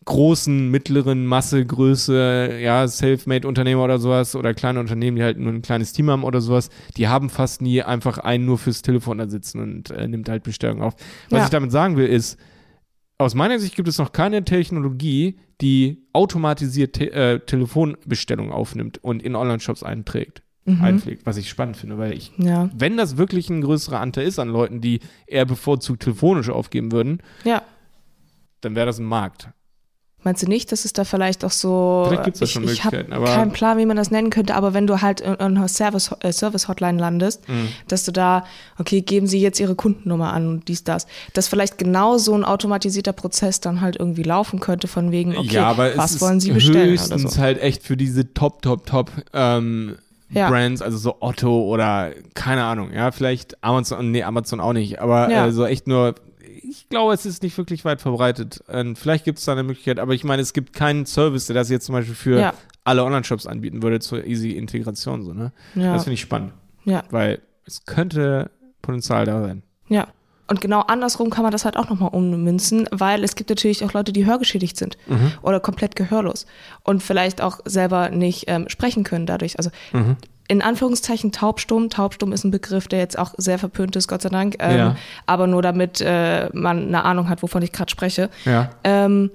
großen, 0.04 0.70
mittleren 0.70 1.26
Masse, 1.26 1.64
Größe, 1.64 2.58
ja, 2.60 2.86
Selfmade-Unternehmer 2.88 3.84
oder 3.84 3.98
sowas 3.98 4.34
oder 4.34 4.54
kleine 4.54 4.80
Unternehmen, 4.80 5.16
die 5.16 5.22
halt 5.22 5.38
nur 5.38 5.52
ein 5.52 5.62
kleines 5.62 5.92
Team 5.92 6.10
haben 6.10 6.24
oder 6.24 6.40
sowas, 6.40 6.70
die 6.96 7.08
haben 7.08 7.28
fast 7.30 7.62
nie 7.62 7.82
einfach 7.82 8.18
einen 8.18 8.46
nur 8.46 8.58
fürs 8.58 8.82
Telefon 8.82 9.18
da 9.18 9.28
sitzen 9.28 9.60
und 9.60 9.90
äh, 9.90 10.08
nimmt 10.08 10.28
halt 10.28 10.42
Bestellungen 10.42 10.82
auf. 10.82 10.94
Was 11.28 11.38
Ja. 11.38 11.44
ich 11.44 11.50
damit 11.50 11.70
sagen 11.70 11.96
will, 11.96 12.06
ist, 12.06 12.38
aus 13.18 13.34
meiner 13.34 13.58
Sicht 13.58 13.76
gibt 13.76 13.88
es 13.88 13.98
noch 13.98 14.12
keine 14.12 14.44
Technologie, 14.44 15.38
die 15.60 16.06
automatisiert 16.14 16.94
te 16.94 17.12
äh, 17.12 17.38
Telefonbestellungen 17.40 18.50
aufnimmt 18.52 18.98
und 19.04 19.22
in 19.22 19.36
Online-Shops 19.36 19.82
einträgt, 19.82 20.42
Mhm. 20.64 20.80
einpflegt, 20.82 21.26
was 21.26 21.36
ich 21.36 21.48
spannend 21.50 21.76
finde, 21.76 21.98
weil 21.98 22.14
ich, 22.14 22.32
Ja. 22.38 22.70
wenn 22.74 22.96
das 22.96 23.16
wirklich 23.18 23.50
ein 23.50 23.60
größerer 23.60 24.00
Anteil 24.00 24.26
ist 24.26 24.38
an 24.38 24.48
Leuten, 24.48 24.80
die 24.80 25.00
eher 25.26 25.44
bevorzugt 25.44 26.02
telefonisch 26.02 26.48
aufgeben 26.48 26.92
würden, 26.92 27.18
Ja. 27.44 27.62
dann 28.62 28.74
wäre 28.74 28.86
das 28.86 28.98
ein 28.98 29.04
Markt. 29.06 29.48
Meinst 30.22 30.42
du 30.42 30.46
nicht, 30.48 30.70
dass 30.70 30.84
es 30.84 30.92
da 30.92 31.04
vielleicht 31.04 31.44
auch 31.46 31.50
so. 31.50 32.04
Vielleicht 32.08 32.24
gibt's 32.24 32.40
da 32.40 32.44
ich, 32.44 32.52
schon 32.52 32.64
Ich 32.64 32.84
habe 32.84 32.96
Möglichkeiten, 32.98 33.12
aber- 33.14 33.34
keinen 33.34 33.52
Plan, 33.52 33.78
wie 33.78 33.86
man 33.86 33.96
das 33.96 34.10
nennen 34.10 34.28
könnte, 34.30 34.54
aber 34.54 34.74
wenn 34.74 34.86
du 34.86 35.00
halt 35.00 35.22
in, 35.22 35.32
in 35.34 35.40
einer 35.40 35.66
Service, 35.68 36.10
äh, 36.20 36.30
Service-Hotline 36.32 36.98
landest, 36.98 37.48
Mhm. 37.48 37.68
dass 37.88 38.04
du 38.04 38.12
da, 38.12 38.44
okay, 38.78 39.00
geben 39.00 39.26
Sie 39.26 39.40
jetzt 39.40 39.58
Ihre 39.60 39.74
Kundennummer 39.74 40.32
an 40.34 40.46
und 40.46 40.68
dies, 40.68 40.84
das. 40.84 41.06
Dass 41.32 41.48
vielleicht 41.48 41.78
genau 41.78 42.18
so 42.18 42.34
ein 42.34 42.44
automatisierter 42.44 43.12
Prozess 43.14 43.60
dann 43.60 43.80
halt 43.80 43.96
irgendwie 43.96 44.22
laufen 44.22 44.60
könnte, 44.60 44.88
von 44.88 45.10
wegen, 45.10 45.36
okay, 45.36 45.54
ja, 45.54 45.66
aber 45.66 45.96
was 45.96 46.16
es 46.16 46.20
wollen 46.20 46.38
Sie 46.40 46.52
bestellen? 46.52 46.90
höchstens 46.90 47.22
Oder 47.24 47.32
so. 47.32 47.40
halt 47.40 47.62
echt 47.62 47.82
für 47.82 47.96
diese 47.96 48.34
Top, 48.34 48.60
Top, 48.60 48.84
Top 48.84 49.10
ähm, 49.32 49.96
Ja. 50.32 50.48
Brands, 50.50 50.80
also 50.82 50.98
so 50.98 51.16
Otto 51.20 51.62
oder 51.64 52.10
keine 52.34 52.62
Ahnung, 52.64 52.92
ja, 52.92 53.10
vielleicht 53.10 53.64
Amazon, 53.64 54.10
nee, 54.12 54.22
Amazon 54.22 54.60
auch 54.60 54.72
nicht, 54.74 55.00
aber 55.00 55.30
Ja. 55.30 55.46
äh, 55.46 55.52
so 55.52 55.64
echt 55.66 55.88
nur, 55.88 56.14
ich 56.62 56.88
glaube, 56.88 57.12
es 57.14 57.26
ist 57.26 57.42
nicht 57.42 57.56
wirklich 57.58 57.84
weit 57.84 58.00
verbreitet. 58.00 58.62
Ähm, 58.68 58.96
vielleicht 58.96 59.24
gibt 59.24 59.38
es 59.38 59.44
da 59.44 59.52
eine 59.52 59.62
Möglichkeit, 59.62 59.98
aber 59.98 60.14
ich 60.14 60.24
meine, 60.24 60.42
es 60.42 60.52
gibt 60.52 60.72
keinen 60.72 61.06
Service, 61.06 61.46
der 61.46 61.54
das 61.54 61.70
jetzt 61.70 61.86
zum 61.86 61.94
Beispiel 61.94 62.14
für 62.14 62.38
Ja. 62.40 62.54
alle 62.84 63.04
Online-Shops 63.04 63.46
anbieten 63.46 63.82
würde 63.82 64.00
zur 64.00 64.24
easy 64.26 64.52
Integration, 64.52 65.22
so, 65.22 65.32
ne? 65.34 65.52
Ja. 65.74 65.92
Das 65.94 66.04
finde 66.04 66.14
ich 66.14 66.20
spannend, 66.20 66.52
ja. 66.84 67.02
weil 67.10 67.40
es 67.66 67.84
könnte 67.84 68.50
Potenzial 68.82 69.24
da 69.26 69.40
sein. 69.42 69.62
Ja. 69.88 70.08
Und 70.48 70.60
genau 70.60 70.80
andersrum 70.80 71.30
kann 71.30 71.44
man 71.44 71.52
das 71.52 71.64
halt 71.64 71.76
auch 71.76 71.88
nochmal 71.90 72.08
ummünzen, 72.12 72.88
weil 72.90 73.22
es 73.22 73.36
gibt 73.36 73.50
natürlich 73.50 73.84
auch 73.84 73.92
Leute, 73.92 74.12
die 74.12 74.26
hörgeschädigt 74.26 74.76
sind 74.76 74.98
Mhm. 75.06 75.30
oder 75.42 75.60
komplett 75.60 75.94
gehörlos 75.94 76.44
und 76.82 77.04
vielleicht 77.04 77.40
auch 77.40 77.60
selber 77.64 78.10
nicht 78.10 78.46
ähm, 78.48 78.68
sprechen 78.68 79.04
können 79.04 79.26
dadurch. 79.26 79.58
Also 79.58 79.70
Mhm. 79.92 80.16
In 80.50 80.62
Anführungszeichen 80.62 81.30
taubstumm. 81.30 81.90
Taubstumm 81.90 82.32
ist 82.32 82.42
ein 82.42 82.50
Begriff, 82.50 82.88
der 82.88 82.98
jetzt 82.98 83.16
auch 83.16 83.34
sehr 83.36 83.56
verpönt 83.56 83.94
ist, 83.94 84.08
Gott 84.08 84.22
sei 84.22 84.30
Dank. 84.30 84.56
Ähm, 84.58 84.76
Ja. 84.76 84.96
Aber 85.24 85.46
nur 85.46 85.62
damit 85.62 86.00
äh, 86.00 86.48
man 86.52 86.88
eine 86.88 87.04
Ahnung 87.04 87.28
hat, 87.28 87.44
wovon 87.44 87.62
ich 87.62 87.70
gerade 87.70 87.88
spreche. 87.88 88.30
Ja. 88.44 88.70
Ähm, 88.82 89.30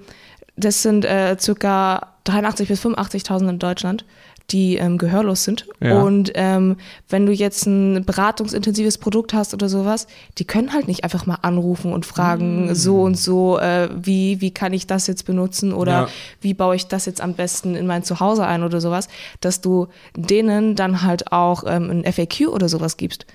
das 0.56 0.82
sind 0.82 1.06
äh, 1.06 1.38
circa 1.40 2.08
83.000 2.26 2.66
bis 2.68 2.84
85.000 2.84 3.48
in 3.48 3.58
Deutschland, 3.58 4.04
die 4.50 4.76
ähm, 4.76 4.96
gehörlos 4.98 5.42
sind. 5.44 5.66
Ja. 5.80 6.00
Und 6.02 6.30
ähm, 6.34 6.76
wenn 7.08 7.26
du 7.26 7.32
jetzt 7.32 7.66
ein 7.66 8.04
beratungsintensives 8.04 8.98
Produkt 8.98 9.34
hast 9.34 9.54
oder 9.54 9.68
sowas, 9.68 10.06
die 10.38 10.44
können 10.44 10.72
halt 10.72 10.86
nicht 10.86 11.02
einfach 11.04 11.26
mal 11.26 11.38
anrufen 11.42 11.92
und 11.92 12.06
fragen, 12.06 12.70
Mm. 12.70 12.74
so 12.74 13.02
und 13.02 13.18
so, 13.18 13.58
äh, 13.58 13.88
wie, 13.94 14.40
wie 14.40 14.52
kann 14.52 14.72
ich 14.72 14.86
das 14.86 15.06
jetzt 15.08 15.24
benutzen 15.26 15.72
oder 15.72 15.92
Ja. 15.92 16.08
wie 16.40 16.54
baue 16.54 16.76
ich 16.76 16.86
das 16.86 17.06
jetzt 17.06 17.20
am 17.20 17.34
besten 17.34 17.74
in 17.74 17.86
mein 17.88 18.04
Zuhause 18.04 18.46
ein 18.46 18.62
oder 18.62 18.80
sowas, 18.80 19.08
dass 19.40 19.60
du 19.60 19.88
denen 20.16 20.76
dann 20.76 21.02
halt 21.02 21.32
auch 21.32 21.64
ähm, 21.66 21.90
ein 21.90 22.12
FAQ 22.12 22.48
oder 22.48 22.68
sowas 22.68 22.96
gibst. 22.96 23.26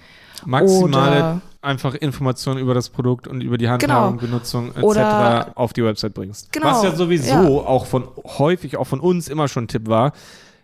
Maximale 0.45 1.11
Oder- 1.17 1.41
einfach 1.61 1.93
Informationen 1.93 2.59
über 2.59 2.73
das 2.73 2.89
Produkt 2.89 3.27
und 3.27 3.41
über 3.41 3.57
die 3.57 3.69
Handhabung, 3.69 4.17
Genau. 4.17 4.31
Benutzung 4.31 4.69
etc. 4.75 5.51
Auf 5.55 5.73
die 5.73 5.83
Website 5.83 6.13
bringst. 6.15 6.51
Genau, 6.51 6.65
Was 6.67 6.83
ja 6.83 6.95
sowieso 6.95 7.29
ja. 7.33 7.43
auch 7.47 7.85
von 7.85 8.05
häufig 8.39 8.77
auch 8.77 8.87
von 8.87 8.99
uns 8.99 9.27
immer 9.27 9.47
schon 9.47 9.65
ein 9.65 9.67
Tipp 9.67 9.87
war. 9.87 10.13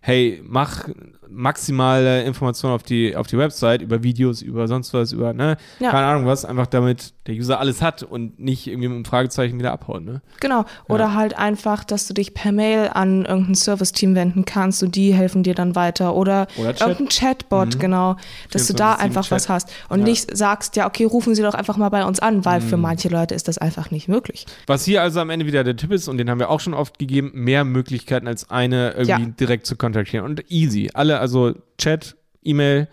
Hey, 0.01 0.41
mach 0.43 0.89
maximale 1.29 2.23
Informationen 2.23 2.73
auf 2.73 2.83
die, 2.83 3.15
auf 3.15 3.27
die 3.27 3.37
Website 3.37 3.81
über 3.81 4.03
Videos, 4.03 4.41
über 4.41 4.67
sonst 4.67 4.93
was, 4.93 5.11
über, 5.13 5.33
ne, 5.33 5.57
Ja. 5.79 5.91
keine 5.91 6.05
Ahnung 6.07 6.25
was, 6.25 6.45
einfach 6.45 6.67
damit 6.67 7.13
der 7.27 7.35
User 7.35 7.59
alles 7.59 7.81
hat 7.81 8.03
und 8.03 8.39
nicht 8.39 8.67
irgendwie 8.67 8.87
mit 8.87 8.95
einem 8.95 9.05
Fragezeichen 9.05 9.59
wieder 9.59 9.71
abhauen, 9.73 10.05
ne? 10.05 10.21
Genau. 10.39 10.65
Oder 10.87 11.13
halt 11.13 11.37
einfach, 11.37 11.83
dass 11.83 12.07
du 12.07 12.13
dich 12.13 12.33
per 12.33 12.51
Mail 12.51 12.89
an 12.93 13.25
irgendein 13.25 13.55
Service-Team 13.55 14.15
wenden 14.15 14.45
kannst 14.45 14.81
und 14.83 14.95
die 14.95 15.13
helfen 15.13 15.43
dir 15.43 15.53
dann 15.53 15.75
weiter. 15.75 16.15
Oder, 16.15 16.47
Oder 16.57 16.73
Chat. 16.73 16.87
irgendein 16.87 17.09
Chatbot, 17.09 17.79
genau. 17.79 18.15
Dass 18.51 18.67
du 18.67 18.73
da 18.73 18.93
24/7 18.95 18.99
einfach 19.03 19.23
Chat. 19.23 19.31
was 19.31 19.49
hast. 19.49 19.69
Und 19.89 19.99
Ja. 19.99 20.05
nicht 20.05 20.37
sagst, 20.37 20.75
ja, 20.77 20.87
okay, 20.87 21.03
rufen 21.03 21.35
Sie 21.35 21.41
doch 21.41 21.53
einfach 21.53 21.75
mal 21.77 21.89
bei 21.89 22.05
uns 22.05 22.19
an, 22.19 22.45
weil 22.45 22.61
für 22.61 22.77
manche 22.77 23.09
Leute 23.09 23.35
ist 23.35 23.47
das 23.47 23.57
einfach 23.57 23.91
nicht 23.91 24.07
möglich. 24.07 24.45
Was 24.67 24.85
hier 24.85 25.01
also 25.01 25.19
am 25.19 25.29
Ende 25.29 25.45
wieder 25.45 25.63
der 25.65 25.75
Tipp 25.75 25.91
ist, 25.91 26.07
und 26.07 26.17
den 26.17 26.29
haben 26.29 26.39
wir 26.39 26.49
auch 26.49 26.59
schon 26.61 26.73
oft 26.73 26.97
gegeben, 26.97 27.31
mehr 27.33 27.63
Möglichkeiten 27.65 28.27
als 28.27 28.49
eine 28.49 28.91
irgendwie 28.91 29.23
Ja. 29.23 29.33
direkt 29.39 29.65
zu 29.65 29.75
kontaktieren. 29.75 30.23
Und 30.25 30.49
easy. 30.49 30.89
Alle, 30.93 31.16
also 31.19 31.53
Chat, 31.77 32.15
E-Mail, 32.43 32.87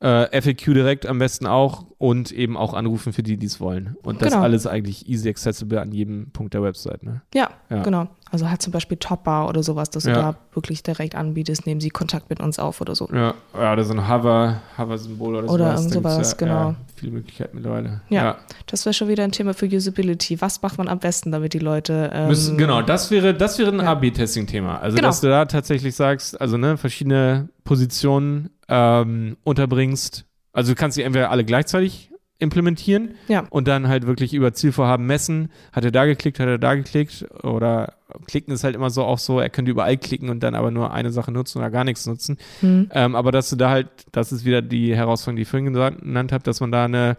äh, 0.00 0.40
FAQ 0.42 0.74
direkt 0.74 1.06
am 1.06 1.18
besten 1.18 1.46
auch 1.46 1.86
und 1.98 2.30
eben 2.32 2.56
auch 2.58 2.74
anrufen 2.74 3.12
für 3.14 3.22
die, 3.22 3.36
die 3.38 3.46
es 3.46 3.58
wollen. 3.60 3.96
Und 4.02 4.20
das 4.20 4.32
Genau. 4.32 4.42
alles 4.42 4.66
eigentlich 4.66 5.08
easy 5.08 5.28
accessible 5.30 5.80
an 5.80 5.92
jedem 5.92 6.30
Punkt 6.32 6.52
der 6.52 6.62
Website. 6.62 7.02
Ne? 7.02 7.22
Ja, 7.34 7.48
Ja. 7.70 7.82
genau. 7.82 8.08
Also 8.30 8.50
halt 8.50 8.60
zum 8.60 8.72
Beispiel 8.72 8.98
Topbar 8.98 9.48
oder 9.48 9.62
sowas, 9.62 9.88
dass 9.90 10.02
du 10.04 10.10
Ja. 10.10 10.16
da 10.32 10.36
wirklich 10.52 10.82
direkt 10.82 11.14
anbietest, 11.14 11.64
nehmen 11.66 11.80
Sie 11.80 11.88
Kontakt 11.88 12.28
mit 12.28 12.40
uns 12.40 12.58
auf 12.58 12.80
oder 12.82 12.94
so. 12.94 13.08
Ja, 13.14 13.34
ja, 13.54 13.72
oder 13.72 13.84
so 13.84 13.94
ein 13.94 14.08
Hover, 14.08 14.60
Hover-Symbol 14.76 15.36
oder, 15.36 15.48
Oder 15.50 15.76
sowas. 15.78 15.80
irgend 15.92 15.94
Da 15.94 15.98
gibt's 16.00 16.14
sowas, 16.14 16.30
ja, 16.32 16.36
genau. 16.46 16.74
Ja, 16.94 17.00
viele 17.00 17.12
Möglichkeiten 17.12 17.56
mittlerweile. 17.56 18.00
Ja. 18.08 18.38
Das 18.66 18.84
wäre 18.86 18.94
schon 18.94 19.08
wieder 19.08 19.24
ein 19.24 19.32
Thema 19.32 19.54
für 19.54 19.66
Usability. 19.66 20.40
Was 20.40 20.62
macht 20.62 20.78
man 20.78 20.88
am 20.88 20.98
besten, 20.98 21.32
damit 21.32 21.52
die 21.54 21.58
Leute. 21.58 22.10
Ähm, 22.12 22.28
Müssen, 22.28 22.56
genau, 22.58 22.82
das 22.82 23.10
wäre, 23.10 23.34
das 23.34 23.58
wäre 23.58 23.70
ein 23.72 23.80
Ja. 23.80 23.92
AB-Testing-Thema. 23.92 24.78
Also, 24.80 24.96
Genau. 24.96 25.08
dass 25.08 25.20
du 25.20 25.28
da 25.28 25.44
tatsächlich 25.46 25.94
sagst, 25.94 26.40
also 26.40 26.56
ne, 26.56 26.76
verschiedene 26.76 27.48
Positionen 27.64 28.50
ähm, 28.68 29.36
unterbringst. 29.44 30.24
Also 30.52 30.72
du 30.72 30.76
kannst 30.76 30.94
sie 30.94 31.02
entweder 31.02 31.30
alle 31.30 31.44
gleichzeitig 31.44 32.10
implementieren 32.38 33.14
Ja. 33.28 33.44
und 33.50 33.68
dann 33.68 33.88
halt 33.88 34.06
wirklich 34.06 34.34
über 34.34 34.52
Zielvorhaben 34.52 35.06
messen. 35.06 35.50
Hat 35.72 35.84
er 35.84 35.92
da 35.92 36.04
geklickt, 36.04 36.40
hat 36.40 36.48
er 36.48 36.58
da 36.58 36.74
geklickt? 36.74 37.26
Oder 37.44 37.94
klicken 38.26 38.52
ist 38.52 38.64
halt 38.64 38.74
immer 38.74 38.90
so 38.90 39.04
auch 39.04 39.18
so, 39.18 39.38
er 39.40 39.50
könnte 39.50 39.70
überall 39.70 39.96
klicken 39.96 40.28
und 40.28 40.42
dann 40.42 40.54
aber 40.54 40.70
nur 40.70 40.92
eine 40.92 41.10
Sache 41.10 41.30
nutzen 41.32 41.58
oder 41.58 41.70
gar 41.70 41.84
nichts 41.84 42.06
nutzen. 42.06 42.38
Hm. 42.60 42.90
Ähm, 42.92 43.14
aber 43.14 43.32
dass 43.32 43.50
du 43.50 43.56
da 43.56 43.70
halt, 43.70 43.88
das 44.12 44.32
ist 44.32 44.44
wieder 44.44 44.62
die 44.62 44.94
Herausforderung, 44.96 45.36
die 45.36 45.42
ich 45.42 45.48
vorhin 45.48 45.72
genannt 45.72 46.32
habe, 46.32 46.44
dass 46.44 46.60
man 46.60 46.72
da 46.72 46.84
eine 46.84 47.16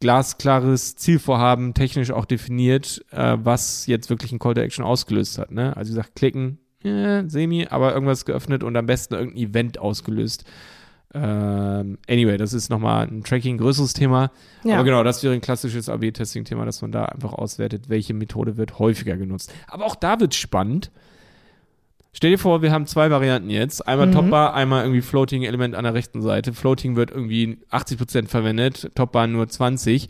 glasklares 0.00 0.96
Zielvorhaben 0.96 1.72
technisch 1.72 2.10
auch 2.10 2.24
definiert, 2.26 3.04
äh, 3.10 3.36
was 3.40 3.86
jetzt 3.86 4.10
wirklich 4.10 4.32
ein 4.32 4.38
Call 4.38 4.54
to 4.54 4.60
Action 4.60 4.84
ausgelöst 4.84 5.38
hat. 5.38 5.50
Ne? 5.50 5.76
Also 5.76 5.92
wie 5.92 5.96
gesagt, 5.96 6.16
klicken, 6.16 6.58
äh, 6.82 7.22
semi, 7.28 7.66
aber 7.70 7.94
irgendwas 7.94 8.24
geöffnet 8.26 8.62
und 8.62 8.76
am 8.76 8.86
besten 8.86 9.14
irgendein 9.14 9.42
Event 9.50 9.78
ausgelöst. 9.78 10.44
Ähm, 11.14 11.98
anyway, 12.08 12.36
das 12.36 12.52
ist 12.52 12.70
nochmal 12.70 13.06
ein 13.06 13.22
Tracking, 13.22 13.56
größeres 13.58 13.92
Thema. 13.92 14.32
Ja. 14.64 14.74
Aber 14.74 14.84
genau, 14.84 15.04
das 15.04 15.22
wäre 15.22 15.32
ein 15.32 15.40
klassisches 15.40 15.88
AB-Testing-Thema, 15.88 16.64
dass 16.64 16.82
man 16.82 16.90
da 16.90 17.04
einfach 17.04 17.32
auswertet, 17.32 17.88
welche 17.88 18.14
Methode 18.14 18.56
wird 18.56 18.80
häufiger 18.80 19.16
genutzt. 19.16 19.54
Aber 19.68 19.84
auch 19.86 19.94
da 19.94 20.18
wird 20.18 20.34
spannend. 20.34 20.90
Stell 22.12 22.30
dir 22.30 22.38
vor, 22.38 22.62
wir 22.62 22.72
haben 22.72 22.86
zwei 22.86 23.10
Varianten 23.10 23.50
jetzt. 23.50 23.86
Einmal 23.86 24.08
mhm. 24.08 24.12
Topbar, 24.12 24.54
einmal 24.54 24.82
irgendwie 24.84 25.02
Floating-Element 25.02 25.74
an 25.76 25.84
der 25.84 25.94
rechten 25.94 26.20
Seite. 26.20 26.52
Floating 26.52 26.96
wird 26.96 27.10
irgendwie 27.10 27.58
80% 27.70 28.28
verwendet, 28.28 28.90
Topbar 28.94 29.26
nur 29.28 29.48
20. 29.48 30.08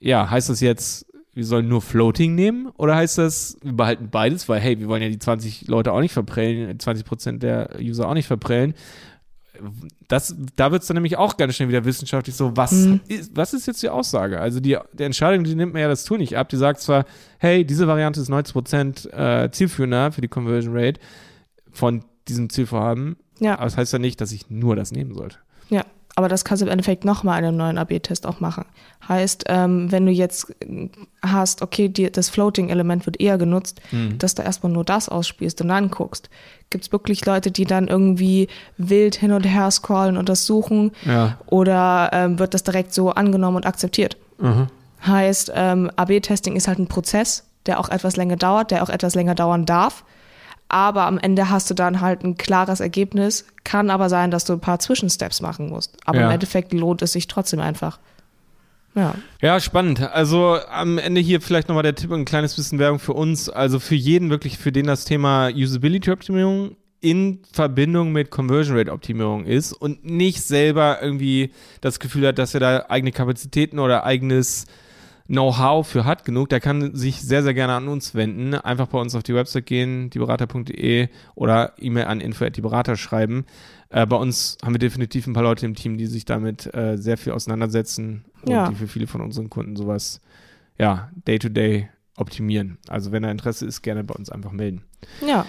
Ja, 0.00 0.28
heißt 0.30 0.50
das 0.50 0.60
jetzt, 0.60 1.06
wir 1.32 1.44
sollen 1.44 1.68
nur 1.68 1.82
Floating 1.82 2.34
nehmen? 2.34 2.68
Oder 2.76 2.96
heißt 2.96 3.18
das, 3.18 3.58
wir 3.62 3.72
behalten 3.72 4.08
beides? 4.10 4.48
Weil, 4.48 4.60
hey, 4.60 4.78
wir 4.78 4.88
wollen 4.88 5.02
ja 5.02 5.08
die 5.08 5.18
20 5.18 5.68
Leute 5.68 5.92
auch 5.92 6.00
nicht 6.00 6.12
verprellen, 6.12 6.78
20% 6.78 7.38
der 7.38 7.70
User 7.80 8.08
auch 8.08 8.14
nicht 8.14 8.26
verprellen. 8.26 8.74
Das, 10.08 10.34
da 10.56 10.72
wird 10.72 10.82
es 10.82 10.88
dann 10.88 10.96
nämlich 10.96 11.16
auch 11.16 11.36
ganz 11.36 11.54
schnell 11.54 11.68
wieder 11.68 11.84
wissenschaftlich 11.84 12.34
so, 12.34 12.56
was, 12.56 12.72
mhm. 12.72 13.00
ist, 13.08 13.36
was 13.36 13.54
ist 13.54 13.66
jetzt 13.66 13.82
die 13.82 13.88
Aussage? 13.88 14.40
Also 14.40 14.60
die, 14.60 14.76
die 14.92 15.02
Entscheidung, 15.02 15.44
die 15.44 15.54
nimmt 15.54 15.74
mir 15.74 15.80
ja 15.80 15.88
das 15.88 16.04
Tool 16.04 16.18
nicht 16.18 16.36
ab. 16.36 16.48
Die 16.48 16.56
sagt 16.56 16.80
zwar, 16.80 17.04
hey, 17.38 17.64
diese 17.64 17.86
Variante 17.86 18.20
ist 18.20 18.30
90% 18.30 19.10
äh, 19.12 19.50
zielführender 19.50 20.12
für 20.12 20.20
die 20.20 20.28
Conversion 20.28 20.76
Rate, 20.76 21.00
von 21.70 22.04
diesem 22.28 22.50
Zielvorhaben. 22.50 23.16
Ja. 23.38 23.54
Aber 23.54 23.64
das 23.64 23.76
heißt 23.76 23.92
ja 23.92 23.98
nicht, 23.98 24.20
dass 24.20 24.32
ich 24.32 24.50
nur 24.50 24.76
das 24.76 24.92
nehmen 24.92 25.14
sollte. 25.14 25.38
Ja, 25.70 25.84
aber 26.16 26.28
das 26.28 26.44
kannst 26.44 26.62
du 26.62 26.66
im 26.66 26.70
Endeffekt 26.70 27.04
nochmal 27.04 27.40
in 27.40 27.44
einem 27.46 27.56
neuen 27.56 27.78
AB-Test 27.78 28.26
auch 28.26 28.38
machen. 28.38 28.64
Heißt, 29.08 29.44
ähm, 29.48 29.90
wenn 29.90 30.06
du 30.06 30.12
jetzt 30.12 30.54
hast, 31.22 31.60
okay, 31.60 31.88
die, 31.88 32.10
das 32.10 32.28
Floating-Element 32.28 33.06
wird 33.06 33.20
eher 33.20 33.36
genutzt, 33.36 33.80
mhm. 33.90 34.18
dass 34.18 34.34
du 34.34 34.42
erstmal 34.42 34.72
nur 34.72 34.84
das 34.84 35.08
ausspielst 35.08 35.60
und 35.60 35.68
dann 35.68 35.90
guckst. 35.90 36.30
Gibt 36.70 36.84
es 36.84 36.92
wirklich 36.92 37.26
Leute, 37.26 37.50
die 37.50 37.64
dann 37.64 37.88
irgendwie 37.88 38.48
wild 38.76 39.16
hin 39.16 39.32
und 39.32 39.44
her 39.44 39.70
scrollen 39.70 40.16
und 40.16 40.28
das 40.28 40.46
suchen? 40.46 40.92
Ja. 41.04 41.38
Oder 41.46 42.10
ähm, 42.12 42.38
wird 42.38 42.54
das 42.54 42.62
direkt 42.62 42.94
so 42.94 43.10
angenommen 43.10 43.56
und 43.56 43.66
akzeptiert? 43.66 44.16
Mhm. 44.38 44.68
Heißt, 45.04 45.52
ähm, 45.54 45.90
AB-Testing 45.96 46.54
ist 46.54 46.68
halt 46.68 46.78
ein 46.78 46.86
Prozess, 46.86 47.44
der 47.66 47.80
auch 47.80 47.88
etwas 47.88 48.16
länger 48.16 48.36
dauert, 48.36 48.70
der 48.70 48.82
auch 48.84 48.88
etwas 48.88 49.14
länger 49.14 49.34
dauern 49.34 49.66
darf 49.66 50.04
aber 50.74 51.06
am 51.06 51.18
Ende 51.18 51.50
hast 51.50 51.70
du 51.70 51.74
dann 51.74 52.00
halt 52.00 52.24
ein 52.24 52.36
klares 52.36 52.80
Ergebnis. 52.80 53.46
Kann 53.62 53.90
aber 53.90 54.08
sein, 54.08 54.32
dass 54.32 54.44
du 54.44 54.54
ein 54.54 54.60
paar 54.60 54.80
Zwischensteps 54.80 55.40
machen 55.40 55.68
musst. 55.68 55.96
Aber 56.04 56.18
ja. 56.18 56.26
im 56.26 56.32
Endeffekt 56.32 56.72
lohnt 56.72 57.00
es 57.00 57.12
sich 57.12 57.28
trotzdem 57.28 57.60
einfach. 57.60 58.00
Ja. 58.96 59.14
ja, 59.40 59.60
spannend. 59.60 60.00
Also 60.00 60.58
am 60.68 60.98
Ende 60.98 61.20
hier 61.20 61.40
vielleicht 61.40 61.68
nochmal 61.68 61.84
der 61.84 61.94
Tipp 61.94 62.10
und 62.10 62.22
ein 62.22 62.24
kleines 62.24 62.56
bisschen 62.56 62.80
Werbung 62.80 62.98
für 62.98 63.12
uns. 63.12 63.48
Also 63.48 63.78
für 63.78 63.94
jeden 63.94 64.30
wirklich, 64.30 64.58
für 64.58 64.72
den 64.72 64.88
das 64.88 65.04
Thema 65.04 65.48
Usability-Optimierung 65.48 66.74
in 67.00 67.38
Verbindung 67.52 68.10
mit 68.10 68.32
Conversion 68.32 68.76
Rate 68.76 68.90
Optimierung 68.90 69.44
ist 69.44 69.74
und 69.74 70.04
nicht 70.04 70.42
selber 70.42 70.98
irgendwie 71.00 71.52
das 71.82 72.00
Gefühl 72.00 72.26
hat, 72.26 72.38
dass 72.38 72.52
er 72.52 72.60
da 72.60 72.86
eigene 72.88 73.12
Kapazitäten 73.12 73.78
oder 73.78 74.04
eigenes 74.04 74.66
Know-how 75.26 75.86
für 75.86 76.04
hat 76.04 76.24
genug, 76.24 76.50
der 76.50 76.60
kann 76.60 76.94
sich 76.94 77.22
sehr, 77.22 77.42
sehr 77.42 77.54
gerne 77.54 77.72
an 77.72 77.88
uns 77.88 78.14
wenden. 78.14 78.54
Einfach 78.54 78.88
bei 78.88 78.98
uns 78.98 79.14
auf 79.14 79.22
die 79.22 79.34
Website 79.34 79.64
gehen, 79.64 80.10
dieberater.de 80.10 81.08
oder 81.34 81.72
E-Mail 81.78 82.04
an 82.04 82.20
info.dieberater 82.20 82.96
schreiben. 82.96 83.46
Äh, 83.88 84.06
bei 84.06 84.16
uns 84.16 84.58
haben 84.62 84.74
wir 84.74 84.78
definitiv 84.78 85.26
ein 85.26 85.32
paar 85.32 85.42
Leute 85.42 85.64
im 85.64 85.74
Team, 85.74 85.96
die 85.96 86.06
sich 86.06 86.26
damit 86.26 86.72
äh, 86.74 86.98
sehr 86.98 87.16
viel 87.16 87.32
auseinandersetzen 87.32 88.26
und 88.42 88.52
ja. 88.52 88.68
die 88.68 88.74
für 88.74 88.86
viele 88.86 89.06
von 89.06 89.22
unseren 89.22 89.48
Kunden 89.48 89.76
sowas, 89.76 90.20
ja, 90.78 91.10
day-to-day 91.26 91.88
-day 91.88 91.88
optimieren. 92.16 92.78
Also 92.88 93.10
wenn 93.10 93.22
da 93.22 93.30
Interesse 93.30 93.66
ist, 93.66 93.82
gerne 93.82 94.04
bei 94.04 94.14
uns 94.14 94.30
einfach 94.30 94.52
melden. 94.52 94.82
Ja. 95.26 95.46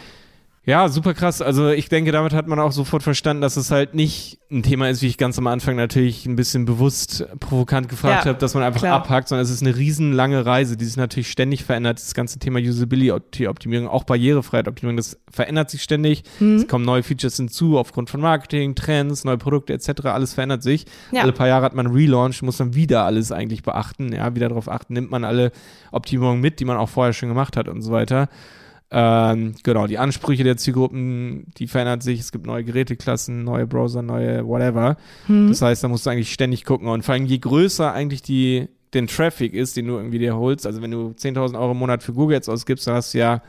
Ja, 0.65 0.89
super 0.89 1.13
krass. 1.13 1.43
Also 1.43 1.69
ich 1.69 1.89
denke, 1.89 2.11
damit 2.11 2.33
hat 2.33 2.47
man 2.47 2.59
auch 2.59 2.71
sofort 2.71 3.03
verstanden, 3.03 3.41
dass 3.41 3.55
es 3.55 3.69
halt 3.69 3.93
nicht 3.93 4.39
ein 4.49 4.63
Thema 4.63 4.89
ist, 4.89 5.03
wie 5.03 5.07
ich 5.07 5.17
ganz 5.17 5.37
am 5.37 5.45
Anfang 5.45 5.75
natürlich 5.75 6.25
ein 6.25 6.35
bisschen 6.35 6.65
bewusst 6.65 7.25
provokant 7.39 7.87
gefragt 7.87 8.25
ja, 8.25 8.29
habe, 8.29 8.39
dass 8.39 8.55
man 8.55 8.63
einfach 8.63 8.81
klar. 8.81 8.95
abhakt, 8.95 9.27
sondern 9.27 9.43
es 9.43 9.51
ist 9.51 9.61
eine 9.61 9.75
riesenlange 9.75 10.43
Reise, 10.45 10.75
die 10.75 10.85
sich 10.85 10.97
natürlich 10.97 11.29
ständig 11.29 11.63
verändert. 11.63 11.99
Das 11.99 12.15
ganze 12.15 12.39
Thema 12.39 12.59
Usability-Optimierung, 12.59 13.87
auch 13.87 14.05
Barrierefreiheit-Optimierung, 14.05 14.97
das 14.97 15.19
verändert 15.31 15.69
sich 15.69 15.83
ständig. 15.83 16.23
Mhm. 16.39 16.55
Es 16.55 16.67
kommen 16.67 16.85
neue 16.85 17.03
Features 17.03 17.37
hinzu 17.37 17.77
aufgrund 17.77 18.09
von 18.09 18.21
Marketing, 18.21 18.73
Trends, 18.73 19.23
neue 19.23 19.37
Produkte 19.37 19.73
etc. 19.73 20.05
Alles 20.05 20.33
verändert 20.33 20.63
sich. 20.63 20.85
Ja. 21.11 21.21
Alle 21.21 21.31
paar 21.31 21.47
Jahre 21.47 21.65
hat 21.65 21.75
man 21.75 21.87
Relaunch, 21.87 22.41
muss 22.41 22.57
man 22.57 22.73
wieder 22.73 23.05
alles 23.05 23.31
eigentlich 23.31 23.61
beachten, 23.61 24.13
ja, 24.13 24.33
wieder 24.33 24.49
darauf 24.49 24.67
achten, 24.69 24.93
nimmt 24.93 25.11
man 25.11 25.25
alle 25.25 25.51
Optimierungen 25.91 26.41
mit, 26.41 26.59
die 26.59 26.65
man 26.65 26.77
auch 26.77 26.89
vorher 26.89 27.13
schon 27.13 27.29
gemacht 27.29 27.55
hat 27.55 27.67
und 27.67 27.83
so 27.83 27.91
weiter. 27.91 28.29
Ähm, 28.97 29.55
genau, 29.61 29.87
die 29.87 29.97
Ansprüche 29.97 30.45
der 30.45 30.55
Zielgruppen, 30.55 31.47
die 31.57 31.67
verändern 31.67 31.99
sich. 31.99 32.21
Es 32.21 32.31
gibt 32.31 32.45
neue 32.45 32.63
Geräteklassen, 32.63 33.43
neue 33.43 33.67
Browser, 33.67 34.01
neue 34.01 34.47
whatever. 34.47 34.95
Mhm. 35.27 35.49
Das 35.49 35.61
heißt, 35.61 35.83
da 35.83 35.89
musst 35.89 36.05
du 36.05 36.11
eigentlich 36.11 36.31
ständig 36.31 36.63
gucken. 36.63 36.87
Und 36.87 37.03
vor 37.03 37.13
allem, 37.13 37.25
je 37.25 37.37
größer 37.37 37.91
eigentlich 37.91 38.21
die, 38.21 38.69
den 38.93 39.07
Traffic 39.07 39.53
ist, 39.53 39.75
den 39.75 39.87
du 39.87 39.97
irgendwie 39.97 40.19
dir 40.19 40.37
holst, 40.37 40.65
also 40.65 40.81
wenn 40.81 40.91
du 40.91 41.09
10.000 41.09 41.59
Euro 41.59 41.71
im 41.71 41.77
Monat 41.77 42.03
für 42.03 42.13
Google 42.13 42.35
jetzt 42.35 42.47
ausgibst, 42.47 42.87
dann 42.87 42.95
hast 42.95 43.13
du 43.13 43.17
ja 43.17 43.41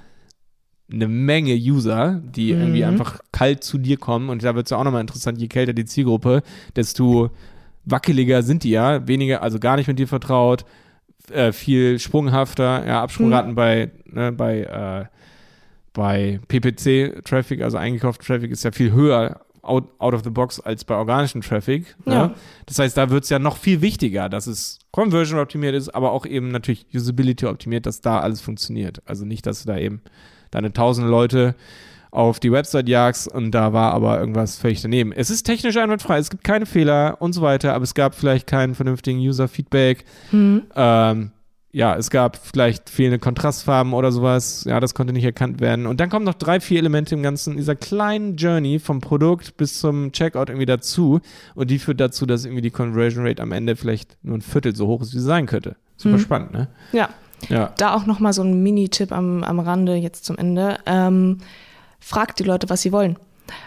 eine 0.92 1.06
Menge 1.06 1.54
User, 1.54 2.20
die 2.24 2.52
mhm. 2.52 2.60
irgendwie 2.60 2.84
einfach 2.84 3.20
kalt 3.30 3.62
zu 3.62 3.78
dir 3.78 3.98
kommen. 3.98 4.30
Und 4.30 4.42
da 4.42 4.56
wird 4.56 4.66
es 4.66 4.70
ja 4.70 4.78
auch 4.78 4.84
nochmal 4.84 5.00
interessant, 5.00 5.38
je 5.38 5.46
kälter 5.46 5.74
die 5.74 5.84
Zielgruppe, 5.84 6.42
desto 6.74 7.30
wackeliger 7.84 8.42
sind 8.42 8.64
die 8.64 8.70
ja, 8.70 9.06
weniger, 9.06 9.42
also 9.42 9.60
gar 9.60 9.76
nicht 9.76 9.86
mit 9.86 10.00
dir 10.00 10.08
vertraut, 10.08 10.64
äh, 11.30 11.52
viel 11.52 12.00
sprunghafter, 12.00 12.84
ja, 12.84 13.00
Absprungraten 13.04 13.52
mhm. 13.52 13.54
bei, 13.54 13.90
ne, 14.06 14.32
bei 14.32 14.62
äh, 14.62 15.16
bei 15.96 16.40
PPC-Traffic, 16.48 17.62
also 17.62 17.78
eingekauften 17.78 18.26
Traffic, 18.26 18.50
ist 18.50 18.64
ja 18.64 18.70
viel 18.70 18.92
höher 18.92 19.40
out, 19.62 19.88
out 19.98 20.12
of 20.12 20.22
the 20.24 20.30
box 20.30 20.60
als 20.60 20.84
bei 20.84 20.94
organischem 20.94 21.40
Traffic. 21.40 21.96
Ne? 22.04 22.14
Ja. 22.14 22.34
Das 22.66 22.78
heißt, 22.78 22.96
da 22.98 23.08
wird 23.08 23.24
es 23.24 23.30
ja 23.30 23.38
noch 23.38 23.56
viel 23.56 23.80
wichtiger, 23.80 24.28
dass 24.28 24.46
es 24.46 24.78
Conversion 24.90 25.40
optimiert 25.40 25.74
ist, 25.74 25.88
aber 25.88 26.12
auch 26.12 26.26
eben 26.26 26.48
natürlich 26.48 26.86
Usability 26.94 27.46
optimiert, 27.46 27.86
dass 27.86 28.02
da 28.02 28.20
alles 28.20 28.42
funktioniert. 28.42 29.00
Also 29.06 29.24
nicht, 29.24 29.46
dass 29.46 29.62
du 29.62 29.68
da 29.68 29.78
eben 29.78 30.02
deine 30.50 30.70
tausende 30.74 31.10
Leute 31.10 31.54
auf 32.10 32.40
die 32.40 32.52
Website 32.52 32.90
jagst 32.90 33.26
und 33.26 33.50
da 33.52 33.72
war 33.72 33.94
aber 33.94 34.20
irgendwas 34.20 34.58
völlig 34.58 34.82
daneben. 34.82 35.12
Es 35.12 35.30
ist 35.30 35.44
technisch 35.44 35.78
einwandfrei, 35.78 36.18
es 36.18 36.28
gibt 36.28 36.44
keine 36.44 36.66
Fehler 36.66 37.16
und 37.20 37.32
so 37.32 37.40
weiter, 37.40 37.72
aber 37.72 37.84
es 37.84 37.94
gab 37.94 38.14
vielleicht 38.14 38.46
keinen 38.46 38.74
vernünftigen 38.74 39.18
User-Feedback. 39.18 40.04
Hm. 40.30 40.62
Ähm, 40.76 41.32
ja, 41.76 41.94
es 41.94 42.08
gab 42.08 42.38
vielleicht 42.38 42.88
fehlende 42.88 43.18
Kontrastfarben 43.18 43.92
oder 43.92 44.10
sowas. 44.10 44.64
Ja, 44.64 44.80
das 44.80 44.94
konnte 44.94 45.12
nicht 45.12 45.26
erkannt 45.26 45.60
werden. 45.60 45.86
Und 45.86 46.00
dann 46.00 46.08
kommen 46.08 46.24
noch 46.24 46.32
drei, 46.32 46.58
vier 46.58 46.78
Elemente 46.78 47.14
im 47.14 47.22
Ganzen, 47.22 47.58
dieser 47.58 47.76
kleinen 47.76 48.36
Journey 48.36 48.78
vom 48.78 49.02
Produkt 49.02 49.58
bis 49.58 49.78
zum 49.78 50.10
Checkout 50.10 50.48
irgendwie 50.48 50.64
dazu. 50.64 51.20
Und 51.54 51.70
die 51.70 51.78
führt 51.78 52.00
dazu, 52.00 52.24
dass 52.24 52.46
irgendwie 52.46 52.62
die 52.62 52.70
Conversion 52.70 53.26
Rate 53.26 53.42
am 53.42 53.52
Ende 53.52 53.76
vielleicht 53.76 54.16
nur 54.24 54.38
ein 54.38 54.40
Viertel 54.40 54.74
so 54.74 54.86
hoch 54.86 55.02
ist, 55.02 55.12
wie 55.12 55.18
sie 55.18 55.24
sein 55.26 55.44
könnte. 55.44 55.76
Super 55.98 56.16
mhm. 56.16 56.20
spannend, 56.20 56.52
ne? 56.54 56.68
Ja. 56.92 57.10
ja. 57.50 57.74
Da 57.76 57.94
auch 57.94 58.06
nochmal 58.06 58.32
so 58.32 58.40
ein 58.40 58.62
Mini-Tipp 58.62 59.12
am, 59.12 59.44
am 59.44 59.60
Rande 59.60 59.96
jetzt 59.96 60.24
zum 60.24 60.38
Ende. 60.38 60.78
Ähm, 60.86 61.40
fragt 62.00 62.38
die 62.38 62.44
Leute, 62.44 62.70
was 62.70 62.80
sie 62.80 62.92
wollen. 62.92 63.18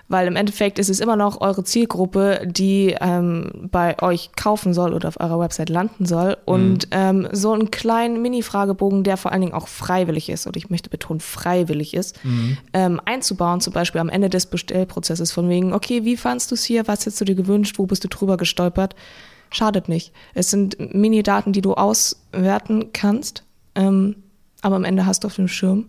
Weil 0.08 0.28
im 0.28 0.36
Endeffekt 0.36 0.80
ist 0.80 0.90
es 0.90 1.00
immer 1.00 1.16
noch 1.16 1.42
eure 1.42 1.64
Zielgruppe, 1.64 2.42
die 2.46 2.96
ähm, 3.00 3.70
bei 3.72 4.02
euch 4.02 4.32
kaufen 4.36 4.74
soll 4.74 4.94
oder 4.94 5.08
auf 5.08 5.20
eurer 5.20 5.40
Website 5.40 5.70
landen 5.70 6.06
soll. 6.06 6.38
Und 6.46 6.88
mhm. 6.88 6.92
ähm, 6.92 7.28
so 7.32 7.54
einen 7.54 7.72
kleinen 7.72 8.22
Mini-Fragebogen, 8.22 9.04
der 9.04 9.18
vor 9.18 9.32
allen 9.32 9.42
Dingen 9.42 9.54
auch 9.54 9.68
freiwillig 9.68 10.30
ist, 10.30 10.48
und 10.48 10.58
ich 10.58 10.70
möchte 10.70 10.90
betonen, 10.90 11.20
freiwillig 11.20 11.94
ist, 11.94 12.24
mhm. 12.24 12.58
ähm, 12.74 13.02
einzubauen, 13.06 13.62
zum 13.62 13.74
Beispiel 13.74 14.02
am 14.02 14.10
Ende 14.10 14.30
des 14.30 14.46
Bestellprozesses, 14.46 15.32
von 15.32 15.50
wegen, 15.50 15.74
okay, 15.74 16.06
wie 16.06 16.18
fandst 16.18 16.52
du 16.52 16.56
es 16.56 16.64
hier, 16.64 16.88
was 16.88 17.02
hättest 17.02 17.22
du 17.22 17.26
dir 17.26 17.36
gewünscht, 17.36 17.80
wo 17.80 17.86
bist 17.86 18.04
du 18.04 18.08
drüber 18.08 18.38
gestolpert? 18.38 18.96
Schadet 19.52 19.90
nicht. 19.90 20.14
Es 20.34 20.52
sind 20.52 20.78
Mini-Daten, 20.94 21.54
die 21.54 21.62
du 21.62 21.74
auswerten 21.74 22.94
kannst, 22.94 23.44
ähm, 23.76 24.16
aber 24.62 24.76
am 24.76 24.84
Ende 24.84 25.06
hast 25.06 25.24
du 25.24 25.28
auf 25.28 25.36
dem 25.36 25.48
Schirm, 25.48 25.86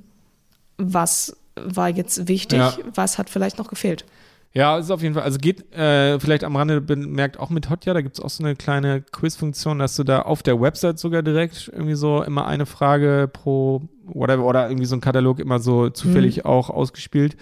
was 0.78 1.36
war 1.56 1.88
jetzt 1.88 2.28
wichtig, 2.28 2.58
ja. 2.58 2.76
was 2.94 3.18
hat 3.18 3.30
vielleicht 3.30 3.58
noch 3.58 3.68
gefehlt. 3.68 4.04
Ja, 4.52 4.78
ist 4.78 4.90
auf 4.90 5.00
jeden 5.00 5.14
Fall, 5.14 5.22
also 5.22 5.38
geht 5.38 5.72
äh, 5.72 6.18
vielleicht 6.18 6.42
am 6.42 6.56
Rande 6.56 6.80
bemerkt 6.80 7.38
auch 7.38 7.50
mit 7.50 7.70
Hotjar, 7.70 7.94
da 7.94 8.00
gibt 8.00 8.18
es 8.18 8.24
auch 8.24 8.30
so 8.30 8.42
eine 8.42 8.56
kleine 8.56 9.00
Quiz-Funktion, 9.00 9.78
dass 9.78 9.94
du 9.94 10.02
da 10.02 10.22
auf 10.22 10.42
der 10.42 10.60
Website 10.60 10.98
sogar 10.98 11.22
direkt 11.22 11.70
irgendwie 11.72 11.94
so 11.94 12.24
immer 12.24 12.48
eine 12.48 12.66
Frage 12.66 13.30
pro 13.32 13.82
whatever 14.02 14.44
oder 14.44 14.68
irgendwie 14.68 14.86
so 14.86 14.96
ein 14.96 15.00
Katalog 15.00 15.38
immer 15.38 15.60
so 15.60 15.88
zufällig 15.90 16.38
mhm. 16.38 16.46
auch 16.46 16.68
ausgespielt, 16.68 17.36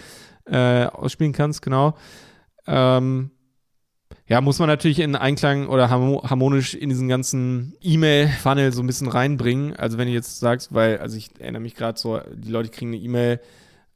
äh, 0.44 0.84
ausspielen 0.84 1.32
kannst, 1.32 1.62
genau. 1.62 1.96
Ähm, 2.66 3.30
ja, 4.26 4.42
muss 4.42 4.58
man 4.58 4.68
natürlich 4.68 4.98
in 4.98 5.16
Einklang 5.16 5.68
oder 5.68 5.88
harmonisch 5.88 6.74
in 6.74 6.90
diesen 6.90 7.08
ganzen 7.08 7.74
E-Mail-Funnel 7.80 8.72
so 8.72 8.82
ein 8.82 8.86
bisschen 8.86 9.08
reinbringen. 9.08 9.74
Also 9.76 9.96
wenn 9.96 10.08
du 10.08 10.12
jetzt 10.12 10.40
sagst, 10.40 10.74
weil, 10.74 10.98
also 10.98 11.16
ich 11.16 11.30
erinnere 11.38 11.62
mich 11.62 11.74
gerade 11.74 11.98
so, 11.98 12.20
die 12.34 12.50
Leute 12.50 12.68
kriegen 12.68 12.90
eine 12.90 13.02
E-Mail, 13.02 13.40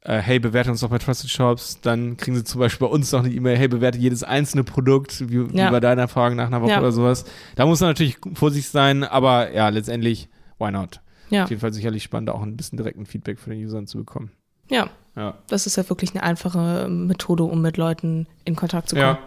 äh, 0.05 0.17
hey, 0.17 0.39
bewerte 0.39 0.69
uns 0.69 0.81
doch 0.81 0.89
bei 0.89 0.97
Trusted 0.97 1.29
Shops, 1.29 1.79
dann 1.81 2.17
kriegen 2.17 2.35
sie 2.35 2.43
zum 2.43 2.59
Beispiel 2.59 2.87
bei 2.87 2.93
uns 2.93 3.11
noch 3.11 3.23
eine 3.23 3.33
E-Mail, 3.33 3.57
hey, 3.57 3.67
bewerte 3.67 3.97
jedes 3.97 4.23
einzelne 4.23 4.63
Produkt, 4.63 5.29
wie, 5.29 5.57
ja. 5.57 5.67
wie 5.67 5.71
bei 5.71 5.79
deiner 5.79 6.03
Erfahrung 6.03 6.35
nach 6.35 6.47
einer 6.47 6.61
Woche 6.61 6.71
ja. 6.71 6.79
oder 6.79 6.91
sowas. 6.91 7.25
Da 7.55 7.65
muss 7.65 7.79
man 7.79 7.91
natürlich 7.91 8.17
vorsichtig 8.33 8.69
sein, 8.69 9.03
aber 9.03 9.53
ja, 9.53 9.69
letztendlich, 9.69 10.29
why 10.59 10.71
not? 10.71 10.99
Ja. 11.29 11.43
Auf 11.43 11.49
jeden 11.49 11.61
Fall 11.61 11.73
sicherlich 11.73 12.03
spannend, 12.03 12.29
auch 12.29 12.41
ein 12.41 12.57
bisschen 12.57 12.77
direkten 12.77 13.05
Feedback 13.05 13.39
von 13.39 13.53
den 13.53 13.65
Usern 13.65 13.87
zu 13.87 13.97
bekommen. 13.97 14.31
Ja. 14.69 14.89
ja. 15.15 15.35
Das 15.47 15.67
ist 15.67 15.77
ja 15.77 15.87
wirklich 15.89 16.11
eine 16.11 16.23
einfache 16.23 16.87
Methode, 16.89 17.43
um 17.43 17.61
mit 17.61 17.77
Leuten 17.77 18.27
in 18.43 18.55
Kontakt 18.55 18.89
zu 18.89 18.95
kommen. 18.95 19.05
Ja. 19.05 19.19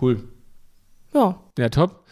Cool. 0.00 0.22
Ja. 1.14 1.40
Ja, 1.58 1.68
top. 1.68 2.04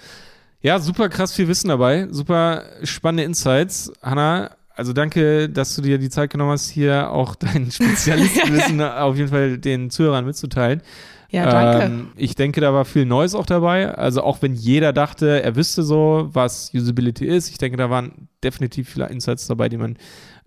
Ja, 0.60 0.80
super 0.80 1.08
krass 1.08 1.34
viel 1.34 1.46
Wissen 1.46 1.68
dabei, 1.68 2.08
super 2.10 2.64
spannende 2.82 3.22
Insights. 3.22 3.92
Hanna, 4.02 4.56
also 4.78 4.92
danke, 4.92 5.48
dass 5.48 5.74
du 5.74 5.82
dir 5.82 5.98
die 5.98 6.08
Zeit 6.08 6.30
genommen 6.30 6.52
hast, 6.52 6.70
hier 6.70 7.10
auch 7.10 7.34
dein 7.34 7.68
Spezialistenwissen 7.72 8.80
auf 8.80 9.16
jeden 9.16 9.28
Fall 9.28 9.58
den 9.58 9.90
Zuhörern 9.90 10.24
mitzuteilen. 10.24 10.82
Ja, 11.30 11.50
danke. 11.50 11.86
Ähm, 11.86 12.08
ich 12.14 12.36
denke, 12.36 12.60
da 12.60 12.72
war 12.72 12.84
viel 12.84 13.04
Neues 13.04 13.34
auch 13.34 13.44
dabei. 13.44 13.92
Also 13.92 14.22
auch 14.22 14.40
wenn 14.40 14.54
jeder 14.54 14.92
dachte, 14.92 15.42
er 15.42 15.56
wüsste 15.56 15.82
so, 15.82 16.28
was 16.32 16.72
Usability 16.72 17.26
ist, 17.26 17.50
ich 17.50 17.58
denke, 17.58 17.76
da 17.76 17.90
waren 17.90 18.28
definitiv 18.44 18.88
viele 18.88 19.08
Insights 19.08 19.48
dabei, 19.48 19.68
die 19.68 19.78
man, 19.78 19.98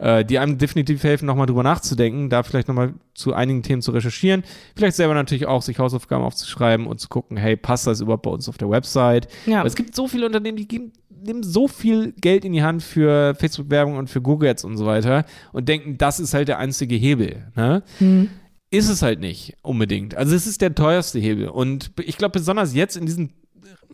äh, 0.02 0.26
die 0.26 0.40
einem 0.40 0.58
definitiv 0.58 1.04
helfen, 1.04 1.26
nochmal 1.26 1.46
drüber 1.46 1.64
nachzudenken, 1.64 2.30
da 2.30 2.44
vielleicht 2.44 2.68
nochmal 2.68 2.94
zu 3.14 3.34
einigen 3.34 3.64
Themen 3.64 3.82
zu 3.82 3.92
recherchieren, 3.92 4.44
vielleicht 4.76 4.98
selber 4.98 5.14
natürlich 5.14 5.46
auch 5.46 5.62
sich 5.62 5.80
Hausaufgaben 5.80 6.24
aufzuschreiben 6.24 6.88
und 6.88 7.00
zu 7.00 7.08
gucken, 7.08 7.38
hey, 7.38 7.56
passt 7.56 7.88
das 7.88 8.02
überhaupt 8.02 8.24
bei 8.24 8.32
uns 8.32 8.50
auf 8.50 8.58
der 8.58 8.70
Website? 8.70 9.28
Ja. 9.46 9.60
Aber 9.60 9.68
es 9.68 9.76
gibt 9.76 9.96
so 9.96 10.08
viele 10.08 10.26
Unternehmen, 10.26 10.58
die 10.58 10.68
geben 10.68 10.92
nehmen 11.24 11.44
so 11.44 11.68
viel 11.68 12.14
Geld 12.14 12.46
in 12.46 12.52
die 12.52 12.64
Hand 12.64 12.82
für 12.82 13.36
Facebook-Werbung 13.36 13.96
und 13.96 14.10
für 14.10 14.22
Google 14.22 14.50
Ads 14.50 14.64
und 14.64 14.76
so 14.76 14.88
weiter 14.88 15.24
und 15.54 15.70
denken, 15.70 16.00
das 16.00 16.20
ist 16.20 16.34
halt 16.34 16.48
der 16.48 16.58
einzige 16.58 16.96
Hebel. 16.96 17.46
Ne? 17.56 17.84
Hm 18.00 18.30
ist 18.72 18.88
es 18.88 19.02
halt 19.02 19.20
nicht 19.20 19.58
unbedingt. 19.62 20.16
Also 20.16 20.34
es 20.34 20.48
ist 20.48 20.62
der 20.62 20.74
teuerste 20.74 21.20
Hebel. 21.20 21.50
Und 21.50 21.92
ich 22.06 22.18
glaube, 22.18 22.40
besonders 22.40 22.74
jetzt 22.74 22.96
in 22.96 23.06
diesen, 23.06 23.34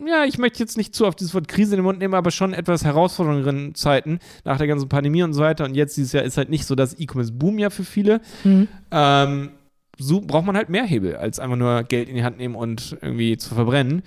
ja, 0.06 0.24
ich 0.24 0.38
möchte 0.38 0.60
jetzt 0.60 0.76
nicht 0.76 0.94
zu 0.94 1.06
auf 1.06 1.14
dieses 1.14 1.34
Wort 1.34 1.48
Krise 1.48 1.74
in 1.74 1.78
den 1.78 1.84
Mund 1.84 1.98
nehmen, 1.98 2.14
aber 2.14 2.30
schon 2.30 2.52
etwas 2.52 2.84
herausfordernderen 2.84 3.74
Zeiten 3.74 4.18
nach 4.44 4.58
der 4.58 4.66
ganzen 4.66 4.88
Pandemie 4.88 5.22
und 5.22 5.32
so 5.32 5.42
weiter. 5.42 5.64
Und 5.64 5.74
jetzt 5.74 5.96
dieses 5.96 6.12
Jahr 6.12 6.24
ist 6.24 6.36
halt 6.36 6.50
nicht 6.50 6.66
so 6.66 6.74
das 6.74 6.98
E-Commerce-Boom 6.98 7.58
ja 7.58 7.70
für 7.70 7.84
viele. 7.84 8.20
Mhm. 8.44 8.68
Ähm, 8.90 9.50
so 9.98 10.20
braucht 10.20 10.46
man 10.46 10.56
halt 10.56 10.68
mehr 10.68 10.84
Hebel, 10.84 11.16
als 11.16 11.40
einfach 11.40 11.56
nur 11.56 11.82
Geld 11.82 12.08
in 12.08 12.14
die 12.14 12.24
Hand 12.24 12.38
nehmen 12.38 12.54
und 12.54 12.96
irgendwie 13.02 13.36
zu 13.36 13.54
verbrennen. 13.54 14.02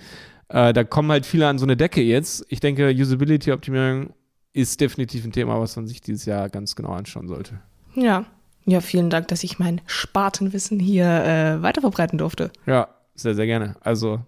Äh, 0.48 0.72
da 0.72 0.84
kommen 0.84 1.10
halt 1.10 1.26
viele 1.26 1.48
an 1.48 1.58
so 1.58 1.66
eine 1.66 1.76
Decke 1.76 2.02
jetzt. 2.02 2.46
Ich 2.48 2.60
denke, 2.60 2.88
Usability-Optimierung 2.90 4.14
ist 4.52 4.80
definitiv 4.80 5.24
ein 5.24 5.32
Thema, 5.32 5.60
was 5.60 5.76
man 5.76 5.86
sich 5.86 6.00
dieses 6.00 6.24
Jahr 6.24 6.48
ganz 6.48 6.76
genau 6.76 6.92
anschauen 6.92 7.28
sollte. 7.28 7.60
Ja, 7.94 8.26
ja, 8.64 8.80
vielen 8.80 9.10
Dank, 9.10 9.28
dass 9.28 9.44
ich 9.44 9.58
mein 9.58 9.80
Spartenwissen 9.86 10.78
hier 10.78 11.06
äh, 11.06 11.62
weiterverbreiten 11.62 12.18
durfte. 12.18 12.50
Ja, 12.66 12.88
sehr, 13.14 13.34
sehr 13.34 13.46
gerne. 13.46 13.76
Also 13.80 14.20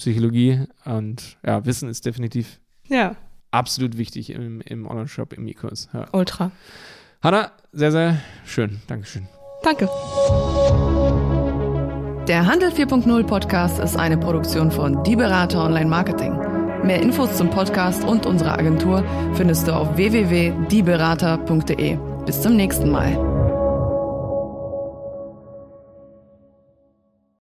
Psychologie 0.00 0.64
und 0.86 1.36
ja, 1.44 1.66
Wissen 1.66 1.90
ist 1.90 2.06
definitiv 2.06 2.58
ja. 2.88 3.16
absolut 3.50 3.98
wichtig 3.98 4.30
im, 4.30 4.62
im 4.62 4.86
Online-Shop, 4.86 5.34
im 5.34 5.46
E-Kurs. 5.46 5.90
Ja. 5.92 6.08
Ultra. 6.12 6.52
Hanna, 7.22 7.52
sehr, 7.72 7.92
sehr 7.92 8.18
schön. 8.46 8.80
Dankeschön. 8.86 9.28
Danke. 9.62 9.90
Der 12.26 12.46
Handel 12.46 12.70
4.0 12.70 13.24
Podcast 13.24 13.78
ist 13.78 13.96
eine 13.96 14.16
Produktion 14.16 14.70
von 14.70 15.04
Die 15.04 15.16
Berater 15.16 15.64
Online 15.64 15.90
Marketing. 15.90 16.32
Mehr 16.82 17.02
Infos 17.02 17.36
zum 17.36 17.50
Podcast 17.50 18.02
und 18.04 18.24
unserer 18.24 18.58
Agentur 18.58 19.04
findest 19.34 19.68
du 19.68 19.74
auf 19.74 19.96
www.dieberater.de. 19.96 21.98
Bis 22.24 22.40
zum 22.40 22.56
nächsten 22.56 22.90
Mal. 22.90 23.39